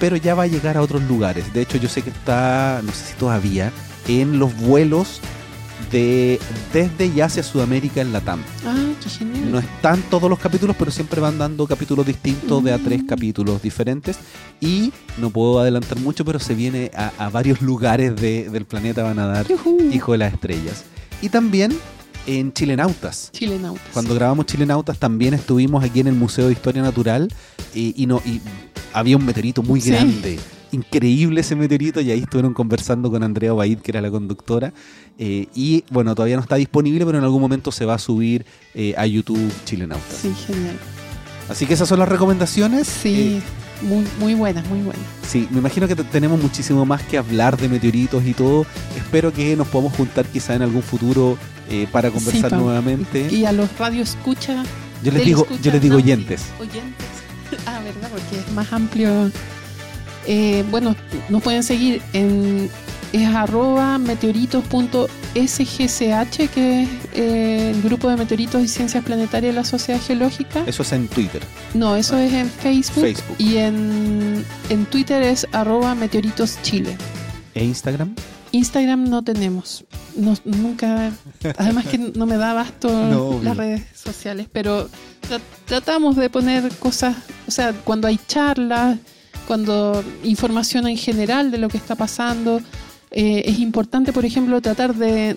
Pero 0.00 0.16
ya 0.16 0.34
va 0.34 0.44
a 0.44 0.46
llegar 0.46 0.76
a 0.76 0.82
otros 0.82 1.02
lugares. 1.02 1.52
De 1.52 1.60
hecho, 1.62 1.76
yo 1.76 1.88
sé 1.88 2.02
que 2.02 2.10
está, 2.10 2.80
no 2.84 2.92
sé 2.92 3.06
si 3.06 3.14
todavía, 3.14 3.72
en 4.06 4.38
los 4.38 4.56
vuelos 4.56 5.20
de 5.90 6.38
desde 6.72 7.06
y 7.06 7.20
hacia 7.20 7.42
Sudamérica 7.42 8.00
en 8.00 8.12
Latam. 8.12 8.40
Ah, 8.66 8.76
qué 9.02 9.08
genial. 9.08 9.50
No 9.52 9.58
están 9.58 10.02
todos 10.10 10.28
los 10.28 10.38
capítulos, 10.38 10.76
pero 10.78 10.90
siempre 10.90 11.20
van 11.20 11.38
dando 11.38 11.66
capítulos 11.66 12.06
distintos 12.06 12.62
de 12.64 12.72
a 12.72 12.78
tres 12.78 13.02
Mm. 13.02 13.06
capítulos 13.06 13.62
diferentes. 13.62 14.18
Y 14.60 14.92
no 15.18 15.30
puedo 15.30 15.58
adelantar 15.60 15.98
mucho, 16.00 16.24
pero 16.24 16.38
se 16.38 16.54
viene 16.54 16.90
a, 16.94 17.12
a 17.18 17.30
varios 17.30 17.62
lugares 17.62 18.14
de- 18.16 18.48
del 18.50 18.64
planeta 18.64 19.02
van 19.02 19.18
a 19.18 19.26
dar 19.26 19.46
Yujú. 19.48 19.78
Hijo 19.92 20.12
de 20.12 20.18
las 20.18 20.32
Estrellas. 20.34 20.84
Y 21.22 21.28
también 21.30 21.76
en 22.26 22.52
Chilenautas. 22.52 23.30
Chilenautas. 23.32 23.82
Cuando 23.92 24.14
grabamos 24.14 24.46
Chilenautas 24.46 24.98
también 24.98 25.34
estuvimos 25.34 25.82
aquí 25.82 26.00
en 26.00 26.08
el 26.08 26.14
Museo 26.14 26.46
de 26.46 26.52
Historia 26.52 26.82
Natural 26.82 27.28
y, 27.74 27.94
y 28.02 28.06
no, 28.06 28.20
y 28.26 28.40
había 28.92 29.16
un 29.16 29.24
meteorito 29.24 29.62
muy 29.62 29.80
Sí. 29.80 29.90
grande. 29.90 30.38
Increíble 30.72 31.40
ese 31.40 31.56
meteorito 31.56 32.00
y 32.00 32.10
ahí 32.10 32.20
estuvieron 32.20 32.52
conversando 32.54 33.10
con 33.10 33.22
Andrea 33.22 33.52
Baid, 33.52 33.78
que 33.78 33.90
era 33.90 34.00
la 34.00 34.10
conductora. 34.10 34.72
eh, 35.18 35.46
y 35.54 35.84
bueno, 35.90 36.14
todavía 36.14 36.36
no 36.36 36.42
está 36.42 36.56
disponible, 36.56 37.04
pero 37.06 37.18
en 37.18 37.24
algún 37.24 37.40
momento 37.40 37.72
se 37.72 37.84
va 37.84 37.94
a 37.94 37.98
subir 37.98 38.44
eh, 38.74 38.94
a 38.96 39.06
YouTube 39.06 39.50
Chilenautas. 39.64 40.18
Sí, 40.22 40.32
genial. 40.46 40.76
Así 41.48 41.66
que 41.66 41.74
esas 41.74 41.88
son 41.88 41.98
las 41.98 42.08
recomendaciones. 42.08 42.86
Sí, 42.86 43.38
Eh, 43.38 43.42
muy, 43.82 44.04
muy 44.20 44.34
buenas, 44.34 44.66
muy 44.68 44.80
buenas. 44.80 45.02
sí, 45.26 45.48
me 45.50 45.58
imagino 45.60 45.88
que 45.88 45.96
te- 45.96 46.04
tenemos 46.04 46.40
muchísimo 46.42 46.84
más 46.84 47.02
que 47.02 47.16
hablar 47.16 47.56
de 47.56 47.68
meteoritos 47.68 48.24
y 48.26 48.34
todo. 48.34 48.66
Espero 48.96 49.32
que 49.32 49.56
nos 49.56 49.68
podamos 49.68 49.94
juntar 49.94 50.26
quizá 50.26 50.54
en 50.54 50.62
algún 50.62 50.82
futuro 50.82 51.38
para 51.92 52.10
conversar 52.10 52.50
Sí, 52.50 52.56
nuevamente. 52.56 53.28
Y 53.30 53.44
a 53.44 53.52
los 53.52 53.76
radio 53.78 54.02
escucha. 54.02 54.64
yo 55.02 55.12
les 55.12 55.24
digo, 55.24 55.46
yo 55.62 55.70
les 55.72 55.80
digo 55.82 55.96
oyentes. 55.96 56.42
Oyentes. 56.60 57.06
Ah, 57.66 57.80
¿verdad? 57.82 58.10
Porque 58.10 58.38
es 58.46 58.52
más 58.52 58.70
amplio. 58.74 59.30
Eh, 60.28 60.62
bueno, 60.70 60.94
nos 61.30 61.42
pueden 61.42 61.64
seguir 61.64 62.00
en 62.12 62.70
es 63.12 63.26
arroba 63.34 63.98
meteoritos.sgch, 63.98 66.50
que 66.50 66.82
es 66.82 66.88
eh, 67.14 67.72
el 67.74 67.82
grupo 67.82 68.08
de 68.10 68.16
meteoritos 68.16 68.62
y 68.62 68.68
ciencias 68.68 69.04
planetarias 69.04 69.54
de 69.54 69.60
la 69.60 69.64
Sociedad 69.64 70.00
Geológica. 70.00 70.62
Eso 70.66 70.82
es 70.82 70.92
en 70.92 71.08
Twitter, 71.08 71.42
No, 71.74 71.96
eso 71.96 72.16
es 72.18 72.32
en 72.32 72.50
Facebook. 72.50 73.04
Facebook 73.04 73.36
Y 73.38 73.56
en, 73.56 74.44
en 74.68 74.86
Twitter 74.86 75.22
es 75.22 75.46
arroba 75.52 75.94
meteoritos 75.94 76.58
chile. 76.62 76.96
e 77.54 77.64
Instagram. 77.64 78.14
Instagram 78.52 79.08
no 79.08 79.22
tenemos. 79.22 79.84
No- 80.16 80.36
nunca. 80.44 81.12
Además 81.58 81.86
que 81.86 81.98
no 81.98 82.24
me 82.26 82.36
da 82.38 82.52
abasto 82.52 82.88
No, 83.10 83.40
las 83.42 83.56
redes 83.56 83.82
sociales, 83.94 84.48
pero 84.50 84.88
tra- 85.28 85.40
tratamos 85.66 86.16
de 86.16 86.30
poner 86.30 86.68
cosas. 86.76 87.16
O 87.46 87.50
sea, 87.50 87.72
cuando 87.72 88.08
hay 88.08 88.18
charlas, 88.26 88.98
cuando 89.48 90.04
información 90.24 90.86
en 90.86 90.98
general 90.98 91.50
de 91.50 91.56
lo 91.56 91.70
que 91.70 91.78
está 91.78 91.94
pasando. 91.94 92.60
eh, 93.10 93.44
es 93.46 93.58
importante, 93.60 94.12
por 94.12 94.26
ejemplo, 94.26 94.60
tratar 94.60 94.94
de, 94.94 95.34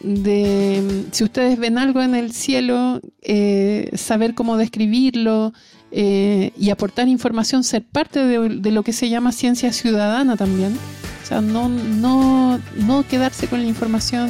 si 1.11 1.23
ustedes 1.23 1.57
ven 1.57 1.77
algo 1.77 2.01
en 2.01 2.15
el 2.15 2.33
cielo, 2.33 2.99
eh, 3.21 3.89
saber 3.95 4.33
cómo 4.33 4.57
describirlo 4.57 5.53
eh, 5.91 6.51
y 6.57 6.69
aportar 6.71 7.07
información, 7.07 7.63
ser 7.63 7.83
parte 7.83 8.19
de, 8.25 8.49
de 8.49 8.71
lo 8.71 8.83
que 8.83 8.91
se 8.91 9.07
llama 9.07 9.31
ciencia 9.31 9.71
ciudadana 9.71 10.35
también. 10.35 10.77
O 11.23 11.25
sea, 11.25 11.39
no, 11.39 11.69
no, 11.69 12.59
no 12.75 13.07
quedarse 13.07 13.47
con 13.47 13.61
la 13.61 13.67
información 13.67 14.29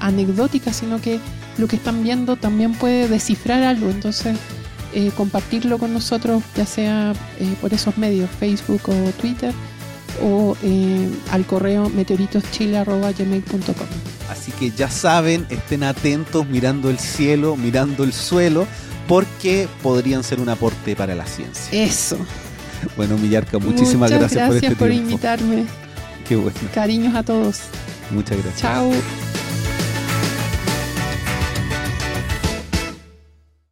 anecdótica, 0.00 0.72
sino 0.72 0.98
que 1.02 1.20
lo 1.58 1.68
que 1.68 1.76
están 1.76 2.02
viendo 2.02 2.36
también 2.36 2.72
puede 2.72 3.08
descifrar 3.08 3.62
algo. 3.62 3.90
Entonces, 3.90 4.38
eh, 4.94 5.10
compartirlo 5.16 5.78
con 5.78 5.92
nosotros, 5.92 6.42
ya 6.56 6.64
sea 6.66 7.12
eh, 7.40 7.54
por 7.60 7.74
esos 7.74 7.98
medios, 7.98 8.30
Facebook 8.38 8.80
o 8.86 8.94
Twitter, 9.20 9.52
o 10.22 10.56
eh, 10.62 11.08
al 11.32 11.44
correo 11.46 11.88
meteoritoschile.gmail.com. 11.90 13.86
Así 14.30 14.52
que 14.52 14.70
ya 14.70 14.88
saben, 14.88 15.46
estén 15.50 15.82
atentos 15.82 16.46
mirando 16.48 16.90
el 16.90 16.98
cielo, 16.98 17.56
mirando 17.56 18.04
el 18.04 18.12
suelo, 18.12 18.66
porque 19.08 19.68
podrían 19.82 20.22
ser 20.24 20.40
un 20.40 20.48
aporte 20.48 20.96
para 20.96 21.14
la 21.14 21.26
ciencia. 21.26 21.82
Eso. 21.84 22.16
Bueno, 22.96 23.16
Millarca, 23.18 23.58
muchísimas 23.58 24.10
Muchas 24.10 24.32
gracias, 24.32 24.46
por 24.48 24.56
este 24.56 24.76
por 24.76 24.88
tiempo. 24.88 25.10
invitarme. 25.10 25.64
Qué 26.28 26.36
bueno, 26.36 26.56
Cariños 26.72 27.14
a 27.14 27.22
todos. 27.22 27.60
muchas 28.10 28.38
gracias. 28.38 28.60
Chao. 28.60 28.90